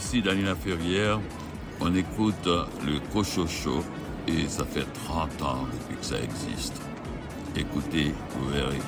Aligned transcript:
ici 0.00 0.22
Danina 0.22 0.54
Ferrière. 0.56 1.20
On 1.78 1.94
écoute 1.94 2.46
le 2.46 3.00
Cochocho 3.12 3.84
et 4.26 4.48
ça 4.48 4.64
fait 4.64 4.90
30 5.04 5.42
ans 5.42 5.66
depuis 5.70 5.96
que 5.96 6.04
ça 6.04 6.18
existe. 6.18 6.80
Écoutez, 7.54 8.14
vous 8.30 8.48
verrez. 8.48 8.78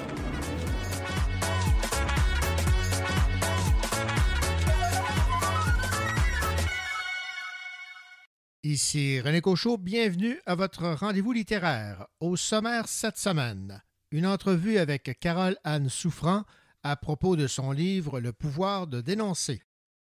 Ici 8.63 9.21
René 9.21 9.42
Cochot, 9.42 9.76
bienvenue 9.76 10.40
à 10.47 10.54
votre 10.54 10.94
rendez-vous 10.94 11.33
littéraire. 11.33 12.06
Au 12.21 12.37
sommaire 12.37 12.88
cette 12.88 13.19
semaine, 13.19 13.83
une 14.13 14.26
entrevue 14.26 14.79
avec 14.79 15.19
Carole 15.21 15.58
Anne 15.63 15.90
Souffrant 15.90 16.45
à 16.83 16.97
propos 16.97 17.37
de 17.37 17.47
son 17.47 17.71
livre 17.71 18.19
Le 18.19 18.33
pouvoir 18.33 18.87
de 18.87 19.02
dénoncer. 19.02 19.63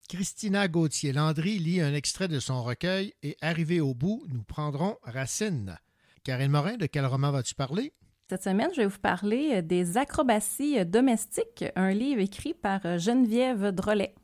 Christina 0.10 0.70
Gauthier-Landry 0.70 1.60
lit 1.60 1.82
un 1.82 1.94
extrait 1.94 2.30
de 2.30 2.40
son 2.40 2.64
recueil 2.64 3.14
et 3.24 3.36
arrivé 3.42 3.82
au 3.82 3.94
bout, 3.94 4.24
nous 4.30 4.42
prendrons 4.42 4.96
Racine. 5.04 5.78
Karine 6.24 6.50
Morin, 6.50 6.78
de 6.78 6.86
quel 6.86 7.06
roman 7.06 7.30
vas-tu 7.32 7.56
parler? 7.56 7.92
Cette 8.30 8.44
semaine, 8.44 8.70
je 8.74 8.82
vais 8.82 8.88
vous 8.88 9.00
parler 9.00 9.62
des 9.62 9.98
acrobaties 9.98 10.86
domestiques, 10.86 11.66
un 11.76 11.92
livre 11.92 12.22
écrit 12.22 12.54
par 12.54 12.98
Geneviève 12.98 13.74
Drolet. 13.74 14.16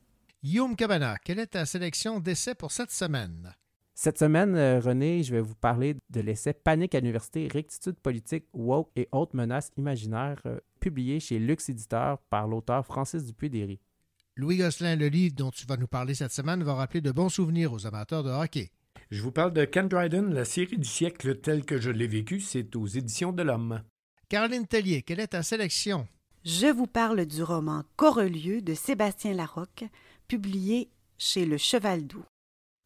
Guillaume 0.41 0.77
Cabana, 0.77 1.17
quelle 1.21 1.39
est 1.39 1.47
ta 1.47 1.65
sélection 1.65 2.21
d'essais 2.21 2.55
pour 2.55 2.71
cette 2.71 2.91
semaine? 2.91 3.53
Cette 3.93 4.17
semaine, 4.17 4.55
euh, 4.55 4.79
René, 4.79 5.21
je 5.21 5.35
vais 5.35 5.41
vous 5.41 5.55
parler 5.55 5.97
de 6.09 6.21
l'essai 6.21 6.53
Panique 6.53 6.95
à 6.95 7.01
l'université, 7.01 7.49
rectitude 7.51 7.99
politique, 7.99 8.45
woke 8.53 8.89
et 8.95 9.09
autres 9.11 9.35
menaces 9.35 9.71
imaginaires, 9.75 10.41
euh, 10.45 10.59
publié 10.79 11.19
chez 11.19 11.39
Lux 11.39 11.67
Éditeur 11.67 12.19
par 12.29 12.47
l'auteur 12.47 12.85
Francis 12.85 13.25
Dupuy-Déry. 13.25 13.81
Louis 14.35 14.57
Gosselin, 14.57 14.95
le 14.95 15.09
livre 15.09 15.35
dont 15.35 15.51
tu 15.51 15.67
vas 15.67 15.77
nous 15.77 15.85
parler 15.87 16.15
cette 16.15 16.31
semaine, 16.31 16.63
va 16.63 16.73
rappeler 16.73 17.01
de 17.01 17.11
bons 17.11 17.29
souvenirs 17.29 17.71
aux 17.71 17.85
amateurs 17.85 18.23
de 18.23 18.31
hockey. 18.31 18.71
Je 19.11 19.21
vous 19.21 19.31
parle 19.31 19.53
de 19.53 19.63
Ken 19.63 19.87
Dryden, 19.87 20.33
la 20.33 20.43
série 20.43 20.77
du 20.79 20.87
siècle 20.89 21.35
telle 21.39 21.65
que 21.65 21.79
je 21.79 21.91
l'ai 21.91 22.07
vécue, 22.07 22.39
c'est 22.39 22.75
aux 22.75 22.87
éditions 22.87 23.31
de 23.31 23.43
l'Homme. 23.43 23.83
Caroline 24.29 24.65
Tellier, 24.65 25.03
quelle 25.03 25.19
est 25.19 25.27
ta 25.27 25.43
sélection? 25.43 26.07
Je 26.43 26.65
vous 26.65 26.87
parle 26.87 27.27
du 27.27 27.43
roman 27.43 27.83
Corelieu 27.95 28.63
de 28.63 28.73
Sébastien 28.73 29.33
Larocque, 29.35 29.85
publié 30.27 30.89
chez 31.19 31.45
Le 31.45 31.57
Cheval 31.57 32.07
Doux. 32.07 32.25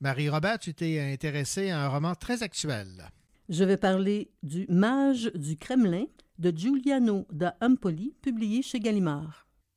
Marie-Robert, 0.01 0.59
tu 0.59 0.73
t'es 0.73 0.99
intéressée 0.99 1.69
à 1.69 1.85
un 1.85 1.87
roman 1.87 2.13
très 2.13 2.43
actuel. 2.43 3.09
Je 3.47 3.63
vais 3.63 3.77
parler 3.77 4.29
du 4.43 4.65
Mage 4.67 5.31
du 5.33 5.55
Kremlin 5.55 6.07
de 6.39 6.51
Giuliano 6.51 7.25
da 7.31 7.55
Empoli, 7.61 8.13
publié 8.21 8.61
chez 8.61 8.81
Gallimard. 8.81 9.46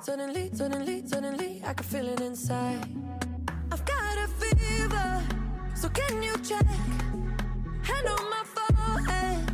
Suddenly, 0.00 0.50
suddenly, 0.54 1.06
suddenly, 1.06 1.62
I 1.64 1.72
could 1.74 1.86
feel 1.86 2.08
it 2.08 2.20
inside. 2.20 2.86
I've 3.70 3.84
got 3.84 4.18
a 4.18 4.28
fever, 4.28 5.22
so 5.74 5.88
can 5.88 6.22
you 6.22 6.34
check? 6.38 6.66
Hand 7.82 8.08
on 8.08 8.30
my 8.30 8.42
forehead, 8.54 9.52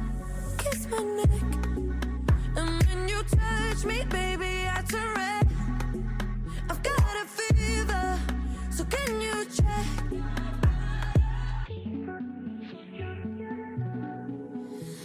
kiss 0.58 0.86
my 0.88 1.02
neck. 1.02 1.42
And 2.56 2.82
when 2.86 3.08
you 3.08 3.22
touch 3.24 3.84
me, 3.84 4.04
baby, 4.08 4.66
I 4.68 4.82
turn 4.88 5.14
red. 5.14 5.48
I've 6.70 6.82
got 6.82 7.16
a 7.22 7.26
fever, 7.26 8.18
so 8.70 8.84
can 8.84 9.20
you 9.20 9.44
check? 9.46 9.86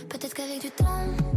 Peut-être 0.10 0.34
qu'avec 0.34 0.62
du 0.62 0.72
temps, 0.72 1.31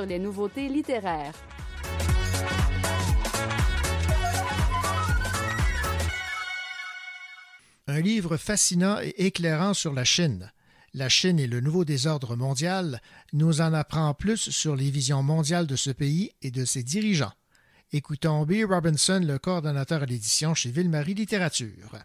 sur 0.00 0.06
les 0.06 0.18
nouveautés 0.18 0.68
littéraires. 0.68 1.34
Un 7.86 8.00
livre 8.00 8.38
fascinant 8.38 8.96
et 9.02 9.26
éclairant 9.26 9.74
sur 9.74 9.92
la 9.92 10.04
Chine. 10.04 10.52
La 10.94 11.10
Chine 11.10 11.38
et 11.38 11.46
le 11.46 11.60
nouveau 11.60 11.84
désordre 11.84 12.34
mondial 12.34 13.00
nous 13.34 13.60
en 13.60 13.74
apprend 13.74 14.14
plus 14.14 14.48
sur 14.50 14.74
les 14.74 14.90
visions 14.90 15.22
mondiales 15.22 15.66
de 15.66 15.76
ce 15.76 15.90
pays 15.90 16.30
et 16.40 16.50
de 16.50 16.64
ses 16.64 16.82
dirigeants. 16.82 17.34
Écoutons 17.92 18.46
B. 18.46 18.64
Robinson, 18.66 19.20
le 19.22 19.38
coordonnateur 19.38 20.02
à 20.02 20.06
l'édition 20.06 20.54
chez 20.54 20.70
Ville-Marie 20.70 21.14
Littérature. 21.14 21.96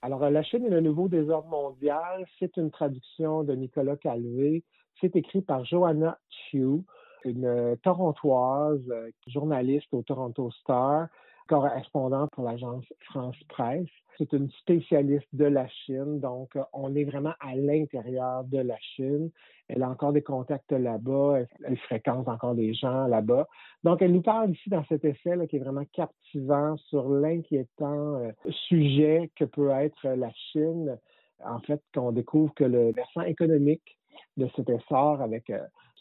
Alors, 0.00 0.22
euh, 0.22 0.30
La 0.30 0.42
Chine 0.44 0.64
et 0.64 0.70
le 0.70 0.80
nouveau 0.80 1.08
désordre 1.08 1.48
mondial, 1.48 2.24
c'est 2.38 2.56
une 2.56 2.70
traduction 2.70 3.42
de 3.42 3.54
Nicolas 3.54 3.96
Calvé. 3.96 4.62
C'est 5.00 5.14
écrit 5.14 5.42
par 5.42 5.64
Joanna 5.64 6.18
Chu, 6.50 6.84
une 7.24 7.46
euh, 7.46 7.76
torontoise, 7.82 8.82
euh, 8.90 9.10
journaliste 9.26 9.92
au 9.92 10.02
Toronto 10.02 10.50
Star. 10.50 11.08
correspondante 11.48 12.30
pour 12.32 12.44
l'agence 12.44 12.84
France 13.06 13.36
Presse. 13.48 13.88
C'est 14.18 14.32
une 14.34 14.50
spécialiste 14.50 15.28
de 15.32 15.46
la 15.46 15.66
Chine, 15.68 16.20
donc 16.20 16.54
euh, 16.56 16.62
on 16.74 16.94
est 16.94 17.04
vraiment 17.04 17.32
à 17.40 17.54
l'intérieur 17.54 18.44
de 18.44 18.58
la 18.58 18.76
Chine. 18.78 19.30
Elle 19.68 19.82
a 19.82 19.88
encore 19.88 20.12
des 20.12 20.22
contacts 20.22 20.72
là-bas, 20.72 21.40
elle, 21.64 21.78
fréquente 21.78 22.28
encore 22.28 22.54
des 22.54 22.74
gens 22.74 23.06
là-bas. 23.06 23.46
Donc, 23.82 24.02
elle 24.02 24.12
nous 24.12 24.22
parle 24.22 24.50
ici 24.50 24.68
dans 24.68 24.84
cet 24.86 25.04
essai 25.04 25.36
là, 25.36 25.46
qui 25.46 25.56
est 25.56 25.60
vraiment 25.60 25.86
captivant 25.92 26.76
sur 26.88 27.08
l'inquiétant 27.08 28.20
sujet 28.68 29.30
que 29.36 29.44
peut 29.44 29.70
être 29.70 30.06
la 30.08 30.30
Chine. 30.52 30.98
En 31.44 31.60
fait, 31.60 31.80
qu'on 31.94 32.12
découvre 32.12 32.52
que 32.54 32.64
le 32.64 32.92
versant 32.92 33.22
économique 33.22 33.98
de 34.36 34.48
cet 34.56 34.68
essor 34.68 35.20
avec 35.22 35.50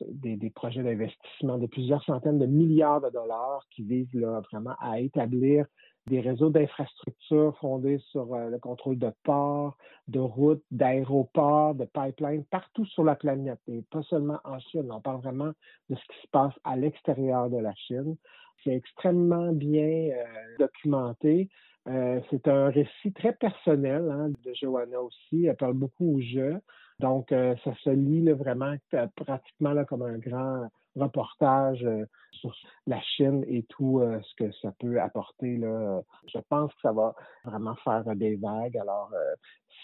des, 0.07 0.49
projets 0.49 0.83
d'investissement 0.83 1.57
de 1.57 1.67
plusieurs 1.67 2.03
centaines 2.03 2.39
de 2.39 2.45
milliards 2.45 3.01
de 3.01 3.09
dollars 3.09 3.65
qui 3.71 3.83
visent 3.83 4.13
vraiment 4.51 4.75
à 4.79 4.99
établir 4.99 5.65
des 6.07 6.21
réseaux 6.21 6.49
d'infrastructures 6.49 7.57
fondés 7.59 7.99
sur 8.11 8.33
euh, 8.33 8.49
le 8.49 8.59
contrôle 8.59 8.97
de 8.97 9.11
ports, 9.23 9.77
de 10.07 10.19
routes, 10.19 10.63
d'aéroports, 10.71 11.75
de 11.75 11.85
pipelines 11.85 12.45
partout 12.45 12.85
sur 12.85 13.03
la 13.03 13.15
planète 13.15 13.59
et 13.67 13.83
pas 13.91 14.01
seulement 14.03 14.39
en 14.45 14.57
Chine. 14.59 14.89
On 14.89 15.01
parle 15.01 15.21
vraiment 15.21 15.51
de 15.89 15.95
ce 15.95 16.01
qui 16.01 16.21
se 16.21 16.27
passe 16.31 16.53
à 16.63 16.77
l'extérieur 16.77 17.50
de 17.50 17.57
la 17.57 17.73
Chine. 17.75 18.15
C'est 18.63 18.73
extrêmement 18.73 19.51
bien 19.51 20.11
euh, 20.11 20.23
documenté. 20.59 21.50
Euh, 21.88 22.19
c'est 22.29 22.47
un 22.47 22.69
récit 22.69 23.13
très 23.13 23.33
personnel 23.33 24.09
hein, 24.09 24.29
de 24.29 24.53
Joanna 24.53 25.01
aussi. 25.01 25.45
Elle 25.45 25.55
parle 25.55 25.73
beaucoup 25.73 26.15
aux 26.15 26.21
jeux. 26.21 26.59
Donc, 26.99 27.27
ça 27.29 27.75
se 27.83 27.89
lit 27.89 28.29
vraiment 28.31 28.75
pratiquement 29.15 29.85
comme 29.85 30.01
un 30.01 30.17
grand 30.17 30.67
reportage 30.97 31.83
euh, 31.83 32.05
sur 32.31 32.53
la 32.85 33.01
Chine 33.01 33.44
et 33.47 33.63
tout 33.69 33.99
euh, 33.99 34.19
ce 34.21 34.44
que 34.44 34.51
ça 34.61 34.73
peut 34.79 34.99
apporter. 34.99 35.59
Je 35.59 36.39
pense 36.49 36.71
que 36.73 36.81
ça 36.81 36.91
va 36.91 37.15
vraiment 37.45 37.75
faire 37.83 38.03
des 38.15 38.35
vagues. 38.35 38.77
Alors, 38.77 39.11
euh, 39.13 39.35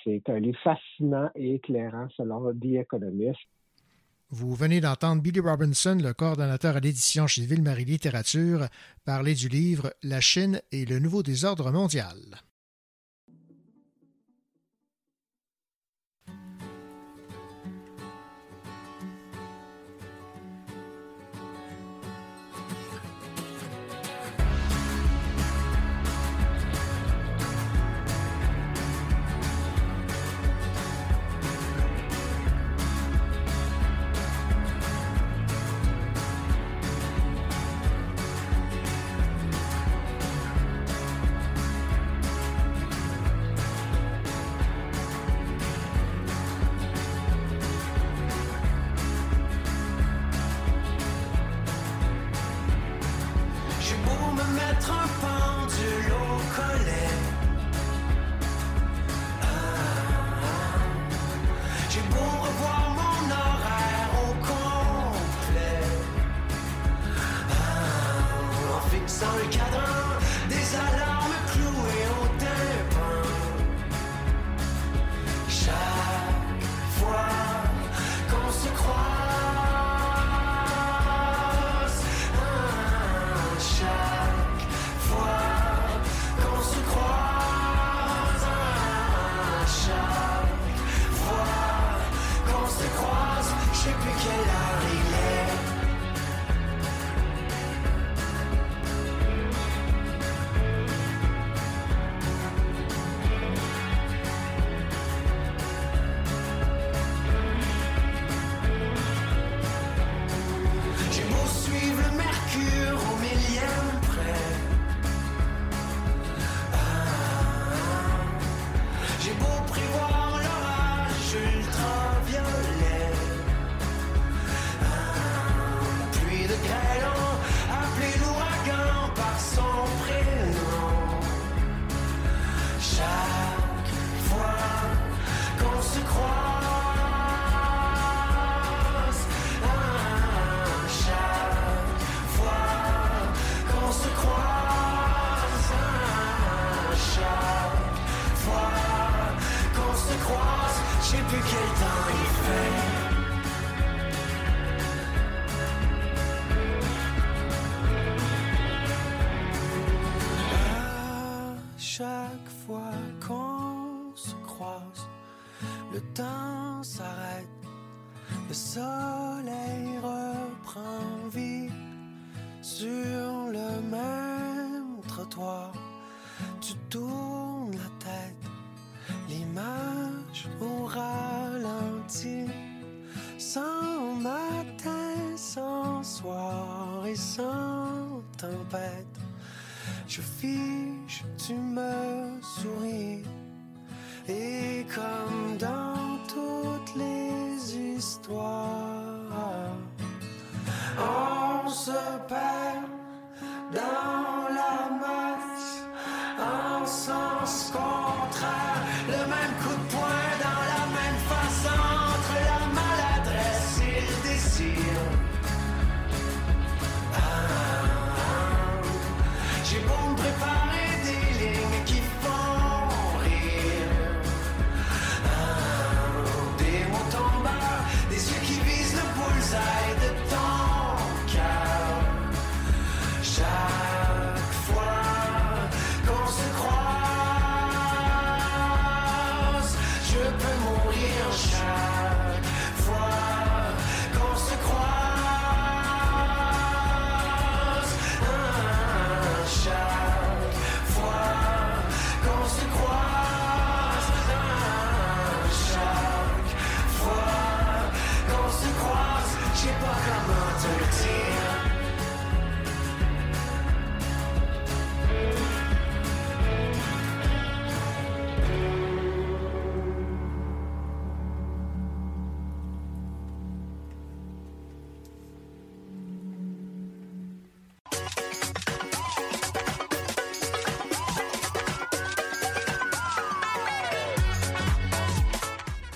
c'est 0.04 0.24
un 0.28 0.40
livre 0.40 0.60
fascinant 0.64 1.30
et 1.36 1.56
éclairant 1.56 2.08
selon 2.16 2.54
The 2.54 2.82
Economist. 2.82 3.40
Vous 4.30 4.56
venez 4.56 4.82
d'entendre 4.82 5.22
Billy 5.22 5.40
Robinson, 5.40 5.98
le 6.02 6.14
coordonnateur 6.14 6.76
à 6.76 6.80
l'édition 6.80 7.28
chez 7.28 7.46
Ville-Marie 7.46 7.86
Littérature, 7.86 8.66
parler 9.06 9.36
du 9.36 9.48
livre 9.48 9.94
La 10.02 10.22
Chine 10.22 10.60
et 10.72 10.86
le 10.86 10.98
nouveau 10.98 11.22
désordre 11.22 11.72
mondial. 11.72 12.18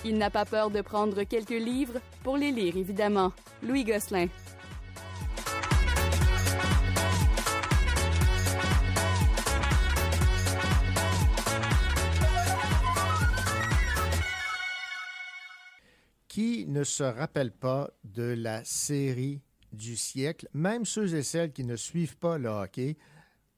Il 0.09 0.17
n'a 0.17 0.29
pas 0.29 0.45
peur 0.45 0.71
de 0.71 0.79
prendre 0.79 1.23
quelques 1.23 1.49
livres 1.49 1.99
pour 2.23 2.37
les 2.37 2.53
lire, 2.53 2.77
évidemment. 2.77 3.33
Louis 3.61 3.83
Gosselin. 3.83 4.27
Qui 16.29 16.65
ne 16.67 16.85
se 16.85 17.03
rappelle 17.03 17.51
pas 17.51 17.89
de 18.05 18.33
la 18.33 18.63
série 18.63 19.41
du 19.73 19.97
siècle, 19.97 20.47
même 20.53 20.85
ceux 20.85 21.15
et 21.15 21.23
celles 21.23 21.51
qui 21.51 21.65
ne 21.65 21.75
suivent 21.75 22.17
pas 22.17 22.37
le 22.37 22.47
hockey 22.47 22.95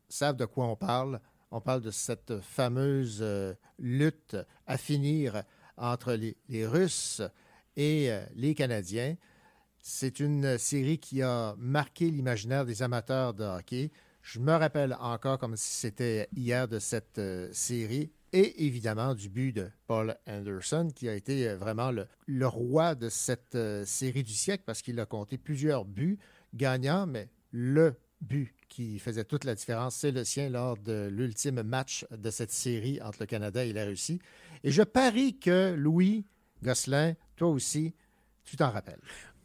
savent 0.08 0.36
de 0.38 0.46
quoi 0.46 0.65
on 0.65 0.75
parle. 0.75 1.22
On 1.51 1.62
parle 1.62 1.82
de 1.82 1.91
cette 1.91 2.41
fameuse 2.41 3.20
euh, 3.22 3.53
lutte 3.77 4.36
à 4.65 4.77
finir 4.77 5.44
entre 5.79 6.13
les, 6.13 6.65
Russes 6.65 7.21
et 7.75 8.12
euh, 8.12 8.24
les 8.36 8.53
Canadiens. 8.53 9.15
C'est 9.81 10.19
une 10.19 10.57
série 10.57 11.00
qui 11.00 11.21
a 11.21 11.55
marqué 11.57 12.12
l'imaginaire 12.12 12.65
des 12.65 12.83
amateurs 12.83 13.33
de 13.33 13.43
hockey. 13.43 13.91
Je 14.21 14.39
me 14.39 14.51
rappelle 14.51 14.95
encore 15.00 15.39
comme 15.39 15.55
si 15.55 15.71
c'était 15.71 16.27
hier 16.36 16.67
de 16.67 16.79
cette 16.79 17.17
euh, 17.17 17.50
série 17.53 18.12
et 18.31 18.65
évidemment 18.65 19.15
du 19.15 19.29
but 19.29 19.53
de 19.53 19.71
Paul 19.88 20.15
Anderson, 20.27 20.89
qui 20.93 21.09
a 21.09 21.15
été 21.15 21.48
euh, 21.48 21.57
vraiment 21.57 21.91
le, 21.91 22.48
roi 22.48 22.93
de 22.95 23.09
cette 23.09 23.57
série 23.86 24.24
du 24.24 24.33
siècle 24.33 24.63
parce 24.65 24.81
qu'il 24.81 25.00
a 25.00 25.05
compté 25.05 25.38
plusieurs 25.38 25.86
buts 25.86 26.19
gagnants, 26.53 27.07
mais 27.07 27.29
le 27.51 27.95
but 28.21 28.53
qui 28.67 28.99
faisait 28.99 29.23
toute 29.23 29.43
la 29.45 29.55
différence, 29.55 29.95
c'est 29.95 30.11
le 30.11 30.23
sien 30.23 30.49
lors 30.49 30.77
de 30.77 31.07
l'ultime 31.11 31.63
match 31.63 32.05
de 32.11 32.29
cette 32.29 32.51
série 32.51 33.01
entre 33.01 33.17
le 33.21 33.25
Canada 33.25 33.63
et 33.65 33.73
la 33.73 33.85
Russie. 33.85 34.19
Et 34.63 34.71
je 34.71 34.83
parie 34.83 35.38
que 35.39 35.73
Louis 35.77 36.25
Gosselin, 36.63 37.13
toi 37.35 37.47
aussi, 37.49 37.93
tu 38.45 38.55
t'en 38.57 38.69
rappelles. 38.71 38.99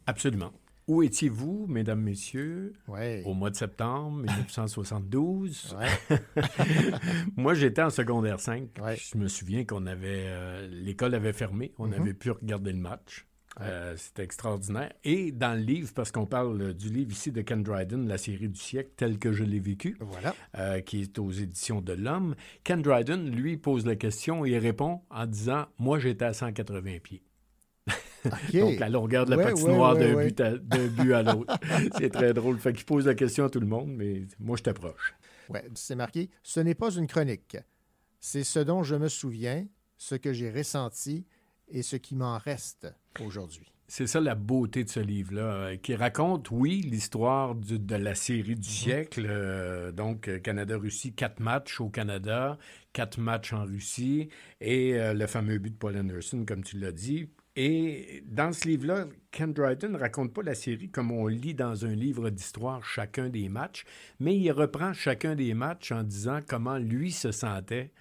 Absolument. 0.05 0.51
Où 0.87 1.01
étiez-vous, 1.01 1.65
mesdames, 1.67 2.01
messieurs, 2.01 2.73
Ouais. 2.87 3.23
au 3.25 3.33
mois 3.33 3.49
de 3.49 3.55
septembre 3.55 4.17
1972? 4.23 5.75
Ouais. 5.79 6.17
Moi, 7.35 7.53
j'étais 7.55 7.81
en 7.81 7.89
secondaire 7.89 8.39
5. 8.39 8.69
Ouais. 8.81 8.95
Je 8.97 9.17
me 9.17 9.27
souviens 9.27 9.65
qu'on 9.65 9.87
avait... 9.87 10.25
euh, 10.27 10.67
L'école 10.67 11.15
avait 11.15 11.33
fermé. 11.33 11.73
On 11.79 11.85
Mhm. 11.87 11.91
n'avait 11.91 12.13
pu 12.13 12.29
regarder 12.31 12.71
le 12.71 12.77
match. 12.79 13.25
Euh, 13.61 13.95
C'était 13.97 14.23
extraordinaire. 14.23 14.91
Et 15.03 15.31
dans 15.31 15.53
le 15.57 15.61
livre, 15.63 15.91
parce 15.95 16.11
qu'on 16.11 16.25
parle 16.25 16.61
euh, 16.61 16.73
du 16.73 16.89
livre 16.89 17.11
ici 17.11 17.31
de 17.31 17.41
Ken 17.41 17.63
Dryden, 17.63 18.07
La 18.07 18.17
série 18.17 18.49
du 18.49 18.59
siècle, 18.59 18.89
tel 18.97 19.17
que 19.17 19.31
je 19.31 19.43
l'ai 19.43 19.59
vécu, 19.59 19.95
Voilà. 20.01 20.35
euh, 20.57 20.81
qui 20.81 21.01
est 21.01 21.17
aux 21.19 21.31
éditions 21.31 21.81
de 21.81 21.93
l'Homme, 21.93 22.35
Ken 22.63 22.81
Dryden, 22.81 23.29
lui, 23.29 23.55
pose 23.57 23.85
la 23.85 23.95
question 23.95 24.43
et 24.45 24.57
répond 24.57 25.01
en 25.09 25.25
disant 25.25 25.65
«Moi, 25.79 25.99
j'étais 25.99 26.25
à 26.25 26.33
180 26.33 26.99
pieds.». 27.01 27.21
Donc, 28.53 28.79
la 28.79 28.89
longueur 28.89 29.25
de 29.25 29.31
la 29.31 29.37
Ouais, 29.37 29.43
patinoire 29.45 29.95
ouais, 29.95 30.13
ouais, 30.15 30.31
d'un 30.31 30.55
but 30.57 30.89
but 30.95 31.13
à 31.13 31.21
l'autre. 31.23 31.57
C'est 31.97 32.09
très 32.09 32.33
drôle. 32.33 32.57
Fait 32.57 32.73
qu'il 32.73 32.85
pose 32.85 33.05
la 33.05 33.13
question 33.15 33.45
à 33.45 33.49
tout 33.49 33.59
le 33.59 33.67
monde, 33.67 33.89
mais 33.89 34.23
moi, 34.39 34.57
je 34.57 34.63
t'approche. 34.63 35.13
Ouais, 35.49 35.63
c'est 35.75 35.93
marqué 35.95 36.29
Ce 36.41 36.59
n'est 36.59 36.73
pas 36.73 36.89
une 36.95 37.05
chronique. 37.05 37.55
C'est 38.19 38.43
ce 38.43 38.57
dont 38.59 38.81
je 38.81 38.95
me 38.95 39.07
souviens, 39.09 39.67
ce 39.95 40.15
que 40.15 40.33
j'ai 40.33 40.49
ressenti 40.49 41.23
et 41.67 41.81
ce 41.81 41.95
qui 41.95 42.15
m'en 42.15 42.37
reste 42.37 42.87
aujourd'hui. 43.23 43.71
C'est 43.87 44.07
ça 44.07 44.19
la 44.19 44.33
beauté 44.33 44.83
de 44.83 44.89
ce 44.89 44.99
livre-là, 44.99 45.41
euh, 45.41 45.77
qui 45.77 45.93
raconte, 45.93 46.49
oui, 46.49 46.81
l'histoire 46.81 47.53
de 47.53 47.95
la 47.95 48.15
série 48.15 48.55
du 48.55 48.67
siècle. 48.67 49.27
euh, 49.29 49.91
donc, 49.91 50.27
euh, 50.27 50.39
Canada-Russie, 50.39 51.13
quatre 51.13 51.39
matchs 51.39 51.79
au 51.79 51.89
Canada, 51.89 52.57
quatre 52.93 53.19
matchs 53.19 53.53
en 53.53 53.63
Russie, 53.63 54.29
et 54.59 54.95
euh, 54.95 55.13
le 55.13 55.27
fameux 55.27 55.59
but 55.59 55.69
de 55.69 55.77
Paul 55.77 55.95
Anderson, 55.97 56.45
comme 56.47 56.63
tu 56.63 56.79
l'as 56.79 56.91
dit. 56.91 57.29
Et 57.55 58.23
dans 58.25 58.51
ce 58.51 58.67
livre-là, 58.67 59.05
Ken 59.31 59.53
Dryden 59.53 59.93
ne 59.93 59.97
raconte 59.97 60.33
pas 60.33 60.41
la 60.41 60.55
série 60.55 60.89
comme 60.89 61.11
on 61.11 61.27
lit 61.27 61.53
dans 61.53 61.85
un 61.85 61.95
livre 61.95 62.29
d'histoire 62.29 62.83
chacun 62.83 63.29
des 63.29 63.47
matchs, 63.47 63.85
mais 64.19 64.35
il 64.35 64.51
reprend 64.51 64.93
chacun 64.93 65.35
des 65.35 65.53
matchs 65.53 65.91
en 65.91 66.03
disant 66.03 66.39
comment 66.45 66.77
lui 66.77 67.11
se 67.11 67.31
sentait 67.31 67.91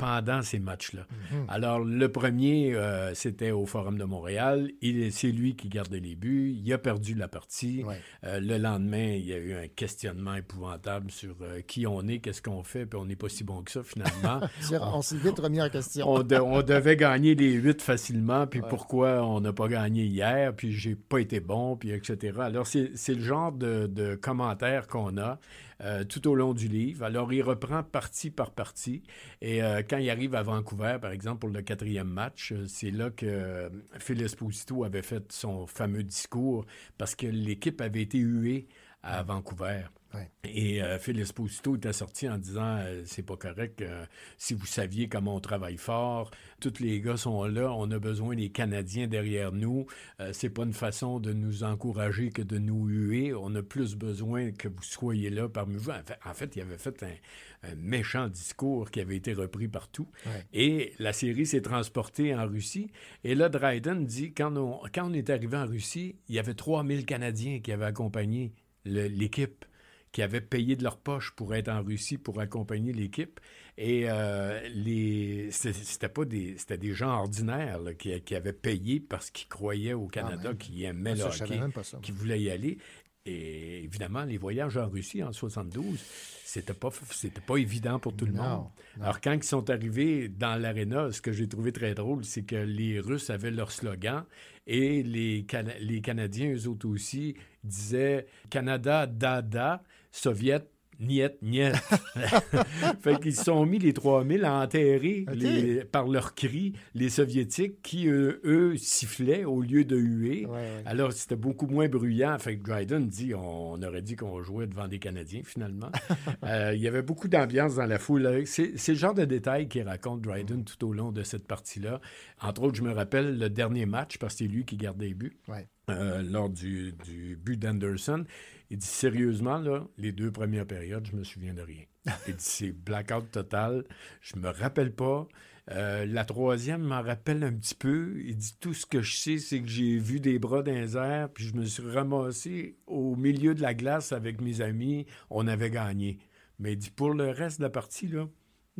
pendant 0.00 0.40
ces 0.40 0.58
matchs-là. 0.58 1.02
Alors, 1.48 1.78
le 1.80 2.08
premier, 2.10 2.74
euh, 2.74 3.12
c'était 3.12 3.50
au 3.50 3.66
Forum 3.66 3.98
de 3.98 4.04
Montréal. 4.04 4.70
C'est 5.10 5.30
lui 5.30 5.56
qui 5.56 5.68
gardait 5.68 6.00
les 6.00 6.14
buts. 6.16 6.56
Il 6.58 6.72
a 6.72 6.78
perdu 6.78 7.14
la 7.14 7.28
partie. 7.28 7.84
Ouais. 7.84 7.96
Euh, 8.24 8.40
le 8.40 8.56
lendemain, 8.56 9.12
il 9.18 9.26
y 9.26 9.34
a 9.34 9.36
eu 9.36 9.52
un 9.52 9.68
questionnement 9.68 10.34
épouvantable 10.36 11.10
sur 11.10 11.36
euh, 11.42 11.60
qui 11.60 11.86
on 11.86 12.08
est, 12.08 12.20
qu'est-ce 12.20 12.40
qu'on 12.40 12.62
fait, 12.62 12.86
puis 12.86 12.98
on 12.98 13.04
n'est 13.04 13.14
pas 13.16 13.28
si 13.28 13.44
bon 13.44 13.60
que 13.62 13.70
ça, 13.70 13.82
finalement. 13.82 14.40
On 14.94 15.02
s'est 15.02 15.18
vite 15.18 15.38
remis 15.38 15.60
en 15.60 15.68
question. 15.68 16.08
on, 16.08 16.22
de- 16.22 16.36
on 16.36 16.62
devait 16.62 16.96
gagner 16.96 17.34
les 17.34 17.52
huit 17.52 17.82
facilement, 17.82 18.46
puis 18.46 18.60
Ouais. 18.60 18.68
pourquoi 18.70 19.22
on 19.22 19.40
n'a 19.42 19.52
pas 19.52 19.68
gagné 19.68 20.04
hier, 20.04 20.54
puis 20.56 20.72
j'ai 20.72 20.94
pas 20.94 21.18
été 21.18 21.40
bon, 21.40 21.76
puis 21.76 21.90
etc. 21.90 22.38
Alors, 22.40 22.66
c'est 22.66 22.92
c'est 22.94 23.14
le 23.14 23.20
genre 23.22 23.52
de, 23.52 23.86
de 23.86 24.14
commentaires 24.14 24.86
qu'on 24.86 25.18
a 25.18 25.38
euh, 25.82 26.04
tout 26.04 26.28
au 26.28 26.34
long 26.34 26.52
du 26.52 26.68
livre. 26.68 27.04
Alors, 27.04 27.32
il 27.32 27.42
reprend 27.42 27.82
partie 27.82 28.30
par 28.30 28.50
partie, 28.50 29.02
et 29.40 29.62
euh, 29.62 29.82
quand 29.88 29.98
il 29.98 30.10
arrive 30.10 30.34
à 30.34 30.42
Vancouver, 30.42 30.98
par 31.00 31.10
exemple, 31.12 31.40
pour 31.40 31.48
le 31.50 31.62
quatrième 31.62 32.08
match, 32.08 32.52
euh, 32.52 32.66
c'est 32.66 32.90
là 32.90 33.10
que 33.10 33.70
Phil 33.98 34.20
Esposito 34.22 34.84
avait 34.84 35.02
fait 35.02 35.32
son 35.32 35.66
fameux 35.66 36.02
discours, 36.02 36.66
parce 36.98 37.14
que 37.14 37.26
l'équipe 37.26 37.80
avait 37.80 38.02
été 38.02 38.18
huée 38.18 38.68
à 39.02 39.22
Vancouver. 39.22 39.84
Ouais. 40.14 40.28
Et 40.44 40.82
euh, 40.82 40.98
Phil 40.98 41.18
Esposito 41.20 41.76
était 41.76 41.92
sorti 41.92 42.28
en 42.28 42.36
disant 42.36 42.78
euh, 42.80 43.02
c'est 43.06 43.22
pas 43.22 43.36
correct, 43.36 43.80
euh, 43.82 44.04
si 44.38 44.54
vous 44.54 44.66
saviez 44.66 45.08
comment 45.08 45.36
on 45.36 45.40
travaille 45.40 45.76
fort, 45.76 46.30
tous 46.60 46.80
les 46.80 47.00
gars 47.00 47.16
sont 47.16 47.44
là, 47.44 47.72
on 47.72 47.90
a 47.92 47.98
besoin 47.98 48.34
des 48.34 48.50
Canadiens 48.50 49.06
derrière 49.06 49.52
nous, 49.52 49.86
euh, 50.18 50.30
c'est 50.32 50.50
pas 50.50 50.64
une 50.64 50.72
façon 50.72 51.20
de 51.20 51.32
nous 51.32 51.62
encourager 51.62 52.30
que 52.30 52.42
de 52.42 52.58
nous 52.58 52.86
huer, 52.88 53.32
on 53.34 53.54
a 53.54 53.62
plus 53.62 53.94
besoin 53.94 54.50
que 54.50 54.66
vous 54.68 54.82
soyez 54.82 55.30
là 55.30 55.48
parmi 55.48 55.76
vous. 55.76 55.90
En 55.90 56.02
fait, 56.02 56.18
en 56.24 56.34
fait 56.34 56.56
il 56.56 56.62
avait 56.62 56.78
fait 56.78 57.02
un, 57.04 57.70
un 57.70 57.74
méchant 57.76 58.28
discours 58.28 58.90
qui 58.90 59.00
avait 59.00 59.16
été 59.16 59.32
repris 59.32 59.68
partout. 59.68 60.08
Ouais. 60.26 60.44
Et 60.52 60.92
la 60.98 61.12
série 61.12 61.46
s'est 61.46 61.62
transportée 61.62 62.34
en 62.34 62.46
Russie. 62.46 62.90
Et 63.22 63.34
là, 63.34 63.48
Dryden 63.48 64.04
dit, 64.04 64.32
quand 64.32 64.56
on, 64.56 64.80
quand 64.92 65.10
on 65.10 65.12
est 65.12 65.30
arrivé 65.30 65.56
en 65.56 65.66
Russie, 65.66 66.16
il 66.28 66.34
y 66.34 66.38
avait 66.38 66.54
3000 66.54 67.04
Canadiens 67.04 67.60
qui 67.60 67.72
avaient 67.72 67.86
accompagné 67.86 68.52
l'équipe 68.84 69.64
qui 70.12 70.22
avaient 70.22 70.40
payé 70.40 70.76
de 70.76 70.82
leur 70.82 70.98
poche 70.98 71.30
pour 71.36 71.54
être 71.54 71.68
en 71.68 71.82
Russie 71.82 72.18
pour 72.18 72.40
accompagner 72.40 72.92
l'équipe. 72.92 73.38
Et 73.78 74.04
euh, 74.10 74.60
les 74.74 75.50
c'était 75.52 76.08
pas 76.08 76.24
des 76.24 76.56
c'était 76.58 76.76
des 76.78 76.92
gens 76.94 77.10
ordinaires 77.20 77.78
là, 77.80 77.94
qui, 77.94 78.20
qui 78.22 78.34
avaient 78.34 78.52
payé 78.52 79.00
parce 79.00 79.30
qu'ils 79.30 79.48
croyaient 79.48 79.94
au 79.94 80.06
Canada, 80.08 80.48
même. 80.50 80.58
qui 80.58 80.84
aimaient 80.84 81.14
le 81.14 81.22
hockey, 81.22 81.60
qui 82.02 82.12
voulaient 82.12 82.40
y 82.42 82.50
aller. 82.50 82.78
Et 83.26 83.84
évidemment, 83.84 84.24
les 84.24 84.38
voyages 84.38 84.78
en 84.78 84.88
Russie 84.88 85.22
en 85.22 85.32
72, 85.32 85.98
c'était 86.44 86.72
pas 86.74 86.88
c'était 87.10 87.40
pas 87.42 87.58
évident 87.58 87.98
pour 87.98 88.16
tout 88.16 88.24
le 88.26 88.32
Non, 88.32 88.42
monde. 88.42 88.66
non. 88.96 89.04
Alors 89.04 89.20
quand 89.20 89.32
ils 89.32 89.42
sont 89.44 89.68
arrivés 89.70 90.28
dans 90.28 90.60
l'aréna, 90.60 91.12
ce 91.12 91.20
que 91.20 91.30
j'ai 91.30 91.46
trouvé 91.46 91.70
très 91.70 91.94
drôle, 91.94 92.24
c'est 92.24 92.42
que 92.42 92.56
les 92.56 92.98
Russes 92.98 93.28
avaient 93.30 93.50
leur 93.50 93.72
slogan 93.72 94.24
et 94.66 95.02
les, 95.02 95.44
Cana- 95.44 95.78
les 95.80 96.00
Canadiens, 96.00 96.52
eux 96.54 96.66
autres 96.66 96.88
aussi, 96.88 97.34
disaient 97.62 98.26
Canada, 98.48 99.06
dada, 99.06 99.82
Soviet, 100.10 100.62
niet, 100.98 101.32
niet. 101.40 101.72
fait 103.00 103.18
qu'ils 103.20 103.34
se 103.34 103.44
sont 103.44 103.64
mis 103.64 103.78
les 103.78 103.92
3000 103.94 104.44
à 104.44 104.60
enterrer 104.62 105.24
les- 105.32 105.84
par 105.84 106.06
leurs 106.08 106.34
cris 106.34 106.74
les 106.94 107.08
Soviétiques 107.08 107.80
qui, 107.82 108.06
eux, 108.08 108.40
eux, 108.44 108.76
sifflaient 108.76 109.44
au 109.44 109.62
lieu 109.62 109.84
de 109.84 109.96
huer. 109.96 110.44
Ouais, 110.46 110.52
ouais. 110.52 110.82
Alors, 110.84 111.12
c'était 111.12 111.36
beaucoup 111.36 111.66
moins 111.66 111.88
bruyant. 111.88 112.38
Fait 112.38 112.58
que 112.58 112.62
Dryden 112.64 113.06
dit 113.08 113.34
on, 113.34 113.80
aurait 113.82 114.02
dit 114.02 114.16
qu'on 114.16 114.42
jouait 114.42 114.66
devant 114.66 114.88
des 114.88 114.98
Canadiens, 114.98 115.42
finalement. 115.44 115.90
Euh, 116.44 116.72
il 116.74 116.80
y 116.80 116.88
avait 116.88 117.02
beaucoup 117.02 117.28
d'ambiance 117.28 117.76
dans 117.76 117.86
la 117.86 117.98
foule. 117.98 118.42
C'est 118.46 118.72
c'est 118.76 118.92
le 118.92 118.98
genre 118.98 119.14
de 119.14 119.24
détails 119.24 119.68
qu'il 119.68 119.82
raconte 119.82 120.22
Dryden 120.22 120.64
tout 120.64 120.86
au 120.86 120.92
long 120.92 121.12
de 121.12 121.22
cette 121.22 121.46
partie-là. 121.46 122.00
Entre 122.40 122.62
autres, 122.62 122.76
je 122.76 122.82
me 122.82 122.92
rappelle 122.92 123.38
le 123.38 123.50
dernier 123.50 123.84
match, 123.86 124.16
parce 124.18 124.34
que 124.34 124.38
c'est 124.38 124.46
lui 124.50 124.64
qui 124.64 124.76
gardait 124.76 125.08
les 125.08 125.14
buts, 125.14 125.36
Ouais. 125.48 125.68
euh, 125.90 126.22
lors 126.22 126.48
du, 126.48 126.92
du 127.04 127.36
but 127.42 127.58
d'Anderson. 127.58 128.24
Il 128.70 128.78
dit 128.78 128.86
sérieusement, 128.86 129.58
là, 129.58 129.86
les 129.98 130.12
deux 130.12 130.30
premières 130.30 130.66
périodes, 130.66 131.06
je 131.06 131.16
me 131.16 131.24
souviens 131.24 131.54
de 131.54 131.62
rien. 131.62 131.84
Il 132.28 132.36
dit 132.36 132.44
c'est 132.44 132.72
blackout 132.72 133.30
total. 133.30 133.84
Je 134.20 134.36
me 134.36 134.48
rappelle 134.48 134.94
pas. 134.94 135.26
Euh, 135.70 136.06
la 136.06 136.24
troisième 136.24 136.82
m'en 136.82 137.02
rappelle 137.02 137.42
un 137.44 137.52
petit 137.52 137.74
peu. 137.74 138.20
Il 138.24 138.36
dit 138.36 138.56
tout 138.60 138.74
ce 138.74 138.86
que 138.86 139.02
je 139.02 139.16
sais, 139.16 139.38
c'est 139.38 139.60
que 139.60 139.68
j'ai 139.68 139.98
vu 139.98 140.20
des 140.20 140.38
bras 140.38 140.62
dans 140.62 140.72
les 140.72 140.96
airs, 140.96 141.30
puis 141.32 141.44
je 141.44 141.54
me 141.54 141.64
suis 141.64 141.88
ramassé 141.88 142.78
au 142.86 143.16
milieu 143.16 143.54
de 143.54 143.62
la 143.62 143.74
glace 143.74 144.12
avec 144.12 144.40
mes 144.40 144.60
amis. 144.60 145.06
On 145.30 145.46
avait 145.46 145.70
gagné. 145.70 146.18
Mais 146.58 146.72
il 146.72 146.78
dit 146.78 146.90
pour 146.90 147.12
le 147.12 147.30
reste 147.30 147.58
de 147.58 147.64
la 147.64 147.70
partie, 147.70 148.08
là. 148.08 148.28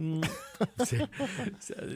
C'est- 0.85 1.07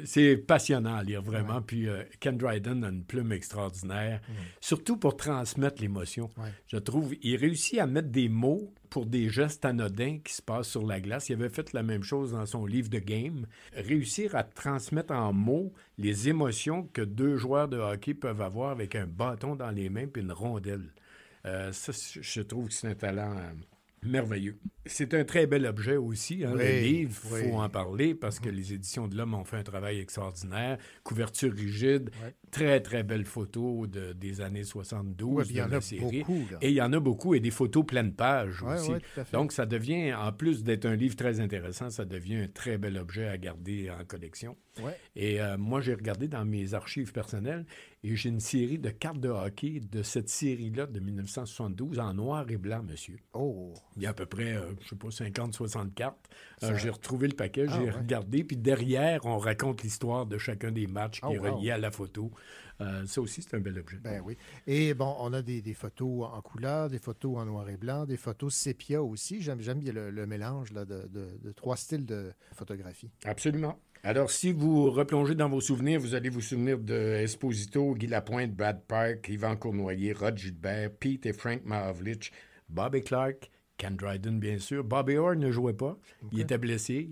c'est- 0.05 0.37
passionnant 0.37 0.97
à 0.97 1.03
lire, 1.03 1.23
vraiment. 1.23 1.61
Puis 1.63 1.89
euh, 1.89 2.03
Ken 2.21 2.37
Dryden 2.37 2.85
a 2.85 2.89
une 2.89 3.05
plume 3.05 3.33
extraordinaire, 3.33 4.21
surtout 4.61 4.97
pour 4.97 5.17
transmettre 5.17 5.81
l'émotion. 5.81 6.31
Ouais. 6.37 6.49
Je 6.67 6.77
trouve, 6.79 7.15
il 7.23 7.37
réussit 7.37 7.79
à 7.79 7.87
mettre 7.87 8.09
des 8.09 8.29
mots 8.29 8.73
pour 8.91 9.07
des 9.07 9.29
gestes 9.29 9.65
anodins 9.65 10.19
qui 10.25 10.33
se 10.35 10.43
passent 10.43 10.69
sur 10.69 10.87
la 10.87 11.01
glace. 11.01 11.29
Il 11.29 11.35
avait 11.35 11.49
fait 11.49 11.73
la 11.73 11.83
même 11.83 12.03
chose 12.03 12.33
dans 12.33 12.47
son 12.47 12.65
livre 12.67 12.89
de 12.89 12.99
game. 13.01 13.47
Réussir 13.75 14.35
à 14.37 14.45
transmettre 14.45 15.13
en 15.13 15.33
mots 15.33 15.73
les 15.99 16.29
émotions 16.29 16.85
que 16.93 17.03
deux 17.03 17.37
joueurs 17.37 17.69
de 17.69 17.77
hockey 17.79 18.15
peuvent 18.15 18.41
avoir 18.43 18.71
avec 18.71 18.95
un 18.95 19.07
bâton 19.07 19.57
dans 19.57 19.71
les 19.71 19.89
mains 19.89 20.07
puis 20.07 20.23
une 20.23 20.33
rondelle. 20.33 20.93
Euh, 21.47 21.73
ça, 21.73 21.93
je 22.21 22.41
trouve 22.41 22.69
que 22.69 22.75
c'est 22.75 22.89
un 22.89 22.95
talent 22.95 23.37
euh, 23.37 23.53
merveilleux. 24.05 24.59
C'est 24.87 25.15
un 25.15 25.25
très 25.25 25.47
bel 25.47 25.65
objet 25.67 25.97
aussi, 25.97 26.45
hein, 26.45 26.55
le 26.55 26.65
livre. 26.81 27.19
Il 27.25 27.33
oui. 27.33 27.51
Faut 27.51 27.57
en 27.57 27.69
parler 27.69 28.15
parce 28.15 28.39
que 28.39 28.49
les 28.49 28.73
éditions 28.75 29.09
de 29.09 29.17
l'Homme 29.17 29.35
ont 29.35 29.45
fait 29.45 29.57
un 29.57 29.63
travail 29.63 29.99
extraordinaire. 29.99 30.79
Couverture 31.03 31.53
rigide, 31.53 32.11
très, 32.51 32.81
très 32.81 33.03
belles 33.03 33.25
photos 33.25 33.89
de, 33.89 34.13
des 34.13 34.41
années 34.41 34.65
72 34.65 35.35
Ouais, 35.35 35.45
puis 35.45 35.55
il 35.55 35.57
y 35.57 35.61
de 35.61 35.65
en 35.65 35.69
la 35.69 35.77
a 35.79 35.81
série. 35.81 36.19
beaucoup, 36.21 36.47
là. 36.51 36.59
Et 36.61 36.69
il 36.69 36.75
y 36.75 36.83
en 36.83 36.93
a 36.93 37.01
beaucoup, 37.01 37.35
et 37.35 37.41
des 37.41 37.51
photos 37.51 37.85
pleines 37.87 38.13
pages 38.15 38.63
aussi. 38.63 38.93
Donc, 39.33 39.53
ça 39.53 39.65
devient, 39.67 40.13
en 40.15 40.33
plus 40.33 40.63
d'être 40.65 40.85
un 40.87 40.97
livre 40.97 41.17
très 41.17 41.41
intéressant, 41.41 41.89
ça 41.91 42.05
devient 42.05 42.37
un 42.37 42.49
très 42.49 42.77
bel 42.79 42.99
objet 42.99 43.29
à 43.29 43.39
garder 43.39 43.91
en 43.91 44.05
collection. 44.05 44.57
Ouais. 44.83 44.99
Et 45.17 45.41
euh, 45.41 45.57
moi, 45.57 45.81
j'ai 45.81 45.95
regardé 45.95 46.27
dans 46.29 46.45
mes 46.45 46.75
archives 46.75 47.13
personnelles 47.13 47.65
et 48.03 48.17
j'ai 48.17 48.29
une 48.29 48.41
série 48.41 48.79
de 48.79 48.91
cartes 48.91 49.21
de 49.21 49.29
hockey 49.29 49.81
de 49.81 50.03
cette 50.03 50.29
série-là 50.29 50.87
de 50.87 51.01
1972 51.01 51.99
en 51.99 52.15
noir 52.15 52.51
et 52.51 52.57
blanc, 52.57 52.83
monsieur. 52.83 53.19
Oh, 53.33 53.73
Il 53.97 54.03
y 54.03 54.07
a 54.07 54.11
à 54.11 54.15
peu 54.15 54.27
près, 54.27 54.55
euh, 54.57 54.73
je 54.83 54.89
sais 54.91 54.97
pas, 54.97 55.11
50, 55.11 55.55
60 55.55 55.95
cartes. 55.95 56.29
Euh, 56.63 56.77
j'ai 56.77 56.91
retrouvé 56.91 57.29
le 57.29 57.35
paquet, 57.37 57.67
Ah, 57.69 57.73
j'ai 57.79 57.85
ouais. 57.85 57.91
regardé, 57.91 58.45
puis 58.45 58.57
derrière, 58.57 59.25
on 59.27 59.39
raconte 59.39 59.83
l'histoire 59.83 60.27
de 60.27 60.39
chacun 60.39 60.71
des 60.73 60.87
matchs 60.87 61.21
qui 61.21 61.27
Oh, 61.29 61.33
est 61.33 61.39
wow. 61.39 61.57
relié 61.57 61.71
à 61.71 61.79
la 61.79 61.91
photo. 61.91 62.31
Euh, 62.81 63.07
ça 63.07 63.21
aussi, 63.21 63.41
c'est 63.41 63.55
un 63.57 63.61
bel 63.61 63.79
objet. 63.79 63.99
ben 63.99 64.21
oui. 64.25 64.37
Et 64.67 64.95
bon, 64.95 65.15
on 65.21 65.33
a 65.33 65.43
des, 65.43 65.63
des 65.63 65.75
photos 65.75 66.27
en 66.33 66.41
couleur, 66.43 66.91
des 66.91 66.99
photos 66.99 67.39
en 67.39 67.45
noir 67.45 67.69
et 67.71 67.77
blanc, 67.77 68.05
des 68.05 68.17
photos 68.17 68.53
sépia 68.53 69.01
aussi. 69.01 69.41
J'aime 69.41 69.61
j'aime 69.61 69.79
bien 69.79 69.93
le, 69.93 70.11
le 70.11 70.27
mélange 70.27 70.73
là, 70.73 70.85
de, 70.85 71.07
de- 71.07 71.39
de 71.41 71.53
trois 71.53 71.77
styles 71.77 72.05
de 72.05 72.33
photographie. 72.53 73.11
Absolument. 73.25 73.79
Alors, 74.07 74.31
si 74.31 74.53
vous 74.53 74.91
replongez 74.91 75.35
dans 75.35 75.49
vos 75.49 75.63
souvenirs, 75.63 75.99
vous 75.99 76.15
allez 76.15 76.29
vous 76.29 76.43
souvenir 76.43 76.79
de 76.79 76.93
Esposito, 76.93 77.95
Guy 77.95 78.07
Lapointe, 78.07 78.55
Brad 78.55 78.83
Park, 78.87 79.31
Yvan 79.31 79.57
Cournoyer, 79.57 80.13
Rod 80.13 80.37
Gilbert, 80.37 80.91
Pete 81.01 81.25
et 81.25 81.33
Frank 81.33 81.65
Mahavlich, 81.65 82.31
Bobby 82.69 83.01
Clark, 83.01 83.51
Ken 83.77 83.97
Dryden, 83.97 84.39
bien 84.39 84.59
sûr. 84.59 84.85
Bobby 84.85 85.17
Orr 85.17 85.37
ne 85.37 85.51
jouait 85.51 85.73
pas. 85.73 85.99
Il 86.33 86.41
était 86.41 86.59
blessé. 86.59 87.09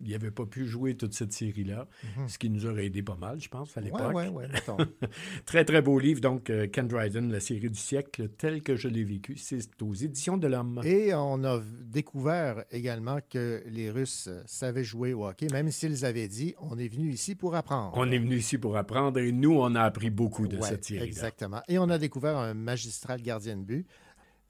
Il 0.00 0.10
n'avait 0.10 0.30
pas 0.30 0.46
pu 0.46 0.66
jouer 0.66 0.96
toute 0.96 1.14
cette 1.14 1.32
série-là, 1.32 1.86
ce 2.28 2.38
qui 2.38 2.48
nous 2.48 2.66
aurait 2.66 2.86
aidé 2.86 3.02
pas 3.02 3.16
mal, 3.16 3.40
je 3.40 3.48
pense, 3.48 3.76
à 3.76 3.80
l'époque. 3.80 4.00
Mhm. 4.00 4.14
Ouais, 4.14 4.28
ouais, 4.28 4.28
ouais, 4.28 4.48
mettons. 4.48 4.76
très, 5.46 5.64
très 5.64 5.82
beau 5.82 5.98
livre. 5.98 6.20
Donc, 6.20 6.50
euh, 6.50 6.66
Ken 6.66 6.88
Dryden, 6.88 7.30
la 7.30 7.40
série 7.40 7.68
du 7.68 7.78
siècle, 7.78 8.28
tel 8.38 8.62
que 8.62 8.74
je 8.74 8.88
l'ai 8.88 9.04
vécu. 9.04 9.36
C'est 9.36 9.60
aux 9.82 9.94
éditions 9.94 10.36
de 10.36 10.46
l'Homme. 10.46 10.80
Et 10.84 11.14
on 11.14 11.44
a 11.44 11.60
découvert 11.82 12.64
également 12.70 13.18
que 13.28 13.62
les 13.66 13.90
Russes 13.90 14.28
savaient 14.46 14.84
jouer 14.84 15.12
au 15.12 15.26
hockey, 15.26 15.48
même 15.52 15.70
s'ils 15.70 16.04
avaient 16.04 16.28
dit 16.28 16.54
on 16.58 16.78
est 16.78 16.88
venu 16.88 17.10
ici 17.10 17.34
pour 17.34 17.54
apprendre. 17.54 17.92
On 17.96 18.10
est 18.10 18.18
venu 18.18 18.36
ici 18.36 18.58
pour 18.58 18.76
apprendre 18.76 19.18
et 19.18 19.32
nous, 19.32 19.54
on 19.54 19.74
a 19.74 19.82
appris 19.82 20.10
beaucoup 20.10 20.48
de 20.48 20.60
cette 20.60 20.84
série-là. 20.84 21.06
Exactement. 21.06 21.60
Et 21.68 21.78
on 21.78 21.88
a 21.90 21.98
découvert 21.98 22.36
un 22.36 22.54
magistral 22.54 23.20
gardien 23.20 23.56
de 23.56 23.62
but. 23.62 23.86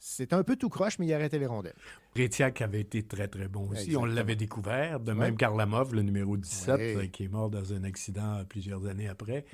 C'est 0.04 0.32
un 0.32 0.42
peu 0.42 0.56
tout 0.56 0.68
croche, 0.68 0.98
mais 0.98 1.06
il 1.06 1.12
arrêtait 1.14 1.38
les 1.38 1.46
rondelles. 1.46 1.76
Rétiac 2.16 2.60
avait 2.60 2.80
été 2.80 3.04
très, 3.04 3.28
très 3.28 3.46
bon 3.46 3.68
aussi. 3.68 3.82
Exactement. 3.84 4.02
On 4.02 4.04
l'avait 4.06 4.34
découvert. 4.34 4.98
De 4.98 5.12
Ouais. 5.12 5.18
même, 5.18 5.36
Karlamov, 5.36 5.94
le 5.94 6.02
numéro 6.02 6.36
17, 6.36 6.74
Ouais. 6.76 6.96
euh, 6.96 7.06
qui 7.06 7.22
est 7.22 7.28
mort 7.28 7.50
dans 7.50 7.72
un 7.72 7.84
accident 7.84 8.38
euh, 8.38 8.44
plusieurs 8.44 8.84
années 8.86 9.06
après. 9.06 9.44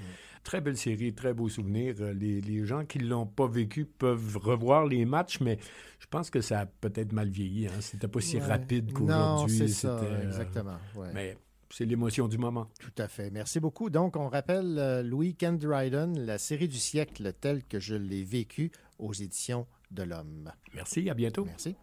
Très 0.45 0.63
belle 0.63 0.79
série, 0.79 1.13
très 1.13 1.35
beau 1.35 1.51
souvenir. 1.51 1.97
Euh, 2.01 2.15
Les, 2.15 2.41
les 2.41 2.65
gens 2.65 2.87
qui 2.87 2.97
ne 2.99 3.05
l'ont 3.07 3.27
pas 3.27 3.47
vécu 3.47 3.85
peuvent 3.85 4.39
revoir 4.39 4.87
les 4.87 5.05
matchs, 5.05 5.39
mais 5.41 5.59
je 5.99 6.07
pense 6.07 6.31
que 6.31 6.41
ça 6.41 6.61
a 6.61 6.67
peut-être 6.67 7.13
mal 7.13 7.29
vieilli. 7.29 7.67
Hein. 7.67 7.81
C'était 7.81 8.09
pas 8.09 8.21
si 8.23 8.37
Ouais. 8.39 8.43
rapide 8.47 8.87
Non, 8.93 8.95
qu'aujourd'hui. 9.07 9.59
c'est 9.59 9.69
ça, 9.69 10.01
exactement. 10.23 10.79
ouais. 10.97 11.09
Mais 11.13 11.37
c'est 11.69 11.85
l'émotion 11.85 12.27
du 12.27 12.39
moment. 12.39 12.71
Tout 12.81 12.95
à 12.97 13.07
fait. 13.09 13.31
Merci 13.31 13.61
beaucoup. 13.61 13.91
Donc, 13.91 14.17
on 14.17 14.29
rappelle 14.31 14.79
euh, 14.79 15.03
Louis 15.03 15.35
Ken 15.35 15.59
Dryden, 15.59 16.19
la 16.25 16.39
série 16.39 16.69
du 16.69 16.79
siècle 16.79 17.35
telle 17.39 17.65
que 17.65 17.79
je 17.79 17.95
l'ai 17.97 18.25
vécue 18.25 18.73
aux 18.99 19.13
éditions 19.13 19.67
de 19.91 20.03
l'Homme. 20.03 20.53
Merci, 20.75 21.09
à 21.11 21.15
bientôt. 21.15 21.45
Merci. 21.45 21.77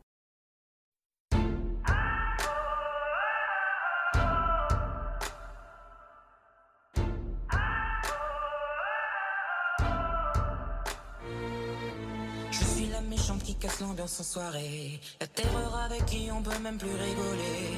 Soirée. 14.08 15.00
La 15.20 15.28
terreur 15.28 15.76
avec 15.86 16.06
qui 16.06 16.30
on 16.32 16.42
peut 16.42 16.58
même 16.60 16.78
plus 16.78 16.90
rigoler. 16.90 17.70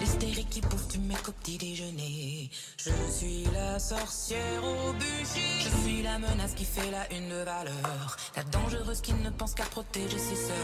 L'hystérique 0.00 0.50
qui 0.50 0.60
bouffe 0.60 0.88
du 0.88 0.98
mec 0.98 1.28
au 1.28 1.32
petit 1.32 1.58
déjeuner. 1.58 2.50
Je 2.78 2.90
suis 3.10 3.44
la 3.52 3.78
sorcière 3.78 4.64
au 4.64 4.92
bûcher. 4.92 5.40
Je 5.60 5.68
suis 5.82 6.02
la 6.02 6.18
menace 6.18 6.54
qui 6.54 6.64
fait 6.64 6.90
la 6.90 7.12
une 7.12 7.28
de 7.28 7.42
valeur. 7.44 8.16
La 8.36 8.42
dangereuse 8.44 9.00
qui 9.00 9.14
ne 9.14 9.30
pense 9.30 9.54
qu'à 9.54 9.64
protéger 9.64 10.18
ses 10.18 10.36
sœurs. 10.36 10.54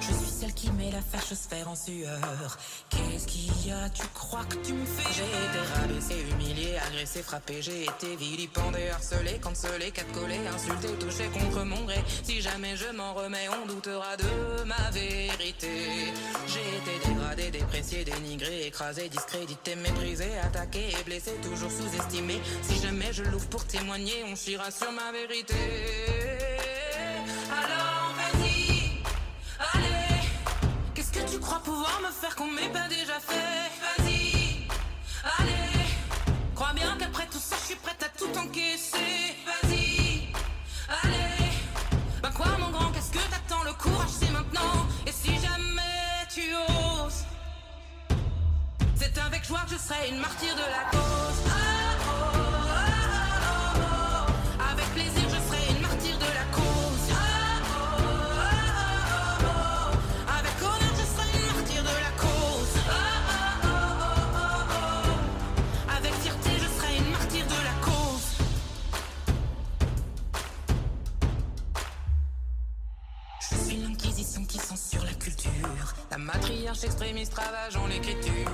Je 0.00 0.12
suis 0.12 0.30
celle 0.40 0.54
qui 0.54 0.70
met 0.72 0.90
la 0.90 1.02
fâche 1.02 1.34
sphère 1.34 1.68
en 1.68 1.76
sueur. 1.76 2.58
Qu'est-ce 2.90 3.26
qu'il 3.26 3.66
y 3.66 3.70
a, 3.70 3.88
tu 3.90 4.06
crois 4.14 4.44
que 4.44 4.56
tu 4.56 4.72
me 4.72 4.84
fais? 4.84 5.12
J'ai 5.12 5.22
été 5.22 5.60
rabaissé, 5.74 6.14
humilié, 6.30 6.78
agressé, 6.78 7.22
frappé. 7.22 7.62
J'ai 7.62 7.84
été 7.84 8.16
vilipendé, 8.16 8.88
harcelé, 8.88 9.38
cancelé, 9.38 9.90
catcollé, 9.90 10.38
insulté, 10.46 10.88
touché 10.98 11.28
contre 11.28 11.64
mon 11.64 11.84
gré. 11.84 12.02
Si 12.22 12.40
jamais 12.40 12.76
je 12.76 12.90
m'en 12.96 13.14
remets, 13.14 13.48
on 13.62 13.66
doutera 13.66 14.16
ma 14.66 14.90
vérité. 14.90 16.12
J'ai 16.46 16.76
été 16.78 17.08
dégradé, 17.08 17.50
déprécié, 17.50 18.04
dénigré, 18.04 18.66
écrasé, 18.66 19.08
discrédité, 19.08 19.76
méprisé, 19.76 20.38
attaqué 20.42 20.90
et 20.98 21.04
blessé, 21.04 21.32
toujours 21.42 21.70
sous-estimé. 21.70 22.40
Si 22.62 22.80
jamais 22.80 23.12
je 23.12 23.22
l'ouvre 23.24 23.48
pour 23.48 23.64
témoigner, 23.64 24.24
on 24.30 24.36
chira 24.36 24.70
sur 24.70 24.90
ma 24.92 25.12
vérité. 25.12 25.54
Alors 27.50 28.14
vas-y, 28.16 29.02
allez. 29.74 30.28
Qu'est-ce 30.94 31.12
que 31.12 31.30
tu 31.30 31.38
crois 31.38 31.60
pouvoir 31.60 32.00
me 32.00 32.10
faire 32.10 32.34
qu'on 32.36 32.50
m'ait 32.50 32.72
pas 32.72 32.88
déjà 32.88 33.18
fait? 33.20 33.69
Je 49.68 49.76
serai 49.76 50.08
une 50.10 50.18
martyre 50.18 50.54
de 50.54 50.60
la 50.60 50.84
cause. 50.90 51.42
Ah, 51.48 51.52
oh, 52.06 52.12
ah, 52.70 52.84
oh, 53.42 53.82
oh. 53.82 54.62
Avec 54.72 54.86
plaisir, 54.92 55.22
je 55.24 55.40
serai 55.48 55.74
une 55.74 55.80
martyre 55.80 56.18
de 56.18 56.24
la 56.24 56.44
cause. 56.54 57.10
Ah. 57.12 57.16
Avec 60.38 60.56
honneur, 60.62 60.94
je 60.94 61.04
serai 61.04 61.28
une 61.38 61.46
martyre 61.56 61.82
de 61.82 61.88
la 61.88 62.12
cause. 62.22 62.74
Avec 65.96 66.14
fierté, 66.14 66.50
je 66.58 66.68
serai 66.78 66.96
une 66.98 67.10
martyre 67.10 67.46
de 67.46 67.60
la 67.64 67.74
cause. 67.84 68.28
Je 73.50 73.56
suis 73.56 73.76
l'inquisition 73.78 74.44
qui 74.44 74.58
censure 74.58 75.04
la 75.04 75.14
culture. 75.14 75.94
La 76.10 76.18
matriarche 76.18 76.84
extrémiste 76.84 77.34
ravage 77.34 77.76
en 77.76 77.86
l'écriture. 77.88 78.50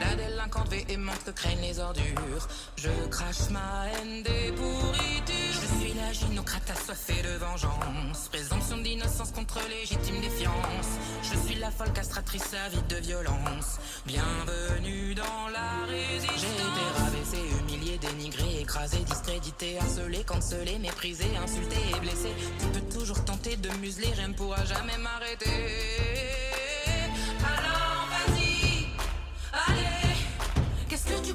La 0.00 0.14
délinquante 0.14 0.68
véhémente 0.68 1.24
que 1.24 1.30
craignent 1.30 1.60
les 1.60 1.78
ordures. 1.78 2.48
Je 2.76 2.90
crache 3.10 3.50
ma 3.50 3.86
haine 3.88 4.22
des 4.22 4.52
pourritures. 4.52 5.52
Je 5.52 5.80
suis 5.80 5.92
la 5.94 6.12
gynocrate 6.12 6.70
assoiffée 6.70 7.22
de 7.22 7.36
vengeance. 7.38 8.28
Présomption 8.28 8.78
d'innocence 8.78 9.32
contre 9.32 9.58
légitime 9.68 10.20
défiance. 10.20 10.90
Je 11.22 11.36
suis 11.46 11.56
la 11.56 11.70
folle 11.70 11.92
castratrice 11.92 12.54
avide 12.66 12.86
de 12.86 12.96
violence. 12.96 13.78
Bienvenue 14.06 15.14
dans 15.14 15.48
la 15.52 15.86
résistance. 15.88 16.40
J'ai 16.40 16.46
été 16.46 17.02
rabaissé, 17.02 17.58
humilié, 17.60 17.98
dénigré, 17.98 18.60
écrasé, 18.60 18.98
discrédité, 18.98 19.78
harcelé, 19.78 20.22
cancelé, 20.24 20.78
méprisé, 20.78 21.26
insulté 21.42 21.76
et 21.96 22.00
blessé. 22.00 22.30
Tu 22.60 22.66
peux 22.66 22.98
toujours 22.98 23.24
tenter 23.24 23.56
de 23.56 23.70
museler, 23.78 24.08
rien 24.16 24.28
ne 24.28 24.34
pourra 24.34 24.64
jamais 24.64 24.98
m'arrêter. 24.98 26.57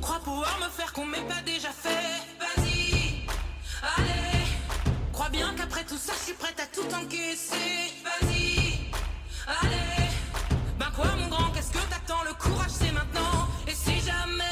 crois 0.04 0.20
pouvoir 0.20 0.60
me 0.60 0.70
faire 0.70 0.92
qu'on 0.92 1.06
m'ait 1.06 1.28
pas 1.34 1.42
déjà 1.46 1.70
fait. 1.70 2.20
Vas-y, 2.40 3.26
allez. 3.96 4.46
Crois 5.14 5.30
bien 5.30 5.54
qu'après 5.56 5.86
tout 5.86 5.98
ça, 5.98 6.12
je 6.20 6.24
suis 6.26 6.34
prête 6.34 6.60
à 6.60 6.66
tout 6.66 6.88
encaisser. 6.94 7.94
Vas-y, 8.04 8.92
allez. 9.48 10.10
Ben 10.78 10.92
quoi, 10.94 11.06
mon 11.18 11.28
grand, 11.28 11.50
qu'est-ce 11.52 11.72
que 11.72 11.84
t'attends? 11.90 12.24
Le 12.26 12.34
courage, 12.34 12.72
c'est 12.80 12.92
maintenant. 12.92 13.48
Et 13.66 13.74
si 13.74 14.02
jamais 14.02 14.44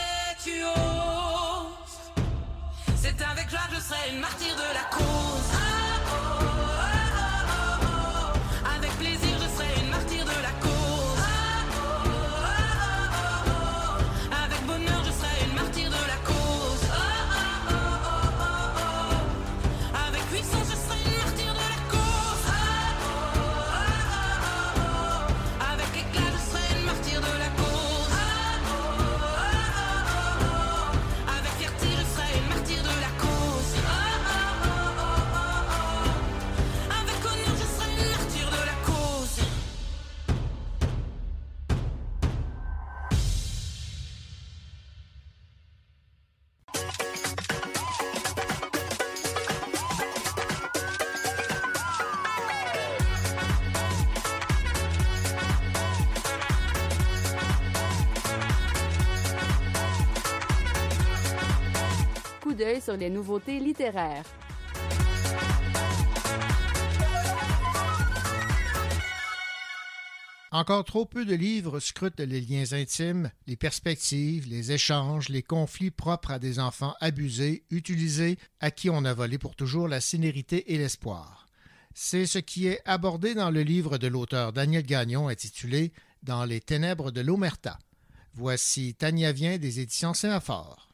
tu 0.42 0.64
oses, 0.64 2.00
c'est 2.96 3.22
avec 3.22 3.50
joie 3.50 3.68
que 3.70 3.76
je 3.76 3.82
serai 3.82 4.10
une 4.14 4.20
martyre 4.22 4.56
de 4.56 4.74
la 4.74 4.86
cause. 4.96 5.51
Sur 62.80 62.95
les 62.95 63.10
nouveautés 63.10 63.60
littéraires. 63.60 64.24
Encore 70.52 70.84
trop 70.84 71.06
peu 71.06 71.26
de 71.26 71.34
livres 71.34 71.80
scrutent 71.80 72.19
les 72.19 72.41
liens 72.41 72.74
intimes, 72.74 73.32
les 73.47 73.56
perspectives, 73.56 74.47
les 74.47 74.74
échanges, 74.74 75.30
les 75.30 75.41
conflits 75.41 75.91
propres 75.91 76.32
à 76.32 76.39
des 76.39 76.60
enfants 76.60 76.93
abusés, 77.00 77.63
utilisés, 77.71 78.38
à 78.60 78.69
qui 78.69 78.89
on 78.89 79.06
a 79.06 79.13
volé 79.13 79.38
pour 79.38 79.56
toujours 79.56 79.88
la 79.88 80.02
sénérité 80.02 80.74
et 80.74 80.78
l'espoir. 80.78 81.47
C'est 81.95 82.26
ce 82.26 82.38
qui 82.38 82.67
est 82.67 82.82
abordé 82.86 83.34
dans 83.34 83.50
le 83.50 83.63
livre 83.63 83.97
de 83.97 84.08
l'auteur 84.08 84.54
Daniel 84.54 84.84
Gagnon 84.84 85.30
intitulé 85.30 85.93
Dans 86.21 86.45
les 86.45 86.60
ténèbres 86.60 87.12
de 87.12 87.21
l'Omerta. 87.21 87.80
Voici 88.36 88.93
Tania 88.93 89.32
Vient 89.32 89.58
des 89.58 89.80
éditions 89.80 90.13
Sémaphore. 90.13 90.90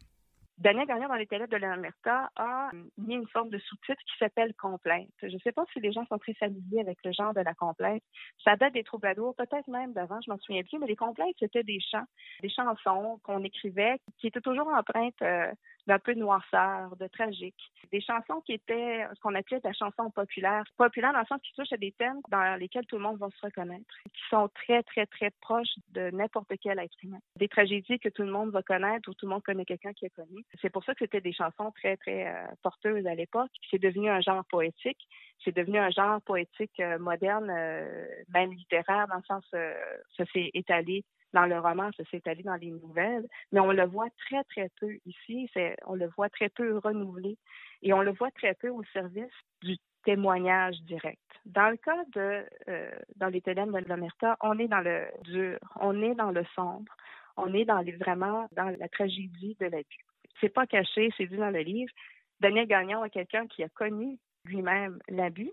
Daniel 0.57 0.87
Gagnon, 0.87 1.07
dans 1.07 1.15
les 1.15 1.27
ténèbres 1.27 1.51
de 1.51 1.57
l'Amerta, 1.57 2.31
a 2.35 2.71
mis 2.97 3.13
une 3.13 3.27
forme 3.27 3.49
de 3.49 3.59
sous-titre 3.59 4.01
qui 4.01 4.17
s'appelle 4.17 4.55
complainte. 4.55 5.09
Je 5.21 5.27
ne 5.27 5.39
sais 5.39 5.51
pas 5.51 5.63
si 5.71 5.79
les 5.79 5.91
gens 5.91 6.05
sont 6.07 6.17
très 6.17 6.33
familiers 6.33 6.81
avec 6.81 6.97
le 7.05 7.11
genre 7.11 7.33
de 7.33 7.41
la 7.41 7.53
complainte. 7.53 8.01
Ça 8.43 8.55
date 8.55 8.73
des 8.73 8.83
troubadours, 8.83 9.35
peut-être 9.35 9.67
même 9.67 9.93
d'avant, 9.93 10.19
je 10.25 10.31
m'en 10.31 10.37
souviens 10.39 10.63
plus, 10.63 10.79
mais 10.79 10.87
les 10.87 10.95
complaintes, 10.95 11.35
c'était 11.39 11.63
des 11.63 11.79
chants, 11.79 12.05
des 12.41 12.49
chansons 12.49 13.19
qu'on 13.23 13.43
écrivait 13.43 13.99
qui 14.17 14.27
étaient 14.27 14.41
toujours 14.41 14.67
empreintes 14.67 15.21
euh, 15.21 15.51
d'un 15.87 15.99
peu 15.99 16.13
de 16.13 16.19
noirceur, 16.19 16.95
de 16.97 17.07
tragique. 17.07 17.59
Des 17.91 18.01
chansons 18.01 18.41
qui 18.45 18.53
étaient 18.53 19.05
ce 19.13 19.19
qu'on 19.21 19.33
appelait 19.35 19.61
la 19.63 19.73
chanson 19.73 20.11
populaire. 20.11 20.63
Populaire 20.77 21.13
dans 21.13 21.19
le 21.19 21.25
sens 21.25 21.41
qui 21.41 21.53
touche 21.53 21.71
à 21.71 21.77
des 21.77 21.93
thèmes 21.93 22.19
dans 22.29 22.59
lesquels 22.59 22.85
tout 22.85 22.97
le 22.97 23.03
monde 23.03 23.17
va 23.17 23.29
se 23.29 23.45
reconnaître, 23.45 23.85
qui 24.03 24.21
sont 24.29 24.49
très, 24.49 24.83
très, 24.83 25.05
très 25.05 25.31
proches 25.41 25.75
de 25.89 26.11
n'importe 26.11 26.51
quel 26.61 26.79
être 26.79 27.03
humain. 27.03 27.19
Des 27.37 27.47
tragédies 27.47 27.99
que 27.99 28.09
tout 28.09 28.23
le 28.23 28.31
monde 28.31 28.51
va 28.51 28.61
connaître 28.61 29.09
ou 29.09 29.13
tout 29.13 29.25
le 29.25 29.31
monde 29.31 29.43
connaît 29.43 29.65
quelqu'un 29.65 29.93
qui 29.93 30.05
a 30.05 30.09
connu. 30.09 30.43
C'est 30.61 30.69
pour 30.69 30.83
ça 30.83 30.93
que 30.93 30.99
c'était 30.99 31.21
des 31.21 31.33
chansons 31.33 31.71
très, 31.71 31.95
très 31.97 32.27
euh, 32.27 32.45
porteuses 32.61 33.07
à 33.07 33.15
l'époque. 33.15 33.51
C'est 33.71 33.81
devenu 33.81 34.09
un 34.09 34.21
genre 34.21 34.43
poétique. 34.49 35.07
C'est 35.43 35.55
devenu 35.55 35.77
un 35.77 35.91
genre 35.91 36.21
poétique 36.21 36.79
euh, 36.79 36.97
moderne, 36.99 37.49
euh, 37.49 38.05
même 38.33 38.51
littéraire, 38.51 39.07
dans 39.07 39.17
le 39.17 39.23
sens, 39.23 39.45
ça 39.51 40.25
s'est 40.33 40.51
étalé 40.53 41.05
dans 41.33 41.45
le 41.45 41.59
roman, 41.59 41.89
ça 41.97 42.03
s'est 42.05 42.17
étalé 42.17 42.43
dans 42.43 42.55
les 42.55 42.71
nouvelles, 42.71 43.25
mais 43.51 43.59
on 43.59 43.71
le 43.71 43.85
voit 43.85 44.09
très, 44.27 44.43
très 44.45 44.69
peu 44.79 44.97
ici. 45.05 45.49
On 45.85 45.95
le 45.95 46.07
voit 46.15 46.29
très 46.29 46.49
peu 46.49 46.77
renouvelé 46.77 47.37
et 47.81 47.93
on 47.93 48.01
le 48.01 48.11
voit 48.11 48.31
très 48.31 48.53
peu 48.53 48.69
au 48.69 48.83
service 48.93 49.33
du 49.61 49.77
témoignage 50.03 50.75
direct. 50.83 51.19
Dans 51.45 51.69
le 51.69 51.77
cas 51.77 52.03
de 52.13 52.45
euh, 52.69 52.91
dans 53.17 53.27
les 53.27 53.41
ténèbres 53.41 53.79
de 53.79 53.89
l'Omerta, 53.89 54.37
on 54.41 54.57
est 54.57 54.67
dans 54.67 54.79
le 54.79 55.05
dur, 55.23 55.59
on 55.79 56.01
est 56.01 56.15
dans 56.15 56.31
le 56.31 56.45
sombre, 56.55 56.93
on 57.35 57.53
est 57.53 57.65
dans 57.65 57.79
les 57.79 57.91
vraiment 57.91 58.47
dans 58.53 58.73
la 58.79 58.87
tragédie 58.87 59.57
de 59.59 59.65
l'abus. 59.65 60.05
C'est 60.39 60.49
pas 60.49 60.65
caché, 60.65 61.09
c'est 61.17 61.25
dit 61.25 61.37
dans 61.37 61.49
le 61.49 61.59
livre. 61.59 61.91
Daniel 62.39 62.67
Gagnon 62.67 63.03
est 63.03 63.09
quelqu'un 63.09 63.47
qui 63.47 63.63
a 63.63 63.69
connu 63.69 64.17
lui-même 64.45 64.99
l'abus. 65.09 65.51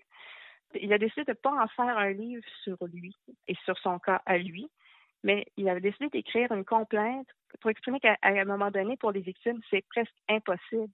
Il 0.80 0.92
a 0.92 0.98
décidé 0.98 1.24
de 1.24 1.30
ne 1.30 1.34
pas 1.34 1.62
en 1.62 1.68
faire 1.68 1.96
un 1.96 2.10
livre 2.10 2.44
sur 2.62 2.76
lui 2.92 3.16
et 3.48 3.54
sur 3.64 3.78
son 3.78 3.98
cas 3.98 4.22
à 4.26 4.38
lui, 4.38 4.68
mais 5.24 5.46
il 5.56 5.68
avait 5.68 5.80
décidé 5.80 6.08
d'écrire 6.10 6.52
une 6.52 6.64
complainte 6.64 7.26
pour 7.60 7.70
exprimer 7.70 7.98
qu'à 7.98 8.16
un 8.22 8.44
moment 8.44 8.70
donné, 8.70 8.96
pour 8.96 9.10
les 9.10 9.22
victimes, 9.22 9.60
c'est 9.70 9.84
presque 9.88 10.14
impossible, 10.28 10.92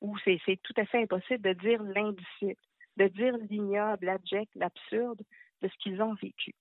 ou 0.00 0.18
c'est 0.24 0.38
c'est 0.44 0.60
tout 0.62 0.74
à 0.76 0.84
fait 0.84 1.02
impossible 1.02 1.42
de 1.42 1.52
dire 1.54 1.82
l'indicible, 1.82 2.60
de 2.96 3.06
dire 3.06 3.36
l'ignoble, 3.48 4.06
l'abject, 4.06 4.50
l'absurde 4.56 5.22
de 5.62 5.68
ce 5.68 5.76
qu'ils 5.78 6.02
ont 6.02 6.14
vécu. 6.14 6.52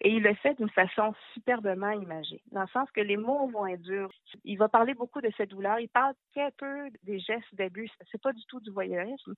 Et 0.00 0.10
il 0.10 0.22
le 0.22 0.34
fait 0.34 0.54
d'une 0.54 0.70
façon 0.70 1.14
superbement 1.32 1.92
imagée, 1.92 2.42
dans 2.50 2.62
le 2.62 2.68
sens 2.68 2.90
que 2.90 3.00
les 3.00 3.16
mots 3.16 3.48
vont 3.48 3.68
être 3.68 3.82
durs. 3.82 4.10
Il 4.42 4.58
va 4.58 4.68
parler 4.68 4.94
beaucoup 4.94 5.20
de 5.20 5.30
cette 5.36 5.50
douleur. 5.50 5.78
Il 5.78 5.88
parle 5.88 6.14
très 6.32 6.50
peu 6.52 6.90
des 7.04 7.20
gestes 7.20 7.54
d'abus. 7.54 7.88
C'est 8.10 8.20
pas 8.20 8.32
du 8.32 8.44
tout 8.46 8.58
du 8.58 8.70
voyeurisme, 8.70 9.34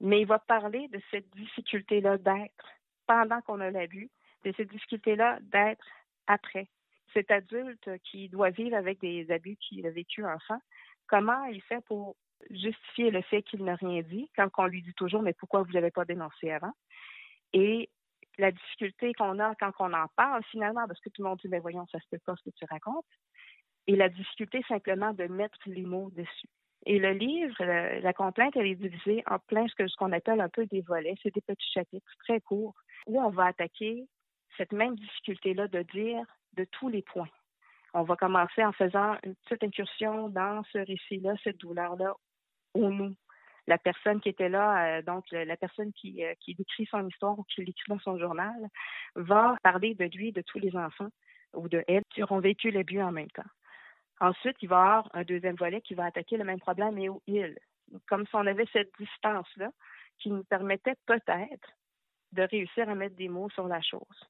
mais 0.00 0.22
il 0.22 0.26
va 0.26 0.40
parler 0.40 0.88
de 0.88 1.00
cette 1.12 1.30
difficulté-là 1.36 2.18
d'être 2.18 2.66
pendant 3.06 3.40
qu'on 3.42 3.60
a 3.60 3.70
l'abus, 3.70 4.10
de 4.44 4.52
cette 4.56 4.70
difficulté-là 4.70 5.38
d'être 5.42 5.86
après. 6.26 6.68
Cet 7.12 7.30
adulte 7.30 7.88
qui 8.02 8.28
doit 8.28 8.50
vivre 8.50 8.76
avec 8.76 9.00
des 9.00 9.30
abus 9.30 9.56
qu'il 9.56 9.86
a 9.86 9.90
vécu 9.90 10.24
enfant, 10.24 10.58
comment 11.06 11.44
il 11.44 11.62
fait 11.62 11.84
pour 11.86 12.16
justifier 12.50 13.10
le 13.10 13.22
fait 13.22 13.42
qu'il 13.42 13.64
n'a 13.64 13.76
rien 13.76 14.02
dit 14.02 14.28
quand 14.36 14.48
on 14.58 14.66
lui 14.66 14.82
dit 14.82 14.94
toujours 14.94 15.22
mais 15.22 15.32
pourquoi 15.32 15.62
vous 15.62 15.72
l'avez 15.72 15.90
pas 15.90 16.04
dénoncé 16.04 16.50
avant? 16.50 16.72
Et 17.52 17.88
la 18.36 18.50
difficulté 18.50 19.14
qu'on 19.14 19.38
a 19.38 19.54
quand 19.54 19.72
on 19.78 19.92
en 19.92 20.08
parle 20.16 20.42
finalement 20.50 20.86
parce 20.88 21.00
que 21.00 21.08
tout 21.08 21.22
le 21.22 21.28
monde 21.28 21.38
dit 21.42 21.48
mais 21.48 21.60
voyons 21.60 21.86
ça 21.86 22.00
se 22.00 22.08
peut 22.10 22.18
pas 22.26 22.34
ce 22.36 22.50
que 22.50 22.54
tu 22.54 22.64
racontes 22.68 23.06
et 23.86 23.96
la 23.96 24.08
difficulté 24.08 24.62
simplement 24.68 25.12
de 25.12 25.24
mettre 25.24 25.58
les 25.66 25.82
mots 25.82 26.10
dessus 26.10 26.48
et 26.86 26.98
le 26.98 27.12
livre, 27.12 27.64
la 27.64 28.12
complainte, 28.12 28.56
elle 28.56 28.66
est 28.66 28.74
divisée 28.74 29.22
en 29.26 29.38
plein 29.38 29.66
ce 29.68 29.96
qu'on 29.96 30.12
appelle 30.12 30.40
un 30.40 30.50
peu 30.50 30.66
des 30.66 30.82
volets. 30.82 31.14
C'est 31.22 31.34
des 31.34 31.40
petits 31.40 31.70
chapitres 31.72 32.12
très 32.24 32.40
courts 32.40 32.74
où 33.06 33.20
on 33.20 33.30
va 33.30 33.46
attaquer 33.46 34.06
cette 34.56 34.72
même 34.72 34.96
difficulté-là 34.96 35.68
de 35.68 35.82
dire 35.82 36.24
de 36.54 36.64
tous 36.64 36.88
les 36.88 37.02
points. 37.02 37.28
On 37.92 38.02
va 38.02 38.16
commencer 38.16 38.64
en 38.64 38.72
faisant 38.72 39.16
une 39.22 39.34
petite 39.36 39.62
incursion 39.64 40.28
dans 40.28 40.64
ce 40.72 40.78
récit-là, 40.78 41.34
cette 41.44 41.58
douleur-là, 41.58 42.14
au 42.74 42.90
nous. 42.90 43.14
La 43.66 43.78
personne 43.78 44.20
qui 44.20 44.28
était 44.28 44.48
là, 44.48 44.98
euh, 44.98 45.02
donc 45.02 45.24
la 45.30 45.56
personne 45.56 45.92
qui, 45.92 46.24
euh, 46.24 46.34
décrit 46.46 46.86
son 46.86 47.08
histoire 47.08 47.38
ou 47.38 47.44
qui 47.44 47.64
l'écrit 47.64 47.88
dans 47.88 48.00
son 48.00 48.18
journal, 48.18 48.68
va 49.14 49.56
parler 49.62 49.94
de 49.94 50.04
lui, 50.04 50.32
de 50.32 50.42
tous 50.42 50.58
les 50.58 50.76
enfants 50.76 51.08
ou 51.54 51.68
de 51.68 51.82
elle 51.86 52.02
qui 52.10 52.22
auront 52.22 52.40
vécu 52.40 52.70
l'abus 52.70 53.00
en 53.00 53.12
même 53.12 53.30
temps. 53.30 53.42
Ensuite, 54.20 54.56
il 54.60 54.68
va 54.68 54.76
y 54.76 54.78
avoir 54.80 55.10
un 55.14 55.22
deuxième 55.22 55.56
volet 55.56 55.80
qui 55.80 55.94
va 55.94 56.06
attaquer 56.06 56.36
le 56.36 56.44
même 56.44 56.60
problème, 56.60 56.94
mais 56.94 57.08
au 57.08 57.22
il. 57.26 57.56
Comme 58.08 58.26
si 58.26 58.34
on 58.34 58.46
avait 58.46 58.66
cette 58.72 58.90
distance-là 58.98 59.70
qui 60.18 60.30
nous 60.30 60.44
permettait 60.44 60.96
peut-être 61.06 61.68
de 62.32 62.42
réussir 62.42 62.88
à 62.88 62.94
mettre 62.94 63.16
des 63.16 63.28
mots 63.28 63.50
sur 63.50 63.68
la 63.68 63.80
chose. 63.80 64.28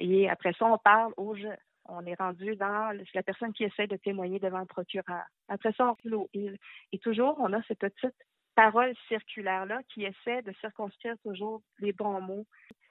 Et 0.00 0.28
après 0.30 0.54
ça, 0.54 0.64
on 0.64 0.78
parle 0.78 1.12
au 1.16 1.36
je. 1.36 1.48
On 1.84 2.04
est 2.06 2.14
rendu 2.14 2.56
dans 2.56 2.96
la 3.14 3.22
personne 3.22 3.52
qui 3.52 3.64
essaie 3.64 3.86
de 3.86 3.96
témoigner 3.96 4.38
devant 4.38 4.60
le 4.60 4.66
procureur. 4.66 5.24
Après 5.48 5.72
ça, 5.72 5.94
on. 6.04 6.28
Et 6.34 6.98
toujours, 6.98 7.36
on 7.38 7.52
a 7.52 7.62
cette 7.64 7.80
petite 7.80 8.14
parole 8.54 8.94
circulaire-là 9.08 9.80
qui 9.92 10.04
essaie 10.04 10.42
de 10.42 10.52
circonscrire 10.60 11.16
toujours 11.24 11.62
les 11.80 11.92
bons 11.92 12.20
mots, 12.20 12.46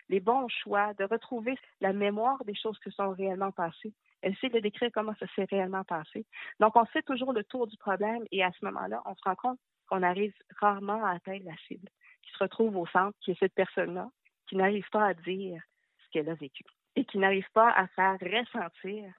les 0.10 0.20
bons 0.20 0.48
choix, 0.50 0.94
de 0.96 1.06
retrouver 1.06 1.56
la 1.82 1.94
mémoire 1.94 2.44
des 2.46 2.56
choses 2.56 2.78
qui 2.80 2.92
sont 2.92 3.12
réellement 3.12 3.52
passées. 3.52 3.94
Elle 4.22 4.34
essaie 4.34 4.50
de 4.50 4.60
décrire 4.60 4.90
comment 4.94 5.16
ça 5.20 5.28
s'est 5.36 5.48
réellement 5.50 5.84
passé. 5.84 6.26
Donc, 6.60 6.76
on 6.76 6.86
fait 6.86 7.04
toujours 7.04 7.32
le 7.32 7.44
tour 7.44 7.68
du 7.68 7.78
problème 7.78 8.24
et 8.32 8.44
à 8.44 8.52
ce 8.52 8.66
moment-là, 8.66 9.02
on 9.06 9.16
se 9.16 9.22
rend 9.24 9.36
compte 9.36 9.60
qu'on 9.88 10.04
arrive 10.04 10.34
rarement 10.60 11.04
à 11.06 11.12
atteindre 11.12 11.46
la 11.46 11.56
cible, 11.68 11.90
qui 12.22 12.32
se 12.32 12.44
retrouve 12.44 12.76
au 12.76 12.86
centre, 12.88 13.18
qui 13.22 13.32
est 13.32 13.40
cette 13.40 13.56
personne-là, 13.56 14.10
qui 14.48 14.58
n'arrive 14.58 14.90
pas 14.92 15.06
à 15.06 15.14
dire 15.14 15.62
ce 16.04 16.10
qu'elle 16.12 16.30
a 16.30 16.36
vécu 16.36 16.64
et 16.96 17.06
qui 17.06 17.18
n'arrive 17.18 17.50
pas 17.54 17.70
à 17.72 17.88
faire 17.88 18.18
ressentir 18.22 19.12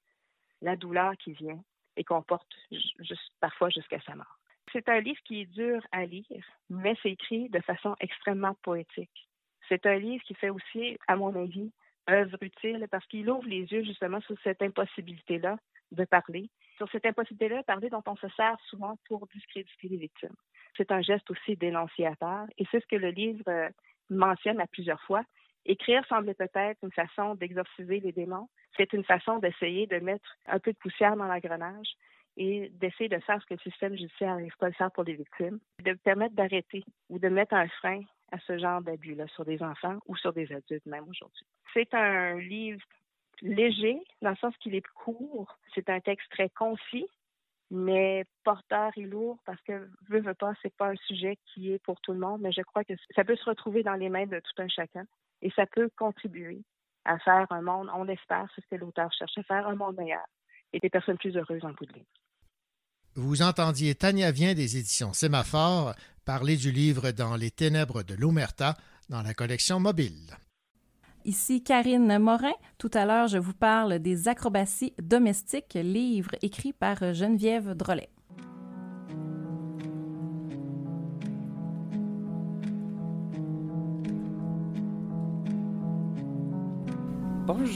la 0.62 0.76
douleur 0.76 1.16
qui 1.16 1.32
vient 1.32 1.62
et 1.96 2.04
qu'on 2.04 2.22
porte 2.22 2.52
ju- 2.70 2.78
juste, 3.00 3.32
parfois 3.40 3.70
jusqu'à 3.70 4.00
sa 4.00 4.14
mort. 4.14 4.38
C'est 4.72 4.88
un 4.88 5.00
livre 5.00 5.20
qui 5.24 5.40
est 5.42 5.46
dur 5.46 5.82
à 5.92 6.04
lire, 6.06 6.44
mais 6.68 6.94
c'est 7.02 7.10
écrit 7.10 7.48
de 7.48 7.60
façon 7.60 7.96
extrêmement 8.00 8.54
poétique. 8.62 9.28
C'est 9.68 9.86
un 9.86 9.98
livre 9.98 10.22
qui 10.24 10.34
fait 10.34 10.50
aussi, 10.50 10.96
à 11.08 11.16
mon 11.16 11.34
avis, 11.34 11.72
œuvre 12.08 12.36
utile 12.42 12.86
parce 12.90 13.06
qu'il 13.06 13.28
ouvre 13.30 13.46
les 13.48 13.62
yeux 13.72 13.84
justement 13.84 14.20
sur 14.22 14.36
cette 14.42 14.62
impossibilité-là 14.62 15.56
de 15.92 16.04
parler, 16.04 16.50
sur 16.76 16.88
cette 16.90 17.06
impossibilité-là 17.06 17.60
de 17.60 17.66
parler 17.66 17.90
dont 17.90 18.02
on 18.06 18.16
se 18.16 18.28
sert 18.30 18.56
souvent 18.68 18.96
pour 19.06 19.26
discréditer 19.28 19.88
les 19.88 19.96
victimes. 19.96 20.34
c'est 20.76 20.92
un 20.92 21.02
geste 21.02 21.30
aussi 21.30 21.56
dénonciateur. 21.56 22.46
Et 22.58 22.64
c'est 22.70 22.80
ce 22.80 22.86
que 22.86 22.96
le 22.96 23.10
livre 23.10 23.42
euh, 23.48 23.68
mentionne 24.08 24.60
à 24.60 24.66
plusieurs 24.66 25.02
fois. 25.02 25.22
Écrire 25.66 26.04
semblait 26.06 26.34
peut-être 26.34 26.78
une 26.82 26.92
façon 26.92 27.34
d'exorciser 27.34 28.00
les 28.00 28.12
démons. 28.12 28.48
C'est 28.76 28.92
une 28.92 29.04
façon 29.04 29.38
d'essayer 29.38 29.86
de 29.86 29.98
mettre 29.98 30.36
un 30.46 30.58
peu 30.58 30.72
de 30.72 30.78
poussière 30.78 31.16
dans 31.16 31.26
l'engrenage 31.26 31.88
et 32.36 32.70
d'essayer 32.74 33.08
de 33.08 33.18
faire 33.18 33.40
ce 33.42 33.46
que 33.46 33.54
le 33.54 33.70
système 33.70 33.96
judiciaire 33.96 34.36
n'arrive 34.36 34.56
pas 34.58 34.68
à 34.68 34.72
faire 34.72 34.90
pour 34.92 35.04
les 35.04 35.14
victimes, 35.14 35.58
de 35.84 35.92
permettre 35.92 36.34
d'arrêter 36.34 36.84
ou 37.08 37.18
de 37.18 37.28
mettre 37.28 37.54
un 37.54 37.68
frein 37.68 38.00
à 38.32 38.38
ce 38.38 38.58
genre 38.58 38.80
d'abus-là 38.80 39.26
sur 39.28 39.44
des 39.44 39.62
enfants 39.62 39.98
ou 40.06 40.16
sur 40.16 40.32
des 40.32 40.50
adultes 40.52 40.86
même 40.86 41.08
aujourd'hui. 41.08 41.46
C'est 41.74 41.92
un 41.94 42.38
livre 42.38 42.80
léger 43.42 44.00
dans 44.22 44.30
le 44.30 44.36
sens 44.36 44.56
qu'il 44.58 44.74
est 44.74 44.86
court. 44.94 45.58
C'est 45.74 45.90
un 45.90 46.00
texte 46.00 46.30
très 46.30 46.48
concis, 46.50 47.06
mais 47.70 48.24
porteur 48.44 48.92
et 48.96 49.02
lourd 49.02 49.38
parce 49.44 49.60
que 49.62 49.88
veux, 50.08 50.20
veux 50.20 50.34
pas, 50.34 50.52
c'est 50.62 50.74
pas 50.74 50.88
un 50.88 50.96
sujet 51.06 51.36
qui 51.46 51.72
est 51.72 51.82
pour 51.82 52.00
tout 52.00 52.12
le 52.12 52.18
monde, 52.18 52.40
mais 52.40 52.52
je 52.52 52.62
crois 52.62 52.84
que 52.84 52.94
ça 53.14 53.24
peut 53.24 53.36
se 53.36 53.48
retrouver 53.48 53.82
dans 53.82 53.94
les 53.94 54.08
mains 54.08 54.26
de 54.26 54.40
tout 54.40 54.62
un 54.62 54.68
chacun 54.68 55.06
et 55.42 55.50
ça 55.56 55.66
peut 55.66 55.90
contribuer 55.96 56.62
à 57.04 57.18
faire 57.18 57.46
un 57.50 57.62
monde, 57.62 57.88
on 57.94 58.06
espère, 58.08 58.46
c'est 58.54 58.62
ce 58.62 58.66
que 58.68 58.76
l'auteur 58.76 59.10
cherche 59.12 59.38
à 59.38 59.42
faire, 59.42 59.66
un 59.66 59.74
monde 59.74 59.96
meilleur 59.96 60.26
et 60.72 60.78
des 60.78 60.90
personnes 60.90 61.18
plus 61.18 61.36
heureuses 61.36 61.64
en 61.64 61.72
bout 61.72 61.86
de 61.86 61.94
ligne. 61.94 62.04
Vous 63.16 63.42
entendiez 63.42 63.94
Tania 63.94 64.30
Vient 64.30 64.54
des 64.54 64.76
éditions 64.76 65.12
Sémaphore 65.12 65.94
parler 66.24 66.56
du 66.56 66.70
livre 66.70 67.10
Dans 67.10 67.34
les 67.34 67.50
ténèbres 67.50 68.02
de 68.02 68.14
l'Omerta 68.14 68.76
dans 69.08 69.22
la 69.22 69.34
collection 69.34 69.80
mobile. 69.80 70.36
Ici 71.24 71.62
Karine 71.62 72.18
Morin. 72.18 72.52
Tout 72.78 72.90
à 72.94 73.04
l'heure, 73.04 73.28
je 73.28 73.38
vous 73.38 73.52
parle 73.52 73.98
des 73.98 74.28
acrobaties 74.28 74.94
domestiques, 75.02 75.74
livre 75.74 76.30
écrit 76.40 76.72
par 76.72 77.12
Geneviève 77.12 77.74
Drolet. 77.74 78.08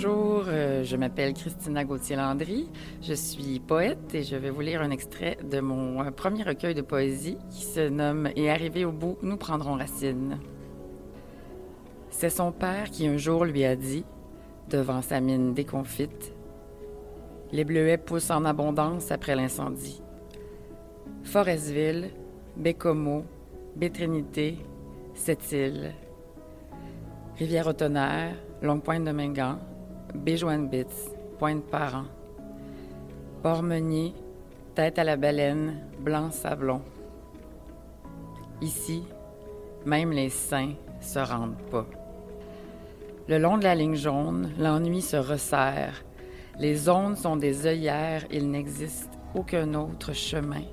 Bonjour, 0.04 0.44
euh, 0.48 0.84
je 0.84 0.96
m'appelle 0.96 1.32
Christina 1.32 1.82
Gauthier-Landry. 1.82 2.68
Je 3.00 3.14
suis 3.14 3.58
poète 3.58 4.14
et 4.14 4.22
je 4.22 4.36
vais 4.36 4.50
vous 4.50 4.60
lire 4.60 4.82
un 4.82 4.90
extrait 4.90 5.38
de 5.42 5.60
mon 5.60 6.12
premier 6.12 6.42
recueil 6.42 6.74
de 6.74 6.82
poésie 6.82 7.38
qui 7.48 7.64
se 7.64 7.88
nomme 7.88 8.28
Et 8.36 8.50
arrivé 8.50 8.84
au 8.84 8.92
bout, 8.92 9.16
nous 9.22 9.38
prendrons 9.38 9.76
racine. 9.76 10.38
C'est 12.10 12.28
son 12.28 12.52
père 12.52 12.90
qui 12.90 13.06
un 13.06 13.16
jour 13.16 13.46
lui 13.46 13.64
a 13.64 13.76
dit, 13.76 14.04
devant 14.68 15.00
sa 15.00 15.20
mine 15.20 15.54
déconfite, 15.54 16.34
Les 17.52 17.64
bleuets 17.64 17.96
poussent 17.96 18.30
en 18.30 18.44
abondance 18.44 19.10
après 19.10 19.34
l'incendie. 19.34 20.02
Forestville, 21.22 22.10
Bécomo, 22.58 23.24
Bétrinité, 23.74 24.58
Sept-Îles, 25.14 25.92
Rivière-au-Tonnerre, 27.38 28.34
Longue-Pointe 28.60 29.04
de 29.04 29.12
Mingan, 29.12 29.58
Béjoine-Bits, 30.14 31.11
Pointe-Parent, 31.38 32.05
Port-Meunier, 33.42 34.14
Tête 34.74 34.98
à 34.98 35.05
la 35.05 35.16
baleine, 35.16 35.81
Blanc-Sablon. 36.00 36.81
Ici, 38.61 39.05
même 39.87 40.11
les 40.11 40.31
saints 40.31 40.74
se 41.00 41.20
rendent 41.20 41.62
pas. 41.70 41.87
Le 43.29 43.38
long 43.38 43.57
de 43.57 43.64
la 43.64 43.74
ligne 43.74 43.94
jaune, 43.94 44.50
l'ennui 44.59 45.00
se 45.00 45.16
resserre. 45.16 46.05
Les 46.59 46.74
zones 46.74 47.16
sont 47.16 47.37
des 47.37 47.66
œillères, 47.66 48.24
il 48.33 48.50
n'existe 48.50 49.11
aucun 49.35 49.74
autre 49.74 50.12
chemin. 50.12 50.64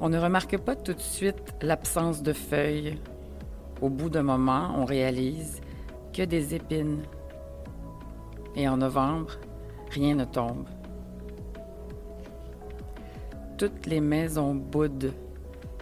On 0.00 0.08
ne 0.08 0.18
remarque 0.18 0.58
pas 0.58 0.74
tout 0.74 0.94
de 0.94 1.00
suite 1.00 1.54
l'absence 1.62 2.22
de 2.22 2.32
feuilles, 2.32 2.98
au 3.80 3.88
bout 3.88 4.10
d'un 4.10 4.22
moment, 4.22 4.74
on 4.76 4.84
réalise 4.84 5.60
que 6.12 6.22
des 6.22 6.54
épines. 6.54 7.02
Et 8.56 8.68
en 8.68 8.76
novembre, 8.76 9.32
rien 9.90 10.14
ne 10.14 10.24
tombe. 10.24 10.66
Toutes 13.58 13.86
les 13.86 14.00
maisons 14.00 14.54
boudent, 14.54 15.12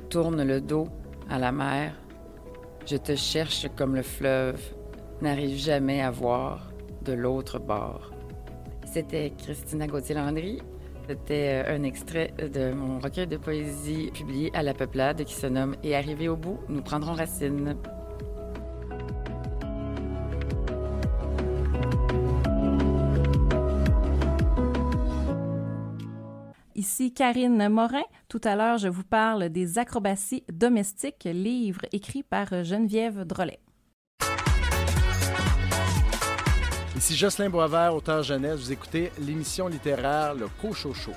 tournent 0.09 0.43
le 0.43 0.61
dos 0.61 0.88
à 1.31 1.38
la 1.38 1.53
mer. 1.53 1.95
Je 2.87 2.97
te 2.97 3.14
cherche 3.14 3.67
comme 3.77 3.95
le 3.95 4.03
fleuve 4.03 4.61
n'arrive 5.21 5.57
jamais 5.57 6.01
à 6.01 6.11
voir 6.11 6.73
de 7.03 7.12
l'autre 7.12 7.59
bord. 7.59 8.12
C'était 8.85 9.33
Christina 9.37 9.87
Gauthier-Landry. 9.87 10.61
C'était 11.09 11.64
euh, 11.67 11.77
un 11.77 11.83
extrait 11.83 12.33
de 12.38 12.73
mon 12.73 12.99
recueil 12.99 13.27
de 13.27 13.37
poésie 13.37 14.11
publié 14.12 14.51
à 14.55 14.62
La 14.62 14.75
Peuplade 14.75 15.25
qui 15.25 15.35
se 15.35 15.47
nomme 15.47 15.75
Et 15.83 15.97
arrivé 15.97 16.29
au 16.29 16.37
bout, 16.37 16.59
nous 16.69 16.83
prendrons 16.83 17.14
racine. 17.14 17.77
Ici 26.79 27.12
Karine 27.12 27.69
Morin. 27.69 28.05
Tout 28.29 28.41
à 28.45 28.55
l'heure, 28.55 28.79
je 28.79 28.87
vous 28.87 29.03
parle 29.03 29.49
des 29.49 29.79
acrobaties 29.79 30.45
domestiques, 30.49 31.25
livre 31.25 31.81
écrit 31.91 32.23
par 32.23 32.62
Geneviève 32.62 33.25
Drolet. 33.25 33.59
Ici 36.97 37.17
Jocelyn 37.17 37.51
Boisvert, 37.51 37.97
auteur 37.97 38.23
jeunesse. 38.23 38.61
Vous 38.61 38.71
écoutez 38.71 39.11
l'émission 39.19 39.67
littéraire 39.67 40.37
Le 40.37 40.47
Cochocho. 40.62 41.11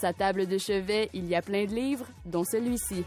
Sa 0.00 0.14
table 0.14 0.46
de 0.46 0.56
chevet, 0.56 1.10
il 1.12 1.26
y 1.26 1.34
a 1.34 1.42
plein 1.42 1.66
de 1.66 1.74
livres, 1.74 2.06
dont 2.24 2.42
celui-ci. 2.42 3.04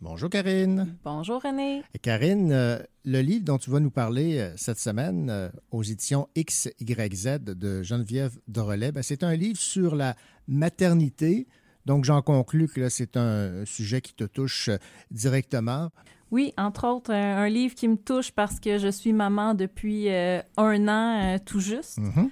Bonjour 0.00 0.28
Karine. 0.30 0.96
Bonjour 1.04 1.40
René. 1.40 1.84
Karine, 2.02 2.50
euh, 2.50 2.78
le 3.04 3.20
livre 3.20 3.44
dont 3.44 3.58
tu 3.58 3.70
vas 3.70 3.78
nous 3.78 3.90
parler 3.90 4.38
euh, 4.38 4.52
cette 4.56 4.80
semaine 4.80 5.30
euh, 5.30 5.48
aux 5.70 5.84
éditions 5.84 6.28
XYZ 6.36 7.38
de 7.40 7.84
Geneviève 7.84 8.36
Dorelais, 8.48 8.90
ben, 8.90 9.02
c'est 9.04 9.22
un 9.22 9.36
livre 9.36 9.60
sur 9.60 9.94
la 9.94 10.16
maternité. 10.48 11.46
Donc 11.86 12.04
j'en 12.04 12.22
conclus 12.22 12.68
que 12.68 12.88
c'est 12.88 13.16
un 13.16 13.64
sujet 13.64 14.00
qui 14.00 14.14
te 14.14 14.24
touche 14.24 14.68
euh, 14.68 14.78
directement. 15.10 15.90
Oui, 16.30 16.54
entre 16.56 16.86
autres, 16.86 17.12
un, 17.12 17.38
un 17.38 17.48
livre 17.48 17.74
qui 17.74 17.88
me 17.88 17.96
touche 17.96 18.30
parce 18.32 18.58
que 18.58 18.78
je 18.78 18.88
suis 18.88 19.12
maman 19.12 19.54
depuis 19.54 20.08
euh, 20.08 20.40
un 20.56 20.88
an 20.88 21.34
euh, 21.34 21.38
tout 21.44 21.60
juste. 21.60 21.98
Mhm. 21.98 22.30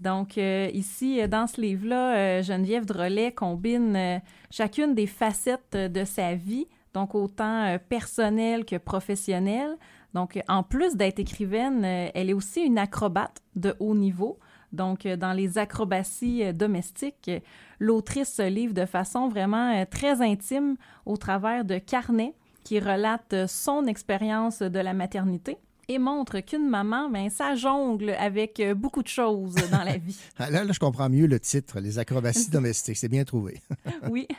Donc, 0.00 0.38
euh, 0.38 0.70
ici, 0.74 1.20
euh, 1.20 1.26
dans 1.26 1.46
ce 1.46 1.60
livre-là, 1.60 2.16
euh, 2.16 2.42
Geneviève 2.42 2.84
Drolet 2.84 3.32
combine 3.32 3.96
euh, 3.96 4.18
chacune 4.50 4.94
des 4.94 5.06
facettes 5.06 5.74
euh, 5.74 5.88
de 5.88 6.04
sa 6.04 6.34
vie, 6.34 6.68
donc 6.94 7.14
autant 7.14 7.64
euh, 7.64 7.78
personnelle 7.78 8.64
que 8.64 8.76
professionnelle. 8.76 9.76
Donc, 10.14 10.36
euh, 10.36 10.40
en 10.46 10.62
plus 10.62 10.94
d'être 10.94 11.18
écrivaine, 11.18 11.84
euh, 11.84 12.10
elle 12.14 12.30
est 12.30 12.34
aussi 12.34 12.60
une 12.60 12.78
acrobate 12.78 13.42
de 13.56 13.74
haut 13.80 13.94
niveau. 13.96 14.38
Donc, 14.72 15.04
euh, 15.04 15.16
dans 15.16 15.32
les 15.32 15.58
acrobaties 15.58 16.44
euh, 16.44 16.52
domestiques, 16.52 17.28
euh, 17.28 17.40
l'autrice 17.80 18.32
se 18.32 18.48
livre 18.48 18.74
de 18.74 18.86
façon 18.86 19.28
vraiment 19.28 19.74
euh, 19.74 19.84
très 19.88 20.22
intime 20.22 20.76
au 21.06 21.16
travers 21.16 21.64
de 21.64 21.78
carnets 21.78 22.34
qui 22.64 22.80
relatent 22.80 23.32
euh, 23.34 23.46
son 23.46 23.86
expérience 23.86 24.60
de 24.60 24.78
la 24.78 24.94
maternité 24.94 25.56
et 25.90 25.98
montre 25.98 26.40
qu'une 26.40 26.68
maman, 26.68 27.08
ben, 27.08 27.30
ça 27.30 27.54
jongle 27.54 28.10
avec 28.10 28.60
euh, 28.60 28.74
beaucoup 28.74 29.02
de 29.02 29.08
choses 29.08 29.54
dans 29.70 29.84
la 29.84 29.96
vie. 29.96 30.18
Ah, 30.38 30.50
Là, 30.50 30.64
là, 30.64 30.72
je 30.72 30.78
comprends 30.78 31.08
mieux 31.08 31.26
le 31.26 31.40
titre, 31.40 31.80
Les 31.80 31.98
acrobaties 31.98 32.50
domestiques. 32.50 32.98
C'est 32.98 33.08
bien 33.08 33.24
trouvé. 33.24 33.60
Oui. 34.10 34.26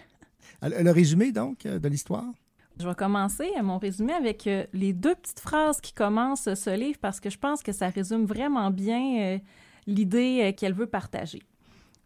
Le 0.62 0.92
résumé, 0.92 1.32
donc, 1.32 1.64
de 1.64 1.88
l'histoire? 1.88 2.26
Je 2.78 2.86
vais 2.86 2.94
commencer 2.96 3.50
mon 3.64 3.78
résumé 3.78 4.12
avec 4.12 4.48
les 4.74 4.92
deux 4.92 5.16
petites 5.16 5.40
phrases 5.40 5.80
qui 5.80 5.94
commencent 5.94 6.54
ce 6.54 6.70
livre 6.78 7.00
parce 7.00 7.22
que 7.22 7.30
je 7.30 7.38
pense 7.38 7.64
que 7.64 7.72
ça 7.72 7.88
résume 7.88 8.26
vraiment 8.26 8.70
bien 8.70 9.40
l'idée 9.88 10.54
qu'elle 10.58 10.74
veut 10.74 10.86
partager. 10.88 11.42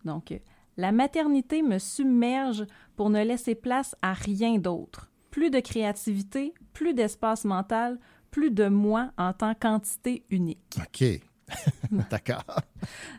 Donc, 0.05 0.39
la 0.77 0.91
maternité 0.91 1.61
me 1.61 1.79
submerge 1.79 2.65
pour 2.95 3.09
ne 3.09 3.23
laisser 3.23 3.55
place 3.55 3.95
à 4.01 4.13
rien 4.13 4.57
d'autre. 4.57 5.11
Plus 5.31 5.49
de 5.49 5.59
créativité, 5.59 6.53
plus 6.73 6.93
d'espace 6.93 7.45
mental, 7.45 7.99
plus 8.31 8.51
de 8.51 8.67
moi 8.67 9.11
en 9.17 9.33
tant 9.33 9.53
qu'entité 9.53 10.23
unique. 10.29 10.77
OK. 10.79 11.03
D'accord. 12.09 12.45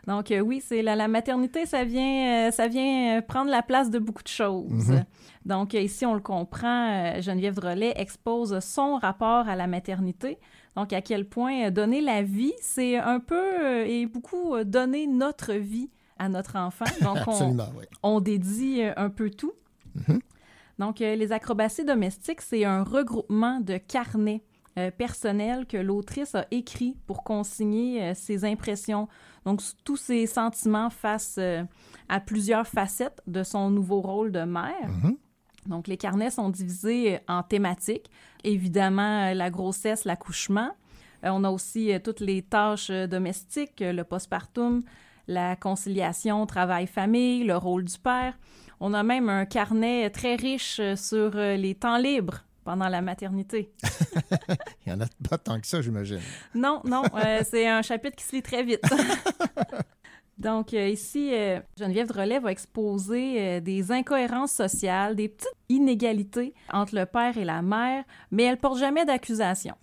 Donc 0.07 0.31
euh, 0.31 0.39
oui, 0.39 0.61
c'est 0.65 0.81
la, 0.81 0.95
la 0.95 1.07
maternité, 1.07 1.65
ça 1.65 1.83
vient, 1.83 2.47
euh, 2.47 2.51
ça 2.51 2.67
vient 2.67 3.17
euh, 3.17 3.21
prendre 3.21 3.49
la 3.51 3.61
place 3.61 3.89
de 3.89 3.99
beaucoup 3.99 4.23
de 4.23 4.27
choses. 4.27 4.89
Mhm. 4.89 5.05
Donc 5.45 5.73
ici, 5.73 6.05
on 6.05 6.15
le 6.15 6.21
comprend, 6.21 7.21
Geneviève 7.21 7.55
Drolet 7.55 7.93
expose 7.95 8.59
son 8.59 8.95
rapport 8.95 9.47
à 9.47 9.55
la 9.55 9.67
maternité. 9.67 10.39
Donc 10.75 10.91
à 10.91 11.01
quel 11.01 11.25
point 11.25 11.71
donner 11.71 12.01
la 12.01 12.21
vie, 12.21 12.53
c'est 12.61 12.97
un 12.97 13.19
peu 13.19 13.35
euh, 13.63 13.85
et 13.85 14.05
beaucoup 14.05 14.63
donner 14.63 15.07
notre 15.07 15.53
vie 15.53 15.89
à 16.17 16.29
notre 16.29 16.55
enfant. 16.57 16.85
Donc 17.01 17.17
on, 17.27 17.31
Absolument, 17.31 17.69
oui. 17.77 17.85
on 18.03 18.19
dédie 18.19 18.81
euh, 18.81 18.93
un 18.97 19.09
peu 19.09 19.29
tout. 19.29 19.53
Mhm. 19.95 20.19
Donc, 20.77 20.99
euh, 21.01 21.15
les 21.15 21.31
acrobaties 21.31 21.85
domestiques, 21.85 22.41
c'est 22.41 22.65
un 22.65 22.83
regroupement 22.83 23.61
de 23.61 23.77
carnets 23.77 24.43
euh, 24.77 24.91
personnels 24.91 25.65
que 25.67 25.77
l'autrice 25.77 26.35
a 26.35 26.47
écrit 26.51 26.97
pour 27.07 27.23
consigner 27.23 28.03
euh, 28.03 28.13
ses 28.13 28.43
impressions, 28.43 29.07
donc 29.45 29.61
tous 29.85 29.95
ses 29.95 30.27
sentiments 30.27 30.89
face 30.89 31.37
euh, 31.37 31.63
à 32.09 32.19
plusieurs 32.19 32.67
facettes 32.67 33.21
de 33.25 33.41
son 33.43 33.69
nouveau 33.69 34.01
rôle 34.01 34.33
de 34.33 34.41
mère. 34.41 34.89
Mhm. 34.89 35.15
Donc, 35.67 35.87
les 35.87 35.95
carnets 35.95 36.29
sont 36.29 36.49
divisés 36.49 37.19
en 37.29 37.41
thématiques. 37.41 38.11
Évidemment, 38.43 39.33
la 39.33 39.49
grossesse, 39.49 40.03
l'accouchement. 40.03 40.71
On 41.23 41.43
a 41.45 41.49
aussi 41.49 41.91
toutes 42.03 42.19
les 42.19 42.43
tâches 42.43 42.91
domestiques, 42.91 43.79
le 43.79 44.03
postpartum, 44.03 44.83
la 45.27 45.55
conciliation 45.55 46.45
travail-famille, 46.45 47.43
le 47.43 47.57
rôle 47.57 47.85
du 47.85 47.97
père. 47.97 48.37
On 48.79 48.93
a 48.93 49.03
même 49.03 49.29
un 49.29 49.45
carnet 49.45 50.09
très 50.09 50.35
riche 50.35 50.79
euh, 50.79 50.95
sur 50.95 51.31
euh, 51.35 51.55
les 51.55 51.75
temps 51.75 51.97
libres 51.97 52.43
pendant 52.63 52.89
la 52.89 53.01
maternité. 53.01 53.71
Il 54.85 54.87
n'y 54.87 54.93
en 54.93 55.01
a 55.01 55.07
pas 55.29 55.37
tant 55.37 55.59
que 55.59 55.67
ça, 55.67 55.81
j'imagine. 55.81 56.19
Non, 56.53 56.81
non, 56.83 57.03
euh, 57.15 57.41
c'est 57.49 57.67
un 57.67 57.81
chapitre 57.81 58.15
qui 58.15 58.25
se 58.25 58.35
lit 58.35 58.41
très 58.41 58.63
vite. 58.63 58.81
Donc 60.37 60.73
euh, 60.73 60.89
ici, 60.89 61.31
euh, 61.33 61.59
Geneviève 61.79 62.07
Drolet 62.07 62.39
va 62.39 62.51
exposer 62.51 63.39
euh, 63.39 63.59
des 63.61 63.91
incohérences 63.91 64.51
sociales, 64.51 65.15
des 65.15 65.29
petites 65.29 65.47
inégalités 65.69 66.53
entre 66.71 66.95
le 66.95 67.05
père 67.05 67.37
et 67.37 67.45
la 67.45 67.61
mère, 67.61 68.03
mais 68.31 68.43
elle 68.43 68.57
porte 68.57 68.79
jamais 68.79 69.05
d'accusation. 69.05 69.75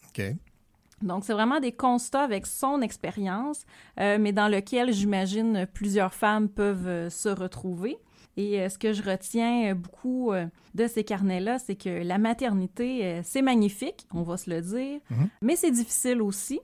Donc, 1.03 1.25
c'est 1.25 1.33
vraiment 1.33 1.61
des 1.61 1.73
constats 1.73 2.23
avec 2.23 2.47
son 2.47 2.81
expérience, 2.81 3.65
euh, 4.01 4.19
mais 4.21 4.33
dans 4.33 4.49
lequel 4.49 4.93
j'imagine 4.93 5.67
plusieurs 5.73 6.15
femmes 6.15 6.49
peuvent 6.49 6.87
euh, 6.87 7.11
se 7.11 7.29
retrouver. 7.29 7.99
Et 8.37 8.61
euh, 8.61 8.69
ce 8.69 8.79
que 8.79 8.93
je 8.93 9.03
retiens 9.03 9.75
beaucoup 9.75 10.33
de 10.75 10.87
ces 10.87 11.05
carnets-là, 11.05 11.59
c'est 11.59 11.77
que 11.77 12.03
la 12.03 12.19
maternité, 12.19 13.21
c'est 13.25 13.43
magnifique, 13.43 14.07
on 14.15 14.23
va 14.23 14.37
se 14.37 14.49
le 14.49 14.61
dire, 14.63 15.01
Mhm. 15.11 15.29
mais 15.43 15.57
c'est 15.57 15.71
difficile 15.71 16.23
aussi. 16.23 16.61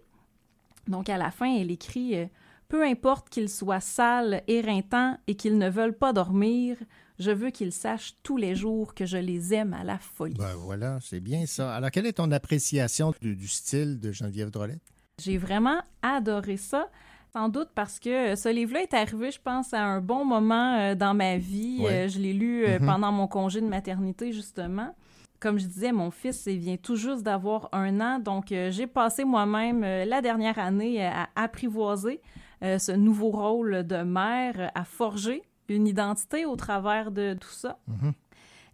Donc, 0.87 1.09
à 1.11 1.19
la 1.19 1.31
fin, 1.31 1.55
elle 1.57 1.71
écrit 1.71 2.15
Peu 2.69 2.85
importe 2.85 3.31
qu'ils 3.31 3.49
soient 3.49 3.81
sales, 3.81 4.43
éreintants 4.47 5.17
et 5.27 5.35
qu'ils 5.37 5.57
ne 5.57 5.71
veulent 5.71 5.97
pas 5.97 6.13
dormir, 6.13 6.77
je 7.19 7.31
veux 7.31 7.51
qu'ils 7.51 7.73
sachent 7.73 8.15
tous 8.23 8.37
les 8.37 8.55
jours 8.55 8.95
que 8.95 9.07
je 9.07 9.17
les 9.19 9.55
aime 9.55 9.75
à 9.75 9.85
la 9.85 9.99
folie. 9.99 10.35
Ben 10.39 10.55
voilà, 10.57 10.99
c'est 11.03 11.21
bien 11.21 11.47
ça. 11.47 11.75
Alors, 11.75 11.91
quelle 11.91 12.07
est 12.07 12.15
ton 12.15 12.31
appréciation 12.31 13.13
du, 13.21 13.35
du 13.37 13.49
style 13.49 13.99
de 14.01 14.13
Geneviève 14.13 14.51
Drolet? 14.51 14.79
J'ai 15.21 15.39
vraiment 15.39 15.81
adoré 16.03 16.57
ça. 16.57 16.89
Sans 17.33 17.51
doute 17.51 17.69
parce 17.75 17.99
que 18.01 18.37
ce 18.37 18.49
livre-là 18.49 18.83
est 18.83 18.95
arrivé, 18.95 19.31
je 19.31 19.39
pense, 19.41 19.75
à 19.75 19.83
un 19.85 20.01
bon 20.01 20.25
moment 20.25 20.79
euh, 20.79 20.95
dans 20.95 21.13
ma 21.13 21.37
vie. 21.37 21.79
Ouais. 21.81 22.07
Euh, 22.07 22.09
je 22.09 22.19
l'ai 22.19 22.33
lu 22.33 22.65
euh, 22.65 22.79
Mhm. 22.79 22.87
pendant 22.87 23.13
mon 23.13 23.27
congé 23.27 23.61
de 23.61 23.67
maternité, 23.67 24.33
justement. 24.33 24.95
Comme 25.41 25.59
je 25.59 25.67
disais, 25.67 25.93
mon 25.93 26.11
fils 26.11 26.47
il 26.47 26.59
vient 26.59 26.77
tout 26.79 26.97
juste 26.97 27.23
d'avoir 27.23 27.69
un 27.73 28.01
an, 28.01 28.19
donc 28.19 28.51
euh, 28.51 28.71
j'ai 28.73 28.87
passé 28.89 29.25
moi-même 29.25 29.85
euh, 29.85 30.05
la 30.05 30.21
dernière 30.23 30.59
année 30.59 31.05
à 31.05 31.29
apprivoiser 31.37 32.21
euh, 32.65 32.79
ce 32.81 32.91
nouveau 32.93 33.31
rôle 33.31 33.87
de 33.87 34.03
mère, 34.03 34.73
à 34.75 34.85
forger 34.85 35.43
une 35.69 35.87
identité 35.87 36.47
au 36.47 36.57
travers 36.57 37.11
de 37.11 37.35
tout 37.35 37.51
ça. 37.51 37.79
Mhm. 37.87 38.13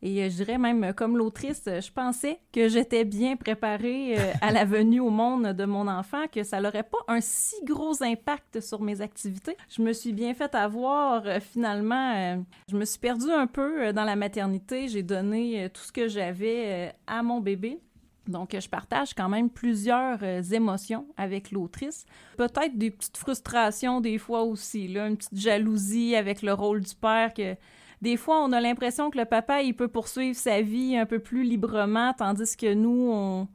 Et 0.05 0.23
euh, 0.23 0.29
je 0.29 0.37
dirais 0.37 0.59
même, 0.59 0.85
euh, 0.85 0.93
comme 0.93 1.17
l'autrice, 1.17 1.63
euh, 1.67 1.81
je 1.81 1.91
pensais 1.91 2.39
que 2.53 2.69
j'étais 2.69 3.05
bien 3.05 3.37
préparée 3.37 4.17
à 4.43 4.53
la 4.53 4.65
venue 4.67 5.01
au 5.01 5.09
monde 5.09 5.47
de 5.55 5.65
mon 5.65 5.89
enfant, 5.89 6.27
que 6.31 6.43
ça 6.43 6.61
n'aurait 6.61 6.83
pas 6.83 6.99
un 7.09 7.21
si 7.23 7.57
gros 7.65 8.03
impact 8.03 8.61
sur 8.61 8.83
mes 8.83 9.01
activités. 9.01 9.57
Je 9.71 9.81
me 9.81 9.93
suis 9.93 10.13
bien 10.13 10.35
fait 10.35 10.55
avoir. 10.55 11.25
finalement, 11.41 12.45
je 12.69 12.77
me 12.77 12.85
suis 12.85 12.99
perdue 12.99 13.31
un 13.31 13.47
peu 13.47 13.93
dans 13.93 14.05
la 14.05 14.15
maternité. 14.15 14.89
J'ai 14.89 15.03
donné 15.03 15.71
tout 15.73 15.83
ce 15.83 15.93
que 15.93 16.07
j'avais 16.07 16.95
à 17.07 17.23
mon 17.23 17.41
bébé. 17.41 17.81
Donc, 18.27 18.57
je 18.59 18.69
partage 18.69 19.13
quand 19.15 19.29
même 19.29 19.51
plusieurs 19.51 20.19
euh, 20.23 20.43
émotions 20.43 21.07
avec 21.17 21.51
l'autrice. 21.51 22.07
Peut-être 22.39 22.77
des 22.79 22.91
petites 22.91 23.17
frustrations 23.19 24.01
des 24.01 24.17
fois 24.19 24.43
aussi, 24.45 24.89
là, 24.89 25.07
une 25.09 25.17
petite 25.17 25.37
jalousie 25.39 26.17
avec 26.17 26.41
le 26.43 26.53
rôle 26.55 26.81
du 26.81 26.95
père 26.95 27.35
que 27.35 27.55
des 28.01 28.17
fois, 28.17 28.43
on 28.45 28.53
a 28.53 28.61
l'impression 28.61 29.11
que 29.11 29.19
le 29.19 29.25
papa, 29.25 29.63
il 29.63 29.75
peut 29.75 29.89
poursuivre 29.89 30.37
sa 30.37 30.61
vie 30.63 30.97
un 30.97 31.07
peu 31.07 31.19
plus 31.21 31.43
librement, 31.43 32.13
tandis 32.13 32.55
que 32.57 32.75
nous, 32.75 33.09
on, 33.11 33.49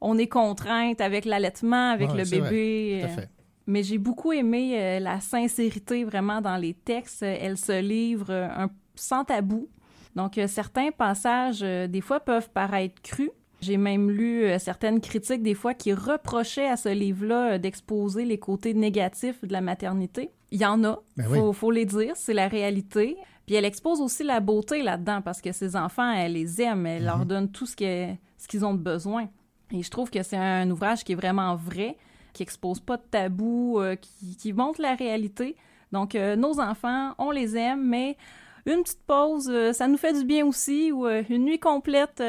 on 0.00 0.18
est 0.18 0.28
contrainte 0.28 1.00
avec 1.00 1.24
l'allaitement, 1.24 1.90
avec 1.90 2.10
Ouais, 2.10 2.18
le 2.18 2.24
vrai. 2.24 2.40
bébé. 2.50 2.98
Tout 3.00 3.06
à 3.06 3.10
euh, 3.10 3.14
fait. 3.14 3.30
Mais 3.68 3.82
j'ai 3.82 3.98
beaucoup 3.98 4.32
aimé 4.32 4.78
euh, 4.80 5.00
la 5.00 5.20
sincérité 5.20 6.04
vraiment 6.04 6.40
dans 6.40 6.56
les 6.56 6.74
textes. 6.74 7.22
Elle 7.22 7.56
se 7.56 7.80
livre 7.80 8.30
euh, 8.30 8.48
un- 8.48 8.70
sans 8.94 9.24
tabou. 9.24 9.68
Donc, 10.14 10.40
certains 10.46 10.90
passages, 10.92 11.60
des 11.60 12.00
fois, 12.00 12.20
peuvent 12.20 12.48
paraître 12.50 13.02
crus. 13.02 13.30
J'ai 13.60 13.76
même 13.78 14.10
lu 14.10 14.44
euh, 14.44 14.58
certaines 14.58 15.00
critiques, 15.00 15.42
des 15.42 15.54
fois, 15.54 15.72
qui 15.74 15.92
reprochaient 15.94 16.68
à 16.68 16.76
ce 16.76 16.88
livre-là 16.90 17.52
euh, 17.54 17.58
d'exposer 17.58 18.24
les 18.24 18.38
côtés 18.38 18.74
négatifs 18.74 19.42
de 19.44 19.52
la 19.52 19.60
maternité. 19.60 20.30
Il 20.50 20.60
y 20.60 20.66
en 20.66 20.84
a, 20.84 20.98
Ben 21.16 21.24
faut, 21.24 21.48
oui. 21.48 21.54
faut 21.54 21.70
les 21.70 21.86
dire, 21.86 22.12
c'est 22.16 22.34
la 22.34 22.48
réalité. 22.48 23.16
Puis 23.46 23.54
elle 23.54 23.64
expose 23.64 24.00
aussi 24.00 24.24
la 24.24 24.40
beauté 24.40 24.82
là-dedans, 24.82 25.22
parce 25.22 25.40
que 25.40 25.52
ses 25.52 25.74
enfants, 25.76 26.12
elle 26.12 26.32
les 26.34 26.60
aime, 26.60 26.84
elle 26.86 27.04
leur 27.04 27.18
Mhm. 27.20 27.24
donne 27.24 27.50
tout 27.50 27.66
ce 27.66 27.74
qu'ils 27.76 28.64
ont 28.64 28.74
de 28.74 28.78
besoin. 28.82 29.28
Et 29.72 29.82
je 29.82 29.90
trouve 29.90 30.10
que 30.10 30.22
c'est 30.22 30.36
un 30.36 30.70
ouvrage 30.70 31.02
qui 31.02 31.12
est 31.12 31.16
vraiment 31.16 31.56
vrai, 31.56 31.96
qui 32.32 32.42
expose 32.42 32.78
pas 32.80 32.98
de 32.98 33.02
tabou, 33.10 33.80
euh, 33.80 33.96
qui, 33.96 34.36
qui 34.36 34.52
montre 34.52 34.82
la 34.82 34.94
réalité. 34.94 35.56
Donc, 35.92 36.14
euh, 36.14 36.36
nos 36.36 36.60
enfants, 36.60 37.14
on 37.18 37.30
les 37.30 37.56
aime, 37.56 37.84
mais 37.86 38.16
une 38.66 38.82
petite 38.82 39.02
pause, 39.06 39.48
euh, 39.48 39.72
ça 39.72 39.88
nous 39.88 39.96
fait 39.96 40.12
du 40.12 40.24
bien 40.24 40.44
aussi, 40.44 40.92
ou 40.92 41.06
une 41.08 41.44
nuit 41.44 41.58
complète, 41.60 42.22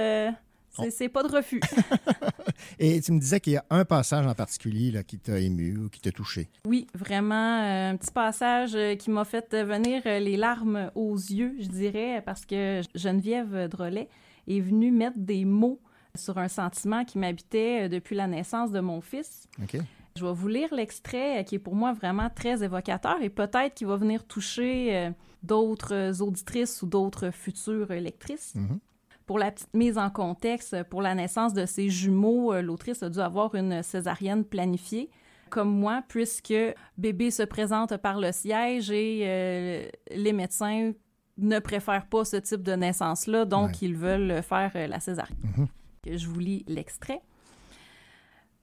c'est 0.89 1.09
pas 1.09 1.23
de 1.23 1.35
refus. 1.35 1.61
Et 2.79 3.01
tu 3.01 3.11
me 3.11 3.19
disais 3.19 3.39
qu'il 3.39 3.53
y 3.53 3.57
a 3.57 3.65
un 3.69 3.85
passage 3.85 4.25
en 4.25 4.33
particulier 4.33 4.91
là, 4.91 5.03
qui 5.03 5.17
t'a 5.17 5.39
ému 5.39 5.77
ou 5.77 5.89
qui 5.89 5.99
t'a 5.99 6.11
touché. 6.11 6.49
Oui, 6.65 6.87
vraiment, 6.93 7.61
euh, 7.61 7.91
un 7.91 7.97
petit 7.97 8.11
passage 8.11 8.75
euh, 8.75 8.95
qui 8.95 9.09
m'a 9.09 9.25
fait 9.25 9.55
venir 9.55 10.01
euh, 10.05 10.19
les 10.19 10.37
larmes 10.37 10.91
aux 10.95 11.15
yeux, 11.15 11.55
je 11.59 11.67
dirais, 11.67 12.21
parce 12.25 12.45
que 12.45 12.81
Geneviève 12.95 13.67
Drolet 13.67 14.09
est 14.47 14.59
venue 14.59 14.91
mettre 14.91 15.17
des 15.17 15.45
mots 15.45 15.79
sur 16.15 16.37
un 16.37 16.47
sentiment 16.47 17.05
qui 17.05 17.17
m'habitait 17.17 17.89
depuis 17.89 18.15
la 18.15 18.27
naissance 18.27 18.71
de 18.71 18.79
mon 18.79 19.01
fils. 19.01 19.47
OK? 19.61 19.77
Je 20.15 20.25
vais 20.25 20.33
vous 20.33 20.47
lire 20.47 20.73
l'extrait 20.73 21.45
qui 21.45 21.55
est 21.55 21.59
pour 21.59 21.75
moi 21.75 21.93
vraiment 21.93 22.29
très 22.33 22.63
évocateur 22.63 23.21
et 23.21 23.29
peut-être 23.29 23.75
qui 23.75 23.85
va 23.85 23.97
venir 23.97 24.25
toucher 24.25 25.11
d'autres 25.43 26.23
auditrices 26.23 26.81
ou 26.81 26.87
d'autres 26.87 27.29
futures 27.29 27.89
lectrices. 27.89 28.55
Mhm. 28.55 28.79
Pour 29.27 29.37
la 29.37 29.51
petite 29.51 29.73
mise 29.75 29.97
en 29.99 30.09
contexte, 30.09 30.73
euh, 30.73 30.83
pour 30.83 31.01
la 31.03 31.13
naissance 31.13 31.53
de 31.53 31.65
ses 31.67 31.89
jumeaux, 31.89 32.53
euh, 32.53 32.61
l'autrice 32.63 33.03
a 33.03 33.09
dû 33.09 33.19
avoir 33.19 33.53
une 33.55 33.83
césarienne 33.83 34.43
planifiée, 34.45 35.09
comme 35.49 35.69
moi, 35.79 36.01
puisque 36.07 36.53
bébé 36.97 37.29
se 37.29 37.43
présente 37.43 37.95
par 37.97 38.19
le 38.19 38.31
siège 38.31 38.89
et 38.89 39.21
euh, 39.25 39.87
les 40.15 40.33
médecins 40.33 40.91
ne 41.37 41.59
préfèrent 41.59 42.07
pas 42.07 42.25
ce 42.25 42.37
type 42.37 42.63
de 42.63 42.73
naissance-là, 42.73 43.45
donc 43.45 43.67
Ouais. 43.69 43.77
ils 43.83 43.95
veulent 43.95 44.41
faire 44.41 44.71
euh, 44.75 44.87
la 44.87 44.99
césarienne. 44.99 45.37
Mhm. 45.57 45.67
Que 46.03 46.17
Je 46.17 46.27
vous 46.27 46.39
lis 46.39 46.65
l'extrait. 46.67 47.21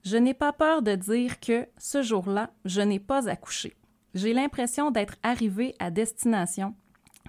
Je 0.02 0.16
n'ai 0.16 0.34
pas 0.34 0.52
peur 0.52 0.82
de 0.82 0.94
dire 0.96 1.40
que, 1.40 1.66
ce 1.78 2.02
jour-là, 2.02 2.50
je 2.64 2.80
n'ai 2.80 2.98
pas 3.00 3.28
accouché. 3.28 3.74
J'ai 4.14 4.32
l'impression 4.34 4.90
d'être 4.90 5.16
arrivée 5.22 5.74
à 5.78 5.90
destination 5.90 6.74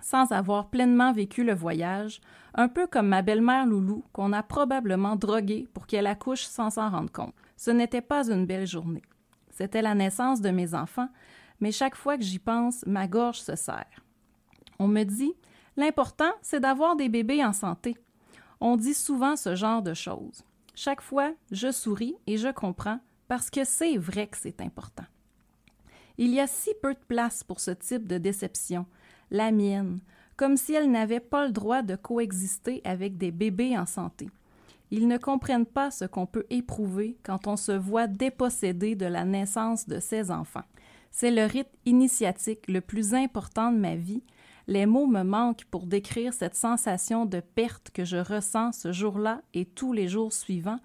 sans 0.01 0.31
avoir 0.31 0.69
pleinement 0.69 1.13
vécu 1.13 1.43
le 1.43 1.53
voyage, 1.53 2.21
un 2.53 2.67
peu 2.67 2.87
comme 2.87 3.07
ma 3.07 3.21
belle-mère 3.21 3.65
Loulou 3.65 4.03
qu'on 4.13 4.33
a 4.33 4.43
probablement 4.43 5.15
droguée 5.15 5.67
pour 5.73 5.87
qu'elle 5.87 6.07
accouche 6.07 6.43
sans 6.43 6.69
s'en 6.69 6.89
rendre 6.89 7.11
compte. 7.11 7.33
Ce 7.57 7.71
n'était 7.71 8.01
pas 8.01 8.29
une 8.29 8.45
belle 8.45 8.67
journée. 8.67 9.03
C'était 9.49 9.81
la 9.81 9.95
naissance 9.95 10.41
de 10.41 10.49
mes 10.49 10.73
enfants, 10.73 11.09
mais 11.59 11.71
chaque 11.71 11.95
fois 11.95 12.17
que 12.17 12.23
j'y 12.23 12.39
pense, 12.39 12.85
ma 12.85 13.07
gorge 13.07 13.39
se 13.39 13.55
serre. 13.55 14.03
On 14.79 14.87
me 14.87 15.03
dit, 15.03 15.33
l'important, 15.77 16.31
c'est 16.41 16.59
d'avoir 16.59 16.95
des 16.95 17.09
bébés 17.09 17.43
en 17.43 17.53
santé. 17.53 17.97
On 18.59 18.75
dit 18.75 18.93
souvent 18.93 19.35
ce 19.35 19.55
genre 19.55 19.81
de 19.81 19.93
choses. 19.93 20.43
Chaque 20.75 21.01
fois, 21.01 21.31
je 21.51 21.71
souris 21.71 22.15
et 22.27 22.37
je 22.37 22.49
comprends 22.49 22.99
parce 23.27 23.49
que 23.49 23.63
c'est 23.63 23.97
vrai 23.97 24.27
que 24.27 24.37
c'est 24.37 24.61
important. 24.61 25.05
Il 26.17 26.33
y 26.33 26.39
a 26.39 26.47
si 26.47 26.71
peu 26.81 26.93
de 26.93 26.99
place 27.07 27.43
pour 27.43 27.59
ce 27.59 27.71
type 27.71 28.07
de 28.07 28.17
déception, 28.17 28.85
la 29.31 29.51
mienne, 29.51 29.99
comme 30.37 30.57
si 30.57 30.73
elle 30.73 30.91
n'avait 30.91 31.19
pas 31.19 31.45
le 31.45 31.51
droit 31.51 31.81
de 31.81 31.95
coexister 31.95 32.81
avec 32.83 33.17
des 33.17 33.31
bébés 33.31 33.77
en 33.77 33.85
santé. 33.85 34.29
Ils 34.91 35.07
ne 35.07 35.17
comprennent 35.17 35.65
pas 35.65 35.91
ce 35.91 36.05
qu'on 36.05 36.25
peut 36.25 36.45
éprouver 36.49 37.17
quand 37.23 37.47
on 37.47 37.57
se 37.57 37.71
voit 37.71 38.07
dépossédé 38.07 38.95
de 38.95 39.05
la 39.05 39.25
naissance 39.25 39.87
de 39.87 39.99
ses 39.99 40.31
enfants. 40.31 40.63
C'est 41.11 41.31
le 41.31 41.45
rite 41.45 41.71
initiatique 41.85 42.67
le 42.67 42.81
plus 42.81 43.13
important 43.13 43.71
de 43.71 43.77
ma 43.77 43.95
vie. 43.95 44.23
Les 44.67 44.85
mots 44.85 45.07
me 45.07 45.23
manquent 45.23 45.65
pour 45.71 45.85
décrire 45.85 46.33
cette 46.33 46.55
sensation 46.55 47.25
de 47.25 47.39
perte 47.39 47.91
que 47.91 48.03
je 48.03 48.17
ressens 48.17 48.73
ce 48.73 48.91
jour-là 48.91 49.41
et 49.53 49.65
tous 49.65 49.93
les 49.93 50.07
jours 50.07 50.33
suivants, 50.33 50.79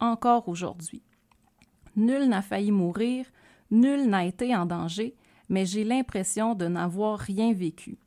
encore 0.00 0.48
aujourd'hui. 0.48 1.02
Nul 1.94 2.28
n'a 2.28 2.42
failli 2.42 2.72
mourir, 2.72 3.26
nul 3.70 4.08
n'a 4.08 4.24
été 4.24 4.54
en 4.54 4.66
danger, 4.66 5.14
mais 5.48 5.66
j'ai 5.66 5.84
l'impression 5.84 6.54
de 6.54 6.66
n'avoir 6.66 7.18
rien 7.18 7.52
vécu. 7.52 7.98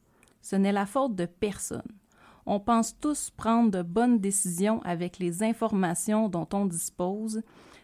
Ce 0.41 0.55
n'est 0.55 0.71
la 0.71 0.85
faute 0.85 1.15
de 1.15 1.25
personne. 1.25 1.81
On 2.45 2.59
pense 2.59 2.97
tous 2.97 3.29
prendre 3.29 3.69
de 3.69 3.83
bonnes 3.83 4.19
décisions 4.19 4.81
avec 4.83 5.19
les 5.19 5.43
informations 5.43 6.29
dont 6.29 6.47
on 6.53 6.65
dispose. 6.65 7.43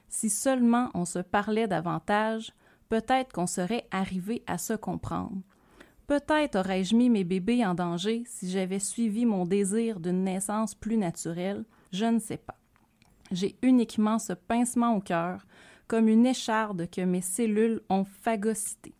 Si 0.10 0.30
seulement 0.30 0.90
on 0.96 1.06
se 1.06 1.20
parlait 1.20 1.68
davantage, 1.68 2.52
peut-être 2.90 3.32
qu'on 3.32 3.46
serait 3.46 3.88
arrivé 3.92 4.44
à 4.48 4.58
se 4.58 4.74
comprendre. 4.74 5.38
Peut-être 6.08 6.58
aurais-je 6.58 6.96
mis 6.96 7.10
mes 7.10 7.24
bébés 7.24 7.64
en 7.64 7.76
danger 7.76 8.24
si 8.26 8.50
j'avais 8.50 8.80
suivi 8.80 9.26
mon 9.26 9.46
désir 9.46 10.00
d'une 10.00 10.24
naissance 10.24 10.74
plus 10.74 10.98
naturelle, 10.98 11.64
je 11.92 12.06
ne 12.06 12.20
sais 12.20 12.38
pas. 12.38 12.58
J'ai 13.32 13.56
uniquement 13.62 14.18
ce 14.18 14.34
pincement 14.34 14.96
au 14.96 15.00
cœur, 15.00 15.46
comme 15.88 16.08
une 16.08 16.26
écharde 16.26 16.90
que 16.90 17.02
mes 17.02 17.22
cellules 17.22 17.82
ont 17.90 18.06
phagocyté. 18.06 18.95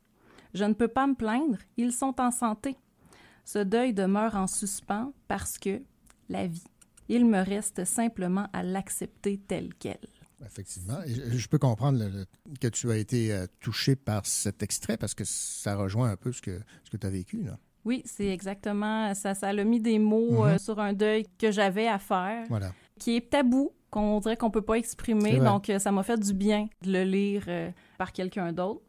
Je 0.56 0.64
ne 0.64 0.74
peux 0.74 0.88
pas 0.88 1.06
me 1.06 1.14
plaindre, 1.14 1.58
ils 1.78 1.92
sont 1.92 2.20
en 2.20 2.32
santé. 2.32 2.76
Ce 3.44 3.60
deuil 3.60 3.94
demeure 3.94 4.36
en 4.36 4.48
suspens 4.48 5.14
parce 5.28 5.60
que 5.60 5.82
la 6.30 6.48
vie. 6.48 6.64
Il 7.10 7.26
me 7.28 7.40
reste 7.44 7.86
simplement 7.86 8.48
à 8.54 8.64
l'accepter 8.64 9.38
telle 9.38 9.74
qu'elle. 9.76 10.00
Effectivement. 10.44 10.98
Et 11.06 11.38
je, 11.38 11.48
peux 11.48 11.60
comprendre 11.60 12.00
le- 12.00 12.10
le- 12.10 12.26
que 12.60 12.68
tu 12.68 12.90
as 12.92 12.98
été 12.98 13.32
euh, 13.32 13.46
touché 13.60 13.96
par 13.96 14.26
cet 14.26 14.64
extrait 14.64 14.98
parce 14.98 15.14
que 15.14 15.24
ça 15.24 15.76
rejoint 15.76 16.10
un 16.10 16.16
peu 16.18 16.32
ce 16.32 16.42
que, 16.42 16.60
ce 16.84 16.90
que 16.90 16.98
tu 16.98 17.06
as 17.06 17.12
vécu. 17.12 17.44
Là. 17.44 17.60
Oui, 17.86 18.02
c'est 18.06 18.28
exactement 18.30 19.14
ça. 19.14 19.36
Ça 19.36 19.50
a 19.50 19.64
mis 19.64 19.80
des 19.80 20.00
mots 20.00 20.32
Mhm. 20.44 20.48
euh, 20.50 20.58
sur 20.58 20.80
un 20.80 20.94
deuil 20.94 21.26
que 21.38 21.52
j'avais 21.52 21.88
à 21.88 22.00
faire, 22.00 22.46
Voilà. 22.50 22.74
qui 23.00 23.16
est 23.16 23.30
tabou, 23.30 23.72
qu'on 23.92 24.20
dirait 24.20 24.36
qu'on 24.38 24.50
peut 24.52 24.64
pas 24.64 24.76
exprimer. 24.80 25.38
Donc, 25.40 25.70
euh, 25.70 25.78
ça 25.80 25.92
m'a 25.92 26.02
fait 26.04 26.20
du 26.20 26.34
bien 26.34 26.68
de 26.82 26.92
le 26.92 27.04
lire 27.04 27.44
euh, 27.48 27.70
par 28.00 28.12
quelqu'un 28.12 28.52
d'autre. 28.52 28.82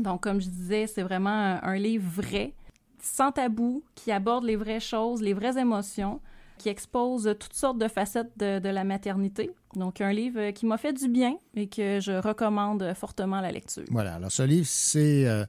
Donc, 0.00 0.22
comme 0.22 0.40
je 0.40 0.48
disais, 0.48 0.86
c'est 0.86 1.02
vraiment 1.02 1.30
un, 1.30 1.62
un 1.62 1.76
livre 1.76 2.08
vrai, 2.08 2.54
sans 3.00 3.32
tabou, 3.32 3.82
qui 3.94 4.10
aborde 4.10 4.44
les 4.44 4.56
vraies 4.56 4.80
choses, 4.80 5.20
les 5.20 5.34
vraies 5.34 5.58
émotions, 5.58 6.20
qui 6.58 6.68
expose 6.68 7.34
toutes 7.38 7.54
sortes 7.54 7.78
de 7.78 7.88
facettes 7.88 8.30
de, 8.38 8.58
de 8.58 8.68
la 8.68 8.84
maternité. 8.84 9.50
Donc, 9.74 10.00
un 10.00 10.12
livre 10.12 10.50
qui 10.52 10.66
m'a 10.66 10.78
fait 10.78 10.92
du 10.92 11.08
bien 11.08 11.36
et 11.54 11.68
que 11.68 11.98
je 12.00 12.12
recommande 12.12 12.92
fortement 12.94 13.36
à 13.36 13.42
la 13.42 13.52
lecture. 13.52 13.84
Voilà. 13.90 14.14
Alors, 14.14 14.30
ce 14.30 14.42
livre, 14.42 14.66
c'est 14.68 15.26
euh, 15.26 15.44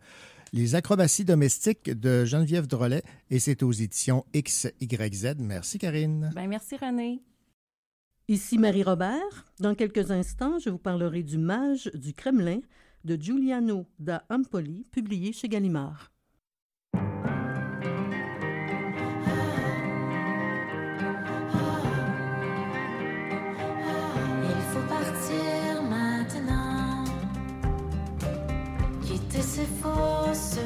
Les 0.53 0.75
acrobaties 0.75 1.25
domestiques 1.25 1.89
de 1.89 2.25
Geneviève 2.25 2.67
Drolet 2.67 3.03
et 3.29 3.39
c'est 3.39 3.63
aux 3.63 3.71
éditions 3.71 4.23
XYZ. 4.35 5.35
Merci, 5.39 5.79
Karine. 5.79 6.31
Ben, 6.35 6.47
merci, 6.47 6.77
René. 6.77 7.21
Ici 8.27 8.57
Marie 8.57 8.83
Robert. 8.83 9.45
Dans 9.59 9.75
quelques 9.75 10.11
instants, 10.11 10.57
je 10.59 10.69
vous 10.69 10.77
parlerai 10.77 11.23
du 11.23 11.37
Mage 11.37 11.91
du 11.93 12.13
Kremlin 12.13 12.59
de 13.04 13.18
Giuliano 13.20 13.86
da 13.99 14.24
Empoli, 14.30 14.86
publié 14.89 15.34
chez 15.34 15.49
Gallimard. 15.49 16.12
Il 24.45 24.62
faut 24.72 24.88
partir 24.88 25.84
maintenant, 25.89 27.04
quitter 29.01 29.41
ces 29.41 29.66
fausses 29.82 30.60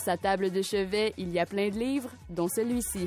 Sur 0.00 0.12
sa 0.12 0.16
table 0.16 0.50
de 0.50 0.62
chevet, 0.62 1.12
il 1.18 1.30
y 1.30 1.38
a 1.38 1.44
plein 1.44 1.68
de 1.68 1.74
livres, 1.74 2.08
dont 2.30 2.48
celui-ci. 2.48 3.06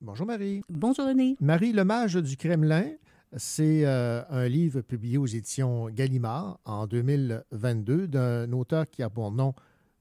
Bonjour 0.00 0.24
Marie. 0.24 0.62
Bonjour 0.68 1.06
René. 1.08 1.36
Marie, 1.40 1.72
Le 1.72 1.82
Mage 1.82 2.14
du 2.14 2.36
Kremlin, 2.36 2.92
c'est 3.36 3.84
euh, 3.84 4.22
un 4.30 4.46
livre 4.46 4.82
publié 4.82 5.18
aux 5.18 5.26
éditions 5.26 5.88
Gallimard 5.88 6.60
en 6.64 6.86
2022 6.86 8.06
d'un 8.06 8.52
auteur 8.52 8.88
qui 8.88 9.02
a 9.02 9.10
pour 9.10 9.32
nom 9.32 9.52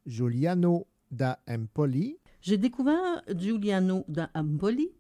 Giuliano 0.05 0.86
da 1.09 1.39
Empoli. 1.49 2.19
J'ai 2.41 2.57
découvert 2.59 3.23
Giuliano 3.36 4.03
da 4.07 4.29
Empoli 4.36 4.91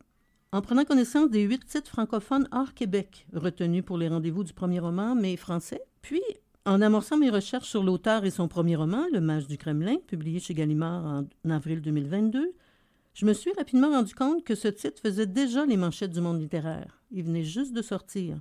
en 0.53 0.61
prenant 0.61 0.85
connaissance 0.85 1.31
des 1.31 1.41
huit 1.41 1.65
titres 1.65 1.89
francophones 1.89 2.47
hors 2.51 2.75
Québec 2.75 3.25
retenus 3.33 3.83
pour 3.83 3.97
les 3.97 4.07
rendez-vous 4.07 4.43
du 4.43 4.53
premier 4.53 4.79
roman, 4.79 5.15
mais 5.15 5.35
français. 5.35 5.81
Puis, 6.03 6.21
en 6.63 6.79
amorçant 6.79 7.17
mes 7.17 7.31
recherches 7.31 7.67
sur 7.67 7.81
l'auteur 7.81 8.23
et 8.23 8.29
son 8.29 8.47
premier 8.47 8.75
roman, 8.75 9.07
Le 9.11 9.19
Mage 9.19 9.47
du 9.47 9.57
Kremlin, 9.57 9.97
publié 10.05 10.39
chez 10.39 10.53
Gallimard 10.53 11.23
en 11.43 11.49
avril 11.49 11.81
2022, 11.81 12.53
je 13.15 13.25
me 13.25 13.33
suis 13.33 13.51
rapidement 13.57 13.89
rendu 13.89 14.13
compte 14.13 14.43
que 14.43 14.53
ce 14.53 14.67
titre 14.67 15.01
faisait 15.01 15.25
déjà 15.25 15.65
les 15.65 15.75
manchettes 15.75 16.11
du 16.11 16.21
monde 16.21 16.39
littéraire. 16.39 17.01
Il 17.09 17.23
venait 17.23 17.43
juste 17.43 17.73
de 17.73 17.81
sortir, 17.81 18.37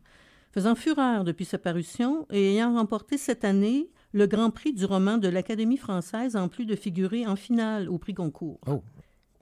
faisant 0.52 0.74
fureur 0.74 1.24
depuis 1.24 1.46
sa 1.46 1.56
parution 1.56 2.26
et 2.30 2.56
ayant 2.56 2.74
remporté 2.74 3.16
cette 3.16 3.42
année 3.42 3.88
le 4.12 4.26
Grand 4.26 4.50
Prix 4.50 4.74
du 4.74 4.84
roman 4.84 5.16
de 5.16 5.28
l'Académie 5.28 5.78
française 5.78 6.36
en 6.36 6.48
plus 6.48 6.66
de 6.66 6.76
figurer 6.76 7.26
en 7.26 7.36
finale 7.36 7.88
au 7.88 7.96
prix 7.96 8.12
Goncourt. 8.12 8.60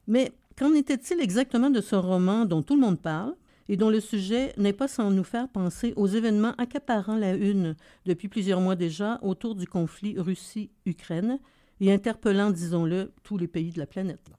Mais 0.07 0.33
qu'en 0.61 0.75
était-il 0.75 1.23
exactement 1.23 1.71
de 1.71 1.81
ce 1.81 1.97
roman 1.97 2.45
dont 2.45 2.61
tout 2.61 2.75
le 2.75 2.83
monde 2.83 3.01
parle 3.01 3.35
et 3.71 3.79
dont 3.79 3.89
le 3.89 3.99
sujet 3.99 4.53
n'est 4.59 4.75
pas 4.75 4.89
sans 4.89 5.11
nous 5.11 5.25
faire 5.25 5.49
penser 5.49 5.95
aux 5.97 6.07
événements 6.07 6.55
accaparant 6.59 7.17
la 7.17 7.35
une 7.35 7.77
depuis 8.05 8.29
plusieurs 8.29 8.61
mois 8.61 8.77
déjà 8.77 9.19
autour 9.23 9.55
du 9.55 9.67
conflit 9.67 10.19
Russie-Ukraine 10.19 11.39
et 11.81 11.91
interpellant, 11.91 12.51
disons-le, 12.51 13.11
tous 13.23 13.39
les 13.39 13.49
pays 13.49 13.71
de 13.71 13.79
la 13.79 13.87
planète? 13.87 14.31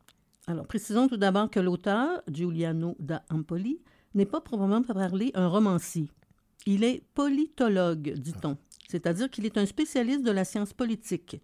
Alors, 0.46 0.68
précisons 0.68 1.08
tout 1.08 1.18
d'abord 1.18 1.50
que 1.50 1.60
l'auteur, 1.60 2.22
Giuliano 2.32 2.96
da 3.00 3.24
Empoli, 3.32 3.80
n'est 4.14 4.28
pas 4.28 4.42
proprement 4.42 4.84
parler 4.84 5.32
un 5.34 5.48
romancier. 5.48 6.08
Il 6.68 6.84
est 6.84 7.02
politologue, 7.16 8.14
dit-on, 8.14 8.58
c'est-à-dire 8.88 9.28
qu'il 9.28 9.48
est 9.48 9.58
un 9.58 9.66
spécialiste 9.66 10.22
de 10.22 10.32
la 10.32 10.46
science 10.46 10.74
politique, 10.74 11.42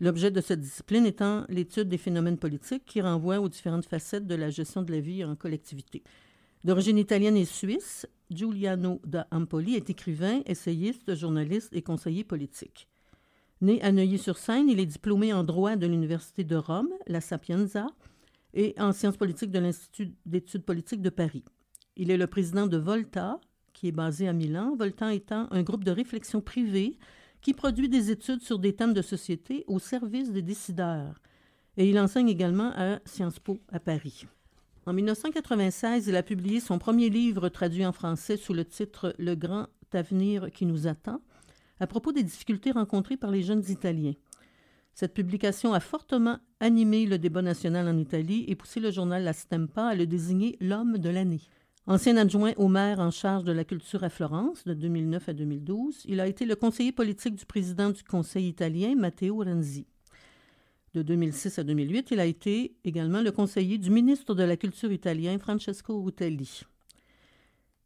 l'objet 0.00 0.30
de 0.30 0.40
cette 0.40 0.60
discipline 0.60 1.06
étant 1.06 1.44
l'étude 1.48 1.88
des 1.88 1.98
phénomènes 1.98 2.38
politiques 2.38 2.84
qui 2.84 3.00
renvoient 3.00 3.40
aux 3.40 3.48
différentes 3.48 3.86
facettes 3.86 4.26
de 4.26 4.34
la 4.34 4.50
gestion 4.50 4.82
de 4.82 4.92
la 4.92 5.00
vie 5.00 5.24
en 5.24 5.36
collectivité. 5.36 6.02
D'origine 6.64 6.98
italienne 6.98 7.36
et 7.36 7.44
suisse, 7.44 8.06
Giuliano 8.30 9.00
da 9.06 9.26
Empoli 9.30 9.74
est 9.74 9.90
écrivain, 9.90 10.42
essayiste, 10.46 11.14
journaliste 11.14 11.72
et 11.72 11.82
conseiller 11.82 12.24
politique. 12.24 12.88
Né 13.60 13.82
à 13.82 13.90
Neuilly-sur-Seine, 13.90 14.68
il 14.68 14.78
est 14.80 14.86
diplômé 14.86 15.32
en 15.32 15.44
droit 15.44 15.76
de 15.76 15.86
l'Université 15.86 16.44
de 16.44 16.56
Rome, 16.56 16.90
la 17.06 17.20
Sapienza, 17.20 17.86
et 18.54 18.74
en 18.78 18.92
sciences 18.92 19.16
politiques 19.16 19.50
de 19.50 19.58
l'Institut 19.58 20.12
d'études 20.26 20.64
politiques 20.64 21.02
de 21.02 21.10
Paris. 21.10 21.44
Il 21.96 22.10
est 22.10 22.16
le 22.16 22.26
président 22.26 22.66
de 22.66 22.76
Volta, 22.76 23.40
qui 23.72 23.88
est 23.88 23.92
basé 23.92 24.28
à 24.28 24.32
Milan, 24.32 24.74
Volta 24.76 25.12
étant 25.14 25.48
un 25.50 25.62
groupe 25.62 25.84
de 25.84 25.90
réflexion 25.90 26.40
privée 26.40 26.98
qui 27.40 27.54
produit 27.54 27.88
des 27.88 28.10
études 28.10 28.42
sur 28.42 28.58
des 28.58 28.74
thèmes 28.74 28.94
de 28.94 29.02
société 29.02 29.64
au 29.66 29.78
service 29.78 30.32
des 30.32 30.42
décideurs. 30.42 31.20
Et 31.76 31.88
il 31.88 31.98
enseigne 31.98 32.28
également 32.28 32.72
à 32.76 32.98
Sciences 33.04 33.38
Po 33.38 33.58
à 33.72 33.78
Paris. 33.78 34.26
En 34.86 34.92
1996, 34.92 36.06
il 36.06 36.16
a 36.16 36.22
publié 36.22 36.60
son 36.60 36.78
premier 36.78 37.10
livre 37.10 37.48
traduit 37.48 37.84
en 37.84 37.92
français 37.92 38.36
sous 38.36 38.54
le 38.54 38.64
titre 38.64 39.14
Le 39.18 39.34
Grand 39.34 39.66
avenir 39.92 40.50
qui 40.52 40.66
nous 40.66 40.86
attend, 40.86 41.20
à 41.80 41.86
propos 41.86 42.12
des 42.12 42.22
difficultés 42.22 42.72
rencontrées 42.72 43.16
par 43.16 43.30
les 43.30 43.42
jeunes 43.42 43.64
Italiens. 43.68 44.14
Cette 44.94 45.14
publication 45.14 45.72
a 45.74 45.80
fortement 45.80 46.38
animé 46.60 47.06
le 47.06 47.18
débat 47.18 47.42
national 47.42 47.86
en 47.86 47.96
Italie 47.96 48.44
et 48.48 48.56
poussé 48.56 48.80
le 48.80 48.90
journal 48.90 49.22
La 49.22 49.32
Stampa 49.32 49.86
à 49.86 49.94
le 49.94 50.06
désigner 50.06 50.56
l'homme 50.60 50.98
de 50.98 51.08
l'année. 51.08 51.40
Ancien 51.90 52.18
adjoint 52.18 52.52
au 52.58 52.68
maire 52.68 53.00
en 53.00 53.10
charge 53.10 53.44
de 53.44 53.52
la 53.52 53.64
culture 53.64 54.04
à 54.04 54.10
Florence 54.10 54.62
de 54.66 54.74
2009 54.74 55.30
à 55.30 55.32
2012, 55.32 56.02
il 56.04 56.20
a 56.20 56.26
été 56.26 56.44
le 56.44 56.54
conseiller 56.54 56.92
politique 56.92 57.34
du 57.34 57.46
président 57.46 57.88
du 57.88 58.04
Conseil 58.04 58.46
italien, 58.46 58.94
Matteo 58.94 59.38
Renzi. 59.38 59.86
De 60.92 61.00
2006 61.00 61.58
à 61.58 61.64
2008, 61.64 62.10
il 62.10 62.20
a 62.20 62.26
été 62.26 62.76
également 62.84 63.22
le 63.22 63.32
conseiller 63.32 63.78
du 63.78 63.88
ministre 63.88 64.34
de 64.34 64.42
la 64.42 64.58
Culture 64.58 64.92
italien, 64.92 65.38
Francesco 65.38 66.02
Rutelli. 66.02 66.60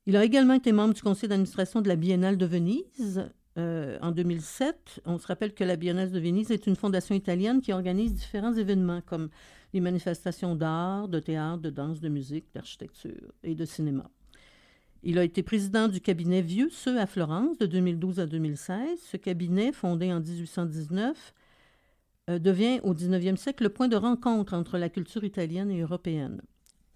Il 0.07 0.17
a 0.17 0.25
également 0.25 0.55
été 0.55 0.73
membre 0.73 0.95
du 0.95 1.03
conseil 1.03 1.29
d'administration 1.29 1.81
de 1.81 1.87
la 1.87 1.95
Biennale 1.95 2.39
de 2.39 2.47
Venise. 2.47 3.31
Euh, 3.57 3.99
en 4.03 4.11
2007, 4.11 5.01
on 5.07 5.17
se 5.17 5.29
rappelle 5.29 5.55
que 5.55 5.63
la 5.63 5.77
Biennale 5.77 6.11
de 6.11 6.19
Venise 6.19 6.51
est 6.51 6.67
une 6.67 6.75
fondation 6.75 7.15
italienne 7.15 7.61
qui 7.61 7.73
organise 7.73 8.15
différents 8.15 8.55
événements 8.55 9.01
comme 9.07 9.29
les 9.73 9.81
manifestations 9.81 10.55
d'art, 10.55 11.09
de 11.09 11.19
théâtre, 11.19 11.63
de 11.63 11.71
danse, 11.71 12.01
de 12.01 12.09
musique, 12.09 12.47
d'architecture 12.55 13.33
et 13.43 13.55
de 13.55 13.65
cinéma. 13.65 14.11
Il 15.05 15.19
a 15.19 15.25
été 15.25 15.43
président 15.43 15.89
du 15.89 16.01
cabinet 16.01 16.43
Vieux 16.43 16.69
Ceux 16.71 17.01
à 17.01 17.07
Florence 17.07 17.59
de 17.59 17.67
2012 17.67 18.21
à 18.21 18.27
2016. 18.27 19.01
Ce 19.01 19.17
cabinet, 19.17 19.73
fondé 19.73 20.13
en 20.13 20.21
1819, 20.21 21.35
euh, 22.31 22.39
devient 22.39 22.79
au 22.85 22.95
19e 22.95 23.37
siècle 23.37 23.65
le 23.65 23.71
point 23.71 23.89
de 23.89 23.97
rencontre 23.97 24.55
entre 24.55 24.79
la 24.79 24.89
culture 24.89 25.25
italienne 25.25 25.73
et 25.73 25.81
européenne. 25.81 26.41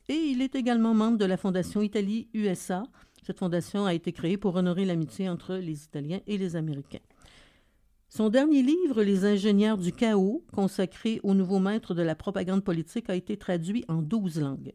Et 0.08 0.14
il 0.14 0.40
est 0.40 0.54
également 0.54 0.94
membre 0.94 1.18
de 1.18 1.24
la 1.24 1.36
Fondation 1.36 1.82
Italie-USA. 1.82 2.84
Cette 3.24 3.40
fondation 3.40 3.86
a 3.86 3.94
été 3.94 4.12
créée 4.12 4.36
pour 4.36 4.54
honorer 4.54 4.84
l'amitié 4.84 5.28
entre 5.28 5.56
les 5.56 5.82
Italiens 5.82 6.20
et 6.28 6.38
les 6.38 6.54
Américains. 6.54 7.00
Son 8.16 8.30
dernier 8.30 8.62
livre, 8.62 9.02
Les 9.02 9.26
ingénieurs 9.26 9.76
du 9.76 9.92
chaos, 9.92 10.42
consacré 10.50 11.20
au 11.22 11.34
nouveau 11.34 11.58
maître 11.58 11.92
de 11.92 12.00
la 12.00 12.14
propagande 12.14 12.64
politique, 12.64 13.10
a 13.10 13.14
été 13.14 13.36
traduit 13.36 13.84
en 13.88 14.00
douze 14.00 14.40
langues. 14.40 14.72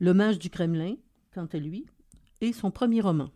Le 0.00 0.12
mage 0.12 0.38
du 0.38 0.50
Kremlin, 0.50 0.96
quant 1.34 1.48
à 1.50 1.56
lui, 1.56 1.86
est 2.42 2.52
son 2.52 2.70
premier 2.70 3.00
roman. 3.00 3.30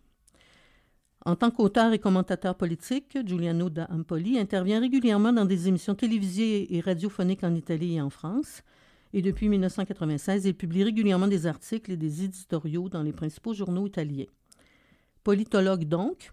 En 1.25 1.35
tant 1.35 1.51
qu'auteur 1.51 1.95
et 1.95 1.99
commentateur 1.99 2.57
politique, 2.57 3.17
Giuliano 3.25 3.71
da 3.71 3.89
Ampoli 3.91 4.39
intervient 4.39 4.81
régulièrement 4.81 5.33
dans 5.33 5.47
des 5.47 5.67
émissions 5.67 5.95
télévisées 5.95 6.77
et 6.77 6.81
radiophoniques 6.81 7.43
en 7.43 7.55
Italie 7.55 7.95
et 7.95 8.03
en 8.03 8.11
France. 8.11 8.61
Et 9.15 9.23
depuis 9.23 9.49
1996, 9.49 10.45
il 10.45 10.55
publie 10.55 10.85
régulièrement 10.85 11.27
des 11.27 11.47
articles 11.47 11.91
et 11.91 11.97
des 11.97 12.25
éditoriaux 12.25 12.91
dans 12.91 13.03
les 13.03 13.15
principaux 13.15 13.55
journaux 13.55 13.87
italiens. 13.87 14.27
Politologue 15.25 15.87
donc, 15.87 16.33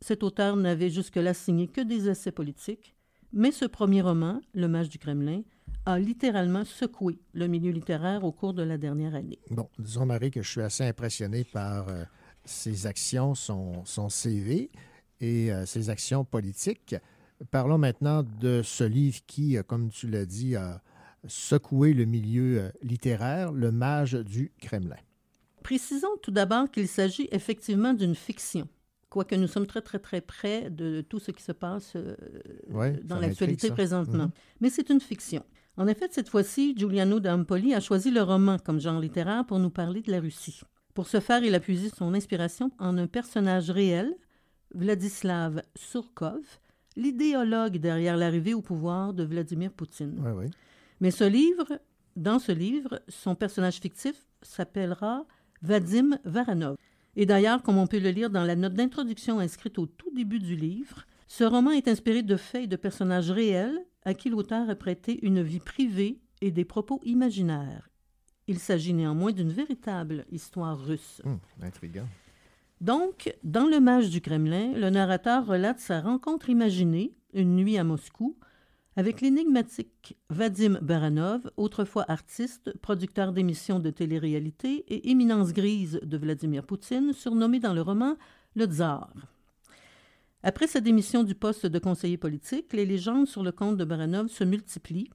cet 0.00 0.22
auteur 0.22 0.56
n'avait 0.56 0.90
jusque-là 0.90 1.34
signé 1.34 1.66
que 1.68 1.80
des 1.80 2.08
essais 2.08 2.32
politiques, 2.32 2.94
mais 3.32 3.50
ce 3.50 3.64
premier 3.64 4.00
roman, 4.00 4.40
Le 4.54 4.68
Mage 4.68 4.88
du 4.88 4.98
Kremlin, 4.98 5.42
a 5.86 5.98
littéralement 5.98 6.64
secoué 6.64 7.18
le 7.32 7.46
milieu 7.46 7.70
littéraire 7.70 8.24
au 8.24 8.32
cours 8.32 8.54
de 8.54 8.62
la 8.62 8.78
dernière 8.78 9.14
année. 9.14 9.38
Bon, 9.50 9.68
disons, 9.78 10.06
Marie, 10.06 10.30
que 10.30 10.42
je 10.42 10.50
suis 10.50 10.60
assez 10.60 10.84
impressionné 10.84 11.44
par 11.44 11.88
euh, 11.88 12.04
ses 12.44 12.86
actions, 12.86 13.34
son, 13.34 13.84
son 13.84 14.08
CV 14.08 14.70
et 15.20 15.52
euh, 15.52 15.66
ses 15.66 15.90
actions 15.90 16.24
politiques. 16.24 16.94
Parlons 17.50 17.78
maintenant 17.78 18.22
de 18.22 18.62
ce 18.62 18.84
livre 18.84 19.20
qui, 19.26 19.56
euh, 19.56 19.62
comme 19.62 19.90
tu 19.90 20.08
l'as 20.08 20.26
dit, 20.26 20.56
a 20.56 20.82
secoué 21.26 21.94
le 21.94 22.04
milieu 22.04 22.70
littéraire, 22.82 23.52
Le 23.52 23.72
Mage 23.72 24.12
du 24.12 24.52
Kremlin. 24.60 24.96
Précisons 25.62 26.16
tout 26.22 26.30
d'abord 26.30 26.70
qu'il 26.70 26.86
s'agit 26.86 27.28
effectivement 27.32 27.92
d'une 27.92 28.14
fiction, 28.14 28.68
quoique 29.08 29.34
nous 29.34 29.46
sommes 29.46 29.66
très, 29.66 29.80
très, 29.80 29.98
très 29.98 30.20
près 30.20 30.70
de 30.70 31.00
tout 31.00 31.18
ce 31.18 31.30
qui 31.30 31.42
se 31.42 31.52
passe 31.52 31.96
Ouais, 32.70 32.92
dans 33.04 33.18
l'actualité 33.18 33.70
présentement. 33.70 34.24
Mhm. 34.24 34.32
Mais 34.60 34.70
c'est 34.70 34.90
une 34.90 35.00
fiction. 35.00 35.44
En 35.76 35.86
effet, 35.86 36.08
cette 36.10 36.28
fois-ci, 36.28 36.74
Giuliano 36.76 37.20
d'Ampoli 37.20 37.72
a 37.72 37.80
choisi 37.80 38.10
le 38.10 38.22
roman 38.22 38.58
comme 38.58 38.80
genre 38.80 39.00
littéraire 39.00 39.46
pour 39.46 39.60
nous 39.60 39.70
parler 39.70 40.02
de 40.02 40.10
la 40.10 40.18
Russie. 40.20 40.60
Pour 40.92 41.06
ce 41.06 41.20
faire, 41.20 41.44
il 41.44 41.54
a 41.54 41.60
puisé 41.60 41.90
son 41.90 42.14
inspiration 42.14 42.72
en 42.80 42.98
un 42.98 43.06
personnage 43.06 43.70
réel, 43.70 44.16
Vladislav 44.74 45.62
Surkov, 45.76 46.42
l'idéologue 46.96 47.76
derrière 47.78 48.16
l'arrivée 48.16 48.54
au 48.54 48.60
pouvoir 48.60 49.14
de 49.14 49.22
Vladimir 49.22 49.72
Poutine. 49.72 50.20
Mais 51.00 51.12
ce 51.12 51.22
livre, 51.22 51.80
dans 52.16 52.40
ce 52.40 52.50
livre, 52.50 53.00
son 53.06 53.36
personnage 53.36 53.76
fictif 53.76 54.26
s'appellera 54.42 55.24
Vadim 55.62 56.18
Varanov. 56.24 56.76
Et 57.20 57.26
d'ailleurs, 57.26 57.64
comme 57.64 57.78
on 57.78 57.88
peut 57.88 57.98
le 57.98 58.10
lire 58.10 58.30
dans 58.30 58.44
la 58.44 58.54
note 58.54 58.74
d'introduction 58.74 59.40
inscrite 59.40 59.80
au 59.80 59.86
tout 59.86 60.08
début 60.14 60.38
du 60.38 60.54
livre, 60.54 61.04
ce 61.26 61.42
roman 61.42 61.72
est 61.72 61.88
inspiré 61.88 62.22
de 62.22 62.36
faits 62.36 62.62
et 62.62 62.66
de 62.68 62.76
personnages 62.76 63.32
réels 63.32 63.84
à 64.04 64.14
qui 64.14 64.30
l'auteur 64.30 64.70
a 64.70 64.76
prêté 64.76 65.18
une 65.26 65.42
vie 65.42 65.58
privée 65.58 66.20
et 66.40 66.52
des 66.52 66.64
propos 66.64 67.00
imaginaires. 67.02 67.90
Il 68.46 68.60
s'agit 68.60 68.94
néanmoins 68.94 69.32
d'une 69.32 69.50
véritable 69.50 70.26
histoire 70.30 70.78
russe. 70.78 71.20
Hum, 71.24 71.40
intriguant. 71.60 72.06
Donc, 72.80 73.34
dans 73.42 73.66
Le 73.66 73.80
Mage 73.80 74.10
du 74.10 74.20
Kremlin, 74.20 74.72
le 74.74 74.88
narrateur 74.88 75.44
relate 75.44 75.80
sa 75.80 76.00
rencontre 76.00 76.50
imaginée, 76.50 77.16
une 77.34 77.56
nuit 77.56 77.78
à 77.78 77.82
Moscou, 77.84 78.36
avec 78.98 79.20
l'énigmatique 79.20 80.16
Vadim 80.28 80.80
Baranov, 80.82 81.52
autrefois 81.56 82.04
artiste, 82.08 82.76
producteur 82.82 83.32
d'émissions 83.32 83.78
de 83.78 83.90
télé-réalité 83.90 84.84
et 84.88 85.10
éminence 85.12 85.52
grise 85.52 86.00
de 86.02 86.16
Vladimir 86.16 86.64
Poutine, 86.64 87.12
surnommé 87.12 87.60
dans 87.60 87.74
le 87.74 87.80
roman 87.80 88.16
le 88.56 88.64
Tsar. 88.64 89.08
Après 90.42 90.66
sa 90.66 90.80
démission 90.80 91.22
du 91.22 91.36
poste 91.36 91.64
de 91.64 91.78
conseiller 91.78 92.16
politique, 92.16 92.72
les 92.72 92.84
légendes 92.84 93.28
sur 93.28 93.44
le 93.44 93.52
compte 93.52 93.76
de 93.76 93.84
Baranov 93.84 94.26
se 94.26 94.42
multiplient, 94.42 95.10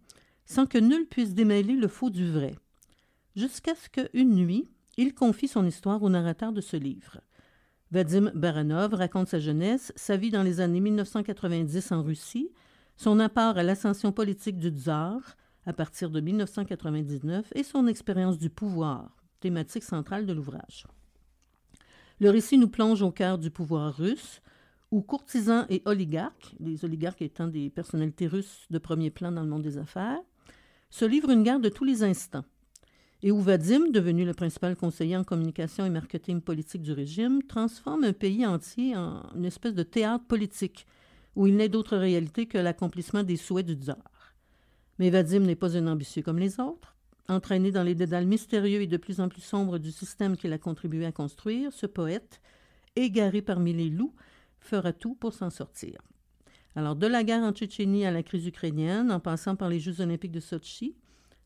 sans 0.45 0.65
que 0.65 0.77
nul 0.77 1.05
puisse 1.05 1.33
démêler 1.33 1.73
le 1.73 1.89
faux 1.89 2.09
du 2.09 2.31
vrai. 2.31 2.55
Jusqu'à 3.35 3.75
ce 3.75 3.89
qu'une 3.89 4.33
nuit, 4.33 4.65
il 4.95 5.13
confie 5.13 5.49
son 5.49 5.65
histoire 5.65 6.01
au 6.03 6.09
narrateur 6.09 6.53
de 6.53 6.61
ce 6.61 6.77
livre. 6.77 7.19
Vadim 7.91 8.31
Baranov 8.33 8.93
raconte 8.93 9.27
sa 9.27 9.39
jeunesse, 9.39 9.91
sa 9.97 10.15
vie 10.15 10.31
dans 10.31 10.41
les 10.41 10.61
années 10.61 10.79
1990 10.79 11.91
en 11.91 12.01
Russie, 12.01 12.49
son 12.95 13.19
apport 13.19 13.57
à 13.57 13.63
l'ascension 13.63 14.11
politique 14.11 14.57
du 14.57 14.69
tsar 14.69 15.19
à 15.65 15.73
partir 15.73 16.09
de 16.09 16.19
1999 16.19 17.51
et 17.55 17.63
son 17.63 17.87
expérience 17.87 18.37
du 18.37 18.49
pouvoir, 18.49 19.15
thématique 19.39 19.83
centrale 19.83 20.25
de 20.25 20.33
l'ouvrage. 20.33 20.85
Le 22.19 22.29
récit 22.29 22.57
nous 22.57 22.67
plonge 22.67 23.01
au 23.01 23.11
cœur 23.11 23.37
du 23.37 23.49
pouvoir 23.49 23.95
russe, 23.95 24.41
où 24.91 25.01
courtisans 25.01 25.65
et 25.69 25.81
oligarques, 25.85 26.55
les 26.59 26.85
oligarques 26.85 27.21
étant 27.21 27.47
des 27.47 27.69
personnalités 27.69 28.27
russes 28.27 28.67
de 28.69 28.77
premier 28.77 29.09
plan 29.09 29.31
dans 29.31 29.41
le 29.41 29.49
monde 29.49 29.63
des 29.63 29.77
affaires, 29.77 30.21
se 30.89 31.05
livrent 31.05 31.31
une 31.31 31.43
guerre 31.43 31.59
de 31.59 31.69
tous 31.69 31.83
les 31.83 32.03
instants 32.03 32.45
et 33.23 33.31
où 33.31 33.39
Vadim, 33.39 33.89
devenu 33.89 34.25
le 34.25 34.33
principal 34.33 34.75
conseiller 34.75 35.15
en 35.15 35.23
communication 35.23 35.85
et 35.85 35.89
marketing 35.89 36.41
politique 36.41 36.81
du 36.81 36.91
régime, 36.91 37.41
transforme 37.43 38.03
un 38.03 38.11
pays 38.11 38.45
entier 38.45 38.95
en 38.97 39.23
une 39.33 39.45
espèce 39.45 39.73
de 39.73 39.83
théâtre 39.83 40.25
politique, 40.25 40.85
où 41.35 41.47
il 41.47 41.55
n'est 41.55 41.69
d'autre 41.69 41.97
réalité 41.97 42.45
que 42.45 42.57
l'accomplissement 42.57 43.23
des 43.23 43.37
souhaits 43.37 43.65
du 43.65 43.73
tsar. 43.73 43.97
Mais 44.99 45.09
Vadim 45.09 45.39
n'est 45.39 45.55
pas 45.55 45.75
un 45.77 45.87
ambitieux 45.87 46.21
comme 46.21 46.39
les 46.39 46.59
autres. 46.59 46.95
Entraîné 47.27 47.71
dans 47.71 47.83
les 47.83 47.95
dédales 47.95 48.27
mystérieux 48.27 48.81
et 48.81 48.87
de 48.87 48.97
plus 48.97 49.21
en 49.21 49.29
plus 49.29 49.41
sombres 49.41 49.79
du 49.79 49.91
système 49.91 50.35
qu'il 50.35 50.53
a 50.53 50.57
contribué 50.57 51.05
à 51.05 51.11
construire, 51.11 51.71
ce 51.71 51.85
poète, 51.85 52.41
égaré 52.95 53.41
parmi 53.41 53.73
les 53.73 53.89
loups, 53.89 54.13
fera 54.59 54.93
tout 54.93 55.15
pour 55.15 55.33
s'en 55.33 55.49
sortir. 55.49 56.01
Alors, 56.75 56.95
de 56.95 57.07
la 57.07 57.23
guerre 57.23 57.43
en 57.43 57.51
Tchétchénie 57.51 58.05
à 58.05 58.11
la 58.11 58.23
crise 58.23 58.47
ukrainienne, 58.47 59.11
en 59.11 59.19
passant 59.19 59.55
par 59.55 59.69
les 59.69 59.79
Jeux 59.79 60.01
olympiques 60.01 60.31
de 60.31 60.39
Sochi, 60.39 60.95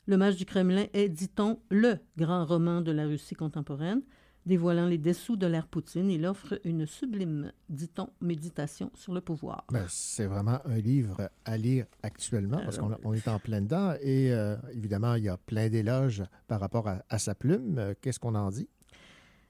le 0.06 0.18
Mage 0.18 0.38
du 0.38 0.46
Kremlin 0.46 0.86
est, 0.94 1.10
dit-on, 1.10 1.60
le 1.70 1.98
grand 2.18 2.46
roman 2.46 2.82
de 2.82 2.92
la 2.92 3.06
Russie 3.06 3.36
contemporaine. 3.36 4.02
Dévoilant 4.48 4.86
les 4.88 4.98
dessous 4.98 5.36
de 5.36 5.46
l'ère 5.46 5.68
Poutine, 5.68 6.10
il 6.10 6.26
offre 6.26 6.58
une 6.64 6.86
sublime, 6.86 7.52
dit-on, 7.68 8.08
méditation 8.22 8.90
sur 8.96 9.14
le 9.14 9.20
pouvoir. 9.20 9.66
Ben, 9.74 9.86
c'est 9.90 10.26
vraiment 10.26 10.60
un 10.64 10.78
livre 10.78 11.30
à 11.44 11.58
lire 11.58 11.86
actuellement 12.02 12.62
parce 12.64 12.78
qu'on 12.78 12.96
on 13.04 13.14
est 13.14 13.28
en 13.28 13.40
plein 13.40 13.60
dedans 13.62 13.94
et 14.02 14.32
euh, 14.32 14.56
évidemment, 14.74 15.16
il 15.16 15.26
y 15.26 15.30
a 15.30 15.36
plein 15.36 15.68
d'éloges 15.68 16.24
par 16.48 16.62
rapport 16.62 16.88
à, 16.88 17.04
à 17.10 17.20
sa 17.20 17.36
plume. 17.36 17.78
Euh, 17.78 17.94
Qu'est-ce 18.00 18.22
qu'on 18.22 18.36
en 18.36 18.50
dit? 18.50 18.70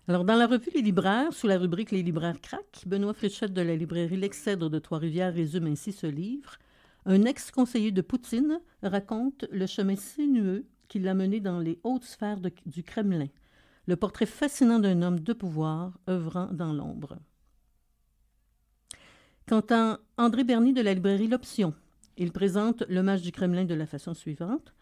Alors, 0.08 0.26
dans 0.26 0.36
la 0.36 0.48
revue 0.48 0.72
Les 0.74 0.82
Libraires, 0.82 1.32
sous 1.32 1.46
la 1.46 1.60
rubrique 1.60 1.92
Les 1.92 2.02
Libraires 2.02 2.42
craquent, 2.42 2.82
Benoît 2.88 3.14
Fréchette 3.14 3.54
de 3.54 3.62
la 3.62 3.76
librairie 3.76 4.18
L'Excèdre 4.18 4.68
de 4.72 4.80
Trois-Rivières 4.80 5.32
résume 5.32 5.68
ainsi 5.68 5.92
ce 5.92 6.08
livre. 6.08 6.56
Un 7.06 7.24
ex-conseiller 7.26 7.92
de 7.92 8.02
Poutine 8.02 8.60
raconte 8.82 9.46
le 9.52 9.68
chemin 9.68 9.96
sinueux 9.96 10.66
qui 10.88 10.98
l'a 10.98 11.14
mené 11.14 11.40
dans 11.40 11.60
les 11.60 11.78
hautes 11.84 12.04
sphères 12.06 12.40
de- 12.40 12.52
du 12.66 12.82
Kremlin. 12.82 13.28
Le 13.88 13.96
portrait 13.96 14.26
fascinant 14.26 14.80
d'un 14.80 15.02
homme 15.02 15.22
de 15.22 15.34
pouvoir 15.34 15.98
œuvrant 16.10 16.50
dans 16.52 16.74
l'ombre. 16.74 17.18
Quant 19.48 19.64
à 19.70 20.00
André 20.18 20.44
Berny 20.44 20.74
de 20.74 20.82
la 20.82 20.94
librairie 20.94 21.28
L'Option, 21.28 21.74
il 22.18 22.34
présente 22.34 22.84
Le 22.90 23.02
Mage 23.02 23.22
du 23.22 23.32
Kremlin 23.32 23.64
de 23.64 23.74
la 23.74 23.86
façon 23.86 24.14
suivante. 24.14 24.74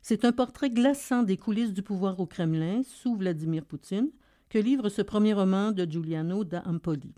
C'est 0.00 0.24
un 0.24 0.32
portrait 0.32 0.70
glaçant 0.70 1.22
des 1.22 1.36
coulisses 1.36 1.74
du 1.74 1.82
pouvoir 1.82 2.18
au 2.18 2.26
Kremlin 2.26 2.82
sous 2.82 3.14
Vladimir 3.14 3.64
Poutine 3.64 4.08
que 4.48 4.58
livre 4.58 4.88
ce 4.88 5.02
premier 5.02 5.34
roman 5.34 5.72
de 5.72 5.84
Giuliano 5.84 6.44
da 6.44 6.62
Ampoli. 6.64 7.12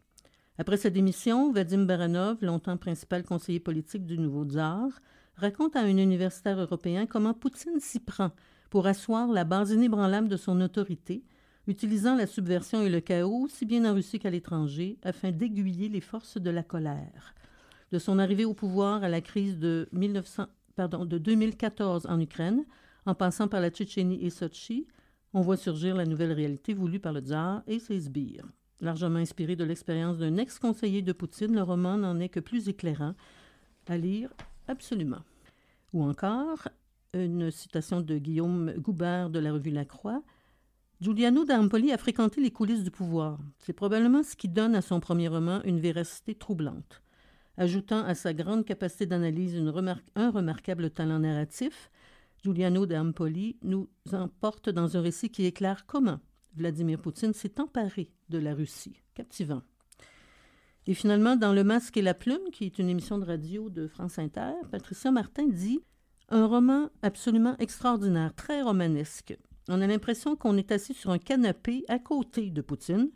Après 0.59 0.77
sa 0.77 0.91
démission, 0.91 1.53
Vadim 1.53 1.85
Baranov, 1.85 2.39
longtemps 2.43 2.77
principal 2.77 3.23
conseiller 3.23 3.61
politique 3.61 4.07
du 4.07 4.19
nouveau 4.19 4.45
tsar, 4.45 4.89
raconte 5.37 5.77
à 5.77 5.83
un 5.83 5.97
universitaire 5.97 6.59
européen 6.59 7.07
comment 7.07 7.35
Poutine 7.35 7.79
s'y 7.79 8.01
prend 8.01 8.33
pour 8.71 8.87
asseoir 8.87 9.29
la 9.29 9.45
base 9.45 9.71
inébranlable 9.71 10.29
de 10.29 10.37
son 10.37 10.61
autorité, 10.61 11.25
utilisant 11.67 12.17
la 12.17 12.27
subversion 12.27 12.83
et 12.83 12.89
le 12.89 13.01
chaos 13.01 13.45
aussi 13.45 13.67
bien 13.67 13.85
en 13.85 13.95
Russie 13.95 14.19
qu'à 14.19 14.31
l'étranger 14.31 14.99
afin 15.03 15.31
d'aiguiller 15.31 15.89
les 15.89 16.01
forces 16.01 16.39
de 16.39 16.51
la 16.51 16.63
colère. 16.63 17.35
De 17.93 17.99
son 17.99 18.19
arrivée 18.19 18.45
au 18.45 18.55
pouvoir 18.55 19.03
à 19.03 19.09
la 19.09 19.21
crise 19.21 19.59
de, 19.59 19.89
1900, 19.93 20.47
pardon, 20.77 21.05
de 21.05 21.19
2014 21.19 22.07
en 22.07 22.21
Ukraine, 22.21 22.65
en 23.07 23.15
passant 23.15 23.49
par 23.49 23.61
la 23.61 23.71
Tchétchénie 23.71 24.25
et 24.25 24.31
Sochi, 24.31 24.87
on 25.35 25.41
voit 25.41 25.57
surgir 25.57 25.95
la 25.97 26.05
nouvelle 26.05 26.33
réalité 26.33 26.75
voulue 26.75 27.01
par 27.01 27.13
le 27.13 27.21
tsar 27.21 27.63
et 27.67 27.79
ses 27.79 28.01
sbires. 28.01 28.47
Largement 28.81 29.19
inspiré 29.19 29.57
de 29.57 29.65
l'expérience 29.65 30.19
d'un 30.19 30.37
ex-conseiller 30.37 31.03
de 31.03 31.13
Poutine, 31.13 31.55
le 31.55 31.63
roman 31.63 31.97
n'en 31.97 32.21
est 32.21 32.29
que 32.29 32.41
plus 32.41 32.69
éclairant 32.69 33.15
à 33.87 33.97
lire 33.97 34.31
absolument. 34.69 35.23
Ou 35.93 36.05
encore, 36.05 36.69
une 37.15 37.51
citation 37.51 38.01
de 38.01 38.19
Guillaume 38.19 38.73
Goubert 38.77 39.31
de 39.31 39.39
la 39.39 39.53
revue 39.53 39.71
La 39.71 39.85
Croix. 39.85 40.23
Giuliano 41.01 41.45
d'Ampoli 41.45 41.93
a 41.93 41.99
fréquenté 41.99 42.41
les 42.41 42.51
coulisses 42.51 42.85
du 42.85 42.91
pouvoir. 42.91 43.39
C'est 43.59 43.73
probablement 43.73 44.23
ce 44.23 44.37
qui 44.37 44.49
donne 44.49 44.75
à 44.75 44.83
son 44.83 45.01
premier 45.01 45.29
roman 45.29 45.63
une 45.65 45.81
véracité 45.81 46.35
troublante. 46.35 47.03
Ajoutant 47.57 48.05
à 48.05 48.15
sa 48.15 48.35
grande 48.35 48.65
capacité 48.65 49.07
d'analyse 49.07 49.57
un 50.17 50.31
remarquable 50.31 50.91
talent 50.91 51.21
narratif, 51.21 51.91
Giuliano 52.45 52.85
d'Ampoli 52.85 53.57
nous 53.63 53.89
emporte 54.13 54.69
dans 54.69 54.97
un 54.97 55.01
récit 55.01 55.31
qui 55.31 55.45
éclaire 55.45 55.87
comment 55.87 56.21
Vladimir 56.57 57.01
Poutine 57.01 57.33
s'est 57.33 57.61
emparé 57.61 58.13
de 58.29 58.39
la 58.39 58.55
Russie. 58.55 59.03
Captivant. 59.15 59.63
Et 60.87 60.95
finalement, 60.95 61.37
dans 61.37 61.53
Le 61.53 61.65
Masque 61.65 61.97
et 61.97 62.03
la 62.03 62.15
Plume, 62.15 62.51
qui 62.53 62.65
est 62.65 62.79
une 62.79 62.89
émission 62.89 63.19
de 63.19 63.25
radio 63.25 63.71
de 63.71 63.89
France 63.89 64.19
Inter, 64.19 64.53
Patricia 64.71 65.11
Martin 65.11 65.47
dit 65.49 65.81
un 66.29 66.47
roman 66.47 66.89
absolument 67.03 67.57
extraordinaire, 67.59 68.35
très 68.35 68.63
romanesque. 68.63 69.37
On 69.69 69.81
a 69.81 69.87
l'impression 69.87 70.37
qu'on 70.37 70.57
est 70.57 70.73
assis 70.73 70.95
sur 70.95 71.11
un 71.11 71.19
canapé 71.19 71.85
à 71.89 71.99
côté 71.99 72.51
de 72.51 72.63
Poutine, 72.63 73.11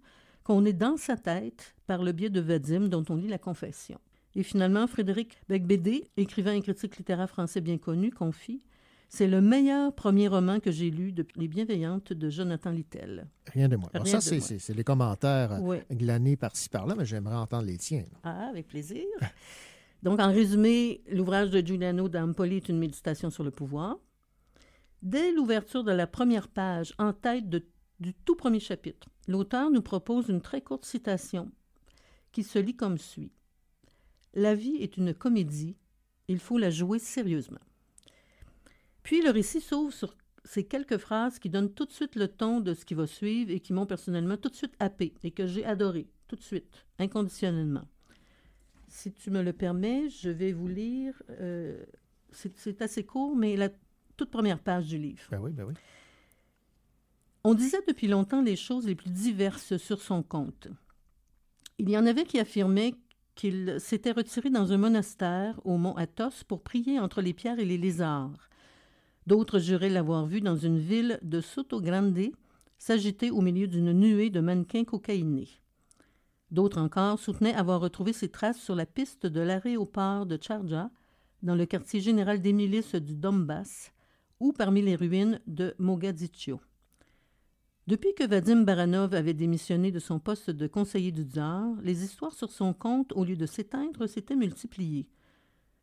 qu'on 0.45 0.65
est 0.65 0.73
dans 0.73 0.97
sa 0.97 1.17
tête 1.17 1.75
par 1.87 2.03
le 2.03 2.13
biais 2.13 2.31
de 2.31 2.41
Vadim, 2.41 2.89
dont 2.89 3.05
on 3.09 3.17
lit 3.17 3.29
la 3.29 3.39
confession. 3.39 3.99
Et 4.35 4.43
finalement, 4.43 4.87
Frédéric 4.87 5.39
Becbédé, 5.49 6.09
écrivain 6.17 6.55
et 6.55 6.63
critique 6.63 6.97
littéraire 6.97 7.29
français 7.29 7.61
bien 7.61 7.79
connu, 7.79 8.11
confie 8.11 8.63
c'est 9.15 9.27
le 9.27 9.43
meilleur 9.43 9.95
premier 9.95 10.27
roman 10.27 10.59
que 10.59 10.71
j'ai 10.71 10.91
lu 10.91 11.13
depuis 11.13 11.39
Les 11.39 11.47
Bienveillantes 11.47 12.15
de 12.15 12.31
Jonathan 12.31 12.71
Littell. 12.71 13.27
Rien 13.53 13.69
de 13.69 13.77
moins. 13.77 13.91
Alors 13.93 14.07
ça, 14.07 14.23
c'est 14.23 14.75
les 14.75 14.85
commentaires 14.85 15.61
glanés 15.91 16.37
par-ci 16.37 16.71
par-là, 16.71 16.95
mais 16.97 17.05
j'aimerais 17.05 17.37
entendre 17.37 17.67
les 17.67 17.77
tiens. 17.77 18.05
Ah, 18.25 18.49
avec 18.49 18.69
plaisir. 18.69 19.05
Donc, 20.03 20.19
en 20.21 20.33
résumé, 20.33 21.03
l'ouvrage 21.09 21.51
de 21.51 21.61
Giuliano 21.61 22.09
d'Ampoli 22.09 22.57
est 22.57 22.69
une 22.69 22.79
méditation 22.79 23.31
sur 23.31 23.45
le 23.45 23.51
pouvoir. 23.51 23.99
Dès 25.03 25.33
l'ouverture 25.33 25.85
de 25.85 25.93
la 25.93 26.07
première 26.07 26.49
page, 26.49 26.93
en 26.99 27.13
tête 27.13 27.49
du 27.49 28.15
tout 28.25 28.37
premier 28.37 28.61
chapitre, 28.61 29.09
l'auteur 29.29 29.71
nous 29.71 29.83
propose 29.83 30.29
une 30.29 30.41
très 30.41 30.61
courte 30.61 30.85
citation 30.85 31.51
qui 32.33 32.43
se 32.43 32.59
lit 32.59 32.77
comme 32.77 32.99
suit. 32.99 33.33
La 34.35 34.55
vie 34.55 34.77
est 34.77 34.97
une 34.97 35.15
comédie, 35.15 35.77
il 36.29 36.39
faut 36.39 36.59
la 36.59 36.71
jouer 36.71 36.99
sérieusement. 36.99 37.61
Puis 39.03 39.23
le 39.23 39.31
récit 39.31 39.61
s'ouvre 39.61 39.93
sur 39.93 40.17
ces 40.45 40.65
quelques 40.65 40.99
phrases 40.99 41.39
qui 41.39 41.51
donnent 41.51 41.73
tout 41.73 41.85
de 41.85 41.93
suite 41.93 42.17
le 42.17 42.29
ton 42.29 42.61
de 42.61 42.75
ce 42.75 42.85
qui 42.85 42.95
va 42.95 43.07
suivre 43.07 43.51
et 43.51 43.61
qui 43.61 43.73
m'ont 43.73 43.87
personnellement 43.87 44.37
tout 44.37 44.49
de 44.49 44.55
suite 44.55 44.75
happé 44.81 45.15
et 45.23 45.31
que 45.31 45.47
j'ai 45.47 45.65
adoré, 45.65 46.09
tout 46.29 46.37
de 46.37 46.43
suite, 46.43 46.87
inconditionnellement. 46.99 47.85
Si 48.93 49.11
tu 49.11 49.31
me 49.31 49.43
le 49.43 49.55
permets, 49.55 50.11
je 50.11 50.29
vais 50.29 50.53
vous 50.53 50.69
lire. 50.69 51.23
Euh, 51.31 51.83
c'est 52.31 52.83
assez 52.83 53.05
court, 53.05 53.35
mais 53.35 53.57
la 53.57 53.71
toute 54.19 54.31
première 54.31 54.59
page 54.59 54.87
du 54.87 54.99
livre. 54.99 55.23
Ben 55.31 55.41
oui, 55.41 55.51
ben 55.51 55.65
oui. 55.65 55.75
On 57.43 57.55
disait 57.55 57.81
depuis 57.89 58.07
longtemps 58.07 58.43
les 58.43 58.55
choses 58.55 58.87
les 58.87 58.95
plus 58.95 59.11
diverses 59.11 59.79
sur 59.79 60.03
son 60.03 60.23
compte. 60.23 60.69
Il 61.79 61.89
y 61.89 61.97
en 61.97 62.05
avait 62.05 62.25
qui 62.25 62.39
affirmaient 62.39 62.95
qu'il 63.35 63.77
s'était 63.79 64.13
retiré 64.13 64.51
dans 64.51 64.73
un 64.73 64.77
monastère 64.77 65.59
au 65.65 65.79
mont 65.79 65.97
Athos 65.97 66.45
pour 66.47 66.63
prier 66.63 67.01
entre 67.01 67.23
les 67.23 67.33
pierres 67.33 67.59
et 67.59 67.65
les 67.65 67.79
lézards, 67.79 68.51
D'autres 69.27 69.61
juraient 69.61 69.89
l'avoir 69.89 70.27
vu 70.27 70.41
dans 70.41 70.57
une 70.57 70.79
ville 70.79 71.19
de 71.23 71.41
Soto 71.41 71.81
Grande 71.81 72.33
s'agiter 72.77 73.31
au 73.31 73.41
milieu 73.41 73.69
d'une 73.69 73.93
nuée 73.93 74.31
de 74.31 74.41
mannequins 74.41 74.85
cocaïnés. 74.85 75.62
D'autres 76.53 76.81
encore 76.81 77.19
soutenaient 77.19 77.55
avoir 77.55 77.81
retrouvé 77.81 78.13
ses 78.13 78.29
traces 78.29 78.61
sur 78.61 78.77
la 78.77 78.87
piste 78.87 79.27
de 79.27 79.41
l'aéroport 79.41 80.27
de 80.27 80.39
Charja, 80.41 80.91
dans 81.43 81.57
le 81.57 81.67
quartier 81.67 82.01
général 82.01 82.41
des 82.41 82.53
milices 82.53 82.95
du 82.95 83.17
Donbass, 83.17 83.91
ou 84.39 84.53
parmi 84.53 84.83
les 84.83 84.95
ruines 84.95 85.41
de 85.47 85.75
Mogadiscio. 85.79 86.61
Depuis 87.89 88.15
que 88.15 88.27
Vadim 88.27 88.63
Baranov 88.63 89.15
avait 89.15 89.35
démissionné 89.35 89.91
de 89.91 89.99
son 89.99 90.21
poste 90.21 90.51
de 90.51 90.67
conseiller 90.67 91.11
du 91.11 91.23
tsar, 91.23 91.65
les 91.83 92.05
histoires 92.05 92.35
sur 92.35 92.53
son 92.53 92.75
compte, 92.75 93.13
au 93.15 93.25
lieu 93.25 93.35
de 93.35 93.47
s'éteindre, 93.47 94.07
s'étaient 94.07 94.37
multipliées. 94.37 95.09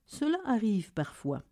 Cela 0.06 0.38
arrive 0.46 0.94
parfois. 0.94 1.44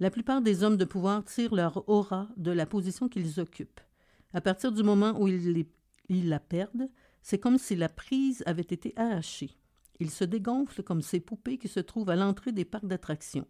La 0.00 0.10
plupart 0.10 0.42
des 0.42 0.62
hommes 0.62 0.76
de 0.76 0.84
pouvoir 0.84 1.24
tirent 1.24 1.54
leur 1.54 1.88
aura 1.88 2.28
de 2.36 2.50
la 2.50 2.66
position 2.66 3.08
qu'ils 3.08 3.40
occupent. 3.40 3.80
À 4.32 4.40
partir 4.40 4.72
du 4.72 4.82
moment 4.82 5.20
où 5.20 5.28
ils, 5.28 6.28
la 6.28 6.40
perdent, 6.40 6.88
c'est 7.22 7.38
comme 7.38 7.58
si 7.58 7.76
la 7.76 7.88
prise 7.88 8.42
avait 8.46 8.62
été 8.62 8.92
arrachée. 8.96 9.56
Ils 10.00 10.10
se 10.10 10.24
dégonflent 10.24 10.82
comme 10.82 11.02
ces 11.02 11.20
poupées 11.20 11.58
qui 11.58 11.68
se 11.68 11.80
trouvent 11.80 12.10
à 12.10 12.16
l'entrée 12.16 12.52
des 12.52 12.64
parcs 12.64 12.86
d'attractions. 12.86 13.46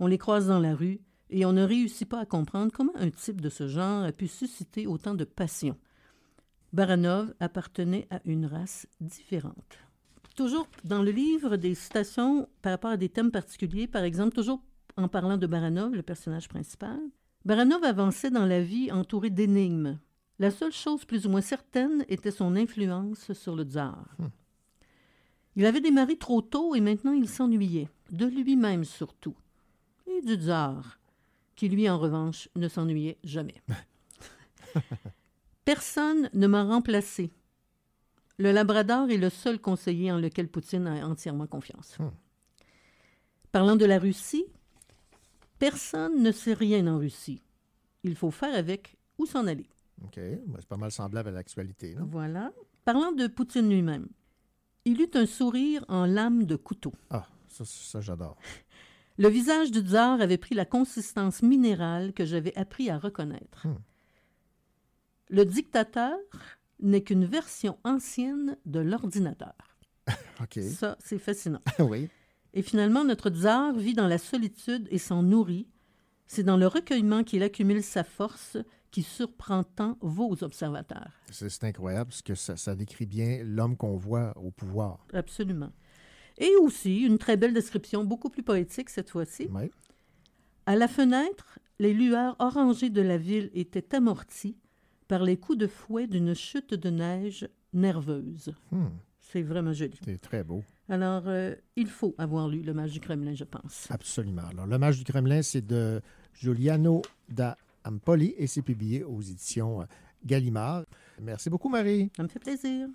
On 0.00 0.06
les 0.06 0.18
croise 0.18 0.48
dans 0.48 0.60
la 0.60 0.74
rue 0.74 1.00
et 1.30 1.44
on 1.44 1.52
ne 1.52 1.62
réussit 1.62 2.08
pas 2.08 2.20
à 2.20 2.26
comprendre 2.26 2.72
comment 2.72 2.96
un 2.96 3.10
type 3.10 3.40
de 3.40 3.48
ce 3.48 3.68
genre 3.68 4.04
a 4.04 4.12
pu 4.12 4.28
susciter 4.28 4.86
autant 4.86 5.14
de 5.14 5.24
passion. 5.24 5.76
Baranov 6.72 7.34
appartenait 7.38 8.08
à 8.10 8.20
une 8.24 8.46
race 8.46 8.86
différente. 9.00 9.78
Toujours 10.34 10.66
dans 10.82 11.02
le 11.02 11.12
livre, 11.12 11.56
des 11.56 11.74
citations 11.74 12.48
par 12.62 12.72
rapport 12.72 12.90
à 12.90 12.96
des 12.96 13.08
thèmes 13.08 13.30
particuliers, 13.30 13.86
par 13.86 14.02
exemple, 14.02 14.34
toujours 14.34 14.60
en 14.96 15.06
parlant 15.06 15.36
de 15.36 15.46
Baranov, 15.46 15.94
le 15.94 16.02
personnage 16.02 16.48
principal. 16.48 16.98
Baranov 17.44 17.84
avançait 17.84 18.30
dans 18.30 18.46
la 18.46 18.60
vie 18.60 18.90
entouré 18.90 19.30
d'énigmes. 19.30 19.98
La 20.38 20.50
seule 20.50 20.72
chose 20.72 21.04
plus 21.04 21.26
ou 21.26 21.30
moins 21.30 21.40
certaine 21.40 22.04
était 22.08 22.30
son 22.30 22.56
influence 22.56 23.32
sur 23.32 23.54
le 23.54 23.64
tsar. 23.64 24.16
Hmm. 24.18 24.28
Il 25.56 25.66
avait 25.66 25.80
démarré 25.80 26.16
trop 26.16 26.42
tôt 26.42 26.74
et 26.74 26.80
maintenant 26.80 27.12
il 27.12 27.28
s'ennuyait, 27.28 27.88
de 28.10 28.26
lui-même 28.26 28.84
surtout, 28.84 29.36
et 30.06 30.20
du 30.22 30.34
tsar, 30.34 30.98
qui 31.54 31.68
lui 31.68 31.88
en 31.88 31.98
revanche 31.98 32.48
ne 32.56 32.66
s'ennuyait 32.66 33.18
jamais. 33.22 33.62
Personne 35.64 36.28
ne 36.34 36.46
m'a 36.48 36.64
remplacé. 36.64 37.32
Le 38.38 38.50
Labrador 38.50 39.10
est 39.10 39.16
le 39.16 39.30
seul 39.30 39.60
conseiller 39.60 40.10
en 40.10 40.18
lequel 40.18 40.48
Poutine 40.48 40.88
a 40.88 41.06
entièrement 41.06 41.46
confiance. 41.46 41.96
Hmm. 42.00 42.10
Parlant 43.52 43.76
de 43.76 43.84
la 43.84 44.00
Russie, 44.00 44.46
Personne 45.60 46.22
ne 46.22 46.32
sait 46.32 46.54
rien 46.54 46.86
en 46.88 46.98
Russie. 46.98 47.40
Il 48.02 48.16
faut 48.16 48.32
faire 48.32 48.54
avec 48.54 48.96
ou 49.16 49.26
s'en 49.26 49.46
aller. 49.46 49.68
OK. 50.04 50.16
Ben, 50.16 50.56
c'est 50.58 50.68
pas 50.68 50.76
mal 50.76 50.92
semblable 50.92 51.30
à 51.30 51.32
l'actualité. 51.32 51.96
Voilà. 51.98 52.52
Parlant 52.84 53.12
de 53.12 53.26
Poutine 53.26 53.68
lui-même, 53.68 54.08
il 54.84 55.00
eut 55.00 55.10
un 55.14 55.26
sourire 55.26 55.84
en 55.88 56.06
lame 56.06 56.44
de 56.44 56.56
couteau. 56.56 56.92
Ah, 57.10 57.26
ça, 57.48 58.00
j'adore. 58.00 58.36
Le 59.18 59.28
visage 59.28 59.70
du 59.70 59.80
tsar 59.80 60.20
avait 60.20 60.38
pris 60.38 60.54
la 60.56 60.64
consistance 60.64 61.42
minérale 61.42 62.12
que 62.12 62.24
j'avais 62.24 62.56
appris 62.56 62.90
à 62.90 62.98
reconnaître. 62.98 63.66
Hmm. 63.66 63.78
Le 65.30 65.44
dictateur 65.44 66.18
n'est 66.80 67.02
qu'une 67.02 67.24
version 67.24 67.78
ancienne 67.84 68.56
de 68.66 68.80
l'ordinateur. 68.80 69.54
OK. 70.42 70.58
Ça, 70.62 70.98
c'est 70.98 71.18
fascinant. 71.18 71.62
oui. 71.78 72.08
Et 72.54 72.62
finalement, 72.62 73.04
notre 73.04 73.30
tsar 73.30 73.72
vit 73.74 73.94
dans 73.94 74.08
la 74.08 74.18
solitude 74.18 74.88
et 74.90 74.98
s'en 74.98 75.22
nourrit. 75.22 75.68
C'est 76.26 76.42
dans 76.42 76.56
le 76.56 76.66
recueillement 76.66 77.22
qu'il 77.22 77.42
accumule 77.42 77.82
sa 77.82 78.04
force 78.04 78.58
qui 78.94 79.02
surprend 79.02 79.64
tant 79.64 79.98
vos 80.02 80.44
observateurs. 80.44 81.10
C'est 81.28 81.64
incroyable 81.64 82.10
parce 82.10 82.22
que 82.22 82.36
ça, 82.36 82.76
décrit 82.76 83.06
bien 83.06 83.40
l'homme 83.42 83.76
qu'on 83.76 83.96
voit 83.96 84.32
au 84.38 84.52
pouvoir. 84.52 85.04
Absolument. 85.12 85.72
Et 86.38 86.54
aussi 86.62 87.00
une 87.00 87.18
très 87.18 87.36
belle 87.36 87.52
description, 87.52 88.04
beaucoup 88.04 88.30
plus 88.30 88.44
poétique 88.44 88.88
cette 88.90 89.10
fois-ci. 89.10 89.48
Oui. 89.52 89.68
À 90.66 90.76
la 90.76 90.86
fenêtre, 90.86 91.58
les 91.80 91.92
lueurs 91.92 92.36
orangées 92.38 92.88
de 92.88 93.00
la 93.00 93.18
ville 93.18 93.50
étaient 93.52 93.96
amorties 93.96 94.56
par 95.08 95.24
les 95.24 95.38
coups 95.38 95.58
de 95.58 95.66
fouet 95.66 96.06
d'une 96.06 96.32
chute 96.32 96.72
de 96.74 96.90
neige 96.90 97.48
nerveuse. 97.72 98.54
Hmm. 98.70 98.90
C'est 99.18 99.42
vraiment 99.42 99.72
joli. 99.72 99.98
C'est 100.04 100.20
très 100.20 100.44
beau. 100.44 100.62
Alors, 100.88 101.24
euh, 101.26 101.56
il 101.74 101.88
faut 101.88 102.14
avoir 102.16 102.46
lu 102.46 102.62
Le 102.62 102.72
Mage 102.74 102.92
du 102.92 103.00
Kremlin, 103.00 103.34
je 103.34 103.42
pense. 103.42 103.88
Absolument. 103.90 104.42
Alors, 104.52 104.68
Le 104.68 104.78
Mage 104.78 104.98
du 104.98 105.04
Kremlin, 105.04 105.42
c'est 105.42 105.66
de 105.66 106.00
Giuliano 106.32 107.02
da 107.28 107.56
Ampoli 107.84 108.34
et 108.36 108.46
c'est 108.46 108.62
publié 108.62 109.04
aux 109.04 109.20
éditions 109.20 109.86
Gallimard. 110.24 110.84
Merci 111.20 111.50
beaucoup, 111.50 111.68
Marie. 111.68 112.10
Ça 112.16 112.22
me 112.22 112.28
fait 112.28 112.38
plaisir. 112.38 112.88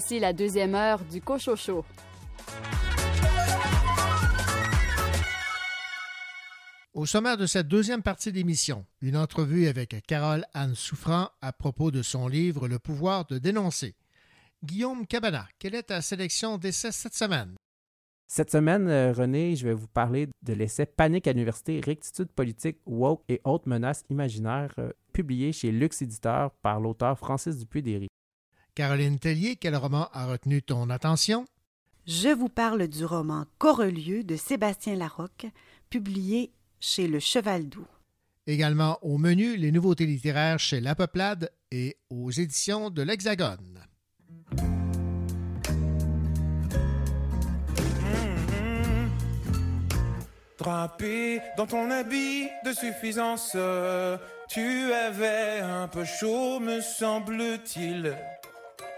Voici 0.00 0.20
la 0.20 0.32
deuxième 0.32 0.76
heure 0.76 1.04
du 1.06 1.20
Cochocho. 1.20 1.84
Au 6.94 7.04
sommaire 7.04 7.36
de 7.36 7.46
cette 7.46 7.66
deuxième 7.66 8.04
partie 8.04 8.30
d'émission, 8.30 8.86
une 9.02 9.16
entrevue 9.16 9.66
avec 9.66 9.96
Carole 10.06 10.44
Anne 10.54 10.76
Souffrant 10.76 11.30
à 11.42 11.52
propos 11.52 11.90
de 11.90 12.02
son 12.02 12.28
livre 12.28 12.68
Le 12.68 12.78
pouvoir 12.78 13.26
de 13.26 13.38
dénoncer. 13.38 13.96
Guillaume 14.62 15.04
Cabana, 15.04 15.48
quelle 15.58 15.74
est 15.74 15.82
ta 15.88 16.00
sélection 16.00 16.58
d'essais 16.58 16.92
cette 16.92 17.16
semaine? 17.16 17.56
Cette 18.28 18.52
semaine, 18.52 18.86
euh, 18.86 19.12
René, 19.12 19.56
je 19.56 19.66
vais 19.66 19.74
vous 19.74 19.88
parler 19.88 20.28
de 20.44 20.52
l'essai 20.52 20.86
Panique 20.86 21.26
à 21.26 21.32
l'université, 21.32 21.80
rectitude 21.80 22.30
politique, 22.30 22.78
woke 22.86 23.24
et 23.28 23.40
autres 23.42 23.68
menaces 23.68 24.04
imaginaires, 24.10 24.74
euh, 24.78 24.92
publié 25.12 25.50
chez 25.50 25.72
Lux 25.72 26.02
Éditeur 26.02 26.52
par 26.62 26.78
l'auteur 26.78 27.18
Francis 27.18 27.58
Dupuis-Déry. 27.58 28.06
Caroline 28.78 29.18
Tellier, 29.18 29.56
quel 29.56 29.74
roman 29.74 30.08
a 30.12 30.26
retenu 30.26 30.62
ton 30.62 30.88
attention? 30.88 31.46
Je 32.06 32.28
vous 32.28 32.48
parle 32.48 32.86
du 32.86 33.04
roman 33.04 33.44
Corelieu 33.58 34.22
de 34.22 34.36
Sébastien 34.36 34.94
Larocque, 34.94 35.48
publié 35.90 36.52
chez 36.78 37.08
Le 37.08 37.18
Cheval 37.18 37.68
Doux. 37.68 37.88
Également 38.46 39.00
au 39.02 39.18
menu, 39.18 39.56
les 39.56 39.72
nouveautés 39.72 40.06
littéraires 40.06 40.60
chez 40.60 40.78
La 40.78 40.94
Peuplade 40.94 41.50
et 41.72 41.96
aux 42.08 42.30
éditions 42.30 42.90
de 42.90 43.02
l'Hexagone. 43.02 43.80
Drapé 50.56 51.40
dans 51.56 51.66
ton 51.66 51.90
habit 51.90 52.46
de 52.64 52.72
suffisance, 52.72 53.56
tu 54.48 54.92
avais 54.92 55.62
un 55.62 55.88
peu 55.88 56.04
chaud, 56.04 56.60
me 56.60 56.80
semble-t-il. 56.80 58.16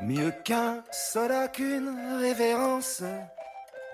Mieux 0.03 0.33
qu'un 0.45 0.83
soda 0.91 1.47
qu'une 1.49 1.95
révérence. 2.19 3.03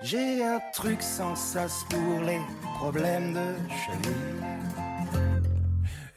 J'ai 0.01 0.41
un 0.41 0.61
truc 0.71 1.01
sans 1.01 1.35
sas 1.35 1.83
pour 1.89 2.21
les 2.21 2.39
problèmes 2.77 3.33
de 3.33 3.55
cheville. 3.83 4.37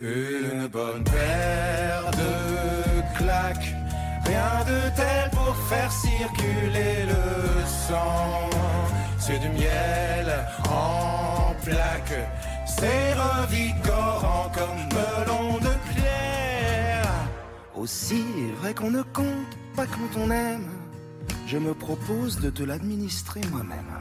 Une 0.01 0.69
bonne 0.69 1.03
paire 1.03 2.09
de 2.13 3.19
claques, 3.19 3.75
rien 4.27 4.65
de 4.65 4.95
tel 4.95 5.31
pour 5.33 5.57
faire 5.69 5.91
circuler 5.91 7.07
le 7.07 7.67
sang. 7.67 8.49
C'est 9.19 9.41
du 9.41 9.49
miel 9.49 10.33
en 10.71 11.53
plaques, 11.65 12.29
c'est 12.65 13.13
revigorant 13.15 14.53
comme 14.55 14.83
melon 14.95 15.55
de 15.59 15.75
pierre. 15.93 17.13
Aussi 17.75 18.25
vrai 18.61 18.73
qu'on 18.73 18.93
ne 18.93 19.03
compte 19.03 19.60
pas 19.75 19.87
quand 19.87 20.21
on 20.21 20.31
aime, 20.31 20.69
je 21.47 21.59
me 21.59 21.75
propose 21.75 22.41
de 22.41 22.51
te 22.51 22.63
l'administrer 22.63 23.41
moi-même. 23.51 23.93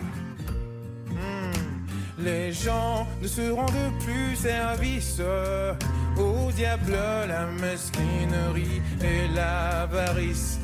Hmm. 1.09 2.23
Les 2.23 2.51
gens 2.51 3.07
ne 3.21 3.27
se 3.27 3.49
rendent 3.49 3.93
plus 4.05 4.35
service 4.35 5.21
au 6.17 6.51
diable, 6.51 6.97
la 7.27 7.45
mesquinerie 7.45 8.81
et 9.01 9.33
l'avarice. 9.33 10.59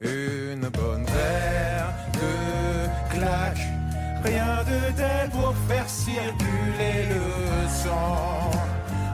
Une 0.00 0.68
bonne 0.68 1.04
paire 1.04 1.92
de 2.14 3.14
claques, 3.14 3.68
rien 4.24 4.64
de 4.64 4.96
tel 4.96 5.30
pour 5.30 5.54
faire 5.68 5.88
circuler 5.88 7.08
le 7.10 7.68
sang. 7.68 8.50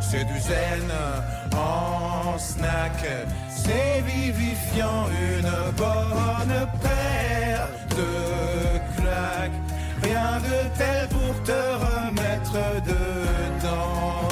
C'est 0.08 0.24
du 0.24 0.38
zen 0.38 0.92
en 1.56 2.38
snack, 2.38 3.04
c'est 3.48 4.02
vivifiant, 4.06 5.08
une 5.32 5.50
bonne 5.76 6.56
paire 6.80 7.68
de 7.90 9.00
claques. 9.00 9.60
Rien 10.04 10.38
de 10.38 10.78
tel 10.78 11.08
pour 11.08 11.42
te 11.42 11.60
remettre 11.86 12.56
dedans. 12.84 14.28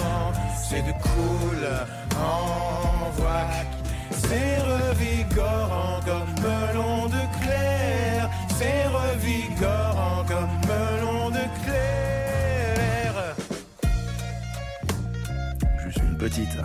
C'est 0.57 0.83
du 0.83 0.93
cool 0.93 1.67
en 2.21 3.11
vrac, 3.21 3.67
c'est 4.11 4.59
revigorant 4.61 6.01
comme 6.07 6.34
petite. 16.25 16.49
hein, 16.59 16.65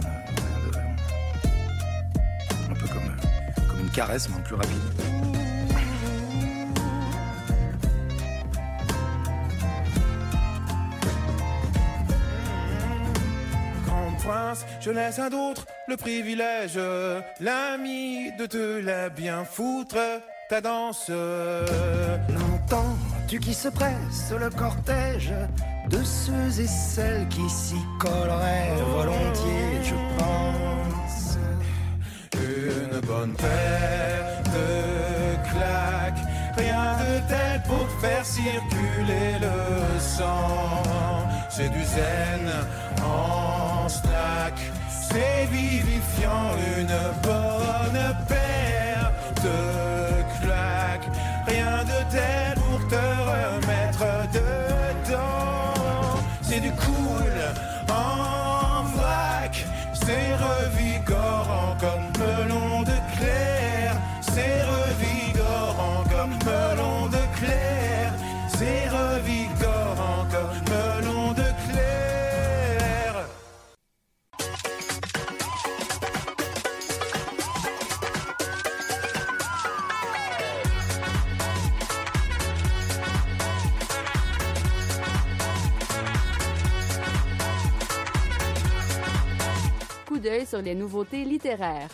Un 2.72 2.74
peu 2.76 2.88
comme, 2.88 3.68
comme 3.68 3.80
une 3.82 3.90
caresse, 3.92 4.30
mais 4.30 4.38
en 4.38 4.42
plus 4.42 4.56
rapide. 4.56 4.78
Grand 13.86 14.12
prince, 14.24 14.66
je 14.80 14.92
laisse 14.92 15.20
à 15.20 15.30
d'autres 15.30 15.66
le 15.90 15.98
privilège, 15.98 16.80
l'ami 17.42 18.32
de 18.38 18.46
te 18.46 18.80
la 18.80 19.10
bien 19.10 19.44
foutre, 19.44 19.98
ta 20.50 20.62
danse. 20.62 21.10
L'entends-tu 22.30 23.40
qui 23.42 23.54
se 23.54 23.68
presse 23.68 24.32
le 24.40 24.50
cortège 24.52 25.34
de 25.90 26.04
ceux 26.04 26.62
et 26.62 26.68
celles 26.68 27.28
qui 27.30 27.50
s'y 27.50 27.82
colleraient 28.00 28.76
volontiers, 28.96 29.84
je 29.84 29.96
pense. 30.18 31.38
Une 32.36 33.00
bonne 33.02 33.34
paire 33.34 34.42
de 34.56 35.50
claques, 35.50 36.24
rien 36.58 36.98
de 37.00 37.28
tel 37.28 37.62
pour 37.68 37.88
faire 38.02 38.26
circuler 38.26 39.40
le 39.42 40.00
sang. 40.00 40.84
C'est 41.50 41.70
du 41.70 41.84
zen 41.84 42.50
en 43.04 43.90
snack, 43.90 44.58
c'est 44.90 45.48
vivifiant, 45.52 46.52
une 46.78 46.98
bonne 47.24 48.16
paire 48.28 49.12
de 49.44 49.79
sur 90.60 90.66
les 90.66 90.76
nouveautés 90.76 91.24
littéraires. 91.24 91.90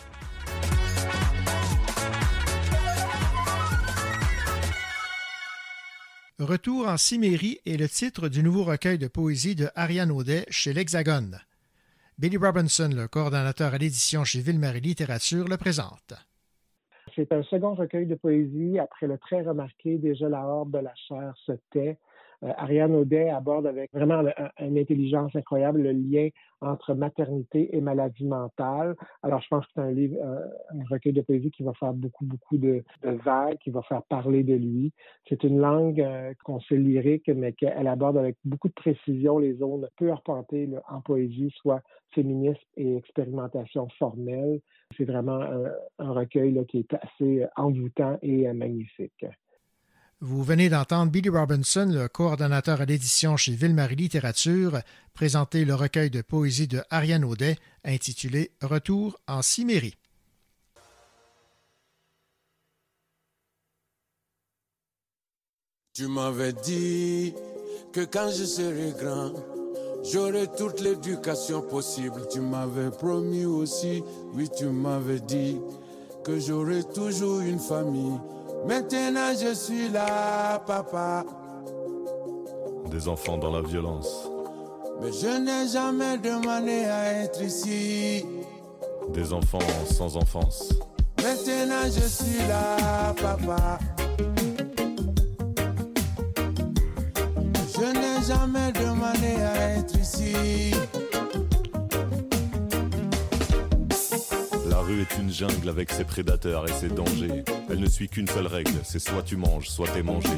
Retour 6.38 6.88
en 6.88 6.96
Cimmérie 6.96 7.60
est 7.64 7.76
le 7.76 7.88
titre 7.88 8.28
du 8.28 8.42
nouveau 8.42 8.64
recueil 8.64 8.98
de 8.98 9.08
poésie 9.08 9.54
de 9.54 9.68
Ariane 9.74 10.10
Audet 10.10 10.46
chez 10.50 10.72
l'Hexagone. 10.72 11.38
Billy 12.18 12.36
Robinson, 12.36 12.90
le 12.94 13.08
coordonnateur 13.08 13.72
à 13.72 13.78
l'édition 13.78 14.24
chez 14.24 14.40
Ville-Marie 14.40 14.80
Littérature, 14.80 15.46
le 15.48 15.56
présente. 15.56 16.14
C'est 17.14 17.32
un 17.32 17.42
second 17.44 17.74
recueil 17.74 18.06
de 18.06 18.14
poésie 18.16 18.78
après 18.78 19.06
le 19.06 19.16
très 19.18 19.42
remarqué 19.42 19.96
Déjà 19.96 20.28
la 20.28 20.44
horde 20.44 20.72
de 20.72 20.78
la 20.78 20.94
chair 21.08 21.34
se 21.46 21.52
tait. 21.70 21.98
Euh, 22.42 22.52
Ariane 22.56 22.94
Audet 22.94 23.30
aborde 23.30 23.66
avec 23.66 23.92
vraiment 23.92 24.20
un- 24.20 24.66
une 24.66 24.78
intelligence 24.78 25.34
incroyable 25.34 25.82
le 25.82 25.92
lien 25.92 26.28
entre 26.60 26.94
maternité 26.94 27.74
et 27.76 27.80
maladie 27.80 28.24
mentale. 28.24 28.96
Alors, 29.22 29.40
je 29.42 29.48
pense 29.48 29.66
que 29.66 29.72
c'est 29.74 29.80
un 29.80 29.90
livre, 29.90 30.16
euh, 30.22 30.46
un 30.70 30.84
recueil 30.90 31.12
de 31.12 31.20
poésie 31.20 31.50
qui 31.50 31.62
va 31.62 31.72
faire 31.74 31.92
beaucoup, 31.92 32.24
beaucoup 32.24 32.56
de, 32.56 32.82
de 33.02 33.54
qui 33.56 33.70
va 33.70 33.82
faire 33.82 34.02
parler 34.04 34.42
de 34.42 34.54
lui. 34.54 34.92
C'est 35.28 35.44
une 35.44 35.58
langue 35.58 36.00
euh, 36.00 36.32
qu'on 36.44 36.60
sait 36.60 36.76
lyrique, 36.76 37.28
mais 37.28 37.52
qu'elle 37.52 37.86
aborde 37.86 38.16
avec 38.16 38.36
beaucoup 38.44 38.68
de 38.68 38.74
précision 38.74 39.38
les 39.38 39.54
zones 39.54 39.88
peu 39.96 40.10
arpentées 40.10 40.68
en 40.88 41.00
poésie, 41.00 41.52
soit 41.56 41.82
féminisme 42.14 42.60
et 42.76 42.96
expérimentation 42.96 43.88
formelle. 43.98 44.60
C'est 44.96 45.04
vraiment 45.04 45.40
un, 45.98 46.12
recueil 46.12 46.64
qui 46.66 46.78
est 46.78 46.94
assez 46.94 47.44
envoûtant 47.56 48.18
et 48.22 48.50
magnifique. 48.52 49.26
Vous 50.20 50.42
venez 50.42 50.70
d'entendre 50.70 51.12
Billy 51.12 51.28
Robinson, 51.28 51.90
le 51.92 52.08
coordonnateur 52.08 52.80
à 52.80 52.86
l'édition 52.86 53.36
chez 53.36 53.52
Ville-Marie 53.52 53.96
Littérature, 53.96 54.80
présenter 55.12 55.66
le 55.66 55.74
recueil 55.74 56.08
de 56.08 56.22
poésie 56.22 56.66
de 56.66 56.82
Ariane 56.88 57.22
Audet 57.22 57.58
intitulé 57.84 58.50
Retour 58.62 59.20
en 59.28 59.42
Cimmérie. 59.42 59.94
Tu 65.92 66.06
m'avais 66.08 66.54
dit 66.54 67.34
que 67.92 68.00
quand 68.06 68.30
je 68.30 68.44
serai 68.44 68.92
grand, 68.98 69.34
j'aurai 70.10 70.46
toute 70.56 70.80
l'éducation 70.80 71.60
possible. 71.60 72.26
Tu 72.32 72.40
m'avais 72.40 72.90
promis 72.90 73.44
aussi, 73.44 74.02
oui, 74.32 74.48
tu 74.56 74.64
m'avais 74.64 75.20
dit 75.20 75.58
que 76.24 76.40
j'aurai 76.40 76.84
toujours 76.84 77.40
une 77.40 77.60
famille 77.60 78.18
Maintenant, 78.66 79.32
je 79.40 79.54
suis 79.54 79.88
là, 79.88 80.58
papa. 80.66 81.24
Des 82.90 83.06
enfants 83.06 83.38
dans 83.38 83.52
la 83.52 83.62
violence. 83.62 84.28
Mais 85.00 85.12
je 85.12 85.38
n'ai 85.38 85.68
jamais 85.68 86.18
demandé 86.18 86.84
à 86.84 87.22
être 87.22 87.40
ici. 87.42 88.26
Des 89.10 89.32
enfants 89.32 89.58
sans 89.88 90.16
enfance. 90.16 90.72
Maintenant, 91.22 91.84
je 91.84 92.08
suis 92.08 92.38
là, 92.48 93.14
papa. 93.20 93.78
Je 97.72 97.84
n'ai 97.84 98.26
jamais 98.26 98.72
demandé 98.72 99.40
à 99.42 99.78
être 99.78 99.96
ici. 99.96 100.72
Rue 104.86 105.00
est 105.00 105.18
une 105.18 105.32
jungle 105.32 105.68
avec 105.68 105.90
ses 105.90 106.04
prédateurs 106.04 106.68
et 106.68 106.72
ses 106.72 106.88
dangers. 106.88 107.44
Elle 107.68 107.80
ne 107.80 107.88
suit 107.88 108.08
qu'une 108.08 108.28
seule 108.28 108.46
règle, 108.46 108.72
c'est 108.84 109.00
soit 109.00 109.22
tu 109.22 109.36
manges, 109.36 109.68
soit 109.68 109.88
t'es 109.88 110.02
mangé. 110.02 110.28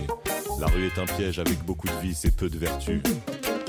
La 0.59 0.67
rue 0.67 0.87
est 0.87 0.99
un 0.99 1.05
piège 1.05 1.39
avec 1.39 1.63
beaucoup 1.65 1.87
de 1.87 2.01
vices 2.03 2.25
et 2.25 2.31
peu 2.31 2.49
de 2.49 2.59
vertus. 2.59 3.03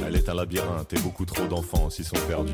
Elle 0.05 0.15
est 0.15 0.30
un 0.30 0.34
labyrinthe 0.34 0.93
et 0.93 0.99
beaucoup 0.99 1.25
trop 1.25 1.45
d'enfants 1.47 1.89
s'y 1.89 2.03
sont 2.03 2.15
perdus. 2.27 2.53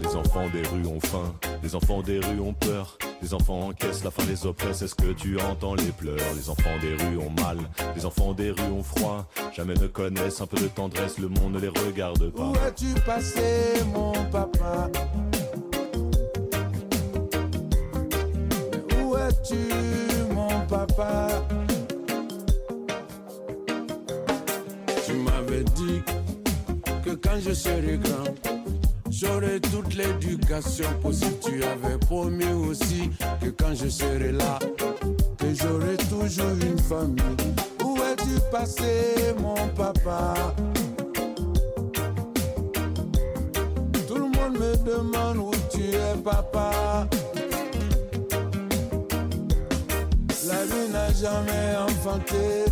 Les 0.00 0.16
enfants 0.16 0.48
des 0.48 0.66
rues 0.68 0.86
ont 0.86 1.00
faim, 1.00 1.34
les 1.62 1.74
enfants 1.74 2.02
des 2.02 2.20
rues 2.20 2.40
ont 2.40 2.54
peur. 2.54 2.96
Les 3.20 3.34
enfants 3.34 3.68
encaissent 3.68 4.04
la 4.04 4.12
faim 4.12 4.22
les 4.28 4.46
oppresse, 4.46 4.82
est-ce 4.82 4.94
que 4.94 5.12
tu 5.12 5.38
entends 5.40 5.74
les 5.74 5.90
pleurs 5.90 6.34
Les 6.36 6.48
enfants 6.48 6.78
des 6.80 6.94
rues 7.04 7.18
ont 7.18 7.42
mal, 7.42 7.58
les 7.96 8.06
enfants 8.06 8.32
des 8.32 8.50
rues 8.50 8.72
ont 8.72 8.84
froid. 8.84 9.28
Jamais 9.54 9.74
ne 9.74 9.88
connaissent 9.88 10.40
un 10.40 10.46
peu 10.46 10.58
de 10.58 10.68
tendresse, 10.68 11.18
le 11.18 11.28
monde 11.28 11.54
ne 11.54 11.58
les 11.58 11.68
regarde 11.68 12.30
pas. 12.30 12.44
Où 12.44 12.56
as-tu 12.66 12.94
passé, 13.04 13.82
mon 13.92 14.12
papa? 14.30 14.88
Es-tu, 19.40 20.34
mon 20.34 20.66
papa 20.66 21.28
Tu 25.06 25.12
m'avais 25.14 25.64
dit 25.64 26.02
que 27.04 27.10
quand 27.10 27.38
je 27.40 27.52
serai 27.52 27.98
grand, 27.98 28.24
j'aurai 29.10 29.60
toute 29.60 29.94
l'éducation 29.94 30.86
possible. 31.02 31.36
Tu 31.44 31.62
avais 31.62 31.98
promis 31.98 32.52
aussi 32.68 33.10
que 33.40 33.50
quand 33.50 33.74
je 33.74 33.88
serai 33.88 34.32
là, 34.32 34.58
que 35.38 35.54
j'aurai 35.54 35.96
toujours 36.08 36.56
une 36.62 36.78
famille. 36.78 37.54
Où 37.84 37.96
es-tu 37.96 38.40
passé, 38.50 39.34
mon 39.38 39.68
papa? 39.76 40.34
Tout 44.06 44.14
le 44.14 44.20
monde 44.20 44.58
me 44.58 44.76
demande 44.84 45.38
où 45.38 45.50
tu 45.70 45.82
es, 45.82 46.16
papa. 46.24 47.06
La 50.68 50.74
vie 50.74 50.92
n'a 50.92 51.12
jamais 51.12 51.76
enfanté. 51.76 52.64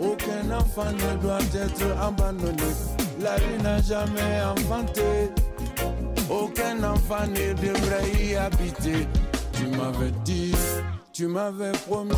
Aucun 0.00 0.56
enfant 0.56 0.92
ne 0.92 1.22
doit 1.22 1.38
être 1.54 2.00
abandonné. 2.00 2.72
La 3.20 3.36
vie 3.36 3.62
n'a 3.62 3.80
jamais 3.80 4.42
enfanté. 4.44 5.30
Aucun 6.30 6.82
enfant 6.84 7.26
ne 7.28 7.52
devrait 7.54 8.10
y 8.20 8.36
habiter. 8.36 9.06
Tu 9.52 9.66
m'avais 9.66 10.12
dit, 10.24 10.54
tu 11.12 11.26
m'avais 11.26 11.72
promis. 11.86 12.12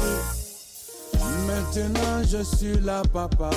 Maintenant 1.46 2.22
je 2.26 2.42
suis 2.42 2.78
là, 2.80 3.02
papa. 3.12 3.50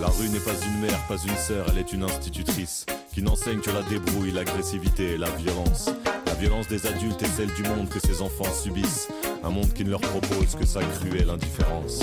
La 0.00 0.08
rue 0.08 0.28
n'est 0.28 0.40
pas 0.40 0.52
une 0.66 0.80
mère, 0.80 0.98
pas 1.08 1.16
une 1.26 1.36
sœur, 1.36 1.66
elle 1.70 1.78
est 1.78 1.92
une 1.92 2.04
institutrice 2.04 2.86
qui 3.12 3.22
n'enseigne 3.22 3.60
que 3.60 3.70
la 3.70 3.82
débrouille, 3.82 4.32
l'agressivité 4.32 5.12
et 5.12 5.18
la 5.18 5.28
violence. 5.30 5.90
La 6.30 6.36
violence 6.36 6.68
des 6.68 6.86
adultes 6.86 7.20
est 7.24 7.26
celle 7.26 7.52
du 7.54 7.64
monde 7.64 7.88
que 7.88 7.98
ces 7.98 8.22
enfants 8.22 8.52
subissent. 8.54 9.08
Un 9.42 9.50
monde 9.50 9.72
qui 9.72 9.84
ne 9.84 9.90
leur 9.90 10.00
propose 10.00 10.54
que 10.54 10.64
sa 10.64 10.80
cruelle 10.80 11.28
indifférence. 11.28 11.98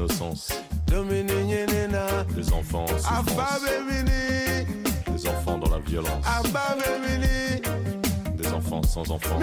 Enfants 0.00 0.08
sans 0.08 0.26
innocence, 0.28 0.48
Domini 0.86 1.32
nyini 1.44 1.88
na. 1.90 2.24
des 2.34 2.52
enfants 2.52 2.84
en 2.84 2.98
souffrance, 2.98 3.60
des 5.12 5.28
enfants 5.28 5.58
dans 5.58 5.70
la 5.70 5.78
violence, 5.80 6.24
des 8.36 8.48
enfants 8.48 8.82
sans 8.82 9.10
enfance. 9.10 9.42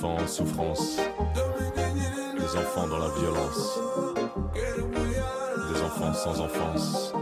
Enfants 0.00 0.16
en 0.22 0.26
souffrance, 0.26 0.96
des 2.38 2.56
enfants 2.58 2.88
dans 2.88 2.98
la 2.98 3.08
violence, 3.18 3.78
des 5.74 5.82
enfants 5.82 6.14
sans 6.14 6.40
enfance. 6.40 7.12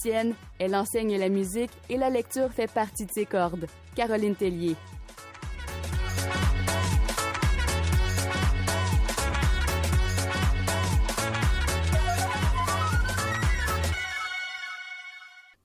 Musicienne, 0.00 0.34
elle 0.58 0.74
enseigne 0.74 1.18
la 1.18 1.28
musique 1.28 1.70
et 1.90 1.98
la 1.98 2.08
lecture 2.08 2.50
fait 2.52 2.70
partie 2.70 3.04
de 3.04 3.10
ses 3.10 3.26
cordes. 3.26 3.66
Caroline 3.94 4.34
Tellier. 4.34 4.74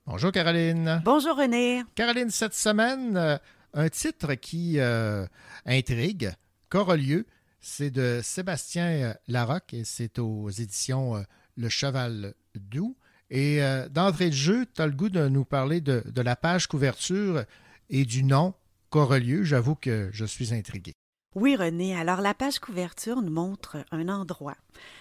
Bonjour 0.04 0.32
Caroline. 0.32 1.02
Bonjour 1.04 1.36
René. 1.36 1.82
Caroline, 1.94 2.30
cette 2.30 2.54
semaine, 2.54 3.16
euh, 3.16 3.38
un 3.74 3.88
titre 3.88 4.34
qui 4.34 4.78
euh, 4.78 5.26
intrigue, 5.64 6.32
Corolieu, 6.68 7.26
c'est 7.60 7.90
de 7.90 8.20
Sébastien 8.22 8.86
euh, 8.86 9.14
Larocque 9.28 9.72
et 9.72 9.84
c'est 9.84 10.18
aux 10.18 10.50
éditions 10.50 11.24
Le 11.56 11.68
Cheval 11.68 12.34
Doux. 12.54 12.96
Et 13.30 13.62
euh, 13.62 13.88
d'entrée 13.88 14.30
de 14.30 14.34
jeu, 14.34 14.66
tu 14.74 14.80
as 14.80 14.86
le 14.86 14.92
goût 14.92 15.08
de 15.08 15.28
nous 15.28 15.44
parler 15.44 15.80
de, 15.80 16.02
de 16.06 16.20
la 16.22 16.36
page 16.36 16.66
couverture 16.66 17.44
et 17.90 18.04
du 18.04 18.22
nom 18.22 18.54
Corolieu. 18.90 19.44
J'avoue 19.44 19.74
que 19.74 20.10
je 20.12 20.24
suis 20.24 20.54
intrigué. 20.54 20.92
Oui, 21.34 21.54
René. 21.54 21.94
Alors, 21.94 22.22
la 22.22 22.32
page 22.32 22.58
couverture 22.60 23.20
nous 23.20 23.32
montre 23.32 23.84
un 23.90 24.08
endroit. 24.08 24.56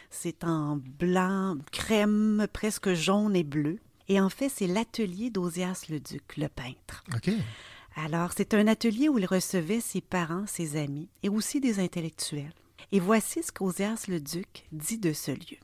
C'est 0.09 0.43
en 0.43 0.77
blanc, 0.99 1.55
crème, 1.71 2.45
presque 2.51 2.93
jaune 2.93 3.35
et 3.35 3.43
bleu. 3.43 3.79
Et 4.09 4.19
en 4.19 4.29
fait, 4.29 4.49
c'est 4.49 4.67
l'atelier 4.67 5.29
d'Osias 5.29 5.85
le 5.89 5.99
Duc, 5.99 6.35
le 6.37 6.49
peintre. 6.49 7.03
OK. 7.15 7.31
Alors, 7.95 8.33
c'est 8.35 8.53
un 8.53 8.67
atelier 8.67 9.07
où 9.07 9.17
il 9.17 9.25
recevait 9.25 9.79
ses 9.79 10.01
parents, 10.01 10.45
ses 10.45 10.77
amis 10.77 11.07
et 11.23 11.29
aussi 11.29 11.61
des 11.61 11.79
intellectuels. 11.79 12.53
Et 12.91 12.99
voici 12.99 13.41
ce 13.41 13.53
qu'Osias 13.53 14.05
le 14.09 14.19
Duc 14.19 14.65
dit 14.73 14.97
de 14.97 15.13
ce 15.13 15.31
lieu. 15.31 15.57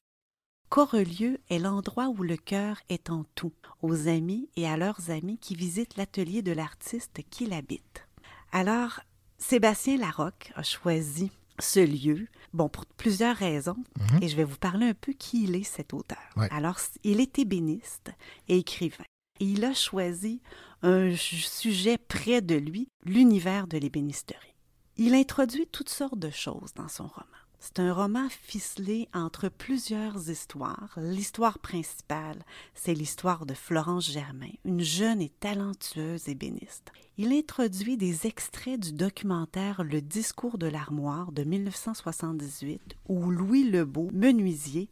Corelieu 0.72 1.38
est 1.50 1.60
l'endroit 1.60 2.08
où 2.08 2.24
le 2.24 2.38
cœur 2.38 2.78
est 2.88 3.10
en 3.10 3.26
tout, 3.36 3.52
aux 3.82 4.08
amis 4.08 4.48
et 4.56 4.70
à 4.70 4.78
leurs 4.78 5.10
amis 5.10 5.38
qui 5.38 5.54
visitent 5.54 5.98
l'atelier 5.98 6.42
de 6.42 6.54
l'artiste 6.54 7.20
qui 7.30 7.46
l'habite. 7.46 8.08
Alors, 8.54 9.02
Sébastien 9.38 9.98
Larocque 9.98 10.54
a 10.56 10.64
choisi 10.64 11.30
ce 11.60 11.82
lieu, 11.82 12.26
bon, 12.54 12.70
pour 12.70 12.86
plusieurs 12.86 13.36
raisons, 13.36 13.76
Mhm. 14.00 14.24
et 14.24 14.30
je 14.30 14.38
vais 14.38 14.46
vous 14.46 14.56
parler 14.56 14.86
un 14.88 14.94
peu 14.94 15.12
qui 15.12 15.44
il 15.44 15.58
est, 15.58 15.64
cet 15.64 15.94
auteur. 15.94 16.24
Ouais. 16.38 16.48
Alors, 16.52 16.80
il 17.04 17.20
est 17.20 17.38
ébéniste 17.38 18.12
et 18.48 18.60
écrivain. 18.60 19.04
Et 19.42 19.46
il 19.48 19.66
a 19.66 19.74
choisi 19.74 20.42
un 20.84 21.14
sujet 21.18 21.98
près 21.98 22.40
de 22.42 22.56
lui, 22.56 22.88
l'univers 23.04 23.68
de 23.68 23.78
l'ébénisterie. 23.78 24.56
Il 24.96 25.16
introduit 25.16 25.68
toutes 25.68 25.90
sortes 25.90 26.18
de 26.18 26.30
choses 26.30 26.74
dans 26.76 26.88
son 26.88 27.08
roman. 27.08 27.26
C'est 27.64 27.78
un 27.78 27.94
roman 27.94 28.28
ficelé 28.28 29.08
entre 29.14 29.48
plusieurs 29.48 30.32
histoires. 30.32 30.98
L'histoire 30.98 31.60
principale, 31.60 32.44
c'est 32.74 32.96
l'histoire 32.96 33.46
de 33.46 33.54
Florence 33.54 34.10
Germain, 34.10 34.50
une 34.66 34.82
jeune 34.82 35.22
et 35.22 35.30
talentueuse 35.30 36.28
ébéniste. 36.28 36.92
Il 37.20 37.32
introduit 37.32 37.98
des 37.98 38.26
extraits 38.26 38.80
du 38.80 38.94
documentaire 38.94 39.84
Le 39.84 40.02
discours 40.02 40.58
de 40.58 40.66
l'armoire 40.66 41.32
de 41.32 41.44
1978 41.44 42.96
où 43.08 43.30
Louis 43.30 43.70
Lebeau, 43.70 44.10
menuisier, 44.12 44.90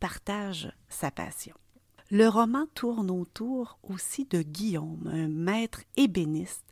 partage 0.00 0.72
sa 0.88 1.12
passion. 1.12 1.54
Le 2.10 2.26
roman 2.26 2.66
tourne 2.74 3.12
autour 3.12 3.78
aussi 3.84 4.24
de 4.24 4.42
Guillaume, 4.42 5.08
un 5.12 5.28
maître 5.28 5.82
ébéniste 5.96 6.66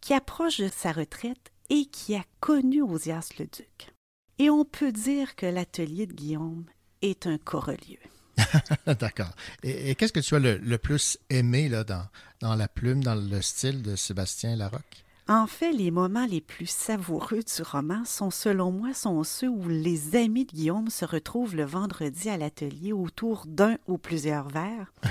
qui 0.00 0.14
approche 0.14 0.58
de 0.58 0.68
sa 0.68 0.90
retraite 0.92 1.52
et 1.68 1.84
qui 1.84 2.14
a 2.14 2.24
connu 2.40 2.80
Osias 2.80 3.28
le 3.38 3.44
Duc. 3.44 3.93
Et 4.38 4.50
on 4.50 4.64
peut 4.64 4.92
dire 4.92 5.36
que 5.36 5.46
l'atelier 5.46 6.06
de 6.06 6.12
Guillaume 6.12 6.64
est 7.02 7.26
un 7.26 7.38
corelieu. 7.38 7.98
D'accord. 8.86 9.30
Et, 9.62 9.90
et 9.90 9.94
qu'est-ce 9.94 10.12
que 10.12 10.20
tu 10.20 10.34
as 10.34 10.40
le, 10.40 10.56
le 10.56 10.78
plus 10.78 11.18
aimé 11.30 11.68
là, 11.68 11.84
dans, 11.84 12.06
dans 12.40 12.54
la 12.54 12.68
plume, 12.68 13.02
dans 13.02 13.14
le 13.14 13.42
style 13.42 13.82
de 13.82 13.94
Sébastien 13.96 14.56
Larocque? 14.56 15.04
En 15.26 15.46
fait, 15.46 15.72
les 15.72 15.90
moments 15.90 16.26
les 16.26 16.42
plus 16.42 16.66
savoureux 16.66 17.40
du 17.42 17.62
roman 17.62 18.04
sont, 18.04 18.30
selon 18.30 18.70
moi, 18.70 18.92
sont 18.92 19.24
ceux 19.24 19.48
où 19.48 19.68
les 19.68 20.16
amis 20.16 20.44
de 20.44 20.52
Guillaume 20.52 20.90
se 20.90 21.06
retrouvent 21.06 21.56
le 21.56 21.64
vendredi 21.64 22.28
à 22.28 22.36
l'atelier 22.36 22.92
autour 22.92 23.46
d'un 23.46 23.78
ou 23.86 23.96
plusieurs 23.96 24.48
verres. 24.48 24.92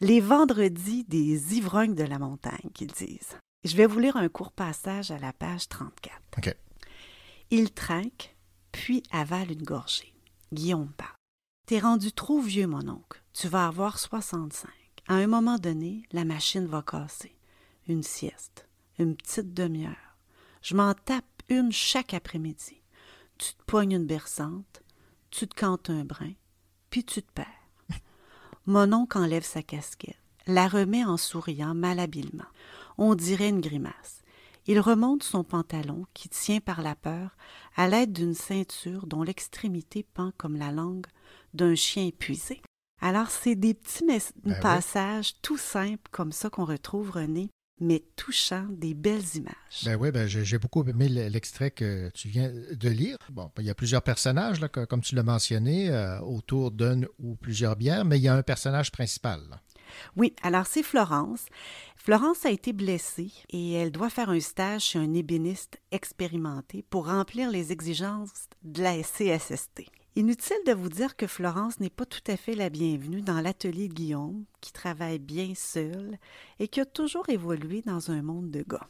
Les 0.00 0.20
vendredis 0.20 1.02
des 1.08 1.56
ivrognes 1.56 1.96
de 1.96 2.04
la 2.04 2.20
montagne, 2.20 2.70
qu'ils 2.72 2.92
disent. 2.92 3.36
Je 3.64 3.74
vais 3.74 3.86
vous 3.86 3.98
lire 3.98 4.16
un 4.16 4.28
court 4.28 4.52
passage 4.52 5.10
à 5.10 5.18
la 5.18 5.32
page 5.32 5.68
34. 5.68 6.14
OK. 6.36 6.54
Il 7.50 7.72
trinque, 7.72 8.36
puis 8.72 9.02
avale 9.10 9.52
une 9.52 9.62
gorgée. 9.62 10.14
Guillaume 10.52 10.92
parle. 10.96 11.12
T'es 11.66 11.78
rendu 11.78 12.12
trop 12.12 12.40
vieux, 12.40 12.66
mon 12.66 12.88
oncle. 12.88 13.22
Tu 13.32 13.48
vas 13.48 13.66
avoir 13.66 13.98
65. 13.98 14.70
À 15.06 15.14
un 15.14 15.26
moment 15.26 15.58
donné, 15.58 16.02
la 16.12 16.24
machine 16.24 16.66
va 16.66 16.82
casser. 16.82 17.36
Une 17.86 18.02
sieste. 18.02 18.66
Une 18.98 19.16
petite 19.16 19.54
demi-heure. 19.54 20.16
Je 20.62 20.74
m'en 20.74 20.94
tape 20.94 21.24
une 21.48 21.72
chaque 21.72 22.14
après-midi. 22.14 22.82
Tu 23.38 23.54
te 23.54 23.62
poignes 23.64 23.92
une 23.92 24.06
berçante, 24.06 24.82
tu 25.30 25.46
te 25.46 25.54
cantes 25.54 25.90
un 25.90 26.04
brin, 26.04 26.32
puis 26.90 27.04
tu 27.04 27.22
te 27.22 27.32
perds. 27.32 27.46
Mon 28.66 28.92
oncle 28.92 29.18
enlève 29.18 29.44
sa 29.44 29.62
casquette, 29.62 30.18
la 30.46 30.66
remet 30.66 31.04
en 31.04 31.16
souriant 31.16 31.74
malhabilement. 31.74 32.48
On 32.96 33.14
dirait 33.14 33.48
une 33.48 33.60
grimace. 33.60 34.22
Il 34.66 34.80
remonte 34.80 35.22
son 35.22 35.44
pantalon, 35.44 36.04
qui 36.12 36.28
tient 36.28 36.60
par 36.60 36.82
la 36.82 36.94
peur, 36.94 37.36
à 37.78 37.88
l'aide 37.88 38.12
d'une 38.12 38.34
ceinture 38.34 39.06
dont 39.06 39.22
l'extrémité 39.22 40.04
pend 40.14 40.32
comme 40.36 40.56
la 40.56 40.72
langue 40.72 41.06
d'un 41.54 41.74
chien 41.74 42.04
épuisé. 42.06 42.60
Alors, 43.00 43.30
c'est 43.30 43.54
des 43.54 43.74
petits 43.74 44.04
Ben 44.04 44.26
oui. 44.44 44.54
passages 44.60 45.40
tout 45.40 45.56
simples 45.56 46.10
comme 46.10 46.32
ça 46.32 46.50
qu'on 46.50 46.64
retrouve, 46.64 47.12
René, 47.12 47.48
mais 47.80 48.02
touchants, 48.16 48.66
des 48.70 48.92
belles 48.94 49.22
images. 49.36 49.84
Ben 49.84 49.94
oui, 49.94 50.10
ben 50.10 50.26
j'ai 50.26 50.58
beaucoup 50.58 50.82
aimé 50.82 51.08
l'extrait 51.08 51.70
que 51.70 52.10
tu 52.12 52.26
viens 52.28 52.50
de 52.52 52.88
lire. 52.88 53.16
Bon, 53.30 53.52
ben, 53.54 53.62
il 53.62 53.66
y 53.66 53.70
a 53.70 53.74
plusieurs 53.76 54.02
personnages, 54.02 54.60
là, 54.60 54.68
co- 54.68 54.86
comme 54.86 55.00
tu 55.00 55.14
l'as 55.14 55.22
mentionné, 55.22 55.88
euh, 55.90 56.18
autour 56.22 56.72
d'une 56.72 57.06
ou 57.20 57.36
plusieurs 57.36 57.76
bières, 57.76 58.04
mais 58.04 58.18
il 58.18 58.22
y 58.22 58.28
a 58.28 58.34
un 58.34 58.42
personnage 58.42 58.90
principal. 58.90 59.40
là. 59.48 59.60
Oui, 60.16 60.34
alors 60.42 60.66
c'est 60.66 60.82
Florence. 60.82 61.46
Florence 61.96 62.46
a 62.46 62.50
été 62.50 62.72
blessée 62.72 63.32
et 63.50 63.72
elle 63.72 63.92
doit 63.92 64.10
faire 64.10 64.30
un 64.30 64.40
stage 64.40 64.82
chez 64.82 64.98
un 64.98 65.14
ébéniste 65.14 65.80
expérimenté 65.90 66.84
pour 66.88 67.06
remplir 67.06 67.50
les 67.50 67.72
exigences 67.72 68.48
de 68.62 68.82
la 68.82 69.02
CSST. 69.02 69.84
Inutile 70.16 70.56
de 70.66 70.72
vous 70.72 70.88
dire 70.88 71.16
que 71.16 71.28
Florence 71.28 71.78
n'est 71.78 71.90
pas 71.90 72.04
tout 72.04 72.22
à 72.26 72.36
fait 72.36 72.56
la 72.56 72.70
bienvenue 72.70 73.22
dans 73.22 73.40
l'atelier 73.40 73.86
de 73.86 73.94
Guillaume, 73.94 74.44
qui 74.60 74.72
travaille 74.72 75.20
bien 75.20 75.52
seul 75.54 76.18
et 76.58 76.66
qui 76.66 76.80
a 76.80 76.86
toujours 76.86 77.28
évolué 77.28 77.82
dans 77.86 78.10
un 78.10 78.22
monde 78.22 78.50
de 78.50 78.64
gars. 78.68 78.88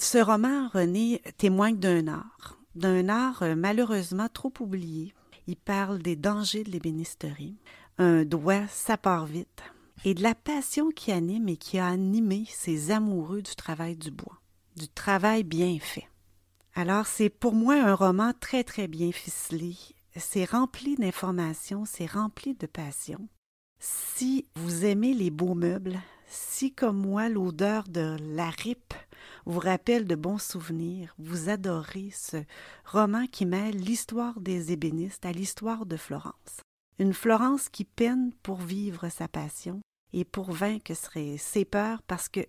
Ce 0.00 0.18
roman, 0.18 0.68
René, 0.68 1.22
témoigne 1.36 1.78
d'un 1.78 2.08
art, 2.08 2.58
d'un 2.74 3.08
art 3.08 3.42
euh, 3.42 3.54
malheureusement 3.54 4.28
trop 4.28 4.52
oublié. 4.60 5.14
Il 5.46 5.56
parle 5.56 6.00
des 6.00 6.16
dangers 6.16 6.64
de 6.64 6.70
l'ébénisterie. 6.70 7.56
Un 7.98 8.24
doigt, 8.24 8.66
ça 8.66 8.98
vite. 9.26 9.62
Et 10.04 10.14
de 10.14 10.22
la 10.22 10.34
passion 10.34 10.90
qui 10.90 11.12
anime 11.12 11.48
et 11.48 11.56
qui 11.56 11.78
a 11.78 11.86
animé 11.86 12.44
ces 12.48 12.90
amoureux 12.90 13.42
du 13.42 13.54
travail 13.56 13.96
du 13.96 14.10
bois, 14.10 14.40
du 14.76 14.88
travail 14.88 15.42
bien 15.42 15.78
fait. 15.80 16.08
Alors, 16.74 17.06
c'est 17.06 17.30
pour 17.30 17.54
moi 17.54 17.74
un 17.74 17.94
roman 17.94 18.32
très, 18.38 18.62
très 18.62 18.86
bien 18.86 19.10
ficelé. 19.10 19.76
C'est 20.16 20.44
rempli 20.44 20.94
d'informations, 20.94 21.84
c'est 21.84 22.06
rempli 22.06 22.54
de 22.54 22.66
passion. 22.66 23.28
Si 23.80 24.46
vous 24.54 24.84
aimez 24.84 25.14
les 25.14 25.30
beaux 25.30 25.54
meubles, 25.54 26.00
si 26.26 26.72
comme 26.72 26.98
moi 26.98 27.28
l'odeur 27.28 27.84
de 27.88 28.16
la 28.20 28.50
ripe 28.50 28.94
vous 29.46 29.58
rappelle 29.60 30.06
de 30.06 30.14
bons 30.14 30.40
souvenirs, 30.40 31.14
vous 31.18 31.48
adorez 31.48 32.10
ce 32.12 32.36
roman 32.84 33.26
qui 33.26 33.46
mêle 33.46 33.76
l'histoire 33.76 34.40
des 34.40 34.72
ébénistes 34.72 35.24
à 35.26 35.32
l'histoire 35.32 35.86
de 35.86 35.96
Florence. 35.96 36.60
Une 36.98 37.14
Florence 37.14 37.68
qui 37.68 37.84
peine 37.84 38.32
pour 38.42 38.58
vivre 38.58 39.08
sa 39.08 39.28
passion 39.28 39.80
et 40.12 40.24
pour 40.24 40.52
vaincre 40.52 40.94
serait 40.94 41.36
ses 41.38 41.64
peurs 41.64 42.02
parce 42.02 42.28
que 42.28 42.40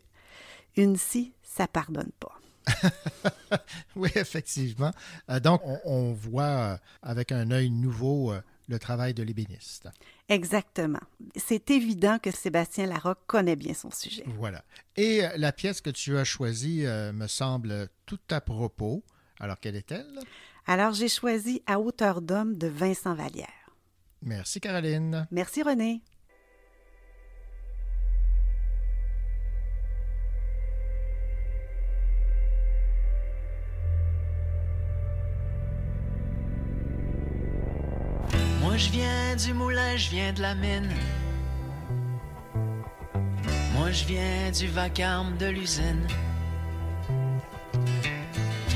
une 0.75 0.95
scie, 0.95 1.33
ça 1.43 1.67
pardonne 1.67 2.11
pas. 2.19 2.39
oui, 3.95 4.09
effectivement. 4.15 4.91
Euh, 5.29 5.39
donc, 5.39 5.61
on, 5.65 5.79
on 5.85 6.13
voit 6.13 6.43
euh, 6.43 6.77
avec 7.01 7.31
un 7.31 7.51
œil 7.51 7.69
nouveau 7.69 8.31
euh, 8.31 8.41
le 8.67 8.77
travail 8.77 9.13
de 9.13 9.23
l'ébéniste. 9.23 9.89
Exactement. 10.27 10.99
C'est 11.35 11.71
évident 11.71 12.19
que 12.19 12.31
Sébastien 12.31 12.85
Larocque 12.85 13.25
connaît 13.25 13.55
bien 13.55 13.73
son 13.73 13.89
sujet. 13.89 14.23
Voilà. 14.37 14.63
Et 14.95 15.23
la 15.37 15.51
pièce 15.51 15.81
que 15.81 15.89
tu 15.89 16.17
as 16.19 16.23
choisie 16.23 16.83
me 16.83 17.25
semble 17.25 17.89
tout 18.05 18.19
à 18.29 18.39
propos. 18.39 19.03
Alors, 19.39 19.59
quelle 19.59 19.75
est-elle? 19.75 20.19
Alors, 20.67 20.93
j'ai 20.93 21.09
choisi 21.09 21.63
À 21.65 21.79
hauteur 21.79 22.21
d'homme 22.21 22.57
de 22.57 22.67
Vincent 22.67 23.15
Vallière. 23.15 23.71
Merci, 24.21 24.59
Caroline. 24.59 25.27
Merci, 25.31 25.63
René. 25.63 26.03
Viens 39.29 39.35
du 39.35 39.53
moulin, 39.53 39.95
je 39.95 40.09
viens 40.09 40.33
de 40.33 40.41
la 40.41 40.55
mine. 40.55 40.89
Moi 43.75 43.91
je 43.91 44.05
viens 44.05 44.51
du 44.51 44.67
vacarme 44.67 45.37
de 45.37 45.47
l'usine. 45.47 46.07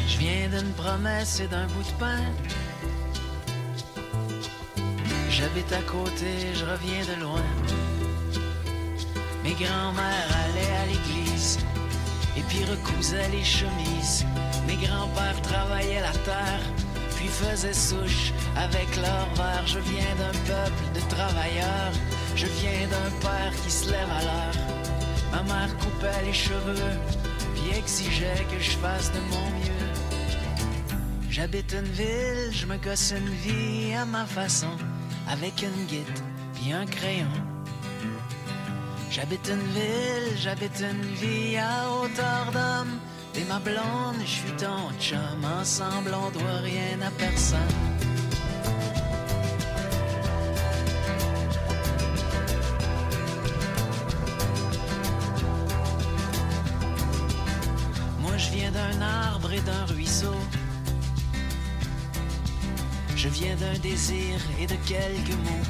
Je 0.08 0.18
viens 0.20 0.50
d'une 0.50 0.74
promesse 0.74 1.40
et 1.40 1.48
d'un 1.48 1.66
bout 1.68 1.84
de 1.84 1.98
pain. 2.00 2.24
J'habite 5.30 5.72
à 5.74 5.82
côté, 5.92 6.32
je 6.54 6.66
reviens 6.66 7.06
de 7.16 7.22
loin. 7.22 7.46
Mes 9.44 9.54
grands-mères 9.54 10.32
allaient 10.44 10.76
à 10.82 10.86
l'église 10.86 11.58
et 12.38 12.42
puis 12.42 12.64
recousaient 12.66 13.30
les 13.30 13.44
chemises. 13.44 14.26
Mes 14.68 14.76
grands-pères 14.76 15.42
travaillaient 15.42 16.02
la 16.02 16.18
terre 16.30 16.64
puis 17.24 17.32
faisaient 17.32 17.74
souche 17.74 18.34
avec 18.58 18.88
leur 18.98 19.26
verre. 19.36 19.66
Je 19.66 19.80
viens 19.80 20.16
d'un 20.20 20.38
peuple 20.46 20.84
de 20.94 21.00
travailleurs, 21.16 21.94
je 22.36 22.48
viens 22.48 22.88
d'un 22.88 23.12
père 23.22 23.54
qui 23.64 23.72
se 23.72 23.90
lève 23.90 24.12
à 24.20 24.24
l'heure. 24.24 24.58
Ma 25.32 25.44
mère 25.44 25.78
coupait 25.78 26.26
les 26.26 26.34
cheveux 26.34 26.96
puis 27.56 27.78
exigeait 27.78 28.46
que 28.52 28.60
je 28.62 28.72
fasse 28.72 29.12
de 29.12 29.20
mon 29.32 29.46
mieux. 29.60 29.92
J'habite 31.30 31.74
une 31.74 31.92
ville, 31.92 32.52
je 32.52 32.66
me 32.66 32.78
gosse 32.78 33.14
une 33.18 33.34
vie 33.46 33.94
à 33.94 34.06
ma 34.06 34.26
façon, 34.26 34.76
avec 35.30 35.64
une 35.64 35.86
guide 35.86 36.20
puis 36.54 36.74
un 36.74 36.86
crayon. 36.86 37.34
J'habite 39.10 39.48
une 39.48 39.68
ville, 39.80 40.38
j'habite 40.38 40.82
une 40.82 41.06
vie 41.16 41.58
à 41.58 41.90
hauteur 41.90 42.52
d'homme. 42.52 43.00
T'es 43.34 43.44
ma 43.46 43.58
blonde, 43.58 44.22
je 44.24 44.30
suis 44.30 44.52
ton 44.52 44.92
chum, 45.00 45.44
ensemble 45.60 46.12
on 46.14 46.30
doit 46.30 46.60
rien 46.62 47.02
à 47.02 47.10
personne. 47.10 47.60
Moi 58.22 58.38
je 58.38 58.52
viens 58.52 58.72
d'un 58.72 59.02
arbre 59.02 59.52
et 59.52 59.62
d'un 59.62 59.86
ruisseau. 59.86 60.36
Je 63.16 63.30
viens 63.30 63.56
d'un 63.56 63.80
désir 63.80 64.40
et 64.62 64.68
de 64.68 64.76
quelques 64.86 65.40
mots. 65.46 65.68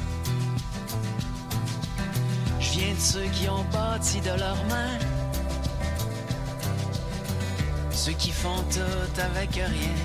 Je 2.60 2.70
viens 2.78 2.92
de 2.92 3.00
ceux 3.00 3.28
qui 3.32 3.48
ont 3.48 3.64
bâti 3.72 4.20
de 4.20 4.38
leurs 4.38 4.64
mains. 4.66 5.13
Ceux 8.04 8.12
qui 8.12 8.32
font 8.32 8.62
tout 8.70 9.18
avec 9.18 9.54
rien. 9.54 9.96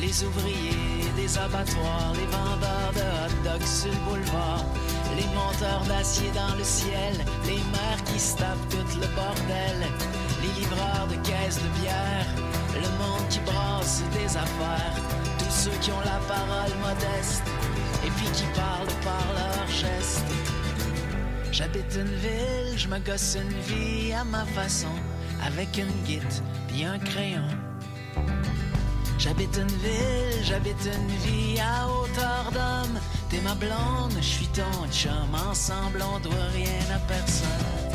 Les 0.00 0.22
ouvriers 0.22 1.10
des 1.16 1.36
abattoirs, 1.36 2.12
les 2.14 2.26
vendeurs 2.26 2.92
de 2.94 3.00
hot 3.00 3.34
dogs 3.42 3.66
sur 3.66 3.90
le 3.90 3.98
boulevard, 4.08 4.64
les 5.16 5.26
monteurs 5.34 5.84
d'acier 5.88 6.30
dans 6.32 6.54
le 6.56 6.62
ciel, 6.62 7.12
les 7.44 7.58
mères 7.74 8.04
qui 8.04 8.20
se 8.20 8.36
tapent 8.36 8.68
tout 8.70 9.00
le 9.00 9.08
bordel, 9.16 9.78
les 10.42 10.60
livreurs 10.60 11.08
de 11.10 11.16
caisses 11.26 11.58
de 11.60 11.80
bière, 11.80 12.26
le 12.74 12.88
monde 13.02 13.26
qui 13.28 13.40
brasse 13.40 14.04
des 14.12 14.36
affaires, 14.36 14.94
tous 15.40 15.50
ceux 15.50 15.76
qui 15.80 15.90
ont 15.90 16.04
la 16.04 16.20
parole 16.28 16.70
modeste. 16.82 17.42
Et 18.06 18.10
puis 18.10 18.30
qui 18.32 18.44
parlent 18.54 19.02
par 19.02 19.26
leurs 19.34 19.66
gestes. 19.66 20.22
J'habite 21.50 21.96
une 21.96 22.14
ville, 22.14 22.78
je 22.78 22.86
me 22.86 23.00
gosse 23.00 23.36
une 23.40 23.58
vie 23.60 24.12
à 24.12 24.22
ma 24.22 24.44
façon, 24.44 24.94
avec 25.46 25.78
une 25.78 25.92
guite 26.04 26.42
puis 26.68 26.84
un 26.84 26.98
crayon. 26.98 27.46
J'habite 29.18 29.56
une 29.56 29.76
ville, 29.78 30.44
j'habite 30.44 30.84
une 30.84 31.08
vie 31.24 31.58
à 31.60 31.88
hauteur 31.88 32.50
d'homme. 32.52 33.00
T'es 33.30 33.40
ma 33.40 33.54
blonde, 33.54 34.12
je 34.16 34.26
suis 34.26 34.48
ton 34.48 34.86
chum. 34.92 35.34
Ensemble, 35.48 36.02
on 36.14 36.20
doit 36.20 36.50
rien 36.54 36.94
à 36.94 36.98
personne. 37.00 37.85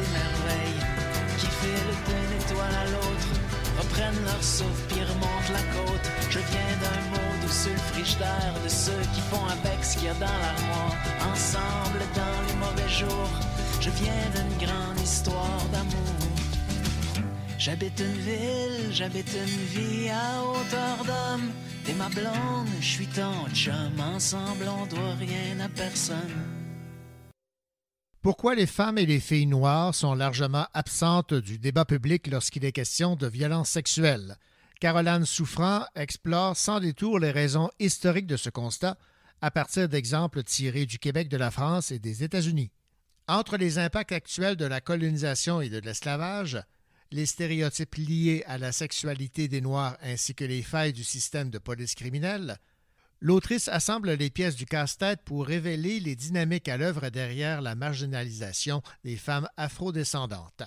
Des 0.00 0.08
merveilles. 0.20 0.82
Qui 1.38 1.46
filent 1.46 1.98
d'une 2.08 2.32
étoile 2.40 2.76
à 2.84 2.86
l'autre, 2.92 3.30
reprennent 3.78 4.24
leur 4.24 4.42
souffle 4.42 4.84
puis 4.88 5.02
remontent 5.02 5.52
la 5.52 5.64
côte. 5.76 6.06
Je 6.30 6.38
viens 6.50 6.74
d'un 6.84 7.02
monde 7.12 7.42
où 7.46 7.52
sur 7.52 7.72
le 7.72 7.84
frigidaire 7.92 8.54
de 8.64 8.68
ceux 8.68 9.02
qui 9.14 9.20
font 9.30 9.46
avec 9.46 9.84
ce 9.84 9.96
qu'il 9.96 10.08
y 10.08 10.08
a 10.08 10.14
dans 10.14 10.38
l'armoire. 10.44 10.96
Ensemble 11.32 12.02
dans 12.20 12.38
les 12.46 12.56
mauvais 12.64 12.90
jours, 13.00 13.34
je 13.80 13.90
viens 13.90 14.26
d'une 14.34 14.66
grande 14.66 15.00
histoire 15.00 15.62
d'amour. 15.72 16.16
J'habite 17.58 18.00
une 18.00 18.20
ville, 18.28 18.90
j'habite 18.90 19.32
une 19.34 19.64
vie 19.74 20.08
à 20.08 20.42
hauteur 20.42 21.04
d'homme. 21.04 21.50
T'es 21.84 21.92
ma 21.92 22.08
blonde, 22.08 22.68
je 22.80 22.86
suis 22.86 23.06
ton 23.06 23.48
chum. 23.52 23.92
Ensemble, 24.14 24.66
on 24.80 24.86
doit 24.86 25.14
rien 25.18 25.60
à 25.60 25.68
personne. 25.68 26.59
Pourquoi 28.22 28.54
les 28.54 28.66
femmes 28.66 28.98
et 28.98 29.06
les 29.06 29.18
filles 29.18 29.46
noires 29.46 29.94
sont 29.94 30.14
largement 30.14 30.66
absentes 30.74 31.32
du 31.32 31.58
débat 31.58 31.86
public 31.86 32.26
lorsqu'il 32.26 32.66
est 32.66 32.72
question 32.72 33.16
de 33.16 33.26
violences 33.26 33.70
sexuelles? 33.70 34.36
Caroline 34.78 35.24
Souffrant 35.24 35.86
explore 35.94 36.54
sans 36.54 36.80
détour 36.80 37.18
les 37.18 37.30
raisons 37.30 37.70
historiques 37.78 38.26
de 38.26 38.36
ce 38.36 38.50
constat 38.50 38.98
à 39.40 39.50
partir 39.50 39.88
d'exemples 39.88 40.42
tirés 40.42 40.84
du 40.84 40.98
Québec, 40.98 41.30
de 41.30 41.38
la 41.38 41.50
France 41.50 41.92
et 41.92 41.98
des 41.98 42.22
États-Unis. 42.22 42.70
Entre 43.26 43.56
les 43.56 43.78
impacts 43.78 44.12
actuels 44.12 44.56
de 44.56 44.66
la 44.66 44.82
colonisation 44.82 45.62
et 45.62 45.70
de 45.70 45.78
l'esclavage, 45.78 46.62
les 47.12 47.24
stéréotypes 47.24 47.94
liés 47.94 48.44
à 48.46 48.58
la 48.58 48.72
sexualité 48.72 49.48
des 49.48 49.62
Noirs 49.62 49.96
ainsi 50.02 50.34
que 50.34 50.44
les 50.44 50.62
failles 50.62 50.92
du 50.92 51.04
système 51.04 51.48
de 51.48 51.58
police 51.58 51.94
criminelle, 51.94 52.58
l'autrice 53.20 53.68
assemble 53.68 54.12
les 54.12 54.30
pièces 54.30 54.56
du 54.56 54.66
casse-tête 54.66 55.20
pour 55.24 55.46
révéler 55.46 56.00
les 56.00 56.16
dynamiques 56.16 56.68
à 56.68 56.76
l'œuvre 56.76 57.08
derrière 57.10 57.60
la 57.60 57.74
marginalisation 57.74 58.82
des 59.04 59.16
femmes 59.16 59.48
afrodescendantes. 59.56 60.62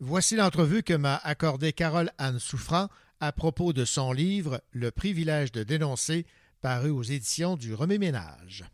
Voici 0.00 0.36
l'entrevue 0.36 0.82
que 0.82 0.94
m'a 0.94 1.16
accordée 1.16 1.72
Carole 1.72 2.10
Anne 2.18 2.38
Souffrant 2.38 2.88
à 3.20 3.32
propos 3.32 3.72
de 3.72 3.84
son 3.84 4.12
livre 4.12 4.62
Le 4.72 4.90
privilège 4.90 5.52
de 5.52 5.62
dénoncer, 5.62 6.26
paru 6.62 6.90
aux 6.90 7.02
éditions 7.02 7.56
du 7.56 7.74
Remets-Ménage. 7.74 8.64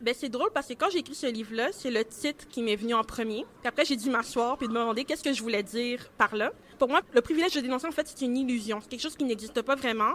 Ben, 0.00 0.14
c'est 0.16 0.28
drôle 0.28 0.50
parce 0.52 0.68
que 0.68 0.74
quand 0.74 0.90
j'ai 0.90 0.98
écrit 0.98 1.14
ce 1.14 1.26
livre-là, 1.26 1.70
c'est 1.72 1.90
le 1.90 2.04
titre 2.04 2.46
qui 2.48 2.62
m'est 2.62 2.76
venu 2.76 2.94
en 2.94 3.02
premier. 3.02 3.44
Puis 3.60 3.68
après, 3.68 3.84
j'ai 3.84 3.96
dû 3.96 4.10
m'asseoir 4.10 4.58
puis 4.58 4.68
me 4.68 4.74
demander 4.74 5.04
qu'est-ce 5.04 5.24
que 5.24 5.32
je 5.32 5.42
voulais 5.42 5.62
dire 5.62 6.10
par 6.18 6.36
là. 6.36 6.52
Pour 6.78 6.88
moi, 6.88 7.00
le 7.12 7.20
privilège 7.22 7.54
de 7.54 7.60
dénoncer, 7.60 7.86
en 7.86 7.92
fait, 7.92 8.06
c'est 8.06 8.24
une 8.24 8.36
illusion. 8.36 8.80
C'est 8.82 8.88
quelque 8.90 9.00
chose 9.00 9.16
qui 9.16 9.24
n'existe 9.24 9.62
pas 9.62 9.74
vraiment. 9.74 10.12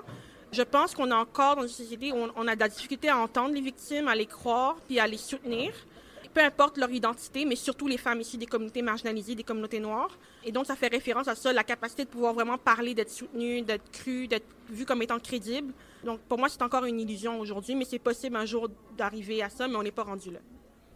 Je 0.52 0.64
pense 0.64 0.94
qu'on 0.94 1.10
est 1.10 1.14
encore 1.14 1.56
dans 1.56 1.64
une 1.64 1.69
société 1.69 2.11
où 2.11 2.15
on, 2.15 2.30
on 2.36 2.48
a 2.48 2.56
de 2.56 2.60
la 2.60 2.68
difficulté 2.68 3.10
à 3.10 3.18
entendre 3.18 3.53
les 3.53 3.61
victimes, 3.61 4.07
à 4.07 4.15
les 4.15 4.26
croire 4.26 4.76
puis 4.88 4.99
à 4.99 5.07
les 5.07 5.18
soutenir. 5.18 5.73
Peu 6.34 6.41
importe 6.41 6.78
leur 6.78 6.90
identité, 6.90 7.44
mais 7.45 7.57
surtout 7.57 7.88
les 7.88 7.98
femmes 7.98 8.22
ici 8.22 8.38
des 8.38 8.45
communautés 8.45 8.82
marginalisées, 8.82 9.36
des 9.36 9.44
communautés 9.44 9.82
noires. 9.82 10.18
Et 10.45 10.52
donc, 10.53 10.65
ça 10.65 10.78
fait 10.78 10.88
référence 10.88 11.28
à 11.28 11.36
ça, 11.36 11.52
la 11.52 11.64
capacité 11.64 12.06
de 12.06 12.10
pouvoir 12.10 12.34
vraiment 12.34 12.57
parler, 12.57 12.94
d'être 12.94 13.10
soutenu, 13.10 13.61
d'être 13.64 13.91
cru, 13.91 14.28
d'être 14.28 14.45
vu 14.69 14.86
comme 14.86 15.02
étant 15.02 15.19
crédible. 15.19 15.73
Donc, 16.06 16.22
pour 16.22 16.38
moi, 16.38 16.48
c'est 16.48 16.61
encore 16.61 16.86
une 16.86 17.02
illusion 17.02 17.38
aujourd'hui, 17.40 17.76
mais 17.76 17.84
c'est 17.84 17.99
possible 17.99 18.38
un 18.38 18.45
jour 18.45 18.69
d'arriver 18.98 19.44
à 19.44 19.49
ça, 19.49 19.68
mais 19.68 19.76
on 19.76 19.84
n'est 19.84 19.91
pas 19.91 20.03
rendu 20.03 20.32
là. 20.32 20.40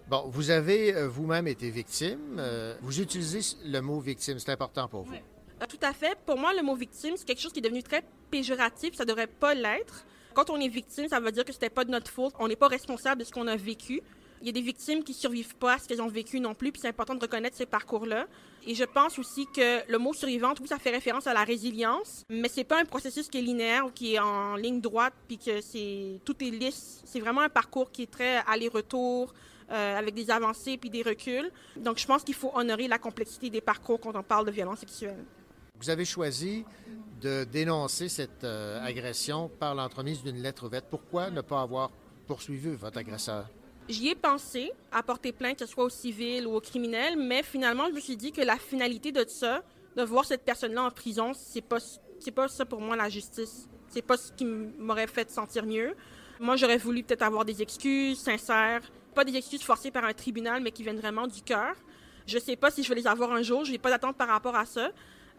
Bon, 0.07 0.23
vous 0.27 0.51
avez 0.51 0.95
euh, 0.95 1.07
vous-même 1.07 1.47
été 1.47 1.69
victime. 1.69 2.37
Euh, 2.39 2.75
vous 2.81 3.01
utilisez 3.01 3.57
le 3.65 3.81
mot 3.81 3.99
victime, 3.99 4.39
c'est 4.39 4.51
important 4.51 4.87
pour 4.87 5.03
vous. 5.03 5.15
Euh, 5.61 5.65
Tout 5.67 5.79
à 5.81 5.93
fait. 5.93 6.17
Pour 6.25 6.37
moi, 6.37 6.53
le 6.53 6.61
mot 6.61 6.75
victime, 6.75 7.15
c'est 7.17 7.25
quelque 7.25 7.41
chose 7.41 7.53
qui 7.53 7.59
est 7.59 7.63
devenu 7.63 7.83
très 7.83 8.03
péjoratif. 8.31 8.95
Ça 8.95 9.03
ne 9.03 9.09
devrait 9.09 9.27
pas 9.27 9.53
l'être. 9.53 10.05
Quand 10.33 10.49
on 10.49 10.59
est 10.59 10.67
victime, 10.67 11.07
ça 11.07 11.19
veut 11.19 11.31
dire 11.31 11.45
que 11.45 11.53
c'était 11.53 11.69
pas 11.69 11.85
de 11.85 11.91
notre 11.91 12.11
faute. 12.11 12.33
On 12.39 12.47
n'est 12.47 12.57
pas 12.57 12.67
responsable 12.67 13.21
de 13.21 13.25
ce 13.25 13.31
qu'on 13.31 13.47
a 13.47 13.55
vécu. 13.55 14.01
Il 14.41 14.47
y 14.47 14.49
a 14.49 14.51
des 14.51 14.61
victimes 14.61 15.03
qui 15.03 15.13
survivent 15.13 15.55
pas 15.55 15.75
à 15.75 15.79
ce 15.79 15.87
qu'elles 15.87 16.01
ont 16.01 16.09
vécu 16.09 16.41
non 16.41 16.53
plus, 16.53 16.71
puis 16.73 16.81
c'est 16.81 16.89
important 16.89 17.15
de 17.15 17.21
reconnaître 17.21 17.55
ces 17.55 17.65
parcours-là. 17.65 18.27
Et 18.67 18.75
je 18.75 18.83
pense 18.83 19.17
aussi 19.17 19.47
que 19.47 19.89
le 19.89 19.97
mot 19.97 20.13
survivante, 20.13 20.59
oui, 20.59 20.67
ça 20.67 20.77
fait 20.77 20.89
référence 20.89 21.25
à 21.25 21.33
la 21.33 21.45
résilience, 21.45 22.23
mais 22.29 22.49
c'est 22.49 22.65
pas 22.65 22.79
un 22.79 22.85
processus 22.85 23.29
qui 23.29 23.37
est 23.37 23.41
linéaire 23.41 23.85
ou 23.85 23.91
qui 23.91 24.15
est 24.15 24.19
en 24.19 24.55
ligne 24.57 24.81
droite, 24.81 25.13
puis 25.27 25.37
que 25.37 25.61
c'est 25.61 26.19
tout 26.25 26.35
est 26.43 26.49
lisse. 26.49 27.01
C'est 27.05 27.21
vraiment 27.21 27.41
un 27.41 27.49
parcours 27.49 27.91
qui 27.91 28.03
est 28.03 28.11
très 28.11 28.43
aller-retour, 28.45 29.33
euh, 29.71 29.97
avec 29.97 30.13
des 30.13 30.29
avancées 30.29 30.77
puis 30.77 30.89
des 30.91 31.01
reculs. 31.01 31.49
Donc, 31.77 31.97
je 31.97 32.05
pense 32.05 32.23
qu'il 32.23 32.35
faut 32.35 32.51
honorer 32.53 32.87
la 32.87 32.99
complexité 32.99 33.49
des 33.49 33.61
parcours 33.61 33.99
quand 33.99 34.15
on 34.15 34.21
parle 34.21 34.45
de 34.45 34.51
violence 34.51 34.79
sexuelle. 34.79 35.23
Vous 35.79 35.89
avez 35.89 36.05
choisi 36.05 36.65
de 37.21 37.43
dénoncer 37.43 38.09
cette 38.09 38.43
euh, 38.43 38.83
agression 38.83 39.49
par 39.49 39.75
l'entremise 39.75 40.23
d'une 40.23 40.41
lettre 40.41 40.67
ouverte. 40.67 40.85
Pourquoi 40.89 41.29
ne 41.29 41.41
pas 41.41 41.61
avoir 41.61 41.91
poursuivi 42.27 42.69
votre 42.75 42.97
agresseur? 42.97 43.47
J'y 43.87 44.09
ai 44.09 44.15
pensé 44.15 44.71
à 44.91 45.03
porter 45.03 45.31
plainte, 45.31 45.59
que 45.59 45.65
ce 45.65 45.71
soit 45.71 45.83
au 45.83 45.89
civil 45.89 46.47
ou 46.47 46.55
au 46.55 46.61
criminel, 46.61 47.17
mais 47.17 47.43
finalement, 47.43 47.87
je 47.89 47.93
me 47.93 47.99
suis 47.99 48.17
dit 48.17 48.31
que 48.31 48.41
la 48.41 48.57
finalité 48.57 49.11
de 49.11 49.23
ça, 49.27 49.63
de 49.95 50.03
voir 50.03 50.25
cette 50.25 50.43
personne-là 50.43 50.83
en 50.83 50.91
prison, 50.91 51.33
c'est 51.33 51.61
pas, 51.61 51.77
pas 52.33 52.47
ça 52.47 52.65
pour 52.65 52.81
moi 52.81 52.95
la 52.95 53.09
justice. 53.09 53.69
C'est 53.89 54.01
pas 54.01 54.17
ce 54.17 54.31
qui 54.31 54.45
m'aurait 54.45 55.07
fait 55.07 55.29
sentir 55.29 55.65
mieux. 55.65 55.95
Moi, 56.39 56.55
j'aurais 56.55 56.77
voulu 56.77 57.03
peut-être 57.03 57.21
avoir 57.21 57.45
des 57.45 57.61
excuses 57.61 58.19
sincères, 58.19 58.81
pas 59.13 59.23
des 59.23 59.35
excuses 59.35 59.61
forcées 59.61 59.91
par 59.91 60.03
un 60.03 60.13
tribunal, 60.13 60.61
mais 60.61 60.71
qui 60.71 60.83
viennent 60.83 60.99
vraiment 60.99 61.27
du 61.27 61.41
cœur. 61.41 61.75
Je 62.25 62.39
sais 62.39 62.55
pas 62.55 62.71
si 62.71 62.83
je 62.83 62.89
vais 62.89 62.95
les 62.95 63.07
avoir 63.07 63.31
un 63.31 63.43
jour, 63.43 63.65
je 63.65 63.71
n'ai 63.71 63.77
pas 63.77 63.91
d'attente 63.91 64.17
par 64.17 64.27
rapport 64.27 64.55
à 64.55 64.65
ça. 64.65 64.89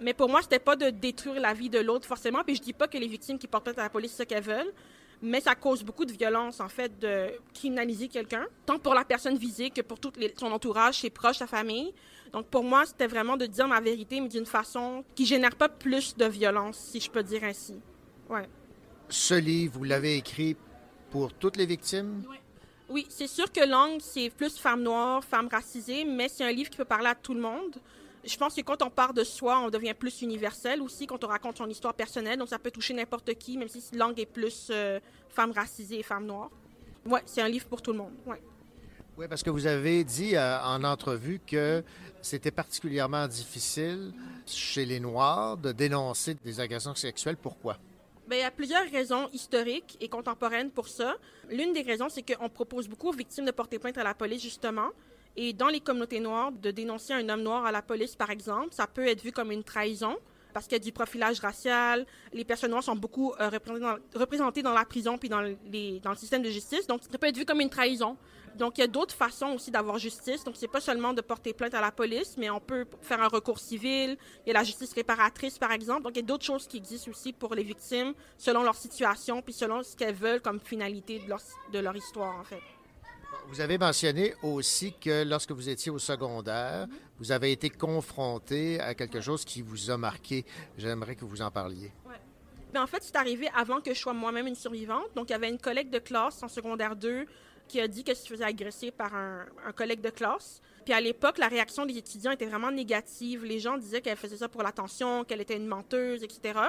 Mais 0.00 0.14
pour 0.14 0.28
moi, 0.28 0.42
c'était 0.42 0.58
pas 0.58 0.76
de 0.76 0.90
détruire 0.90 1.40
la 1.40 1.54
vie 1.54 1.70
de 1.70 1.78
l'autre 1.78 2.06
forcément. 2.06 2.42
Puis 2.44 2.56
je 2.56 2.62
dis 2.62 2.72
pas 2.72 2.86
que 2.88 2.98
les 2.98 3.08
victimes 3.08 3.38
qui 3.38 3.46
portent 3.46 3.64
plainte 3.64 3.78
à 3.78 3.84
la 3.84 3.90
police, 3.90 4.12
c'est 4.12 4.24
ce 4.24 4.28
qu'elles 4.28 4.42
veulent. 4.42 4.72
Mais 5.22 5.40
ça 5.40 5.54
cause 5.54 5.82
beaucoup 5.82 6.04
de 6.04 6.12
violence, 6.12 6.60
en 6.60 6.68
fait, 6.68 6.98
de 6.98 7.30
criminaliser 7.54 8.08
quelqu'un, 8.08 8.44
tant 8.66 8.78
pour 8.78 8.92
la 8.92 9.04
personne 9.04 9.38
visée 9.38 9.70
que 9.70 9.80
pour 9.80 9.98
tout 9.98 10.12
les, 10.16 10.34
son 10.36 10.52
entourage, 10.52 11.00
ses 11.00 11.08
proches, 11.08 11.38
sa 11.38 11.46
famille. 11.46 11.94
Donc 12.32 12.46
pour 12.48 12.62
moi, 12.62 12.84
c'était 12.84 13.06
vraiment 13.06 13.38
de 13.38 13.46
dire 13.46 13.66
ma 13.66 13.80
vérité, 13.80 14.20
mais 14.20 14.28
d'une 14.28 14.44
façon 14.44 15.04
qui 15.14 15.24
génère 15.24 15.56
pas 15.56 15.70
plus 15.70 16.14
de 16.16 16.26
violence, 16.26 16.76
si 16.76 17.00
je 17.00 17.10
peux 17.10 17.22
dire 17.22 17.44
ainsi. 17.44 17.80
Ouais. 18.28 18.46
Ce 19.08 19.34
livre, 19.34 19.78
vous 19.78 19.84
l'avez 19.84 20.16
écrit 20.16 20.54
pour 21.10 21.32
toutes 21.32 21.56
les 21.56 21.66
victimes? 21.66 22.22
Oui, 22.88 23.06
c'est 23.08 23.26
sûr 23.26 23.50
que 23.50 23.66
Langue, 23.66 24.00
c'est 24.00 24.30
plus 24.30 24.58
femme 24.58 24.82
noire, 24.82 25.24
femme 25.24 25.48
racisée, 25.50 26.04
mais 26.04 26.28
c'est 26.28 26.44
un 26.44 26.52
livre 26.52 26.70
qui 26.70 26.76
peut 26.76 26.84
parler 26.84 27.08
à 27.08 27.14
tout 27.14 27.34
le 27.34 27.40
monde. 27.40 27.76
Je 28.26 28.36
pense 28.36 28.54
que 28.54 28.60
quand 28.60 28.82
on 28.82 28.90
part 28.90 29.14
de 29.14 29.22
soi, 29.22 29.60
on 29.60 29.70
devient 29.70 29.94
plus 29.94 30.22
universel 30.22 30.82
aussi 30.82 31.06
quand 31.06 31.22
on 31.22 31.28
raconte 31.28 31.58
son 31.58 31.68
histoire 31.68 31.94
personnelle. 31.94 32.38
Donc, 32.38 32.48
ça 32.48 32.58
peut 32.58 32.72
toucher 32.72 32.92
n'importe 32.92 33.32
qui, 33.34 33.56
même 33.56 33.68
si 33.68 33.82
Langue 33.94 34.18
est 34.18 34.26
plus 34.26 34.68
euh, 34.70 34.98
femme 35.28 35.52
racisée 35.52 36.00
et 36.00 36.02
femme 36.02 36.26
noire. 36.26 36.50
Ouais, 37.04 37.22
c'est 37.24 37.40
un 37.40 37.48
livre 37.48 37.66
pour 37.66 37.80
tout 37.80 37.92
le 37.92 37.98
monde. 37.98 38.12
Ouais. 38.26 38.42
Oui, 39.16 39.26
parce 39.28 39.42
que 39.42 39.50
vous 39.50 39.66
avez 39.66 40.02
dit 40.02 40.34
euh, 40.34 40.60
en 40.60 40.82
entrevue 40.82 41.40
que 41.46 41.82
c'était 42.20 42.50
particulièrement 42.50 43.28
difficile 43.28 44.12
chez 44.44 44.84
les 44.84 44.98
Noirs 44.98 45.56
de 45.56 45.72
dénoncer 45.72 46.34
des 46.34 46.60
agressions 46.60 46.94
sexuelles. 46.94 47.36
Pourquoi? 47.36 47.78
Bien, 48.28 48.38
il 48.38 48.42
y 48.42 48.44
a 48.44 48.50
plusieurs 48.50 48.90
raisons 48.90 49.28
historiques 49.32 49.96
et 50.00 50.08
contemporaines 50.08 50.70
pour 50.70 50.88
ça. 50.88 51.14
L'une 51.48 51.72
des 51.72 51.82
raisons, 51.82 52.08
c'est 52.08 52.22
qu'on 52.22 52.48
propose 52.48 52.88
beaucoup 52.88 53.08
aux 53.08 53.12
victimes 53.12 53.44
de 53.44 53.52
porter 53.52 53.78
plainte 53.78 53.96
à 53.98 54.04
la 54.04 54.14
police, 54.14 54.42
justement. 54.42 54.90
Et 55.36 55.52
dans 55.52 55.68
les 55.68 55.80
communautés 55.80 56.20
noires, 56.20 56.50
de 56.50 56.70
dénoncer 56.70 57.12
un 57.12 57.28
homme 57.28 57.42
noir 57.42 57.66
à 57.66 57.72
la 57.72 57.82
police, 57.82 58.16
par 58.16 58.30
exemple, 58.30 58.68
ça 58.72 58.86
peut 58.86 59.06
être 59.06 59.22
vu 59.22 59.32
comme 59.32 59.52
une 59.52 59.64
trahison 59.64 60.16
parce 60.56 60.64
qu'il 60.66 60.78
y 60.78 60.80
a 60.80 60.84
du 60.84 60.92
profilage 60.92 61.38
racial. 61.40 62.06
Les 62.32 62.46
personnes 62.46 62.70
noires 62.70 62.82
sont 62.82 62.96
beaucoup 62.96 63.34
euh, 63.38 63.50
représentées, 64.14 64.62
dans, 64.62 64.72
la 64.72 64.86
prison 64.86 65.18
puis 65.18 65.28
dans, 65.28 65.42
les, 65.42 66.00
dans 66.00 66.08
le 66.08 66.16
système 66.16 66.40
de 66.40 66.48
justice. 66.48 66.86
Donc, 66.86 67.02
ça 67.02 67.18
peut 67.18 67.26
être 67.26 67.36
vu 67.36 67.44
comme 67.44 67.60
une 67.60 67.68
trahison. 67.68 68.16
Donc, 68.54 68.78
il 68.78 68.80
y 68.80 68.84
a 68.84 68.86
d'autres 68.86 69.14
façons 69.14 69.48
aussi 69.48 69.70
d'avoir 69.70 69.98
justice. 69.98 70.44
Donc, 70.44 70.54
c'est 70.56 70.66
pas 70.66 70.80
seulement 70.80 71.12
de 71.12 71.20
porter 71.20 71.52
plainte 71.52 71.74
à 71.74 71.82
la 71.82 71.92
police, 71.92 72.36
mais 72.38 72.48
on 72.48 72.58
peut 72.58 72.86
faire 73.02 73.20
un 73.20 73.28
recours 73.28 73.58
civil. 73.58 74.16
Il 74.46 74.48
y 74.48 74.50
a 74.50 74.54
la 74.54 74.64
justice 74.64 74.94
réparatrice, 74.94 75.58
par 75.58 75.72
exemple. 75.72 76.04
Donc, 76.04 76.12
il 76.14 76.20
y 76.20 76.24
a 76.24 76.26
d'autres 76.26 76.46
choses 76.46 76.66
qui 76.66 76.78
existent 76.78 77.10
aussi 77.10 77.34
pour 77.34 77.54
les 77.54 77.62
victimes 77.62 78.14
selon 78.38 78.62
leur 78.62 78.76
situation 78.76 79.42
puis 79.42 79.52
selon 79.52 79.82
ce 79.82 79.94
qu'elles 79.94 80.14
veulent 80.14 80.40
comme 80.40 80.58
finalité 80.58 81.18
de 81.18 81.28
leur, 81.28 81.42
de 81.70 81.78
leur 81.80 81.94
histoire, 81.94 82.34
en 82.40 82.44
fait. 82.44 82.62
Vous 83.48 83.60
avez 83.60 83.78
mentionné 83.78 84.34
aussi 84.42 84.92
que 84.92 85.24
lorsque 85.24 85.52
vous 85.52 85.68
étiez 85.68 85.90
au 85.92 85.98
secondaire, 85.98 86.86
vous 87.18 87.30
avez 87.30 87.52
été 87.52 87.70
confronté 87.70 88.80
à 88.80 88.94
quelque 88.94 89.20
chose 89.20 89.44
qui 89.44 89.62
vous 89.62 89.90
a 89.90 89.96
marqué. 89.96 90.44
J'aimerais 90.76 91.14
que 91.14 91.24
vous 91.24 91.40
en 91.40 91.50
parliez. 91.50 91.92
Ouais. 92.06 92.20
Ben, 92.72 92.82
en 92.82 92.86
fait, 92.86 93.02
c'est 93.02 93.16
arrivé 93.16 93.48
avant 93.54 93.80
que 93.80 93.94
je 93.94 93.98
sois 93.98 94.12
moi-même 94.12 94.48
une 94.48 94.56
survivante. 94.56 95.06
Donc, 95.14 95.30
il 95.30 95.32
y 95.32 95.36
avait 95.36 95.48
une 95.48 95.60
collègue 95.60 95.90
de 95.90 96.00
classe 96.00 96.42
en 96.42 96.48
secondaire 96.48 96.96
2 96.96 97.26
qui 97.68 97.80
a 97.80 97.88
dit 97.88 98.04
qu'elle 98.04 98.16
se 98.16 98.28
faisait 98.28 98.44
agresser 98.44 98.90
par 98.90 99.14
un 99.14 99.72
collègue 99.74 100.00
de 100.00 100.10
classe. 100.10 100.60
Puis 100.84 100.94
à 100.94 101.00
l'époque, 101.00 101.38
la 101.38 101.48
réaction 101.48 101.84
des 101.84 101.98
étudiants 101.98 102.30
était 102.30 102.46
vraiment 102.46 102.70
négative. 102.70 103.44
Les 103.44 103.58
gens 103.58 103.76
disaient 103.76 104.00
qu'elle 104.00 104.16
faisait 104.16 104.36
ça 104.36 104.48
pour 104.48 104.62
l'attention, 104.62 105.24
qu'elle 105.24 105.40
était 105.40 105.56
une 105.56 105.66
menteuse, 105.66 106.22
etc. 106.22 106.60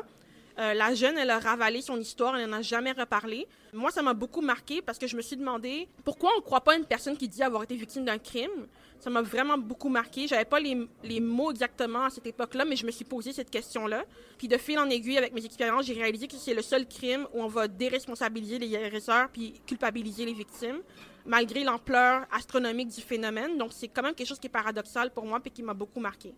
Euh, 0.59 0.73
la 0.73 0.95
jeune, 0.95 1.17
elle 1.19 1.29
a 1.29 1.39
ravalé 1.39 1.81
son 1.81 1.99
histoire, 1.99 2.35
elle 2.35 2.49
n'en 2.49 2.57
a 2.57 2.61
jamais 2.63 2.91
reparlé. 2.91 3.47
Moi, 3.73 3.91
ça 3.91 4.01
m'a 4.01 4.15
beaucoup 4.15 4.41
marqué 4.41 4.81
parce 4.81 4.97
que 4.97 5.05
je 5.05 5.15
me 5.15 5.21
suis 5.21 5.37
demandé 5.37 5.87
pourquoi 6.03 6.31
on 6.33 6.37
ne 6.37 6.41
croit 6.41 6.61
pas 6.61 6.75
une 6.75 6.85
personne 6.85 7.15
qui 7.15 7.27
dit 7.27 7.43
avoir 7.43 7.61
été 7.63 7.75
victime 7.75 8.05
d'un 8.05 8.17
crime. 8.17 8.65
Ça 8.99 9.11
m'a 9.11 9.21
vraiment 9.21 9.59
beaucoup 9.59 9.89
marqué. 9.89 10.27
J'avais 10.27 10.45
pas 10.45 10.59
les, 10.59 10.87
les, 11.03 11.19
mots 11.19 11.51
exactement 11.51 12.05
à 12.05 12.09
cette 12.09 12.25
époque-là, 12.25 12.65
mais 12.65 12.75
je 12.75 12.87
me 12.87 12.91
suis 12.91 13.05
posé 13.05 13.33
cette 13.33 13.51
question-là. 13.51 14.03
Puis 14.39 14.47
de 14.47 14.57
fil 14.57 14.79
en 14.79 14.89
aiguille, 14.89 15.19
avec 15.19 15.31
mes 15.33 15.45
expériences, 15.45 15.85
j'ai 15.85 15.93
réalisé 15.93 16.27
que 16.27 16.35
c'est 16.37 16.55
le 16.55 16.63
seul 16.63 16.87
crime 16.87 17.27
où 17.35 17.43
on 17.43 17.47
va 17.47 17.67
déresponsabiliser 17.67 18.57
les 18.57 18.75
agresseurs 18.75 19.29
puis 19.31 19.61
culpabiliser 19.67 20.25
les 20.25 20.33
victimes, 20.33 20.79
malgré 21.27 21.63
l'ampleur 21.63 22.25
astronomique 22.31 22.87
du 22.87 23.01
phénomène. 23.01 23.59
Donc 23.59 23.73
c'est 23.73 23.89
quand 23.89 24.01
même 24.01 24.15
quelque 24.15 24.27
chose 24.27 24.39
qui 24.39 24.47
est 24.47 24.49
paradoxal 24.49 25.11
pour 25.11 25.25
moi 25.25 25.39
puis 25.39 25.51
qui 25.51 25.61
m'a 25.61 25.75
beaucoup 25.75 25.99
marqué. 25.99 26.33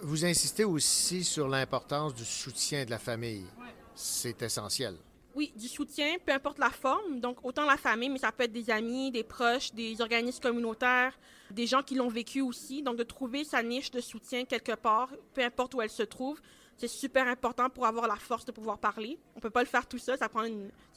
Vous 0.00 0.24
insistez 0.24 0.64
aussi 0.64 1.24
sur 1.24 1.48
l'importance 1.48 2.14
du 2.14 2.24
soutien 2.24 2.84
de 2.84 2.90
la 2.90 2.98
famille. 2.98 3.44
C'est 4.00 4.42
essentiel. 4.42 4.94
Oui, 5.34 5.52
du 5.56 5.66
soutien, 5.66 6.18
peu 6.24 6.30
importe 6.30 6.60
la 6.60 6.70
forme. 6.70 7.18
Donc, 7.18 7.44
autant 7.44 7.66
la 7.66 7.76
famille, 7.76 8.08
mais 8.08 8.20
ça 8.20 8.30
peut 8.30 8.44
être 8.44 8.52
des 8.52 8.70
amis, 8.70 9.10
des 9.10 9.24
proches, 9.24 9.72
des 9.72 10.00
organismes 10.00 10.40
communautaires, 10.40 11.18
des 11.50 11.66
gens 11.66 11.82
qui 11.82 11.96
l'ont 11.96 12.08
vécu 12.08 12.40
aussi. 12.40 12.80
Donc, 12.80 12.96
de 12.96 13.02
trouver 13.02 13.42
sa 13.42 13.60
niche 13.60 13.90
de 13.90 14.00
soutien 14.00 14.44
quelque 14.44 14.76
part, 14.76 15.10
peu 15.34 15.42
importe 15.42 15.74
où 15.74 15.82
elle 15.82 15.90
se 15.90 16.04
trouve, 16.04 16.40
c'est 16.76 16.86
super 16.86 17.26
important 17.26 17.68
pour 17.68 17.86
avoir 17.86 18.06
la 18.06 18.14
force 18.14 18.44
de 18.44 18.52
pouvoir 18.52 18.78
parler. 18.78 19.18
On 19.34 19.40
peut 19.40 19.50
pas 19.50 19.62
le 19.62 19.68
faire 19.68 19.84
tout 19.84 19.98
seul. 19.98 20.16
Ça. 20.16 20.30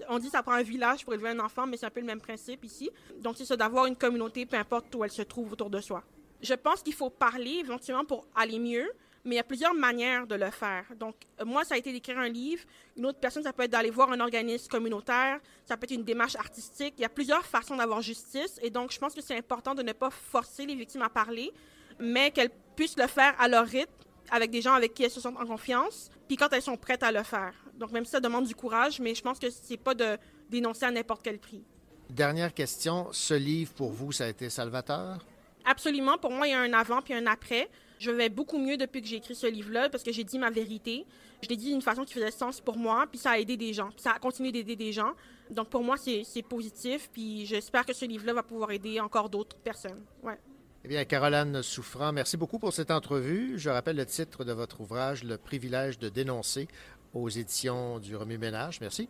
On 0.08 0.20
dit 0.20 0.30
ça 0.30 0.44
prend 0.44 0.54
un 0.54 0.62
village 0.62 1.04
pour 1.04 1.16
élever 1.16 1.30
un 1.30 1.40
enfant, 1.40 1.66
mais 1.66 1.78
c'est 1.78 1.88
un 1.88 1.90
peu 1.90 2.02
le 2.02 2.06
même 2.06 2.22
principe 2.22 2.64
ici. 2.64 2.92
Donc, 3.20 3.36
c'est 3.36 3.46
ça, 3.46 3.58
d'avoir 3.58 3.88
une 3.88 3.96
communauté, 3.96 4.46
peu 4.46 4.58
importe 4.58 4.94
où 4.94 5.04
elle 5.04 5.12
se 5.12 5.24
trouve 5.24 5.54
autour 5.54 5.72
de 5.72 5.82
soi. 5.82 6.04
Je 6.40 6.54
pense 6.54 6.84
qu'il 6.84 6.94
faut 6.94 7.10
parler 7.10 7.62
éventuellement 7.64 8.06
pour 8.06 8.28
aller 8.36 8.60
mieux, 8.60 8.92
mais 9.24 9.36
il 9.36 9.38
y 9.38 9.40
a 9.40 9.44
plusieurs 9.44 9.74
manières 9.74 10.26
de 10.26 10.36
le 10.36 10.50
faire. 10.50 10.86
Donc, 10.98 11.16
euh, 11.40 11.46
moi, 11.46 11.64
ça 11.64 11.76
a 11.76 11.78
été 11.78 11.92
d'écrire 11.92 12.18
un 12.18 12.28
livre. 12.28 12.64
Une 12.98 13.06
autre 13.06 13.20
personne, 13.20 13.44
ça 13.44 13.54
peut 13.54 13.64
être 13.64 13.72
d'aller 13.72 13.90
voir 13.90 14.12
un 14.12 14.20
organisme 14.20 14.68
communautaire. 14.68 15.40
Ça 15.66 15.78
peut 15.78 15.86
être 15.86 15.92
une 15.92 16.04
démarche 16.04 16.36
artistique. 16.36 16.96
Il 16.98 17.02
y 17.02 17.06
a 17.06 17.10
plusieurs 17.10 17.46
façons 17.46 17.76
d'avoir 17.76 18.02
justice. 18.02 18.60
Et 18.62 18.70
donc, 18.70 18.92
je 18.92 19.00
pense 19.00 19.14
que 19.14 19.22
c'est 19.22 19.38
important 19.38 19.76
de 19.76 19.84
ne 19.84 19.94
pas 19.94 20.10
forcer 20.10 20.66
les 20.66 20.76
victimes 20.76 21.04
à 21.04 21.10
parler, 21.10 21.52
mais 22.00 22.32
qu'elles 22.32 22.52
puissent 22.76 22.98
le 22.98 23.08
faire 23.08 23.36
à 23.40 23.48
leur 23.48 23.66
rythme, 23.66 23.92
avec 24.32 24.50
des 24.50 24.62
gens 24.62 24.74
avec 24.74 24.94
qui 24.94 25.04
elles 25.04 25.12
se 25.12 25.22
sentent 25.22 25.40
en 25.40 25.46
confiance, 25.46 26.10
puis 26.28 26.38
quand 26.38 26.52
elles 26.54 26.62
sont 26.62 26.78
prêtes 26.78 27.04
à 27.04 27.12
le 27.12 27.24
faire. 27.24 27.54
Donc, 27.76 27.92
même 27.92 28.06
si 28.06 28.12
ça 28.12 28.20
demande 28.20 28.46
du 28.46 28.56
courage, 28.56 29.00
mais 29.00 29.14
je 29.14 29.22
pense 29.22 29.40
que 29.40 29.50
c'est 29.50 29.78
pas 29.78 29.94
de 29.94 30.18
dénoncer 30.50 30.86
à 30.86 30.92
n'importe 30.92 31.22
quel 31.24 31.38
prix. 31.38 31.64
Dernière 32.10 32.54
question. 32.54 33.08
Ce 33.12 33.34
livre, 33.34 33.72
pour 33.74 33.92
vous, 33.92 34.12
ça 34.12 34.26
a 34.26 34.28
été 34.28 34.50
salvateur? 34.50 35.26
Absolument. 35.66 36.18
Pour 36.18 36.32
moi, 36.32 36.48
il 36.48 36.52
y 36.52 36.54
a 36.54 36.60
un 36.60 36.74
avant 36.74 37.02
puis 37.02 37.14
un 37.14 37.26
après. 37.28 37.70
Je 38.02 38.10
vais 38.10 38.30
beaucoup 38.30 38.58
mieux 38.58 38.78
depuis 38.78 39.00
que 39.00 39.08
j'ai 39.08 39.18
écrit 39.18 39.36
ce 39.36 39.46
livre-là 39.46 39.88
parce 39.88 40.04
que 40.04 40.12
j'ai 40.12 40.24
dit 40.24 40.40
ma 40.40 40.50
vérité. 40.50 41.06
Je 41.44 41.50
l'ai 41.50 41.56
dit 41.56 41.70
d'une 41.70 41.84
façon 41.84 42.04
qui 42.04 42.16
faisait 42.16 42.32
sens 42.32 42.60
pour 42.60 42.76
moi, 42.76 43.06
puis 43.08 43.20
ça 43.20 43.30
a 43.30 43.38
aidé 43.38 43.58
des 43.58 43.74
gens. 43.74 43.90
Puis 43.92 44.02
ça 44.02 44.14
a 44.14 44.18
continué 44.18 44.52
d'aider 44.52 44.76
des 44.76 44.92
gens. 44.92 45.12
Donc 45.52 45.70
pour 45.70 45.84
moi, 45.84 45.98
c'est 45.98 46.42
positif, 46.42 47.12
puis 47.14 47.46
j'espère 47.46 47.86
que 47.86 47.94
ce 47.94 48.06
livre-là 48.06 48.34
va 48.34 48.42
pouvoir 48.42 48.72
aider 48.72 49.00
encore 49.00 49.30
d'autres 49.30 49.56
personnes. 49.56 50.02
Ouais. 50.24 50.40
Eh 50.84 50.88
bien, 50.88 51.06
Caroline 51.06 51.62
Souffrant, 51.62 52.12
merci 52.12 52.38
beaucoup 52.38 52.58
pour 52.58 52.74
cette 52.74 52.90
entrevue. 52.90 53.60
Je 53.60 53.70
rappelle 53.70 53.98
le 53.98 54.06
titre 54.08 54.46
de 54.46 54.52
votre 54.52 54.82
ouvrage, 54.82 55.24
Le 55.24 55.38
privilège 55.38 56.00
de 56.00 56.10
dénoncer, 56.10 56.68
aux 57.14 57.30
éditions 57.30 58.00
du 58.00 58.16
Remue-Ménage. 58.16 58.82
Merci. 58.82 59.10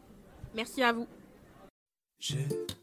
Merci 0.53 0.83
à 0.83 0.91
vous. 0.91 1.07
Je 2.21 2.35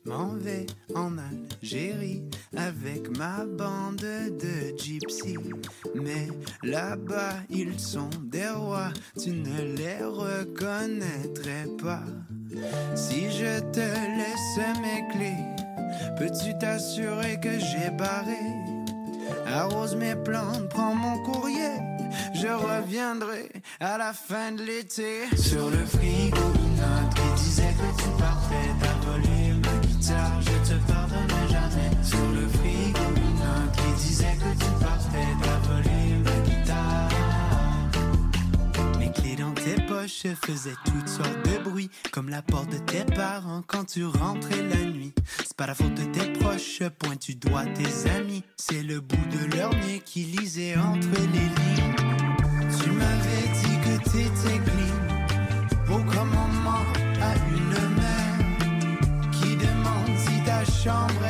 m'en 0.05 0.35
vais 0.35 0.67
en 0.97 1.13
Algérie 1.17 2.25
avec 2.57 3.17
ma 3.17 3.45
bande 3.45 3.99
de 3.99 4.77
gypsies. 4.77 5.39
Mais 5.95 6.27
là-bas, 6.65 7.35
ils 7.49 7.79
sont 7.79 8.11
des 8.25 8.49
rois, 8.49 8.93
tu 9.17 9.31
ne 9.31 9.77
les 9.77 10.03
reconnaîtrais 10.03 11.69
pas. 11.81 12.03
Si 12.97 13.31
je 13.31 13.61
te 13.61 13.79
laisse 13.79 14.81
mes 14.83 15.07
clés, 15.13 15.45
peux-tu 16.19 16.59
t'assurer 16.59 17.39
que 17.41 17.61
j'ai 17.61 17.91
barré? 17.91 18.43
Arrose 19.47 19.95
mes 19.95 20.17
plantes, 20.17 20.69
prends 20.69 20.97
mon 20.97 21.23
courrier, 21.23 21.77
je 22.35 22.49
reviendrai 22.49 23.53
à 23.79 23.99
la 23.99 24.13
fin 24.13 24.51
de 24.51 24.65
l'été. 24.65 25.29
Sur 25.37 25.71
le 25.71 25.87
frigo, 25.87 26.48
tes 40.09 40.31
poches 40.31 40.37
faisaient 40.47 40.77
toutes 40.85 41.09
sortes 41.09 41.45
de 41.45 41.63
bruits, 41.63 41.91
comme 42.11 42.29
la 42.29 42.43
porte 42.43 42.71
de 42.71 42.79
tes 42.79 43.05
parents 43.05 43.63
quand 43.67 43.85
tu 43.85 44.05
rentrais 44.05 44.63
la 44.63 44.85
nuit. 44.85 45.13
C'est 45.39 45.57
pas 45.57 45.67
la 45.67 45.75
faute 45.75 45.95
de 45.95 46.05
tes 46.05 46.33
proches, 46.33 46.83
pointe 46.99 47.21
tu 47.21 47.35
dois 47.35 47.65
tes 47.65 48.11
amis. 48.11 48.43
C'est 48.57 48.83
le 48.83 49.01
bout 49.01 49.17
de 49.17 49.57
leur 49.57 49.71
nez 49.71 50.01
qui 50.05 50.25
lisait 50.25 50.77
entre 50.77 51.09
les 51.33 51.49
lignes. 51.49 51.95
Tu 52.83 52.91
m'avais 52.91 53.49
dit 53.61 53.79
que 53.85 54.11
t'étais 54.11 54.59
clean, 54.65 55.95
au 55.95 55.99
commandement 56.05 56.85
à 57.21 57.35
une 57.51 57.97
mère 57.97 59.31
qui 59.33 59.57
demande 59.57 60.17
si 60.17 60.43
ta 60.45 60.65
chambre 60.65 61.28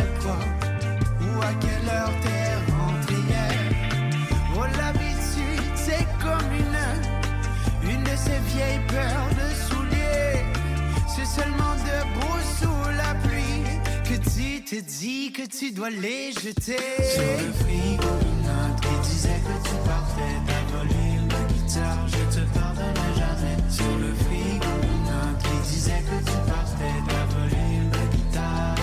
C'est 11.39 11.45
seulement 11.45 11.75
debout 11.75 12.41
sous 12.61 12.91
la 12.97 13.15
pluie 13.15 13.63
que 14.05 14.17
tu 14.31 14.65
te 14.65 14.81
dis 14.81 15.33
que 15.33 15.47
tu 15.47 15.71
dois 15.73 15.91
les 15.91 16.33
jeter. 16.33 16.79
Sur 17.15 17.23
le 17.23 17.53
frigo, 17.53 18.09
une 18.23 18.43
note 18.43 18.81
qui 18.81 19.11
disait 19.11 19.41
que 19.41 19.69
tu 19.69 19.75
partais 19.87 20.37
d'avoler 20.47 21.11
ma 21.29 21.53
guitare, 21.53 22.09
je 22.09 22.39
te 22.39 22.59
pardonnerai 22.59 23.15
jamais. 23.17 23.57
Sur 23.71 23.99
le 23.99 24.15
frigo, 24.15 24.73
une 24.83 25.05
note 25.05 25.43
qui 25.43 25.71
disait 25.71 26.03
que 26.03 26.19
tu 26.19 26.37
partais 26.49 26.99
d'avoler 27.07 27.71
ma 27.93 28.05
guitare. 28.17 28.75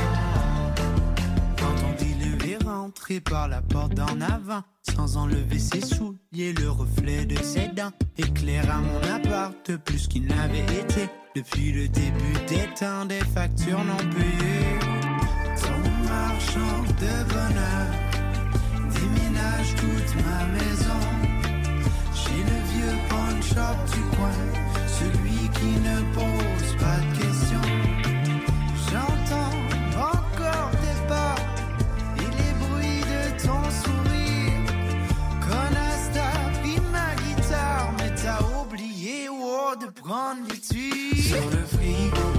Quand 1.58 1.76
on 1.88 2.04
dit 2.04 2.16
le 2.16 2.50
est 2.50 2.64
rentré 2.64 2.86
entré 2.86 3.20
par 3.20 3.48
la 3.48 3.62
porte 3.62 3.94
d'en 3.96 4.22
avant, 4.22 4.64
sans 4.96 5.18
enlever 5.18 5.60
ses 5.60 5.82
souliers, 5.82 6.54
le 6.54 6.70
reflet 6.70 7.26
de 7.26 7.42
ses 7.44 7.68
dents 7.70 7.92
éclaira 8.18 8.80
mon 8.80 9.02
appart 9.12 9.76
plus 9.78 10.08
qu'il 10.08 10.28
n'avait 10.28 10.64
été 10.64 11.10
depuis 11.36 11.74
le 11.74 11.88
début 11.90 12.46
des 12.48 12.68
temps 12.80 13.06
des 13.06 13.20
factures 13.20 13.84
non 13.84 13.98
payées. 13.98 14.80
Ton 15.62 15.82
marchand 16.08 16.82
de 17.02 17.16
bonheur 17.34 17.88
déménage 18.94 19.76
toute 19.76 20.12
ma 20.24 20.46
maison 20.58 21.02
chez 22.14 22.40
le 22.50 22.58
vieux 22.72 22.98
pawn 23.10 23.44
shop 23.44 23.78
du 23.94 24.02
coin, 24.16 24.38
celui 24.88 25.50
qui 25.58 25.72
ne 25.88 25.98
pose 26.14 26.72
pas 26.80 27.00
de 27.04 27.10
questions. 27.22 27.70
J'entends 28.90 29.56
encore 30.00 30.72
tes 30.72 31.08
pas 31.10 31.36
et 32.18 32.30
les 32.40 32.54
bruits 32.64 33.04
de 33.14 33.44
ton 33.46 33.62
sourire. 33.84 34.62
Connasse, 35.42 36.10
t'as 36.14 36.60
pris 36.62 36.80
ma 36.94 37.14
guitare, 37.24 37.92
mais 37.98 38.12
t'as 38.16 38.42
oublié 38.62 39.28
oh, 39.30 39.74
de 39.82 39.88
prendre 39.88 40.42
l'étui. 40.50 40.94
Sur 41.02 41.15
le 41.52 41.66
frigo, 41.66 42.22
une 42.34 42.35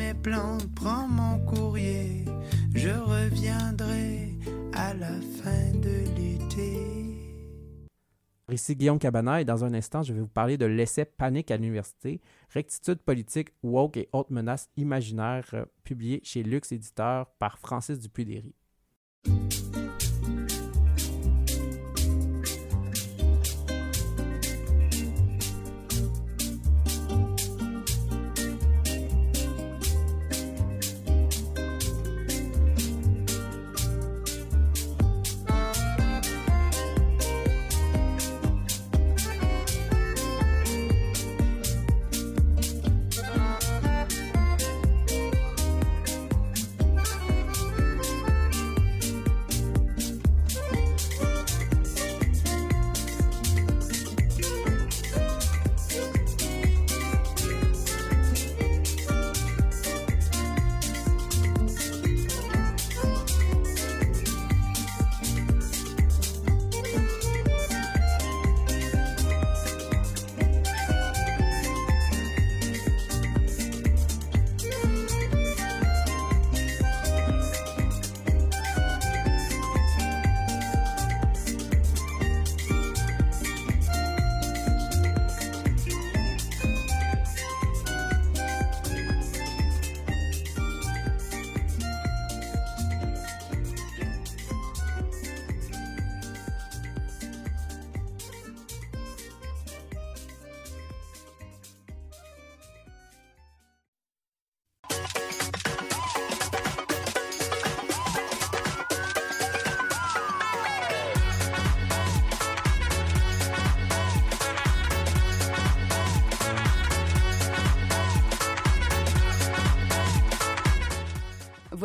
mes 0.00 0.14
prends 0.74 1.08
mon 1.08 1.38
courrier, 1.44 2.24
je 2.74 2.88
reviendrai 2.88 4.30
à 4.72 4.94
la 4.94 5.12
fin 5.42 5.72
de 5.74 5.96
l'été. 6.16 6.78
Ici 8.50 8.74
Guillaume 8.74 8.98
Cabana 8.98 9.40
et 9.40 9.44
dans 9.44 9.64
un 9.64 9.74
instant, 9.74 10.02
je 10.02 10.12
vais 10.12 10.20
vous 10.20 10.26
parler 10.26 10.56
de 10.56 10.64
l'essai 10.66 11.04
Panique 11.04 11.50
à 11.50 11.56
l'université, 11.56 12.20
rectitude 12.48 12.98
politique, 12.98 13.50
woke 13.62 13.98
et 13.98 14.08
autres 14.12 14.32
menaces 14.32 14.68
imaginaires, 14.76 15.48
euh, 15.52 15.64
publié 15.84 16.20
chez 16.24 16.42
Lux 16.42 16.72
Éditeur 16.72 17.26
par 17.38 17.58
Francis 17.58 18.00
Dupuy-Déry. 18.00 18.54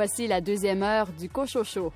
Voici 0.08 0.28
la 0.28 0.40
deuxième 0.40 0.84
heure 0.84 1.12
du 1.14 1.30
Cochocho. 1.30 1.92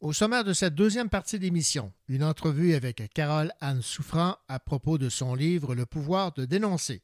Au 0.00 0.14
sommaire 0.14 0.42
de 0.42 0.54
cette 0.54 0.74
deuxième 0.74 1.10
partie 1.10 1.38
d'émission, 1.38 1.92
une 2.08 2.24
entrevue 2.24 2.72
avec 2.72 3.02
Carole 3.12 3.52
Anne 3.60 3.82
Souffrant 3.82 4.36
à 4.48 4.58
propos 4.58 4.96
de 4.96 5.10
son 5.10 5.34
livre 5.34 5.74
Le 5.74 5.84
pouvoir 5.84 6.32
de 6.32 6.46
dénoncer. 6.46 7.02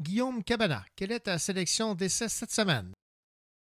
Guillaume 0.00 0.44
Cabana, 0.44 0.84
quelle 0.94 1.10
est 1.10 1.24
ta 1.24 1.38
sélection 1.38 1.96
d'essais 1.96 2.28
cette 2.28 2.52
semaine? 2.52 2.92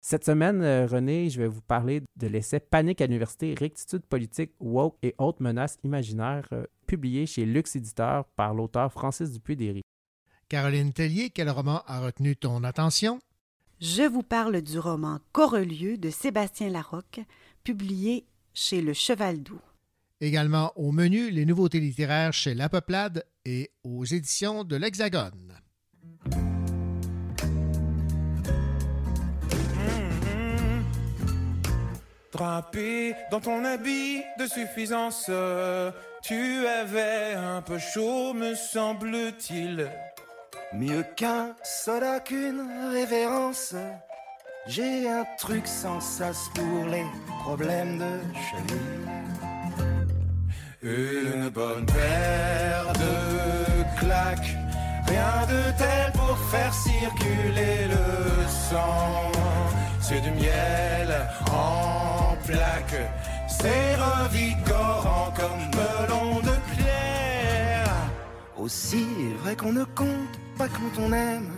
Cette 0.02 0.26
semaine, 0.26 0.62
euh, 0.62 0.88
René, 0.88 1.30
je 1.30 1.40
vais 1.40 1.48
vous 1.48 1.62
parler 1.62 2.02
de 2.18 2.28
l'essai 2.28 2.60
Panique 2.60 3.00
à 3.00 3.06
l'université, 3.06 3.56
rectitude 3.58 4.06
politique, 4.08 4.52
woke 4.60 4.98
et 5.04 5.16
autres 5.18 5.42
menaces 5.42 5.78
imaginaires, 5.86 6.50
euh, 6.52 6.66
publié 6.86 7.26
chez 7.26 7.46
Lux 7.46 7.78
Éditeur 7.78 8.26
par 8.36 8.54
l'auteur 8.54 8.92
Francis 8.92 9.32
Dupuy-Déry. 9.32 9.84
Caroline 10.52 10.92
Tellier, 10.92 11.30
quel 11.30 11.50
roman 11.50 11.82
a 11.88 12.02
retenu 12.02 12.36
ton 12.36 12.66
attention? 12.66 13.22
Je 13.80 14.04
vous 14.04 14.22
parle 14.22 14.62
du 14.62 14.80
roman 14.80 15.20
Corelieu 15.32 15.98
de 15.98 16.10
Sébastien 16.10 16.68
Larocque, 16.68 17.22
publié 17.64 18.26
chez 18.54 18.82
Le 18.82 18.92
Cheval 18.92 19.44
Doux. 19.44 19.62
Également 20.20 20.74
au 20.76 20.92
menu, 20.92 21.32
les 21.32 21.46
nouveautés 21.46 21.80
littéraires 21.80 22.34
chez 22.34 22.54
La 22.54 22.68
Peuplade 22.68 23.24
et 23.46 23.72
aux 23.86 24.04
éditions 24.04 24.66
de 24.66 24.76
l'Hexagone. 24.76 25.54
Drapé 32.34 33.16
dans 33.32 33.40
ton 33.40 33.64
habit 33.64 34.18
de 34.38 34.48
suffisance, 34.48 35.32
tu 36.22 36.68
avais 36.68 37.36
un 37.36 37.62
peu 37.62 37.78
chaud, 37.78 38.34
me 38.34 38.54
semble-t-il. 38.54 39.90
Mieux 40.74 41.04
qu'un 41.18 41.54
soda 41.64 42.22
qu'une 42.22 42.66
révérence. 42.94 43.76
J'ai 44.68 45.10
un 45.10 45.26
truc 45.38 45.68
sans 45.68 46.00
sas 46.00 46.50
pour 46.56 46.86
les 46.86 47.06
problèmes 47.42 47.98
de 47.98 48.20
cheville. 48.48 48.80
Une 50.82 51.50
bonne 51.50 51.86
paire 51.86 52.94
de 52.94 54.00
claques, 54.00 54.56
rien 55.08 55.46
de 55.48 55.78
tel 55.78 56.12
pour 56.14 56.38
faire 56.50 56.74
circuler 56.74 57.88
le 57.90 58.48
sang. 58.48 59.30
C'est 60.00 60.22
du 60.22 60.32
miel 60.32 61.28
en 61.52 62.38
plaque. 62.46 63.12
C'est 63.50 63.96
revigorant 63.96 65.34
comme 65.36 65.66
melon 65.76 66.40
de 66.40 66.56
clair. 66.76 67.86
Aussi 68.58 69.06
vrai 69.44 69.58
qu'on 69.58 69.74
ne 69.74 69.84
compte 69.84 70.41
pas 70.58 70.68
quand 70.68 71.02
on 71.02 71.14
aime, 71.14 71.50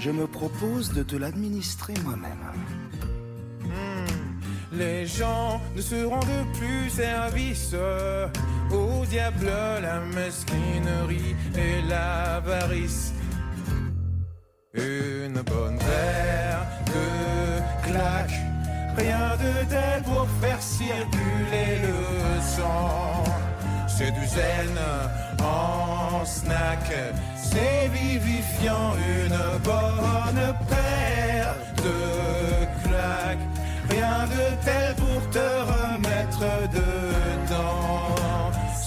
je 0.00 0.10
me 0.10 0.26
propose 0.26 0.92
de 0.92 1.02
te 1.02 1.16
l'administrer 1.16 1.94
moi-même. 2.04 2.44
Hmm. 3.62 4.32
Les 4.72 5.06
gens 5.06 5.60
ne 5.76 5.80
se 5.80 6.04
rendent 6.04 6.46
plus 6.58 6.90
service 6.90 7.74
au 8.70 9.04
diable, 9.06 9.50
la 9.82 10.00
mesquinerie 10.00 11.36
et 11.56 11.82
l'avarice. 11.88 13.12
Une 14.74 15.40
bonne 15.42 15.78
verre 15.78 16.66
de 16.86 17.86
claque, 17.86 18.40
rien 18.96 19.36
de 19.36 19.68
tel 19.68 20.02
pour 20.04 20.26
faire 20.40 20.62
circuler 20.62 21.80
le 21.82 22.40
sang. 22.40 23.24
C'est 23.86 24.10
du 24.12 24.26
zen 24.26 24.78
en 25.42 26.24
snack, 26.24 26.92
c'est 27.36 27.88
vivifiant, 27.88 28.94
une 29.18 29.38
bonne 29.64 30.54
paire 30.68 31.54
de 31.78 32.86
claques. 32.86 33.46
Rien 33.90 34.26
de 34.26 34.64
tel 34.64 34.94
pour 34.96 35.30
te 35.30 35.38
remettre 35.38 36.44
dedans. 36.72 38.14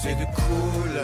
C'est 0.02 0.14
du 0.14 0.26
cool 0.26 1.00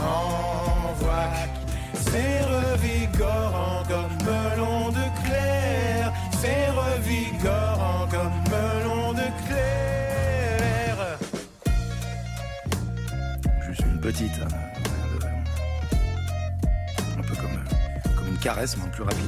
en 0.00 0.92
vrac, 1.04 1.50
c'est 1.94 2.40
revigorant 2.42 3.82
comme 3.88 4.16
melon 4.24 4.90
de 4.90 5.04
clair. 5.26 6.12
C'est 6.40 6.68
revigorant 6.70 8.06
comme 8.10 8.38
melon 8.50 9.12
de 9.12 9.26
clair. 9.46 10.96
Juste 13.66 13.82
une 13.82 14.00
petite. 14.00 14.65
Caresse, 18.46 18.76
mais 18.76 18.84
en 18.84 18.90
plus 18.90 19.02
rapide. 19.02 19.26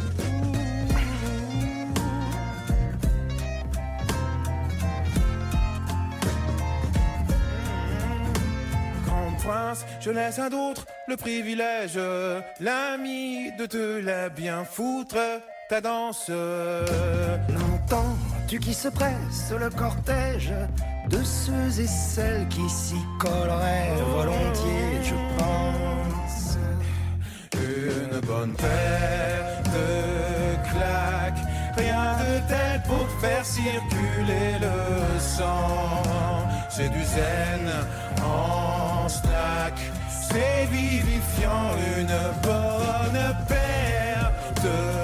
Grand 9.04 9.32
prince, 9.42 9.84
je 10.00 10.12
laisse 10.12 10.38
à 10.38 10.48
d'autres 10.48 10.86
le 11.08 11.16
privilège, 11.16 11.98
l'ami 12.60 13.50
de 13.58 13.66
te 13.66 13.98
la 13.98 14.28
bien 14.28 14.64
foutre, 14.64 15.18
ta 15.68 15.80
danse. 15.80 16.28
L'entends-tu 16.28 18.60
qui 18.60 18.72
se 18.72 18.86
presse 18.86 19.52
le 19.58 19.68
cortège 19.68 20.52
de 21.10 21.24
ceux 21.24 21.80
et 21.80 21.88
celles 21.88 22.46
qui 22.46 22.70
s'y 22.70 23.02
colleraient 23.18 23.96
volontiers, 24.14 25.02
je 25.02 25.14
pense. 25.36 25.97
Bonne 28.28 28.52
paire 28.52 29.62
de 29.64 30.70
claques, 30.70 31.42
rien 31.78 32.12
de 32.20 32.46
tel 32.46 32.82
pour 32.86 33.08
faire 33.22 33.42
circuler 33.42 34.58
le 34.60 35.18
sang. 35.18 36.02
C'est 36.68 36.90
du 36.90 37.02
zen 37.02 37.72
en 38.22 39.08
snack, 39.08 39.80
c'est 40.10 40.66
vivifiant, 40.70 41.70
une 41.96 42.18
bonne 42.42 43.36
paire 43.48 44.30
de 44.62 44.97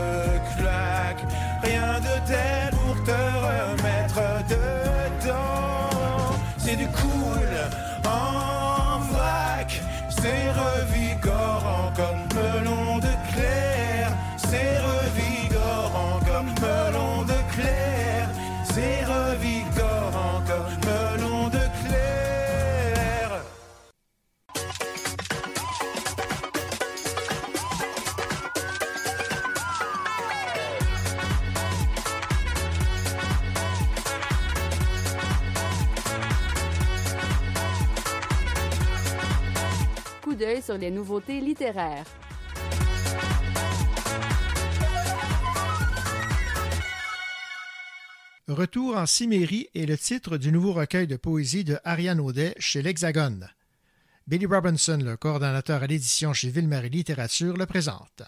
sur 40.64 40.78
les 40.78 40.90
nouveautés 40.90 41.40
littéraires. 41.40 42.06
Retour 48.48 48.96
en 48.96 49.04
Cimmérie 49.04 49.68
est 49.74 49.84
le 49.84 49.98
titre 49.98 50.38
du 50.38 50.52
nouveau 50.52 50.72
recueil 50.72 51.06
de 51.06 51.16
poésie 51.16 51.64
de 51.64 51.76
Ariane 51.84 52.20
Audet 52.20 52.54
chez 52.58 52.80
l'Hexagone. 52.80 53.46
Billy 54.26 54.46
Robinson, 54.46 54.98
le 55.04 55.18
coordonnateur 55.18 55.82
à 55.82 55.86
l'édition 55.86 56.32
chez 56.32 56.48
Ville-Marie 56.48 56.88
Littérature, 56.88 57.58
le 57.58 57.66
présente. 57.66 58.22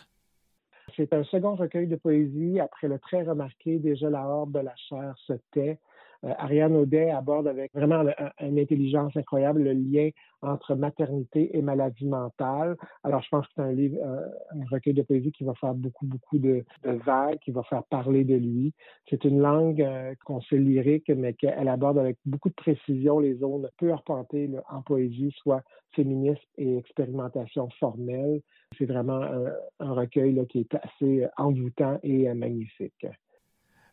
C'est 0.94 1.12
un 1.14 1.24
second 1.24 1.54
recueil 1.54 1.86
de 1.86 1.96
poésie 1.96 2.60
après 2.60 2.88
le 2.88 2.98
très 2.98 3.22
remarqué 3.22 3.78
Déjà 3.78 4.10
la 4.10 4.26
horde 4.26 4.52
de 4.52 4.60
la 4.60 4.74
chair 4.76 5.14
se 5.26 5.32
tait. 5.52 5.78
Euh, 6.26 6.32
Ariane 6.38 6.76
Audet 6.76 7.10
aborde 7.10 7.46
avec 7.46 7.72
vraiment 7.74 8.00
un- 8.00 8.46
une 8.46 8.58
intelligence 8.58 9.16
incroyable 9.16 9.62
le 9.62 9.72
lien 9.72 10.10
entre 10.42 10.74
maternité 10.74 11.56
et 11.56 11.62
maladie 11.62 12.06
mentale. 12.06 12.76
Alors, 13.04 13.22
je 13.22 13.28
pense 13.30 13.46
que 13.46 13.52
c'est 13.56 13.62
un 13.62 13.72
livre, 13.72 13.98
euh, 14.04 14.26
un 14.50 14.64
recueil 14.70 14.94
de 14.94 15.02
poésie 15.02 15.32
qui 15.32 15.44
va 15.44 15.54
faire 15.54 15.74
beaucoup, 15.74 16.06
beaucoup 16.06 16.38
de, 16.38 16.64
de 16.84 17.36
qui 17.38 17.50
va 17.50 17.62
faire 17.64 17.84
parler 17.84 18.24
de 18.24 18.34
lui. 18.34 18.72
C'est 19.08 19.24
une 19.24 19.40
langue 19.40 19.82
euh, 19.82 20.14
qu'on 20.24 20.40
sait 20.42 20.58
lyrique, 20.58 21.08
mais 21.08 21.34
qu'elle 21.34 21.68
aborde 21.68 21.98
avec 21.98 22.18
beaucoup 22.24 22.48
de 22.48 22.54
précision 22.54 23.18
les 23.18 23.36
zones 23.36 23.68
peu 23.78 23.92
arpentées 23.92 24.50
en 24.68 24.82
poésie, 24.82 25.32
soit 25.38 25.62
féminisme 25.94 26.40
et 26.58 26.76
expérimentation 26.78 27.68
formelle. 27.78 28.40
C'est 28.76 28.86
vraiment 28.86 29.22
un, 29.22 29.92
recueil 29.92 30.44
qui 30.48 30.60
est 30.60 30.74
assez 30.74 31.26
envoûtant 31.36 31.98
et 32.02 32.32
magnifique. 32.34 33.06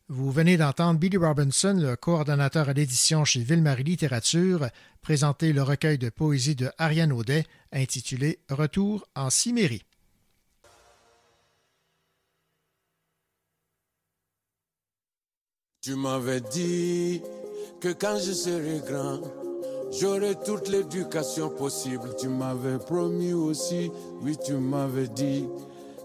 Vous 0.10 0.32
venez 0.32 0.58
d'entendre 0.58 1.00
Billy 1.00 1.16
Robinson, 1.16 1.78
le 1.80 1.96
coordonnateur 1.96 2.68
à 2.68 2.74
l'édition 2.74 3.24
chez 3.24 3.40
Ville-Marie 3.40 3.86
Littérature, 3.86 4.68
présenter 5.02 5.54
le 5.54 5.64
recueil 5.64 5.98
de 5.98 6.10
poésie 6.10 6.56
de 6.56 6.70
Ariane 6.78 7.14
Audet 7.14 7.46
intitulé 7.72 8.40
Retour 8.50 9.08
en 9.16 9.30
Cimmérie. 9.30 9.86
Tu 15.82 15.96
m'avais 15.96 16.42
dit 16.42 17.22
que 17.80 17.94
quand 17.94 18.18
je 18.20 18.34
serai 18.34 18.82
grand, 18.86 19.22
j'aurai 20.00 20.36
toute 20.46 20.68
l'éducation 20.68 21.50
possible. 21.50 22.14
Tu 22.20 22.28
m'avais 22.28 22.78
promis 22.78 23.32
aussi, 23.32 23.90
oui, 24.22 24.38
tu 24.46 24.54
m'avais 24.54 25.08
dit 25.08 25.46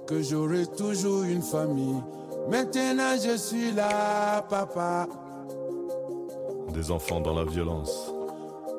que 0.06 0.22
j'aurai 0.22 0.66
toujours 0.76 1.24
une 1.24 1.42
famille. 1.42 2.00
Maintenant, 2.46 3.14
je 3.22 3.36
suis 3.36 3.72
là, 3.72 4.42
papa. 4.48 5.06
Des 6.72 6.90
enfants 6.90 7.20
dans 7.20 7.34
la 7.34 7.44
violence, 7.44 8.12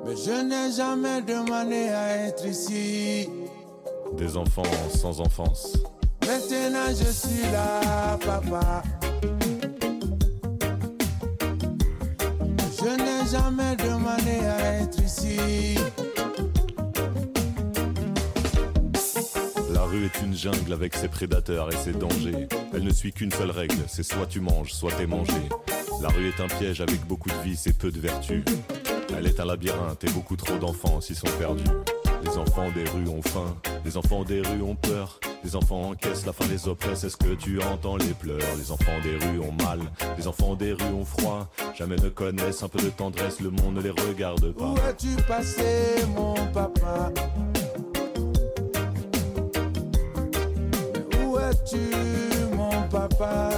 Mais 0.06 0.15
je 0.15 0.31
n'ai 0.44 0.72
jamais 0.72 1.22
demandé 1.22 1.90
à 1.90 2.27
être 2.27 2.45
ici. 2.45 3.30
des 4.14 4.38
enfants 4.38 4.64
sans 4.95 5.19
enfance, 5.22 5.73
Maintenant, 6.26 6.90
je 6.90 7.11
suis 7.11 7.52
là, 7.52 8.18
papa. 8.26 8.84
Je 12.81 12.90
n'ai 13.03 13.30
jamais 13.30 13.76
demandé 13.76 14.40
à 14.48 14.81
être 14.81 14.99
ici. 15.03 15.76
Rue 19.90 20.06
est 20.06 20.22
une 20.22 20.36
jungle 20.36 20.74
avec 20.74 20.95
ses 20.95 21.07
prédateurs 21.07 21.72
et 21.74 21.76
ses 21.76 21.94
dangers. 21.94 22.48
Elle 22.74 22.84
ne 22.84 22.94
suit 22.94 23.11
qu'une 23.11 23.32
seule 23.32 23.52
règle, 23.52 23.78
c'est 23.88 24.03
soit 24.03 24.28
tu 24.28 24.40
manges, 24.40 24.72
soit 24.72 24.91
t'es 24.91 25.07
mangé. 25.07 25.34
La 26.02 26.10
rue 26.10 26.28
est 26.28 26.40
un 26.40 26.48
piège 26.48 26.82
avec 26.82 27.06
beaucoup 27.07 27.30
de 27.30 27.44
vices 27.44 27.68
et 27.68 27.74
peu 27.74 27.91
de 27.91 27.99
vertus. 27.99 28.44
Elle 29.18 29.26
est 29.26 29.40
un 29.40 29.45
labyrinthe 29.45 30.03
et 30.03 30.10
beaucoup 30.11 30.36
trop 30.36 30.57
d'enfants 30.57 31.02
s'y 31.02 31.16
sont 31.16 31.28
perdus. 31.40 31.64
Les 32.24 32.38
enfants 32.38 32.70
des 32.72 32.84
rues 32.90 33.10
ont 33.10 33.22
faim, 33.22 33.56
les 33.86 33.98
enfants 33.98 34.24
des 34.24 34.41
rues 34.41 34.61
ont 34.61 34.76
peur. 34.76 35.20
Les 35.44 35.56
enfants 35.56 35.91
encaissent, 35.91 36.26
la 36.26 36.34
faim 36.34 36.45
les 36.52 36.68
oppresse, 36.68 37.06
est-ce 37.06 37.18
que 37.18 37.34
tu 37.34 37.61
entends 37.61 37.95
les 37.95 38.14
pleurs 38.14 38.56
Les 38.57 38.72
enfants 38.72 38.99
des 39.03 39.16
rues 39.26 39.40
ont 39.40 39.53
mal, 39.64 39.80
les 40.18 40.28
enfants 40.28 40.56
des 40.56 40.74
rues 40.74 40.94
ont 40.94 41.06
froid. 41.06 41.49
Jamais 41.78 41.95
ne 41.95 42.10
connaissent 42.10 42.61
un 42.61 42.68
peu 42.68 42.80
de 42.80 42.90
tendresse, 42.90 43.40
le 43.40 43.49
monde 43.49 43.76
ne 43.76 43.82
les 43.82 43.91
regarde 43.91 44.52
pas. 44.52 44.66
Où 44.66 44.78
as-tu 44.88 45.16
passé, 45.28 46.06
mon 46.14 46.36
papa? 46.48 47.11
Es-tu, 51.50 51.78
mon 52.56 52.88
papa? 52.90 53.50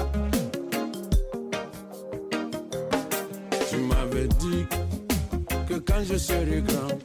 Tu 3.69 3.77
m'avais 3.77 4.29
dit 4.39 4.65
que 5.67 5.73
quand 5.73 6.01
je 6.01 6.15
serai 6.15 6.61
grand, 6.61 6.97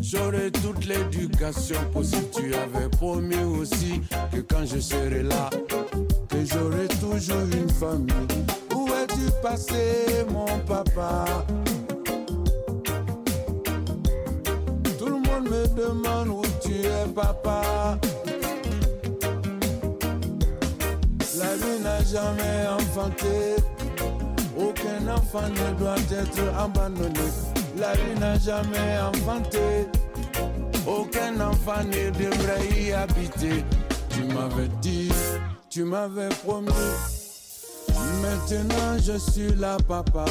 j'aurai 0.00 0.50
toute 0.50 0.86
l'éducation 0.86 1.76
possible. 1.92 2.26
Tu 2.34 2.52
avais 2.52 2.88
promis 2.88 3.44
aussi 3.60 4.00
que 4.32 4.40
quand 4.40 4.66
je 4.66 4.80
serai 4.80 5.22
là, 5.22 5.50
que 6.28 6.44
j'aurai 6.44 6.88
toujours 7.00 7.46
une 7.56 7.70
famille. 7.70 8.44
Où 8.74 8.88
es-tu 8.88 9.30
passé, 9.40 10.26
mon 10.32 10.58
papa? 10.66 11.26
Tout 14.98 15.06
le 15.06 15.12
monde 15.12 15.48
me 15.48 15.68
demande 15.76 16.28
où 16.28 16.42
tu 16.60 16.72
es, 16.72 17.06
papa. 17.14 17.96
La 21.58 21.66
vie 21.66 21.80
n'a 21.82 22.04
jamais 22.04 22.66
enfanté. 22.68 23.56
Aucun 24.56 25.08
enfant 25.08 25.48
ne 25.48 25.78
doit 25.78 25.96
être 26.10 26.58
abandonné. 26.58 27.20
La 27.76 27.92
vie 27.94 28.20
n'a 28.20 28.38
jamais 28.38 28.98
enfanté. 29.00 29.86
Aucun 30.86 31.40
enfant 31.40 31.84
ne 31.84 32.10
devrait 32.10 32.68
y 32.80 32.92
habiter. 32.92 33.64
Tu 34.10 34.22
m'avais 34.24 34.68
dit, 34.80 35.10
tu 35.68 35.84
m'avais 35.84 36.28
promis. 36.44 36.68
Maintenant 38.22 38.96
je 39.04 39.18
suis 39.18 39.54
là, 39.54 39.76
papa. 39.86 40.24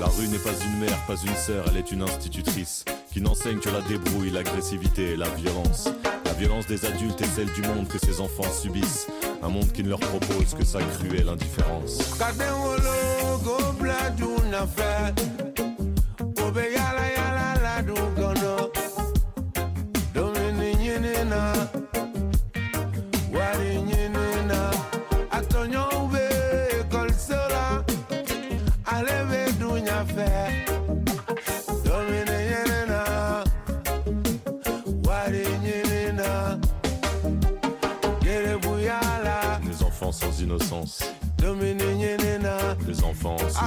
La 0.00 0.06
rue 0.06 0.28
n'est 0.28 0.38
pas 0.38 0.50
une 0.64 0.80
mère, 0.80 1.06
pas 1.06 1.16
une 1.24 1.34
sœur, 1.34 1.64
elle 1.68 1.76
est 1.76 1.90
une 1.90 2.02
institutrice 2.02 2.84
qui 3.12 3.20
n'enseigne 3.20 3.58
que 3.58 3.68
la 3.68 3.80
débrouille, 3.82 4.30
l'agressivité 4.30 5.12
et 5.12 5.16
la 5.16 5.28
violence. 5.30 5.88
La 6.24 6.32
violence 6.34 6.66
des 6.66 6.84
adultes 6.84 7.20
est 7.20 7.26
celle 7.26 7.52
du 7.52 7.62
monde 7.62 7.88
que 7.88 7.98
ces 7.98 8.20
enfants 8.20 8.52
subissent. 8.52 9.08
Un 9.42 9.48
monde 9.48 9.70
qui 9.72 9.82
ne 9.82 9.90
leur 9.90 10.00
propose 10.00 10.54
que 10.54 10.64
sa 10.64 10.80
cruelle 10.80 11.28
indifférence. 11.28 11.98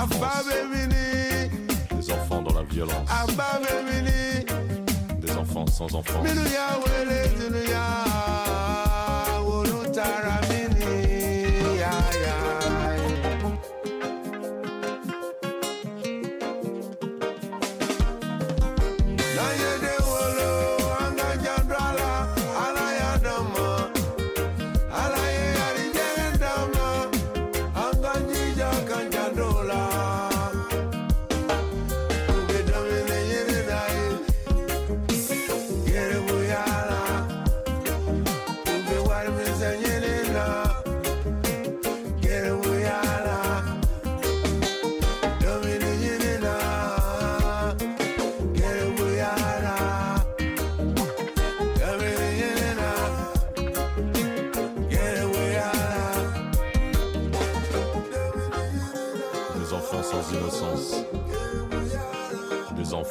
Enfants 0.01 1.47
des 1.95 2.11
enfants 2.11 2.41
dans 2.41 2.53
la 2.53 2.63
violence, 2.63 3.07
des 5.19 5.31
enfants 5.31 5.67
sans 5.67 5.93
enfance. 5.95 6.25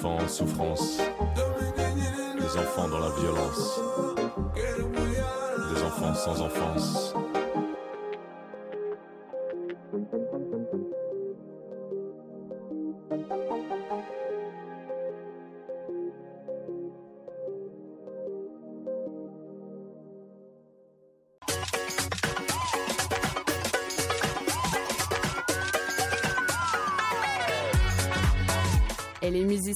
Enfants 0.00 0.16
en 0.24 0.28
souffrance, 0.28 0.98
des 2.38 2.58
enfants 2.58 2.88
dans 2.88 3.00
la 3.00 3.10
violence, 3.20 3.80
des 5.74 5.82
enfants 5.82 6.14
sans 6.14 6.40
enfance. 6.40 7.14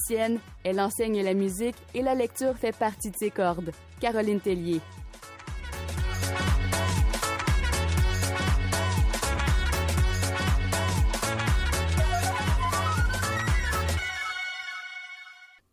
Musicienne, 0.05 0.39
elle 0.65 0.81
enseigne 0.81 1.23
la 1.23 1.33
musique 1.33 1.77
et 1.95 2.03
la 2.03 2.15
lecture 2.15 2.57
fait 2.59 2.77
partie 2.77 3.11
de 3.11 3.17
ses 3.17 3.31
cordes. 3.31 3.71
Caroline 4.01 4.41
Tellier. 4.41 4.81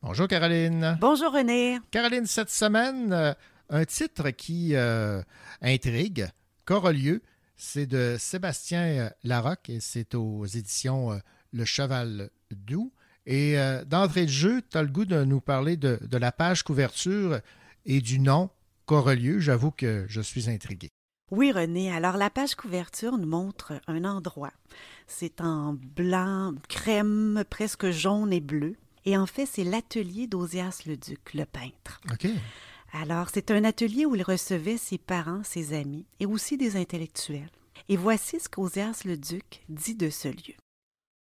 Bonjour 0.01 0.27
Caroline. 0.27 0.97
Bonjour 1.01 1.33
René. 1.33 1.79
Caroline, 1.91 2.25
cette 2.25 2.49
semaine, 2.49 3.11
euh, 3.11 3.33
un 3.69 3.85
titre 3.85 4.29
qui 4.29 4.75
euh, 4.75 5.21
intrigue, 5.61 6.27
Corolieu, 6.65 7.21
c'est 7.57 7.85
de 7.85 8.15
Sébastien 8.17 8.81
euh, 8.81 9.09
Larocque 9.23 9.69
et 9.69 9.79
c'est 9.81 10.15
aux 10.15 10.45
éditions 10.45 11.19
Le 11.51 11.65
Cheval 11.65 12.29
Doux. 12.51 12.93
Et 13.25 13.57
euh, 13.57 13.83
d'entrée 13.85 14.25
de 14.25 14.31
jeu, 14.31 14.61
tu 14.69 14.77
as 14.77 14.83
le 14.83 14.89
goût 14.89 15.05
de 15.05 15.23
nous 15.23 15.41
parler 15.41 15.77
de, 15.77 15.99
de 16.01 16.17
la 16.17 16.31
page 16.31 16.63
couverture 16.63 17.39
et 17.85 18.01
du 18.01 18.19
nom 18.19 18.49
Corolieu. 18.85 19.39
J'avoue 19.39 19.71
que 19.71 20.05
je 20.07 20.21
suis 20.21 20.49
intrigué. 20.49 20.89
Oui, 21.31 21.53
René. 21.53 21.91
Alors, 21.91 22.17
la 22.17 22.29
page 22.29 22.55
couverture 22.55 23.17
nous 23.17 23.27
montre 23.27 23.73
un 23.87 24.03
endroit. 24.03 24.51
C'est 25.07 25.39
en 25.39 25.77
blanc, 25.95 26.53
crème, 26.67 27.43
presque 27.49 27.89
jaune 27.89 28.33
et 28.33 28.41
bleu. 28.41 28.75
Et 29.05 29.17
en 29.17 29.25
fait, 29.25 29.45
c'est 29.45 29.63
l'atelier 29.63 30.27
d'Osias 30.27 30.83
le 30.85 30.97
Duc, 30.97 31.33
le 31.33 31.45
peintre. 31.45 32.01
OK. 32.11 32.27
Alors, 32.93 33.29
c'est 33.33 33.49
un 33.51 33.63
atelier 33.63 34.05
où 34.05 34.15
il 34.15 34.23
recevait 34.23 34.77
ses 34.77 34.97
parents, 34.97 35.41
ses 35.43 35.73
amis 35.73 36.05
et 36.19 36.25
aussi 36.25 36.57
des 36.57 36.75
intellectuels. 36.75 37.49
Et 37.87 37.95
voici 37.95 38.39
ce 38.39 38.49
qu'Osias 38.49 39.03
le 39.05 39.15
Duc 39.15 39.63
dit 39.69 39.95
de 39.95 40.09
ce 40.09 40.27
lieu. 40.27 40.55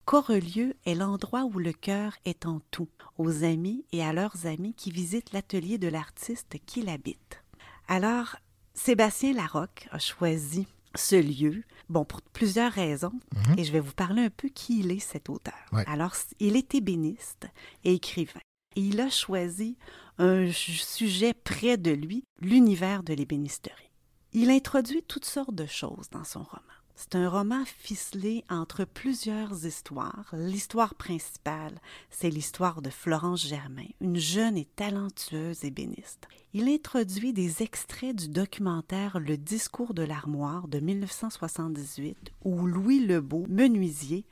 Corelieu 0.06 0.74
est 0.86 0.94
l'endroit 0.94 1.42
où 1.44 1.58
le 1.58 1.72
cœur 1.72 2.12
est 2.24 2.46
en 2.46 2.60
tout, 2.70 2.88
aux 3.18 3.42
amis 3.42 3.84
et 3.90 4.04
à 4.04 4.12
leurs 4.12 4.46
amis 4.46 4.72
qui 4.72 4.92
visitent 4.92 5.32
l'atelier 5.32 5.78
de 5.78 5.88
l'artiste 5.88 6.56
qui 6.64 6.82
l'habite. 6.82 7.42
Alors, 7.88 8.36
Sébastien 8.72 9.32
Larocque 9.32 9.88
a 9.90 9.98
choisi 9.98 10.68
ce 10.94 11.16
lieu, 11.16 11.64
bon, 11.88 12.04
pour 12.04 12.22
plusieurs 12.22 12.70
raisons, 12.72 13.18
Mhm. 13.34 13.58
et 13.58 13.64
je 13.64 13.72
vais 13.72 13.80
vous 13.80 13.92
parler 13.94 14.22
un 14.22 14.30
peu 14.30 14.48
qui 14.48 14.78
il 14.78 14.92
est, 14.92 15.00
cet 15.00 15.28
auteur. 15.28 15.58
Ouais. 15.72 15.82
Alors, 15.88 16.14
il 16.38 16.54
est 16.54 16.72
ébéniste 16.76 17.48
et 17.82 17.94
écrivain. 17.94 18.40
Et 18.76 18.82
il 18.82 19.00
a 19.00 19.10
choisi 19.10 19.76
un 20.18 20.50
sujet 20.52 21.34
près 21.34 21.78
de 21.78 21.90
lui, 21.90 22.22
l'univers 22.40 23.02
de 23.02 23.12
l'ébénisterie. 23.12 23.90
Il 24.32 24.50
introduit 24.50 25.02
toutes 25.02 25.24
sortes 25.24 25.54
de 25.54 25.66
choses 25.66 26.08
dans 26.10 26.24
son 26.24 26.44
roman. 26.44 26.62
C'est 26.98 27.14
un 27.14 27.28
roman 27.28 27.62
ficelé 27.66 28.42
entre 28.48 28.86
plusieurs 28.86 29.66
histoires. 29.66 30.30
L'histoire 30.32 30.94
principale, 30.94 31.78
c'est 32.08 32.30
l'histoire 32.30 32.80
de 32.80 32.88
Florence 32.88 33.46
Germain, 33.46 33.84
une 34.00 34.16
jeune 34.16 34.56
et 34.56 34.64
talentueuse 34.64 35.62
ébéniste. 35.64 36.26
Il 36.54 36.70
introduit 36.70 37.34
des 37.34 37.62
extraits 37.62 38.16
du 38.16 38.28
documentaire 38.28 39.20
Le 39.20 39.36
discours 39.36 39.92
de 39.92 40.04
l'armoire 40.04 40.68
de 40.68 40.80
1978 40.80 42.32
où 42.44 42.66
Louis 42.66 43.00
Lebeau, 43.00 43.44
menuisier, 43.46 44.24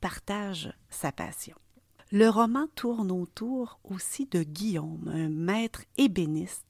partage 0.00 0.72
sa 0.90 1.12
passion. 1.12 1.54
Le 2.10 2.28
roman 2.28 2.66
tourne 2.74 3.12
autour 3.12 3.78
aussi 3.84 4.26
de 4.26 4.42
Guillaume, 4.42 5.08
un 5.14 5.28
maître 5.28 5.84
ébéniste 5.98 6.66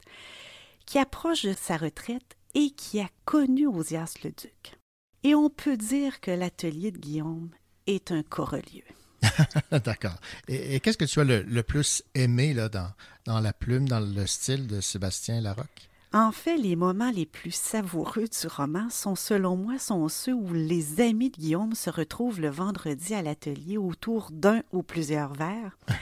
qui 0.84 0.98
approche 0.98 1.46
de 1.46 1.54
sa 1.54 1.78
retraite 1.78 2.36
et 2.54 2.68
qui 2.70 3.00
a 3.00 3.08
connu 3.24 3.66
Osias 3.66 4.14
le 4.22 4.30
Duc. 4.30 4.77
Et 5.24 5.34
on 5.34 5.50
peut 5.50 5.76
dire 5.76 6.20
que 6.20 6.30
l'atelier 6.30 6.90
de 6.90 6.98
Guillaume 6.98 7.50
est 7.86 8.12
un 8.12 8.22
corelieu. 8.22 8.84
D'accord. 9.84 10.16
Et, 10.46 10.76
et 10.76 10.80
qu'est-ce 10.80 10.98
que 10.98 11.04
tu 11.04 11.20
as 11.20 11.24
le, 11.24 11.42
le 11.42 11.62
plus 11.62 12.02
aimé 12.14 12.54
là, 12.54 12.68
dans, 12.68 12.92
dans 13.24 13.40
la 13.40 13.52
plume, 13.52 13.88
dans 13.88 14.00
le 14.00 14.26
style 14.26 14.66
de 14.66 14.80
Sébastien 14.80 15.40
Larocque? 15.40 15.88
En 16.12 16.32
fait, 16.32 16.56
les 16.56 16.74
moments 16.74 17.10
les 17.10 17.26
plus 17.26 17.50
savoureux 17.50 18.28
du 18.28 18.46
roman 18.46 18.88
sont, 18.88 19.14
selon 19.14 19.56
moi, 19.56 19.78
sont 19.78 20.08
ceux 20.08 20.32
où 20.32 20.54
les 20.54 21.02
amis 21.02 21.30
de 21.30 21.36
Guillaume 21.36 21.74
se 21.74 21.90
retrouvent 21.90 22.40
le 22.40 22.48
vendredi 22.48 23.12
à 23.14 23.20
l'atelier 23.20 23.76
autour 23.76 24.30
d'un 24.30 24.62
ou 24.72 24.82
plusieurs 24.82 25.34
verres. 25.34 25.76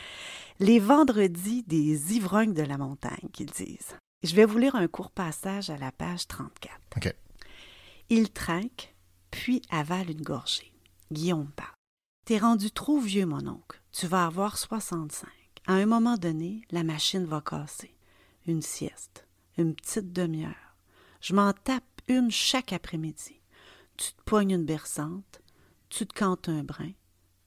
Les 0.59 0.78
vendredis 0.78 1.64
des 1.64 2.14
ivrognes 2.14 2.55
de 2.55 2.62
la 2.62 2.78
montagne, 2.78 3.28
qu'ils 3.30 3.51
disent. 3.51 3.94
Je 4.22 4.34
vais 4.34 4.47
vous 4.47 4.56
lire 4.56 4.74
un 4.74 4.88
court 4.88 5.10
passage 5.10 5.68
à 5.68 5.76
la 5.76 5.93
page 5.93 6.26
34. 6.28 6.72
OK. 6.97 7.14
Il 8.09 8.30
trinque, 8.30 8.94
puis 9.30 9.62
avale 9.70 10.10
une 10.10 10.22
gorgée. 10.22 10.72
Guillaume 11.12 11.50
parle. 11.54 11.70
T'es 12.24 12.38
rendu 12.38 12.70
trop 12.70 12.98
vieux, 12.98 13.26
mon 13.26 13.46
oncle. 13.46 13.80
Tu 13.92 14.06
vas 14.06 14.26
avoir 14.26 14.58
65. 14.58 15.28
À 15.66 15.74
un 15.74 15.86
moment 15.86 16.16
donné, 16.16 16.62
la 16.70 16.82
machine 16.82 17.24
va 17.24 17.40
casser. 17.40 17.96
Une 18.46 18.62
sieste. 18.62 19.26
Une 19.58 19.74
petite 19.74 20.12
demi-heure. 20.12 20.76
Je 21.20 21.34
m'en 21.34 21.52
tape 21.52 21.84
une 22.08 22.30
chaque 22.30 22.72
après-midi. 22.72 23.40
Tu 23.96 24.12
te 24.12 24.22
poignes 24.24 24.52
une 24.52 24.64
berçante, 24.64 25.40
tu 25.88 26.06
te 26.06 26.14
cantes 26.14 26.48
un 26.48 26.62
brin, 26.62 26.92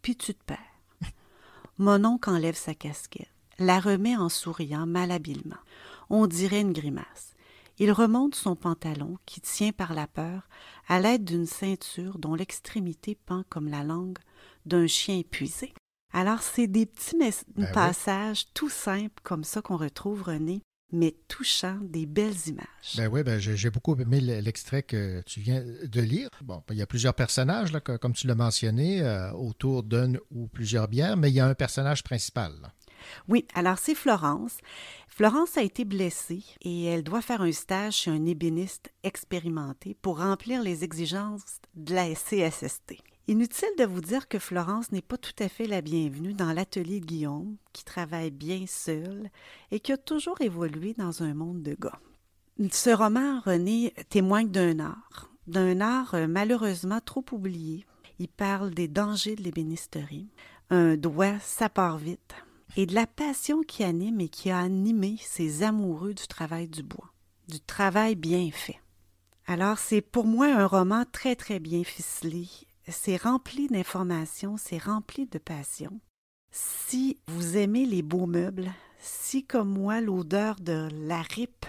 puis 0.01 0.15
tu 0.15 0.33
te 0.33 0.43
perds. 0.43 0.57
Mon 1.77 2.03
oncle 2.05 2.29
enlève 2.29 2.57
sa 2.57 2.73
casquette, 2.73 3.29
la 3.59 3.79
remet 3.79 4.15
en 4.15 4.29
souriant 4.29 4.87
malhabilement. 4.87 5.59
On 6.09 6.25
dirait 6.25 6.61
une 6.61 6.73
grimace. 6.73 7.35
Il 7.79 7.91
remonte 7.93 8.35
son 8.35 8.55
pantalon, 8.57 9.17
qui 9.25 9.39
tient 9.39 9.71
par 9.71 9.93
la 9.93 10.05
peur, 10.05 10.49
à 10.87 10.99
l'aide 10.99 11.23
d'une 11.23 11.45
ceinture 11.45 12.19
dont 12.19 12.35
l'extrémité 12.35 13.17
pend 13.25 13.43
comme 13.49 13.69
la 13.69 13.83
langue 13.83 14.17
d'un 14.65 14.85
chien 14.85 15.17
épuisé. 15.17 15.73
Alors, 16.11 16.41
c'est 16.41 16.67
des 16.67 16.85
petits 16.85 17.15
Ben 17.17 17.31
oui. 17.57 17.65
passages 17.73 18.47
tout 18.53 18.69
simples 18.69 19.21
comme 19.23 19.43
ça 19.43 19.61
qu'on 19.61 19.77
retrouve, 19.77 20.23
René, 20.23 20.61
mais 20.91 21.15
touchants, 21.27 21.77
des 21.83 22.05
belles 22.05 22.35
images. 22.47 22.95
Ben 22.97 23.07
oui, 23.07 23.23
ben 23.23 23.39
j'ai 23.39 23.69
beaucoup 23.69 23.95
aimé 23.95 24.19
l'extrait 24.19 24.81
que 24.83 25.21
tu 25.25 25.39
viens 25.39 25.63
de 25.63 26.01
lire. 26.01 26.29
Bon, 26.41 26.63
ben, 26.67 26.73
il 26.73 26.77
y 26.77 26.81
a 26.81 26.87
plusieurs 26.87 27.13
personnages, 27.13 27.71
là, 27.71 27.79
comme 27.79 28.13
tu 28.13 28.25
l'as 28.27 28.35
mentionné, 28.35 29.03
euh, 29.03 29.31
autour 29.33 29.83
d'une 29.83 30.19
ou 30.31 30.47
plusieurs 30.47 30.87
bières, 30.87 31.15
mais 31.15 31.29
il 31.29 31.35
y 31.35 31.39
a 31.39 31.45
un 31.47 31.53
personnage 31.53 32.03
principal. 32.03 32.53
là. 32.61 32.73
Oui, 33.27 33.45
alors 33.53 33.77
c'est 33.77 33.95
Florence. 33.95 34.57
Florence 35.07 35.57
a 35.57 35.63
été 35.63 35.85
blessée 35.85 36.43
et 36.61 36.85
elle 36.85 37.03
doit 37.03 37.21
faire 37.21 37.41
un 37.41 37.51
stage 37.51 37.95
chez 37.95 38.11
un 38.11 38.25
ébéniste 38.25 38.91
expérimenté 39.03 39.95
pour 40.01 40.19
remplir 40.19 40.61
les 40.61 40.83
exigences 40.83 41.59
de 41.75 41.93
la 41.93 42.13
CSST. 42.13 42.97
Inutile 43.27 43.69
de 43.77 43.85
vous 43.85 44.01
dire 44.01 44.27
que 44.27 44.39
Florence 44.39 44.91
n'est 44.91 45.03
pas 45.03 45.17
tout 45.17 45.35
à 45.37 45.49
fait 45.49 45.67
la 45.67 45.81
bienvenue 45.81 46.33
dans 46.33 46.51
l'atelier 46.51 46.99
de 46.99 47.05
Guillaume, 47.05 47.57
qui 47.73 47.83
travaille 47.83 48.31
bien 48.31 48.65
seul 48.67 49.29
et 49.69 49.79
qui 49.79 49.91
a 49.91 49.97
toujours 49.97 50.41
évolué 50.41 50.95
dans 50.97 51.21
un 51.21 51.35
monde 51.35 51.61
de 51.61 51.75
gars. 51.79 51.99
Ce 52.71 52.89
roman, 52.89 53.39
René, 53.41 53.93
témoigne 54.09 54.49
d'un 54.49 54.79
art, 54.79 55.29
d'un 55.45 55.79
art 55.79 56.15
euh, 56.15 56.27
malheureusement 56.27 56.99
trop 57.05 57.23
oublié. 57.31 57.85
Il 58.17 58.29
parle 58.29 58.71
des 58.71 58.87
dangers 58.87 59.35
de 59.35 59.43
l'ébénisterie. 59.43 60.27
Un 60.71 60.97
doigt, 60.97 61.39
ça 61.39 61.69
part 61.69 61.99
vite. 61.99 62.33
Et 62.75 62.85
de 62.85 62.93
la 62.95 63.07
passion 63.07 63.61
qui 63.61 63.83
anime 63.83 64.21
et 64.21 64.29
qui 64.29 64.51
a 64.51 64.59
animé 64.59 65.17
ces 65.21 65.63
amoureux 65.63 66.13
du 66.13 66.27
travail 66.27 66.67
du 66.67 66.83
bois, 66.83 67.11
du 67.47 67.59
travail 67.59 68.15
bien 68.15 68.49
fait. 68.51 68.79
Alors, 69.47 69.79
c'est 69.79 70.01
pour 70.01 70.25
moi 70.25 70.45
un 70.45 70.67
roman 70.67 71.05
très, 71.11 71.35
très 71.35 71.59
bien 71.59 71.83
ficelé. 71.83 72.47
C'est 72.87 73.17
rempli 73.17 73.67
d'informations, 73.67 74.57
c'est 74.57 74.77
rempli 74.77 75.25
de 75.25 75.39
passion. 75.39 75.99
Si 76.51 77.17
vous 77.27 77.57
aimez 77.57 77.85
les 77.85 78.01
beaux 78.01 78.27
meubles, 78.27 78.71
si 78.99 79.45
comme 79.45 79.69
moi 79.69 80.01
l'odeur 80.01 80.55
de 80.59 80.87
la 81.07 81.21
ripe 81.21 81.65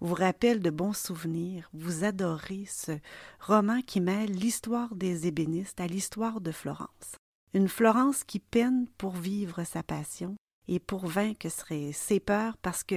vous 0.00 0.14
rappelle 0.14 0.60
de 0.60 0.70
bons 0.70 0.96
souvenirs, 0.96 1.70
vous 1.72 2.04
adorez 2.04 2.66
ce 2.68 2.92
roman 3.40 3.82
qui 3.82 4.00
mêle 4.00 4.32
l'histoire 4.32 4.94
des 4.94 5.26
ébénistes 5.26 5.80
à 5.80 5.86
l'histoire 5.86 6.40
de 6.40 6.52
Florence. 6.52 7.16
Une 7.54 7.68
Florence 7.68 8.24
qui 8.24 8.38
peine 8.38 8.86
pour 8.98 9.12
vivre 9.12 9.64
sa 9.64 9.82
passion 9.82 10.36
et 10.68 10.78
pour 10.78 11.06
vaincre 11.06 11.48
ses 11.50 11.92
ses 11.92 12.20
peurs 12.20 12.56
parce 12.56 12.82
que 12.82 12.96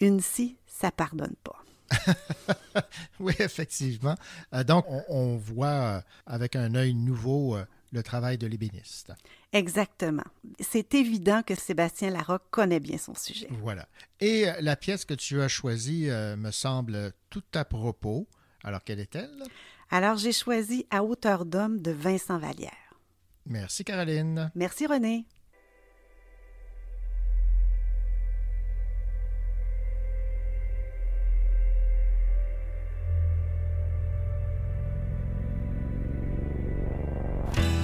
une 0.00 0.20
scie, 0.20 0.58
ça 0.66 0.90
pardonne 0.90 1.36
pas. 1.44 1.62
oui, 3.20 3.34
effectivement. 3.38 4.16
Euh, 4.54 4.64
donc, 4.64 4.84
on, 4.88 5.04
on 5.08 5.36
voit 5.36 5.66
euh, 5.68 6.00
avec 6.26 6.56
un 6.56 6.74
œil 6.74 6.94
nouveau 6.94 7.56
euh, 7.56 7.64
le 7.92 8.02
travail 8.02 8.38
de 8.38 8.46
l'ébéniste. 8.46 9.12
Exactement. 9.52 10.24
C'est 10.60 10.94
évident 10.94 11.42
que 11.42 11.54
Sébastien 11.54 12.10
Larocque 12.10 12.42
connaît 12.50 12.80
bien 12.80 12.98
son 12.98 13.14
sujet. 13.14 13.48
Voilà. 13.50 13.86
Et 14.18 14.46
la 14.60 14.76
pièce 14.76 15.04
que 15.04 15.14
tu 15.14 15.42
as 15.42 15.48
choisie 15.48 16.06
me 16.08 16.50
semble 16.50 17.12
tout 17.28 17.44
à 17.54 17.66
propos. 17.66 18.26
Alors, 18.64 18.82
quelle 18.82 18.98
est-elle? 18.98 19.42
Alors, 19.90 20.16
j'ai 20.16 20.32
choisi 20.32 20.86
À 20.90 21.04
hauteur 21.04 21.44
d'homme 21.44 21.82
de 21.82 21.90
Vincent 21.90 22.38
Vallière. 22.38 22.91
Merci, 23.46 23.84
Caroline. 23.84 24.50
Merci, 24.54 24.86
René. 24.86 25.26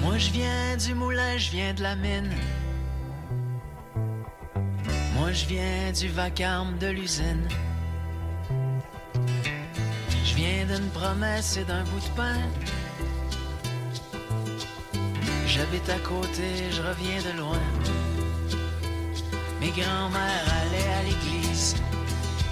Moi 0.01 0.17
je 0.17 0.31
viens 0.31 0.77
du 0.77 0.95
moulin, 0.95 1.37
je 1.37 1.51
viens 1.51 1.73
de 1.73 1.81
la 1.83 1.95
mine. 1.95 2.29
Moi 5.15 5.31
je 5.31 5.45
viens 5.45 5.91
du 5.91 6.07
vacarme 6.09 6.77
de 6.77 6.87
l'usine. 6.87 7.47
Je 10.25 10.35
viens 10.35 10.65
d'une 10.65 10.89
promesse 10.89 11.57
et 11.57 11.63
d'un 11.63 11.83
bout 11.83 11.99
de 11.99 12.15
pain. 12.15 12.37
J'habite 15.49 15.89
à 15.89 15.97
côté, 16.07 16.69
je 16.71 16.81
reviens 16.81 17.21
de 17.23 17.37
loin. 17.39 17.59
Mes 19.59 19.71
grands-mères 19.71 20.47
allaient 20.61 20.93
à 20.99 21.03
l'église 21.03 21.75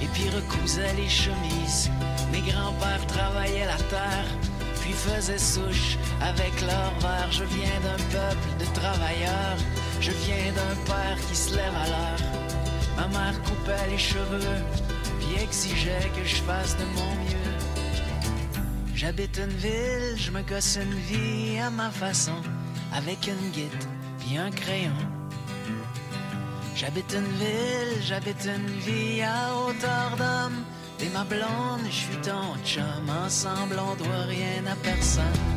et 0.02 0.08
puis 0.08 0.28
recousaient 0.30 0.96
les 0.96 1.08
chemises. 1.08 1.92
Mes 2.32 2.42
grands-pères 2.42 3.06
travaillaient 3.06 3.68
la 3.68 3.78
terre, 3.94 4.26
puis 4.82 4.94
faisaient 4.94 5.38
souche 5.38 5.98
avec 6.22 6.60
leur 6.62 6.92
verre. 7.00 7.32
Je 7.32 7.44
viens 7.44 7.80
d'un 7.86 8.04
peuple 8.18 8.50
de 8.60 8.66
travailleurs, 8.74 9.58
je 10.02 10.12
viens 10.12 10.52
d'un 10.54 10.76
père 10.92 11.18
qui 11.30 11.36
se 11.36 11.56
lève 11.56 11.76
à 11.76 11.88
l'heure. 11.88 12.24
Ma 12.98 13.08
mère 13.10 13.42
coupait 13.44 13.90
les 13.92 13.98
cheveux, 14.00 14.60
puis 15.20 15.44
exigeait 15.44 16.12
que 16.16 16.28
je 16.28 16.38
fasse 16.38 16.76
de 16.76 16.86
mon 16.96 17.12
mieux. 17.24 17.58
J'habite 18.96 19.38
une 19.38 19.56
ville, 19.58 20.16
je 20.18 20.32
me 20.32 20.42
gosse 20.42 20.80
une 20.82 21.00
vie 21.12 21.60
à 21.60 21.70
ma 21.70 21.92
façon, 21.92 22.42
avec 22.94 23.28
une 23.28 23.50
guide, 23.52 23.84
puis 24.20 24.38
un 24.38 24.52
crayon. 24.52 24.92
J'habite 26.76 27.14
une 27.14 27.38
ville, 27.38 28.02
j'habite 28.02 28.46
une 28.46 28.68
vie 28.80 29.22
à 29.22 29.56
hauteur 29.56 30.16
d'homme. 30.18 30.64
T'es 30.98 31.10
ma 31.10 31.24
blonde, 31.24 31.86
je 31.86 31.96
suis 31.96 32.18
ton 32.18 32.56
chum. 32.64 33.10
Ensemble, 33.26 33.80
on 33.80 33.96
doit 33.96 34.26
rien 34.28 34.66
à 34.72 34.76
personne. 34.76 35.57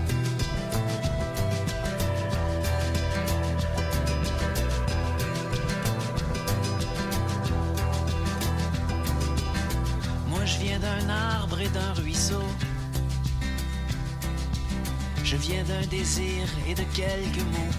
D'un 15.71 15.87
désir 15.87 16.49
et 16.69 16.75
de 16.75 16.83
quelques 16.95 17.47
mots. 17.55 17.75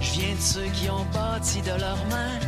Je 0.00 0.10
viens 0.12 0.34
de 0.34 0.40
ceux 0.40 0.68
qui 0.76 0.88
ont 0.88 1.06
bâti 1.12 1.60
de 1.60 1.74
leurs 1.84 2.04
mains. 2.12 2.38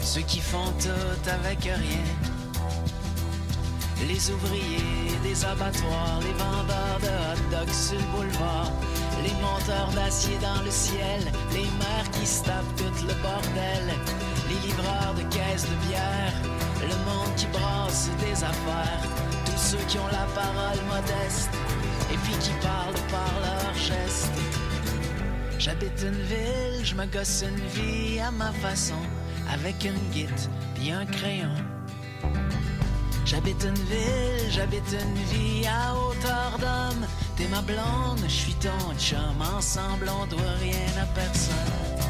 Ceux 0.00 0.22
qui 0.22 0.40
font 0.40 0.72
tout 0.80 1.28
avec 1.38 1.60
rien. 1.62 2.06
Les 4.08 4.30
ouvriers 4.30 5.12
des 5.22 5.44
abattoirs, 5.44 6.18
les 6.26 6.36
vendeurs 6.42 6.98
de 7.06 7.12
hot 7.28 7.42
dogs 7.52 7.74
sur 7.86 7.98
le 7.98 8.08
boulevard, 8.14 8.72
les 9.22 9.36
monteurs 9.46 9.92
d'acier 9.94 10.36
dans 10.48 10.60
le 10.62 10.70
ciel, 10.70 11.20
les 11.52 11.68
mères 11.82 12.10
qui 12.10 12.26
se 12.26 12.42
tapent 12.42 12.76
tout 12.76 13.06
le 13.06 13.14
bordel, 13.22 13.86
les 14.48 14.58
livreurs 14.66 15.14
de 15.14 15.22
caisses 15.34 15.66
de 15.72 15.76
bière, 15.86 16.34
le 16.80 16.96
monde 17.06 17.34
qui 17.36 17.46
brasse 17.46 18.10
des 18.20 18.42
affaires, 18.42 19.31
ceux 19.62 19.84
qui 19.88 19.98
ont 19.98 20.06
la 20.08 20.26
parole 20.34 20.82
modeste 20.88 21.50
et 22.12 22.16
puis 22.24 22.36
qui 22.40 22.50
parlent 22.60 23.06
par 23.10 23.32
leurs 23.40 23.74
gestes. 23.74 24.38
J'habite 25.58 26.02
une 26.02 26.22
ville, 26.32 26.84
je 26.84 26.94
me 26.94 27.06
gosse 27.06 27.44
une 27.46 27.64
vie 27.76 28.18
à 28.18 28.30
ma 28.32 28.50
façon, 28.52 29.02
avec 29.52 29.84
une 29.84 30.02
guite 30.12 30.50
puis 30.74 30.90
un 30.90 31.06
crayon. 31.06 31.54
J'habite 33.24 33.62
une 33.62 33.84
ville, 33.92 34.50
j'habite 34.50 34.90
une 34.92 35.22
vie 35.32 35.66
à 35.66 35.94
hauteur 35.94 36.58
d'homme. 36.58 37.06
T'es 37.36 37.46
ma 37.46 37.62
blonde, 37.62 38.24
je 38.24 38.38
suis 38.44 38.54
ton 38.54 38.94
chum. 38.98 39.40
Ensemble, 39.56 40.10
on 40.20 40.26
doit 40.26 40.56
rien 40.60 40.90
à 41.00 41.06
personne. 41.14 42.01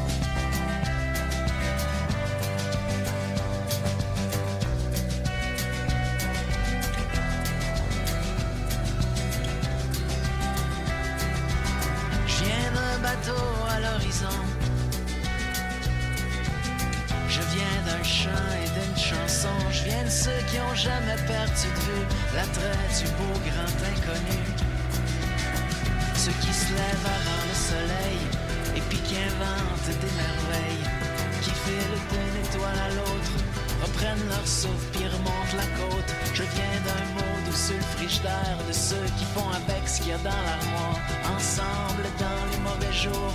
Qui 39.17 39.25
font 39.25 39.49
avec 39.49 39.87
ce 39.87 40.01
qu'il 40.01 40.09
y 40.09 40.13
a 40.13 40.17
dans 40.17 40.29
l'armoire. 40.29 40.99
Ensemble 41.35 42.05
dans 42.19 42.43
les 42.51 42.57
mauvais 42.69 42.93
jours, 42.93 43.33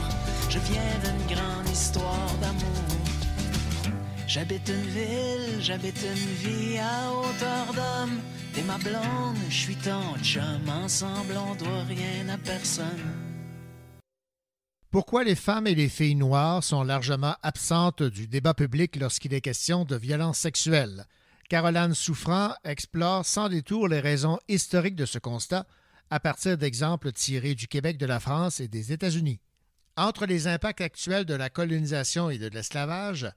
je 0.48 0.58
viens 0.58 0.98
d'une 1.04 1.36
grande 1.36 1.68
histoire 1.68 2.34
d'amour. 2.40 2.88
J'habite 4.26 4.68
une 4.68 4.90
ville, 4.90 5.62
j'habite 5.62 6.02
une 6.02 6.34
vie 6.48 6.78
à 6.78 7.10
hauteur 7.12 7.72
d'homme. 7.74 8.18
T'es 8.52 8.62
ma 8.62 8.76
blonde, 8.78 9.36
je 9.48 9.54
suis 9.54 9.76
ton 9.76 10.16
chum. 10.22 10.68
Ensemble, 10.68 11.34
on 11.36 11.54
doit 11.54 11.84
rien 11.88 12.28
à 12.28 12.36
personne. 12.36 12.84
Pourquoi 14.90 15.22
les 15.22 15.34
femmes 15.34 15.66
et 15.66 15.74
les 15.74 15.88
filles 15.88 16.14
noires 16.14 16.64
sont 16.64 16.82
largement 16.82 17.36
absentes 17.42 18.02
du 18.02 18.26
débat 18.26 18.54
public 18.54 18.96
lorsqu'il 18.96 19.34
est 19.34 19.40
question 19.40 19.84
de 19.84 19.96
violences 19.96 20.38
sexuelles? 20.38 21.06
Caroline 21.48 21.94
Souffrant 21.94 22.54
explore 22.62 23.24
sans 23.24 23.48
détour 23.48 23.88
les 23.88 24.00
raisons 24.00 24.38
historiques 24.48 24.96
de 24.96 25.06
ce 25.06 25.18
constat 25.18 25.66
à 26.10 26.20
partir 26.20 26.58
d'exemples 26.58 27.10
tirés 27.12 27.54
du 27.54 27.68
Québec, 27.68 27.96
de 27.96 28.04
la 28.04 28.20
France 28.20 28.60
et 28.60 28.68
des 28.68 28.92
États-Unis. 28.92 29.40
Entre 29.96 30.26
les 30.26 30.46
impacts 30.46 30.82
actuels 30.82 31.24
de 31.24 31.34
la 31.34 31.48
colonisation 31.48 32.28
et 32.28 32.36
de 32.36 32.48
l'esclavage, 32.48 33.30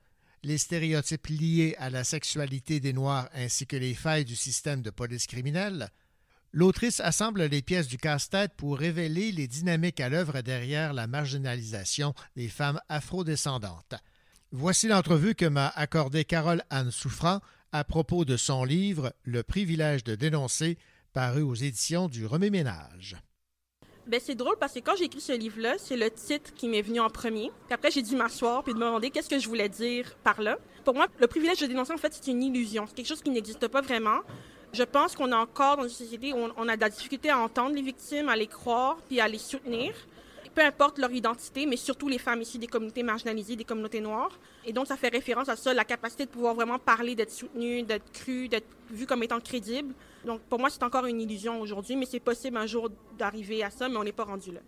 les 0.44 0.58
stéréotypes 0.58 1.28
liés 1.28 1.76
à 1.80 1.90
la 1.90 2.04
sexualité 2.04 2.82
des 2.82 2.92
Noirs 2.92 3.30
ainsi 3.34 3.66
que 3.66 3.78
les 3.78 3.94
failles 3.94 4.26
du 4.26 4.36
système 4.36 4.82
de 4.82 4.90
police 4.90 5.28
criminelle, 5.28 5.90
l'autrice 6.52 7.00
assemble 7.00 7.46
les 7.46 7.62
pièces 7.62 7.88
du 7.88 7.98
casse-tête 7.98 8.56
pour 8.58 8.78
révéler 8.78 9.32
les 9.32 9.48
dynamiques 9.48 10.02
à 10.02 10.10
l'œuvre 10.10 10.42
derrière 10.42 10.92
la 10.92 11.08
marginalisation 11.08 12.14
des 12.36 12.50
femmes 12.50 12.82
afrodescendantes. 12.90 13.96
Voici 14.52 14.90
l'entrevue 14.90 15.34
que 15.34 15.46
m'a 15.46 15.70
accordée 15.70 16.26
Carole 16.26 16.64
Anne 16.70 16.92
Souffrant 16.92 17.40
à 17.74 17.84
propos 17.84 18.26
de 18.26 18.38
son 18.38 18.64
livre 18.64 19.14
Le 19.24 19.44
privilège 19.44 20.04
de 20.04 20.16
dénoncer, 20.16 20.78
paru 21.14 21.42
aux 21.42 21.56
éditions 21.56 22.08
du 22.08 22.26
Remets-Ménage. 22.26 23.16
Ben, 24.08 24.20
c'est 24.22 24.36
drôle 24.36 24.58
parce 24.60 24.74
que 24.74 24.80
quand 24.80 24.96
j'ai 24.98 25.06
écrit 25.06 25.22
ce 25.22 25.32
livre-là, 25.32 25.76
c'est 25.78 25.96
le 25.96 26.10
titre 26.10 26.54
qui 26.54 26.68
m'est 26.68 26.82
venu 26.82 27.00
en 27.00 27.10
premier. 27.10 27.52
Puis 27.68 27.74
après, 27.74 27.92
j'ai 27.92 28.02
dû 28.02 28.16
m'asseoir 28.16 28.64
puis 28.64 28.74
me 28.74 28.80
demander 28.80 29.10
qu'est-ce 29.10 29.30
que 29.30 29.40
je 29.40 29.48
voulais 29.48 29.70
dire 29.70 30.18
par 30.24 30.42
là. 30.42 30.58
Pour 30.84 30.96
moi, 30.96 31.08
le 31.20 31.28
privilège 31.28 31.60
de 31.60 31.68
dénoncer, 31.68 31.94
en 31.94 31.98
fait, 31.98 32.14
c'est 32.14 32.32
une 32.32 32.44
illusion. 32.44 32.86
C'est 32.88 32.96
quelque 32.96 33.08
chose 33.08 33.22
qui 33.22 33.30
n'existe 33.30 33.68
pas 33.68 33.82
vraiment. 33.82 34.20
Je 34.74 34.84
pense 34.84 35.16
qu'on 35.16 35.32
est 35.32 35.36
encore 35.36 35.78
dans 35.78 35.84
une 35.84 35.90
société 35.90 36.34
où 36.34 36.38
on 36.58 36.68
a 36.68 36.76
de 36.76 36.82
la 36.82 36.90
difficulté 36.90 37.30
à 37.30 37.38
entendre 37.38 37.76
les 37.76 37.82
victimes, 37.82 38.28
à 38.28 38.36
les 38.36 38.48
croire 38.48 38.98
puis 39.08 39.22
à 39.22 39.28
les 39.28 39.38
soutenir. 39.38 39.94
Peu 40.54 40.62
importe 40.62 40.98
leur 40.98 41.12
identité, 41.12 41.66
mais 41.66 41.78
surtout 41.78 42.10
les 42.10 42.18
femmes 42.18 42.42
ici 42.42 42.60
des 42.60 42.68
communautés 42.68 43.04
marginalisées, 43.04 43.56
des 43.56 43.64
communautés 43.64 44.02
noires. 44.02 44.38
Et 44.66 44.74
donc, 44.74 44.88
ça 44.88 44.98
fait 44.98 45.08
référence 45.08 45.48
à 45.48 45.56
ça, 45.56 45.74
la 45.74 45.86
capacité 45.86 46.26
de 46.26 46.30
pouvoir 46.30 46.56
vraiment 46.56 46.78
parler, 46.78 47.16
d'être 47.16 47.32
soutenu, 47.32 47.84
d'être 47.84 48.12
cru, 48.12 48.50
d'être 48.50 48.68
vu 48.90 49.06
comme 49.06 49.24
étant 49.24 49.40
crédible. 49.40 49.94
Donc, 50.26 50.42
pour 50.42 50.60
moi, 50.60 50.70
c'est 50.70 50.84
encore 50.84 51.06
une 51.06 51.22
illusion 51.22 51.62
aujourd'hui, 51.62 51.96
mais 51.96 52.06
c'est 52.06 52.20
possible 52.20 52.58
un 52.58 52.66
jour 52.68 52.90
d'arriver 53.18 53.64
à 53.64 53.70
ça, 53.70 53.88
mais 53.88 53.96
on 53.96 54.04
n'est 54.04 54.12
pas 54.12 54.26
rendu 54.26 54.52
là. 54.52 54.60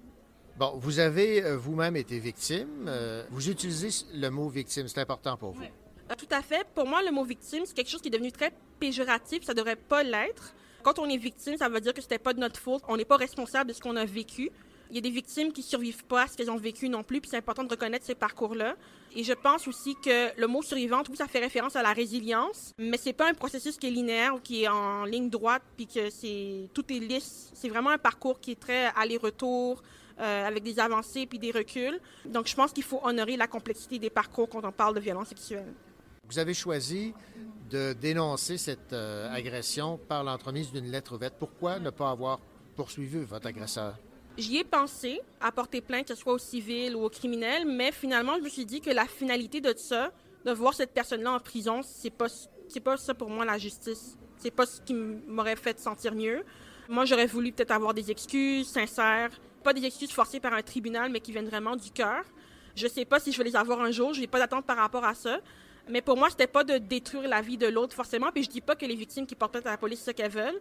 Bon, 0.56 0.74
vous 0.78 1.00
avez 1.00 1.44
euh, 1.44 1.58
vous-même 1.58 1.96
été 1.96 2.20
victime. 2.20 2.86
Euh, 2.88 3.24
vous 3.32 3.50
utilisez 3.50 4.06
le 4.14 4.30
mot 4.30 4.48
victime, 4.50 4.88
c'est 4.88 5.02
important 5.02 5.36
pour 5.36 5.52
vous. 5.52 5.64
Euh, 5.64 6.16
Tout 6.16 6.28
à 6.30 6.42
fait. 6.42 6.66
Pour 6.76 6.88
moi, 6.88 7.02
le 7.02 7.12
mot 7.12 7.24
victime, 7.26 7.64
c'est 7.66 7.74
quelque 7.74 7.90
chose 7.90 8.02
qui 8.02 8.10
est 8.10 8.12
devenu 8.12 8.32
très 8.32 8.54
péjoratif. 8.80 9.44
Ça 9.44 9.54
devrait 9.54 9.76
pas 9.76 10.04
l'être. 10.04 10.54
Quand 10.84 11.00
on 11.00 11.10
est 11.10 11.18
victime, 11.18 11.58
ça 11.58 11.70
veut 11.70 11.82
dire 11.82 11.94
que 11.94 12.02
c'était 12.02 12.20
pas 12.20 12.34
de 12.34 12.40
notre 12.40 12.60
faute. 12.60 12.84
On 12.88 12.98
n'est 12.98 13.06
pas 13.06 13.18
responsable 13.18 13.70
de 13.70 13.74
ce 13.74 13.82
qu'on 13.82 13.96
a 13.96 14.06
vécu. 14.06 14.52
Il 14.94 14.98
y 14.98 15.00
a 15.00 15.02
des 15.02 15.10
victimes 15.10 15.52
qui 15.52 15.64
survivent 15.64 16.04
pas 16.04 16.22
à 16.22 16.28
ce 16.28 16.38
qu'elles 16.38 16.52
ont 16.52 16.56
vécu 16.56 16.88
non 16.88 17.02
plus, 17.02 17.20
puis 17.20 17.28
c'est 17.28 17.38
important 17.38 17.64
de 17.64 17.70
reconnaître 17.70 18.06
ces 18.06 18.14
parcours-là. 18.14 18.76
Et 19.16 19.24
je 19.24 19.34
pense 19.34 19.68
aussi 19.68 19.96
que 19.96 20.40
le 20.40 20.46
mot 20.46 20.62
survivante, 20.62 21.10
oui, 21.10 21.18
ça 21.18 21.28
fait 21.28 21.40
référence 21.40 21.76
à 21.76 21.82
la 21.82 21.94
résilience, 21.94 22.74
mais 22.78 22.98
c'est 22.98 23.12
pas 23.12 23.28
un 23.28 23.34
processus 23.34 23.76
qui 23.78 23.88
est 23.88 23.90
linéaire 23.90 24.36
ou 24.36 24.40
qui 24.40 24.66
est 24.66 24.68
en 24.68 25.06
ligne 25.06 25.32
droite, 25.32 25.64
puis 25.76 25.88
que 25.88 26.12
c'est 26.12 26.70
tout 26.76 26.86
est 26.94 27.00
lisse. 27.00 27.50
C'est 27.56 27.70
vraiment 27.70 27.90
un 27.90 27.98
parcours 27.98 28.40
qui 28.40 28.52
est 28.52 28.60
très 28.60 28.92
aller-retour, 28.96 29.82
euh, 30.20 30.48
avec 30.48 30.62
des 30.62 30.80
avancées 30.80 31.26
puis 31.26 31.40
des 31.40 31.50
reculs. 31.50 32.00
Donc, 32.26 32.46
je 32.46 32.56
pense 32.56 32.72
qu'il 32.72 32.84
faut 32.84 33.00
honorer 33.02 33.36
la 33.36 33.48
complexité 33.48 33.98
des 33.98 34.12
parcours 34.12 34.48
quand 34.48 34.64
on 34.64 34.72
parle 34.72 34.94
de 34.94 35.00
violence 35.00 35.30
sexuelle. 35.30 35.74
Vous 36.30 36.38
avez 36.38 36.54
choisi 36.54 37.16
de 37.72 37.94
dénoncer 37.94 38.60
cette 38.60 38.94
euh, 38.94 39.34
agression 39.34 39.98
par 39.98 40.24
l'entremise 40.24 40.72
d'une 40.72 40.92
lettre 40.92 41.16
ouverte. 41.16 41.34
Pourquoi 41.40 41.80
ne 41.80 41.90
pas 41.90 42.12
avoir 42.12 42.40
poursuivi 42.76 43.24
votre 43.24 43.48
agresseur? 43.48 43.96
J'y 44.38 44.58
ai 44.58 44.64
pensé 44.64 45.22
à 45.40 45.52
porter 45.52 45.82
plainte, 45.82 46.08
que 46.08 46.16
ce 46.16 46.20
soit 46.20 46.34
au 46.34 46.40
civil 46.40 46.96
ou 46.96 47.04
au 47.04 47.10
criminel, 47.10 47.66
mais 47.68 47.92
finalement, 47.92 48.36
je 48.38 48.44
me 48.44 48.50
suis 48.50 48.66
dit 48.66 48.82
que 48.82 48.90
la 48.90 49.06
finalité 49.06 49.62
de 49.62 49.74
ça, 49.78 50.12
de 50.44 50.52
voir 50.52 50.74
cette 50.74 50.92
personne-là 50.92 51.34
en 51.34 51.40
prison, 51.40 51.82
c'est 51.84 52.10
pas, 52.10 52.26
pas 52.84 52.98
ça 52.98 53.14
pour 53.14 53.30
moi 53.30 53.46
la 53.46 53.60
justice. 53.60 54.18
C'est 54.38 54.52
pas 54.52 54.66
ce 54.66 54.82
qui 54.82 54.94
m'aurait 54.94 55.56
fait 55.56 55.80
sentir 55.80 56.16
mieux. 56.16 56.44
Moi, 56.90 57.06
j'aurais 57.06 57.28
voulu 57.28 57.52
peut-être 57.52 57.72
avoir 57.72 57.94
des 57.94 58.10
excuses 58.10 58.68
sincères, 58.68 59.30
pas 59.64 59.72
des 59.72 59.86
excuses 59.86 60.12
forcées 60.12 60.40
par 60.40 60.54
un 60.54 60.64
tribunal, 60.64 61.12
mais 61.12 61.20
qui 61.20 61.32
viennent 61.32 61.48
vraiment 61.48 61.76
du 61.76 61.92
cœur. 61.92 62.24
Je 62.76 62.88
sais 62.88 63.06
pas 63.06 63.20
si 63.20 63.32
je 63.32 63.38
vais 63.38 63.44
les 63.44 63.56
avoir 63.56 63.82
un 63.82 63.92
jour, 63.92 64.14
je 64.14 64.20
n'ai 64.20 64.28
pas 64.28 64.40
d'attente 64.40 64.66
par 64.66 64.78
rapport 64.78 65.06
à 65.06 65.14
ça. 65.14 65.40
Mais 65.90 66.02
pour 66.02 66.18
moi, 66.18 66.30
c'était 66.32 66.48
pas 66.48 66.64
de 66.64 66.78
détruire 66.80 67.28
la 67.28 67.42
vie 67.42 67.58
de 67.58 67.68
l'autre 67.68 67.96
forcément. 67.96 68.32
Puis 68.32 68.44
je 68.44 68.50
dis 68.50 68.62
pas 68.62 68.76
que 68.76 68.86
les 68.86 68.96
victimes 68.96 69.28
qui 69.28 69.36
portent 69.36 69.52
plainte 69.52 69.68
à 69.68 69.72
la 69.72 69.78
police, 69.78 70.02
ce 70.02 70.12
qu'elles 70.12 70.32
veulent. 70.32 70.60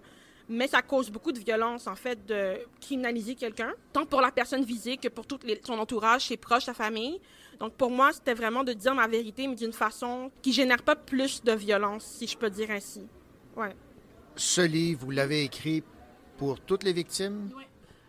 Mais 0.54 0.68
ça 0.68 0.82
cause 0.82 1.10
beaucoup 1.10 1.32
de 1.32 1.38
violence, 1.38 1.86
en 1.86 1.96
fait, 1.96 2.26
de 2.26 2.58
criminaliser 2.78 3.34
quelqu'un, 3.34 3.72
tant 3.90 4.04
pour 4.04 4.20
la 4.20 4.30
personne 4.30 4.62
visée 4.62 4.98
que 4.98 5.08
pour 5.08 5.26
tout 5.26 5.38
les- 5.44 5.58
son 5.64 5.78
entourage, 5.78 6.26
ses 6.26 6.36
proches, 6.36 6.64
sa 6.64 6.74
famille. 6.74 7.18
Donc 7.58 7.72
pour 7.72 7.90
moi, 7.90 8.12
c'était 8.12 8.34
vraiment 8.34 8.62
de 8.62 8.74
dire 8.74 8.94
ma 8.94 9.08
vérité, 9.08 9.48
mais 9.48 9.54
d'une 9.54 9.72
façon 9.72 10.30
qui 10.42 10.52
génère 10.52 10.82
pas 10.82 10.94
plus 10.94 11.42
de 11.42 11.52
violence, 11.52 12.04
si 12.04 12.26
je 12.26 12.36
peux 12.36 12.50
dire 12.50 12.70
ainsi. 12.70 13.06
Ouais. 13.56 13.74
Ce 14.36 14.60
livre, 14.60 15.00
vous 15.06 15.10
l'avez 15.10 15.42
écrit 15.42 15.82
pour 16.36 16.60
toutes 16.60 16.84
les 16.84 16.92
victimes? 16.92 17.48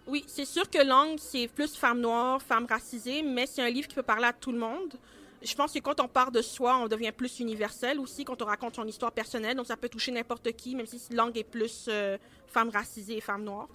Oui, 0.05 0.25
c'est 0.27 0.43
sûr 0.45 0.69
que 0.69 0.83
Langue, 0.85 1.17
c'est 1.19 1.47
plus 1.47 1.77
femme 1.77 2.01
noire, 2.01 2.41
femme 2.41 2.65
racisée, 2.69 3.21
mais 3.23 3.45
c'est 3.45 3.61
un 3.61 3.69
livre 3.69 3.87
qui 3.87 3.95
peut 3.95 4.03
parler 4.03 4.25
à 4.25 4.33
tout 4.33 4.51
le 4.51 4.59
monde. 4.59 4.95
Je 5.43 5.55
pense 5.55 5.73
que 5.73 5.79
quand 5.79 5.99
on 5.99 6.07
part 6.07 6.31
de 6.31 6.41
soi, 6.41 6.77
on 6.77 6.87
devient 6.87 7.11
plus 7.11 7.39
universel 7.39 7.99
aussi, 7.99 8.23
quand 8.23 8.41
on 8.41 8.45
raconte 8.45 8.75
son 8.75 8.87
histoire 8.87 9.11
personnelle. 9.11 9.57
Donc, 9.57 9.67
ça 9.67 9.75
peut 9.75 9.89
toucher 9.89 10.11
n'importe 10.11 10.51
qui, 10.53 10.75
même 10.75 10.85
si 10.85 11.01
Langue 11.13 11.37
est 11.37 11.43
plus 11.43 11.87
euh, 11.89 12.17
femme 12.47 12.69
racisée 12.69 13.17
et 13.17 13.21
femme 13.21 13.43
noire. 13.43 13.67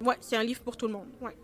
Ouais, 0.00 0.16
c'est 0.20 0.36
un 0.36 0.42
livre 0.42 0.60
pour 0.60 0.76
tout 0.76 0.86
le 0.86 0.94
monde. 0.94 1.08
Ouais. 1.20 1.36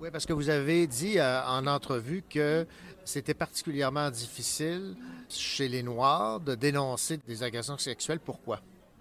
Oui, 0.00 0.10
parce 0.12 0.26
que 0.26 0.32
vous 0.32 0.50
avez 0.50 0.86
dit 0.86 1.18
euh, 1.18 1.42
en 1.44 1.66
entrevue 1.66 2.22
que 2.28 2.66
c'était 3.04 3.34
particulièrement 3.34 4.10
difficile 4.10 4.94
chez 5.28 5.68
les 5.68 5.82
Noirs 5.82 6.38
de 6.40 6.54
dénoncer 6.54 7.16
des 7.26 7.42
agressions 7.42 7.78
sexuelles. 7.78 8.20
Pourquoi? 8.20 8.60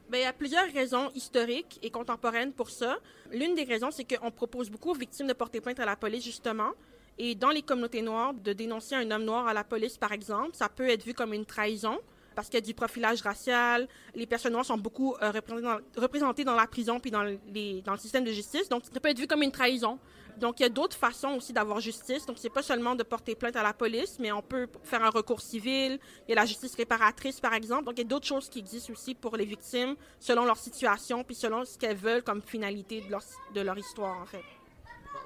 Ben, 0.10 0.20
il 0.20 0.24
y 0.24 0.26
a 0.26 0.34
plusieurs 0.34 0.72
raisons 0.72 1.12
historiques 1.14 1.80
et 1.84 1.92
contemporaines 1.92 2.54
pour 2.54 2.70
ça. 2.70 2.98
L'une 3.32 3.56
des 3.56 3.66
raisons, 3.66 3.92
c'est 3.92 4.06
qu'on 4.06 4.32
propose 4.32 4.70
beaucoup 4.70 4.92
aux 4.92 4.96
victimes 4.96 5.28
de 5.28 5.34
porter 5.34 5.60
plainte 5.60 5.82
à 5.82 5.86
la 5.86 5.98
police, 5.98 6.24
justement. 6.24 6.72
Et 7.20 7.36
dans 7.36 7.50
les 7.50 7.62
communautés 7.62 8.02
noires, 8.02 8.34
de 8.34 8.54
dénoncer 8.54 8.96
un 8.96 9.10
homme 9.12 9.24
noir 9.24 9.48
à 9.48 9.54
la 9.54 9.64
police, 9.64 9.98
par 9.98 10.12
exemple, 10.12 10.52
ça 10.54 10.70
peut 10.70 10.90
être 10.90 11.04
vu 11.04 11.14
comme 11.14 11.34
une 11.34 11.46
trahison 11.46 12.00
parce 12.38 12.50
qu'il 12.50 12.60
y 12.60 12.64
a 12.64 12.66
du 12.66 12.76
profilage 12.76 13.24
racial. 13.24 13.88
Les 14.14 14.28
personnes 14.28 14.52
noires 14.52 14.66
sont 14.66 14.78
beaucoup 14.78 15.16
euh, 15.24 15.32
représentées, 15.32 15.64
dans, 15.64 16.02
représentées 16.02 16.44
dans 16.44 16.54
la 16.54 16.68
prison 16.68 17.00
puis 17.00 17.10
dans, 17.10 17.24
les, 17.24 17.82
dans 17.82 17.94
le 17.94 17.98
système 17.98 18.24
de 18.24 18.32
justice. 18.32 18.70
Donc, 18.70 18.84
ça 18.94 19.00
peut 19.00 19.10
être 19.10 19.18
vu 19.18 19.26
comme 19.26 19.42
une 19.42 19.52
trahison. 19.52 19.98
Donc, 20.38 20.60
il 20.60 20.64
y 20.64 20.66
a 20.68 20.70
d'autres 20.70 20.96
façons 20.96 21.30
aussi 21.30 21.52
d'avoir 21.52 21.80
justice. 21.80 22.28
Donc, 22.28 22.38
c'est 22.38 22.52
pas 22.52 22.62
seulement 22.62 22.94
de 22.94 23.02
porter 23.02 23.34
plainte 23.34 23.56
à 23.56 23.64
la 23.64 23.74
police, 23.74 24.18
mais 24.20 24.32
on 24.32 24.44
peut 24.44 24.68
faire 24.84 25.04
un 25.04 25.10
recours 25.10 25.42
civil. 25.42 25.98
Il 26.28 26.30
y 26.30 26.34
a 26.34 26.36
la 26.36 26.46
justice 26.46 26.76
réparatrice, 26.76 27.40
par 27.40 27.56
exemple. 27.56 27.86
Donc, 27.86 27.96
il 27.96 28.04
y 28.04 28.06
a 28.06 28.08
d'autres 28.08 28.28
choses 28.28 28.50
qui 28.50 28.60
existent 28.60 28.94
aussi 28.94 29.16
pour 29.16 29.36
les 29.36 29.46
victimes 29.46 29.96
selon 30.20 30.46
leur 30.46 30.58
situation 30.58 31.24
puis 31.24 31.34
selon 31.34 31.66
ce 31.66 31.76
qu'elles 31.80 31.98
veulent 31.98 32.24
comme 32.24 32.44
finalité 32.44 33.02
de 33.02 33.10
leur, 33.10 33.24
de 33.56 33.62
leur 33.62 33.80
histoire, 33.80 34.22
en 34.22 34.28
fait. 34.28 34.44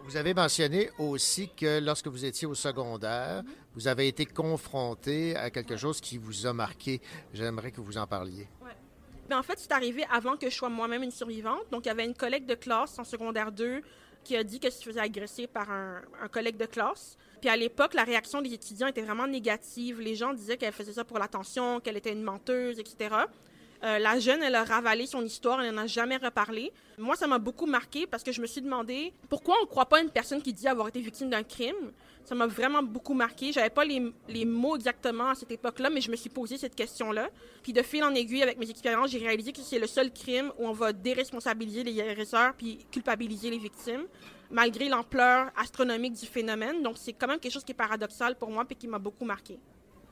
Vous 0.04 0.18
avez 0.18 0.34
mentionné 0.34 0.90
aussi 0.98 1.50
que 1.50 1.80
lorsque 1.80 2.08
vous 2.08 2.26
étiez 2.26 2.48
au 2.48 2.56
secondaire, 2.56 3.44
vous 3.76 3.88
avez 3.88 4.08
été 4.08 4.26
confronté 4.26 5.36
à 5.36 5.50
quelque 5.50 5.78
chose 5.78 6.02
qui 6.02 6.18
vous 6.18 6.46
a 6.46 6.54
marqué. 6.54 7.02
J'aimerais 7.34 7.72
que 7.72 7.82
vous 7.82 7.98
en 7.98 8.08
parliez. 8.08 8.48
Puis 9.28 9.38
en 9.38 9.44
fait, 9.44 9.58
c'est 9.58 9.72
arrivé 9.72 10.04
avant 10.12 10.36
que 10.36 10.50
je 10.50 10.56
sois 10.56 10.70
moi-même 10.70 11.04
une 11.04 11.12
survivante. 11.12 11.64
Donc, 11.72 11.86
il 11.86 11.88
y 11.88 11.92
avait 11.92 12.06
une 12.06 12.16
collègue 12.16 12.46
de 12.46 12.56
classe 12.56 13.00
en 13.00 13.04
secondaire 13.04 13.52
2 13.52 13.82
qui 14.24 14.36
a 14.36 14.44
dit 14.44 14.60
qu'elle 14.60 14.72
se 14.72 14.84
faisait 14.84 15.00
agresser 15.00 15.48
par 15.48 15.72
un, 15.72 16.02
un 16.22 16.28
collègue 16.28 16.58
de 16.58 16.66
classe. 16.66 17.18
Puis 17.40 17.50
à 17.50 17.56
l'époque, 17.56 17.94
la 17.94 18.04
réaction 18.04 18.42
des 18.42 18.54
étudiants 18.54 18.88
était 18.88 19.02
vraiment 19.02 19.28
négative. 19.28 20.00
Les 20.00 20.16
gens 20.16 20.34
disaient 20.34 20.58
qu'elle 20.58 20.74
faisait 20.74 20.94
ça 20.94 21.04
pour 21.04 21.18
l'attention, 21.18 21.80
qu'elle 21.80 21.98
était 21.98 22.12
une 22.12 22.22
menteuse, 22.22 22.78
etc. 22.78 23.16
Euh, 23.84 23.98
la 23.98 24.20
jeune, 24.20 24.44
elle 24.44 24.54
a 24.54 24.64
ravalé 24.64 25.08
son 25.08 25.24
histoire, 25.26 25.60
elle 25.62 25.74
n'en 25.74 25.84
a 25.84 25.88
jamais 25.88 26.18
reparlé. 26.18 26.72
Moi, 27.00 27.16
ça 27.16 27.26
m'a 27.26 27.40
beaucoup 27.40 27.66
marqué 27.66 28.06
parce 28.06 28.22
que 28.22 28.32
je 28.32 28.40
me 28.40 28.46
suis 28.46 28.62
demandé 28.62 29.12
pourquoi 29.28 29.56
on 29.60 29.64
ne 29.64 29.68
croit 29.68 29.88
pas 29.88 30.02
une 30.02 30.12
personne 30.12 30.42
qui 30.42 30.54
dit 30.54 30.68
avoir 30.68 30.88
été 30.90 31.02
victime 31.02 31.32
d'un 31.32 31.42
crime. 31.42 31.92
Ça 32.24 32.36
m'a 32.36 32.46
vraiment 32.46 32.84
beaucoup 32.84 33.16
marqué. 33.16 33.52
J'avais 33.52 33.72
pas 33.72 33.84
les, 33.84 34.14
les, 34.30 34.46
mots 34.46 34.76
exactement 34.76 35.30
à 35.30 35.36
cette 35.36 35.52
époque-là, 35.52 35.90
mais 35.90 36.00
je 36.00 36.12
me 36.12 36.16
suis 36.16 36.30
posé 36.30 36.58
cette 36.58 36.76
question-là. 36.76 37.30
Puis 37.64 37.74
de 37.74 37.82
fil 37.82 38.04
en 38.04 38.14
aiguille, 38.14 38.44
avec 38.44 38.60
mes 38.60 38.70
expériences, 38.70 39.10
j'ai 39.10 39.18
réalisé 39.18 39.52
que 39.52 39.62
c'est 39.62 39.80
le 39.80 39.88
seul 39.88 40.14
crime 40.14 40.52
où 40.60 40.68
on 40.68 40.74
va 40.74 40.94
déresponsabiliser 40.94 41.84
les 41.84 42.00
agresseurs 42.02 42.54
puis 42.56 42.86
culpabiliser 42.92 43.50
les 43.50 43.58
victimes, 43.58 44.04
malgré 44.52 44.90
l'ampleur 44.90 45.50
astronomique 45.58 46.14
du 46.14 46.28
phénomène. 46.28 46.84
Donc 46.84 46.98
c'est 47.00 47.14
quand 47.14 47.28
même 47.28 47.40
quelque 47.40 47.54
chose 47.54 47.64
qui 47.64 47.72
est 47.72 47.76
paradoxal 47.76 48.36
pour 48.36 48.52
moi 48.52 48.64
puis 48.64 48.76
qui 48.76 48.88
m'a 48.88 49.00
beaucoup 49.00 49.26
marqué. 49.26 49.58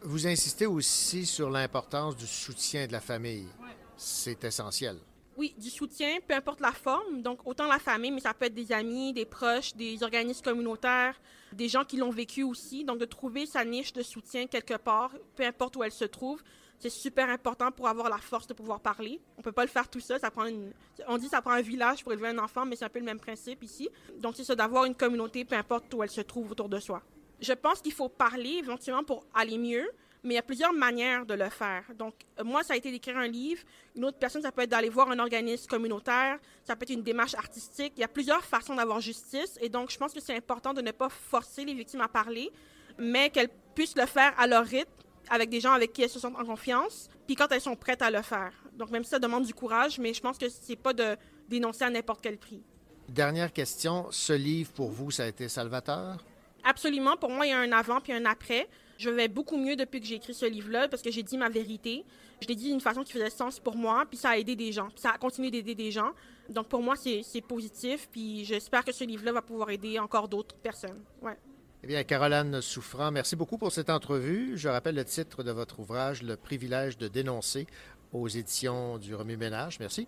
Vous 0.01 0.27
insistez 0.27 0.65
aussi 0.65 1.25
sur 1.25 1.49
l'importance 1.49 2.15
du 2.15 2.25
soutien 2.25 2.87
de 2.87 2.93
la 2.93 3.01
famille. 3.01 3.47
Ouais. 3.61 3.75
C'est 3.97 4.43
essentiel. 4.45 4.97
Oui, 5.35 5.53
du 5.57 5.69
soutien, 5.69 6.19
peu 6.25 6.33
importe 6.33 6.61
la 6.61 6.71
forme. 6.71 7.21
Donc, 7.21 7.45
autant 7.45 7.67
la 7.67 7.79
famille, 7.79 8.11
mais 8.11 8.21
ça 8.21 8.33
peut 8.33 8.45
être 8.45 8.53
des 8.53 8.71
amis, 8.71 9.11
des 9.11 9.25
proches, 9.25 9.75
des 9.75 10.01
organismes 10.01 10.43
communautaires, 10.43 11.19
des 11.51 11.67
gens 11.67 11.83
qui 11.83 11.97
l'ont 11.97 12.11
vécu 12.11 12.43
aussi. 12.43 12.85
Donc, 12.85 12.97
de 12.97 13.05
trouver 13.05 13.45
sa 13.45 13.65
niche 13.65 13.91
de 13.91 14.01
soutien 14.01 14.47
quelque 14.47 14.75
part, 14.75 15.11
peu 15.35 15.45
importe 15.45 15.75
où 15.75 15.83
elle 15.83 15.91
se 15.91 16.05
trouve, 16.05 16.41
c'est 16.79 16.89
super 16.89 17.29
important 17.29 17.69
pour 17.71 17.89
avoir 17.89 18.09
la 18.09 18.19
force 18.19 18.47
de 18.47 18.53
pouvoir 18.53 18.79
parler. 18.79 19.19
On 19.37 19.41
peut 19.41 19.51
pas 19.51 19.63
le 19.63 19.69
faire 19.69 19.89
tout 19.89 19.99
seul. 19.99 20.19
Ça 20.19 20.31
prend 20.31 20.45
une... 20.45 20.71
On 21.09 21.17
dit 21.17 21.25
que 21.25 21.31
ça 21.31 21.41
prend 21.41 21.51
un 21.51 21.61
village 21.61 22.03
pour 22.03 22.13
élever 22.13 22.29
un 22.29 22.37
enfant, 22.37 22.65
mais 22.65 22.77
c'est 22.77 22.85
un 22.85 22.89
peu 22.89 22.99
le 22.99 23.05
même 23.05 23.19
principe 23.19 23.63
ici. 23.63 23.89
Donc, 24.17 24.35
c'est 24.37 24.45
ça, 24.45 24.55
d'avoir 24.55 24.85
une 24.85 24.95
communauté, 24.95 25.43
peu 25.43 25.55
importe 25.55 25.93
où 25.93 26.03
elle 26.03 26.09
se 26.09 26.21
trouve 26.21 26.51
autour 26.51 26.69
de 26.69 26.79
soi. 26.79 27.01
Je 27.41 27.53
pense 27.53 27.81
qu'il 27.81 27.93
faut 27.93 28.09
parler 28.09 28.59
éventuellement 28.59 29.03
pour 29.03 29.25
aller 29.33 29.57
mieux, 29.57 29.89
mais 30.23 30.33
il 30.33 30.35
y 30.35 30.39
a 30.39 30.43
plusieurs 30.43 30.73
manières 30.73 31.25
de 31.25 31.33
le 31.33 31.49
faire. 31.49 31.83
Donc, 31.97 32.13
moi, 32.43 32.63
ça 32.63 32.73
a 32.73 32.75
été 32.75 32.91
d'écrire 32.91 33.17
un 33.17 33.27
livre. 33.27 33.63
Une 33.95 34.03
autre 34.05 34.17
personne, 34.17 34.41
ça 34.41 34.51
peut 34.51 34.63
être 34.63 34.69
d'aller 34.69 34.89
voir 34.89 35.09
un 35.09 35.19
organisme 35.19 35.67
communautaire. 35.67 36.39
Ça 36.65 36.75
peut 36.75 36.83
être 36.83 36.89
une 36.89 37.03
démarche 37.03 37.35
artistique. 37.35 37.93
Il 37.95 38.01
y 38.01 38.03
a 38.03 38.09
plusieurs 38.09 38.43
façons 38.43 38.75
d'avoir 38.75 38.99
justice. 38.99 39.57
Et 39.61 39.69
donc, 39.69 39.91
je 39.91 39.97
pense 39.97 40.13
que 40.13 40.19
c'est 40.19 40.35
important 40.35 40.73
de 40.73 40.81
ne 40.81 40.91
pas 40.91 41.09
forcer 41.09 41.63
les 41.63 41.73
victimes 41.73 42.01
à 42.01 42.09
parler, 42.09 42.51
mais 42.97 43.29
qu'elles 43.29 43.49
puissent 43.75 43.95
le 43.95 44.05
faire 44.05 44.33
à 44.37 44.45
leur 44.45 44.65
rythme, 44.65 44.91
avec 45.29 45.49
des 45.49 45.61
gens 45.61 45.71
avec 45.71 45.93
qui 45.93 46.01
elles 46.01 46.09
se 46.09 46.19
sentent 46.19 46.37
en 46.37 46.45
confiance, 46.45 47.07
puis 47.25 47.35
quand 47.35 47.49
elles 47.51 47.61
sont 47.61 47.75
prêtes 47.75 48.01
à 48.01 48.11
le 48.11 48.21
faire. 48.21 48.51
Donc, 48.73 48.89
même 48.91 49.03
si 49.03 49.11
ça 49.11 49.19
demande 49.19 49.45
du 49.45 49.53
courage, 49.53 49.99
mais 49.99 50.13
je 50.13 50.21
pense 50.21 50.37
que 50.37 50.49
c'est 50.49 50.75
pas 50.75 50.91
de 50.91 51.15
dénoncer 51.47 51.85
à 51.85 51.89
n'importe 51.89 52.19
quel 52.21 52.37
prix. 52.37 52.61
Dernière 53.07 53.53
question. 53.53 54.07
Ce 54.11 54.33
livre, 54.33 54.71
pour 54.71 54.89
vous, 54.89 55.11
ça 55.11 55.23
a 55.23 55.27
été 55.27 55.47
salvateur? 55.47 56.23
Absolument. 56.63 57.17
Pour 57.17 57.29
moi, 57.29 57.45
il 57.45 57.49
y 57.49 57.53
a 57.53 57.59
un 57.59 57.71
avant 57.71 57.99
puis 58.01 58.13
un 58.13 58.25
après. 58.25 58.67
Je 58.97 59.09
vais 59.09 59.27
beaucoup 59.27 59.57
mieux 59.57 59.75
depuis 59.75 60.01
que 60.01 60.05
j'ai 60.05 60.15
écrit 60.15 60.33
ce 60.33 60.45
livre-là 60.45 60.89
parce 60.89 61.01
que 61.01 61.09
j'ai 61.09 61.23
dit 61.23 61.37
ma 61.37 61.49
vérité. 61.49 62.03
Je 62.41 62.47
l'ai 62.47 62.55
dit 62.55 62.69
d'une 62.69 62.81
façon 62.81 63.03
qui 63.03 63.13
faisait 63.13 63.29
sens 63.29 63.59
pour 63.59 63.75
moi, 63.75 64.05
puis 64.09 64.17
ça 64.17 64.31
a 64.31 64.37
aidé 64.37 64.55
des 64.55 64.71
gens. 64.71 64.89
Puis 64.89 64.99
ça 64.99 65.11
a 65.11 65.17
continué 65.17 65.51
d'aider 65.51 65.75
des 65.75 65.91
gens. 65.91 66.11
Donc 66.49 66.67
pour 66.67 66.81
moi, 66.81 66.95
c'est 66.95 67.41
positif, 67.41 68.09
puis 68.11 68.43
j'espère 68.43 68.83
que 68.83 68.91
ce 68.91 69.03
livre-là 69.03 69.31
va 69.31 69.41
pouvoir 69.41 69.69
aider 69.69 69.99
encore 69.99 70.27
d'autres 70.27 70.55
personnes. 70.55 71.01
Ouais. 71.21 71.37
Eh 71.81 71.87
bien, 71.87 72.03
Caroline 72.03 72.59
Souffrant, 72.59 73.09
merci 73.09 73.37
beaucoup 73.37 73.57
pour 73.57 73.71
cette 73.71 73.89
entrevue. 73.89 74.57
Je 74.57 74.67
rappelle 74.67 74.95
le 74.95 75.05
titre 75.05 75.43
de 75.43 75.51
votre 75.51 75.79
ouvrage, 75.79 76.21
Le 76.21 76.35
privilège 76.35 76.97
de 76.97 77.07
dénoncer, 77.07 77.67
aux 78.11 78.27
éditions 78.27 78.97
du 78.97 79.15
Remue-Ménage. 79.15 79.79
Merci. 79.79 80.07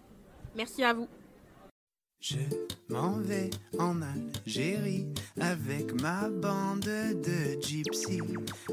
Merci 0.56 0.84
à 0.84 0.94
vous. 0.94 1.08
Je 2.22 2.38
m'en 2.88 3.18
vais 3.18 3.50
en 3.80 3.96
Algérie 4.04 5.08
avec 5.40 6.00
ma 6.04 6.30
bande 6.30 6.82
de 6.82 7.60
gypsies. 7.60 8.22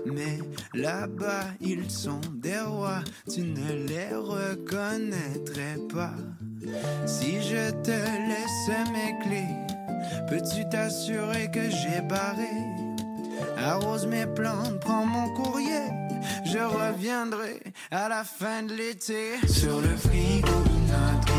Mais 0.04 0.38
là-bas, 0.74 1.46
ils 1.58 1.90
sont 1.90 2.20
des 2.34 2.60
rois, 2.60 3.00
tu 3.32 3.40
ne 3.40 3.86
les 3.86 4.14
reconnaîtrais 4.14 5.78
pas. 5.90 6.14
Si 7.06 7.40
je 7.40 7.70
te 7.70 7.90
laisse 7.90 8.90
mes 8.92 9.18
clés, 9.24 9.56
peux-tu 10.28 10.68
t'assurer 10.68 11.50
que 11.50 11.70
j'ai 11.70 12.02
barré? 12.02 12.52
Arrose 13.56 14.06
mes 14.06 14.26
plantes, 14.26 14.78
prends 14.80 15.06
mon 15.06 15.32
courrier. 15.32 15.88
Je 16.44 16.58
reviendrai 16.58 17.62
à 17.90 18.10
la 18.10 18.24
fin 18.24 18.62
de 18.62 18.74
l'été. 18.74 19.38
Sur 19.46 19.80
le 19.80 19.96
frigo, 19.96 20.48
une 20.66 21.37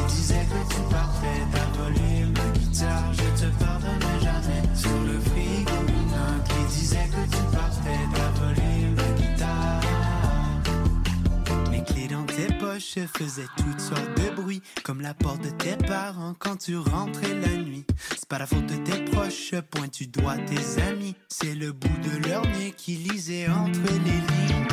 tes 12.79 13.01
poches 13.01 13.07
faisaient 13.17 13.47
toutes 13.57 13.79
sortes 13.79 14.21
de 14.21 14.29
bruits. 14.35 14.61
Comme 14.83 15.01
la 15.01 15.13
porte 15.13 15.43
de 15.43 15.49
tes 15.49 15.75
parents 15.75 16.33
quand 16.39 16.57
tu 16.57 16.77
rentrais 16.77 17.35
la 17.35 17.57
nuit. 17.57 17.85
C'est 18.11 18.27
pas 18.27 18.39
la 18.39 18.47
faute 18.47 18.65
de 18.65 18.75
tes 18.77 19.03
proches, 19.05 19.53
pointe 19.71 19.91
tu 19.91 20.07
dois 20.07 20.37
tes 20.37 20.81
amis. 20.83 21.15
C'est 21.27 21.55
le 21.55 21.71
bout 21.71 21.87
de 21.87 22.27
leur 22.27 22.43
nez 22.43 22.73
qui 22.75 22.95
lisait 22.95 23.47
entre 23.49 23.91
les 24.05 24.11
lignes. 24.11 24.67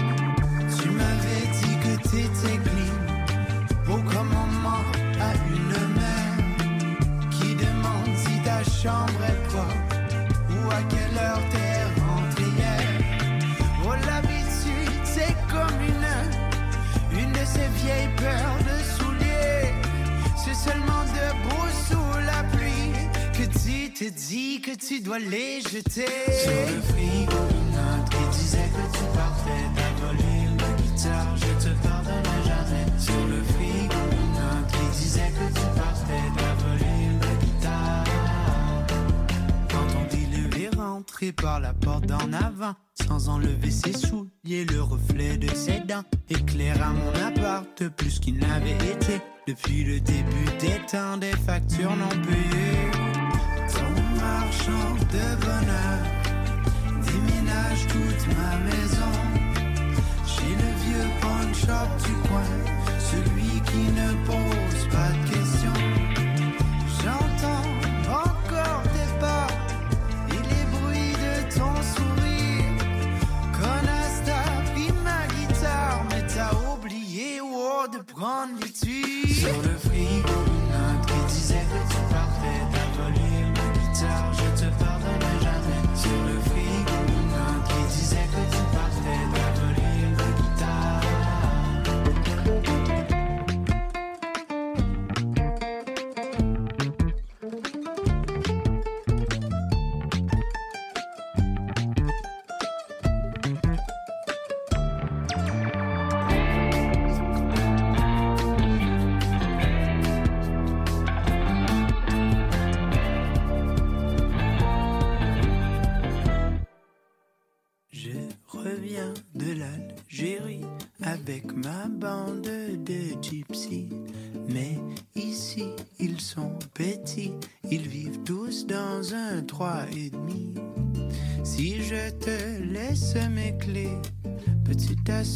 Tu 0.81 0.91
m'avais 0.91 1.47
dit 1.61 1.77
que 1.83 2.09
t'étais 2.09 2.59
clean 2.59 3.93
Au 3.93 3.97
commandement 4.03 4.83
à 5.21 5.35
une 5.49 5.95
mère 5.95 7.31
Qui 7.31 7.55
demande 7.55 8.17
si 8.17 8.43
ta 8.43 8.63
chambre 8.65 9.23
est 9.29 9.49
propre 9.49 9.97
Ou 10.51 10.71
à 10.71 10.83
quelle 10.83 11.19
heure 11.19 11.41
t'es 11.51 11.66
de 18.69 18.77
souliers. 18.99 19.75
C'est 20.37 20.55
seulement 20.55 21.03
debout 21.19 21.71
sous 21.89 22.19
la 22.25 22.43
pluie 22.45 22.93
Que 23.33 23.45
tu 23.59 23.93
te 23.93 24.05
dis 24.05 24.61
que 24.61 24.73
tu 24.75 25.01
dois 25.01 25.19
les 25.19 25.61
jeter. 25.61 26.07
Sur 26.43 26.75
le 26.75 26.83
frigo 26.83 27.41
une 27.51 27.71
note 27.73 28.11
qui 28.11 28.39
disait 28.39 28.69
que 28.77 28.99
tu 28.99 29.06
par 41.25 41.61
la 41.61 41.73
porte 41.73 42.07
d'en 42.07 42.33
avant 42.33 42.75
Sans 43.07 43.29
enlever 43.29 43.71
ses 43.71 43.93
souliers, 43.93 44.67
le 44.67 44.83
reflet 44.83 45.39
de 45.39 45.49
ses 45.55 45.81
dents 45.81 46.05
Éclaire 46.29 46.83
à 46.83 46.93
mon 46.93 47.13
appart 47.27 47.89
plus 47.97 48.19
qu'il 48.19 48.39
n'avait 48.39 48.77
été. 48.77 49.21
Depuis 49.49 49.85
le 49.85 50.01
début 50.01 50.45
des 50.61 50.79
temps, 50.91 51.17
des 51.17 51.33
factures 51.33 51.97
non 51.97 52.09
payées 52.09 52.91
Ton 53.73 54.03
marchand 54.21 54.95
de 54.95 55.27
bonheur 55.41 55.99
Déménage 57.07 57.87
toute 57.89 58.37
ma 58.37 58.57
maison. 58.67 59.13
Chez 60.27 60.55
le 60.63 60.71
vieux 60.85 61.11
pawn 61.21 61.55
shop 61.55 61.91
du 62.05 62.29
coin, 62.29 62.51
celui 62.99 63.61
qui 63.63 63.85
ne 63.93 64.27
pose 64.27 64.89
pas 64.91 65.09
de 65.09 65.31
questions. 65.31 65.46
De 77.89 77.99
prendre 77.99 78.53
l'étui. 78.61 79.33
Sur 79.35 79.63
le 79.63 79.77
frigo, 79.79 80.46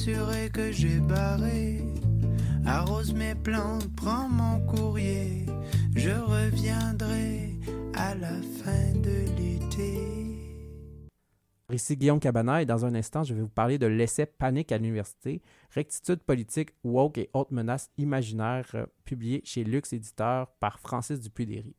t'assurer 0.00 0.50
que 0.50 0.72
j'ai 0.72 0.98
barré? 1.00 1.82
Arrose 2.66 3.12
mes 3.12 3.34
plantes, 3.34 3.88
prends 3.96 4.28
mon 4.28 4.60
courrier, 4.66 5.46
je 5.94 6.10
reviendrai 6.10 7.50
à 7.94 8.14
la 8.14 8.32
fin 8.62 8.92
de 9.00 9.26
l'été. 9.36 10.38
Ici 11.72 11.96
Guillaume 11.96 12.18
Cabana 12.18 12.62
et 12.62 12.66
dans 12.66 12.84
un 12.84 12.94
instant, 12.94 13.24
je 13.24 13.34
vais 13.34 13.42
vous 13.42 13.48
parler 13.48 13.78
de 13.78 13.86
l'essai 13.86 14.26
Panique 14.26 14.72
à 14.72 14.78
l'université, 14.78 15.42
rectitude 15.70 16.20
politique, 16.20 16.70
woke 16.82 17.18
et 17.18 17.30
autres 17.32 17.52
menaces 17.52 17.90
imaginaires, 17.96 18.70
euh, 18.74 18.86
publié 19.04 19.40
chez 19.44 19.64
Lux 19.64 19.92
Éditeur 19.92 20.48
par 20.60 20.80
Francis 20.80 21.20
Dupuy-Déry. 21.20 21.76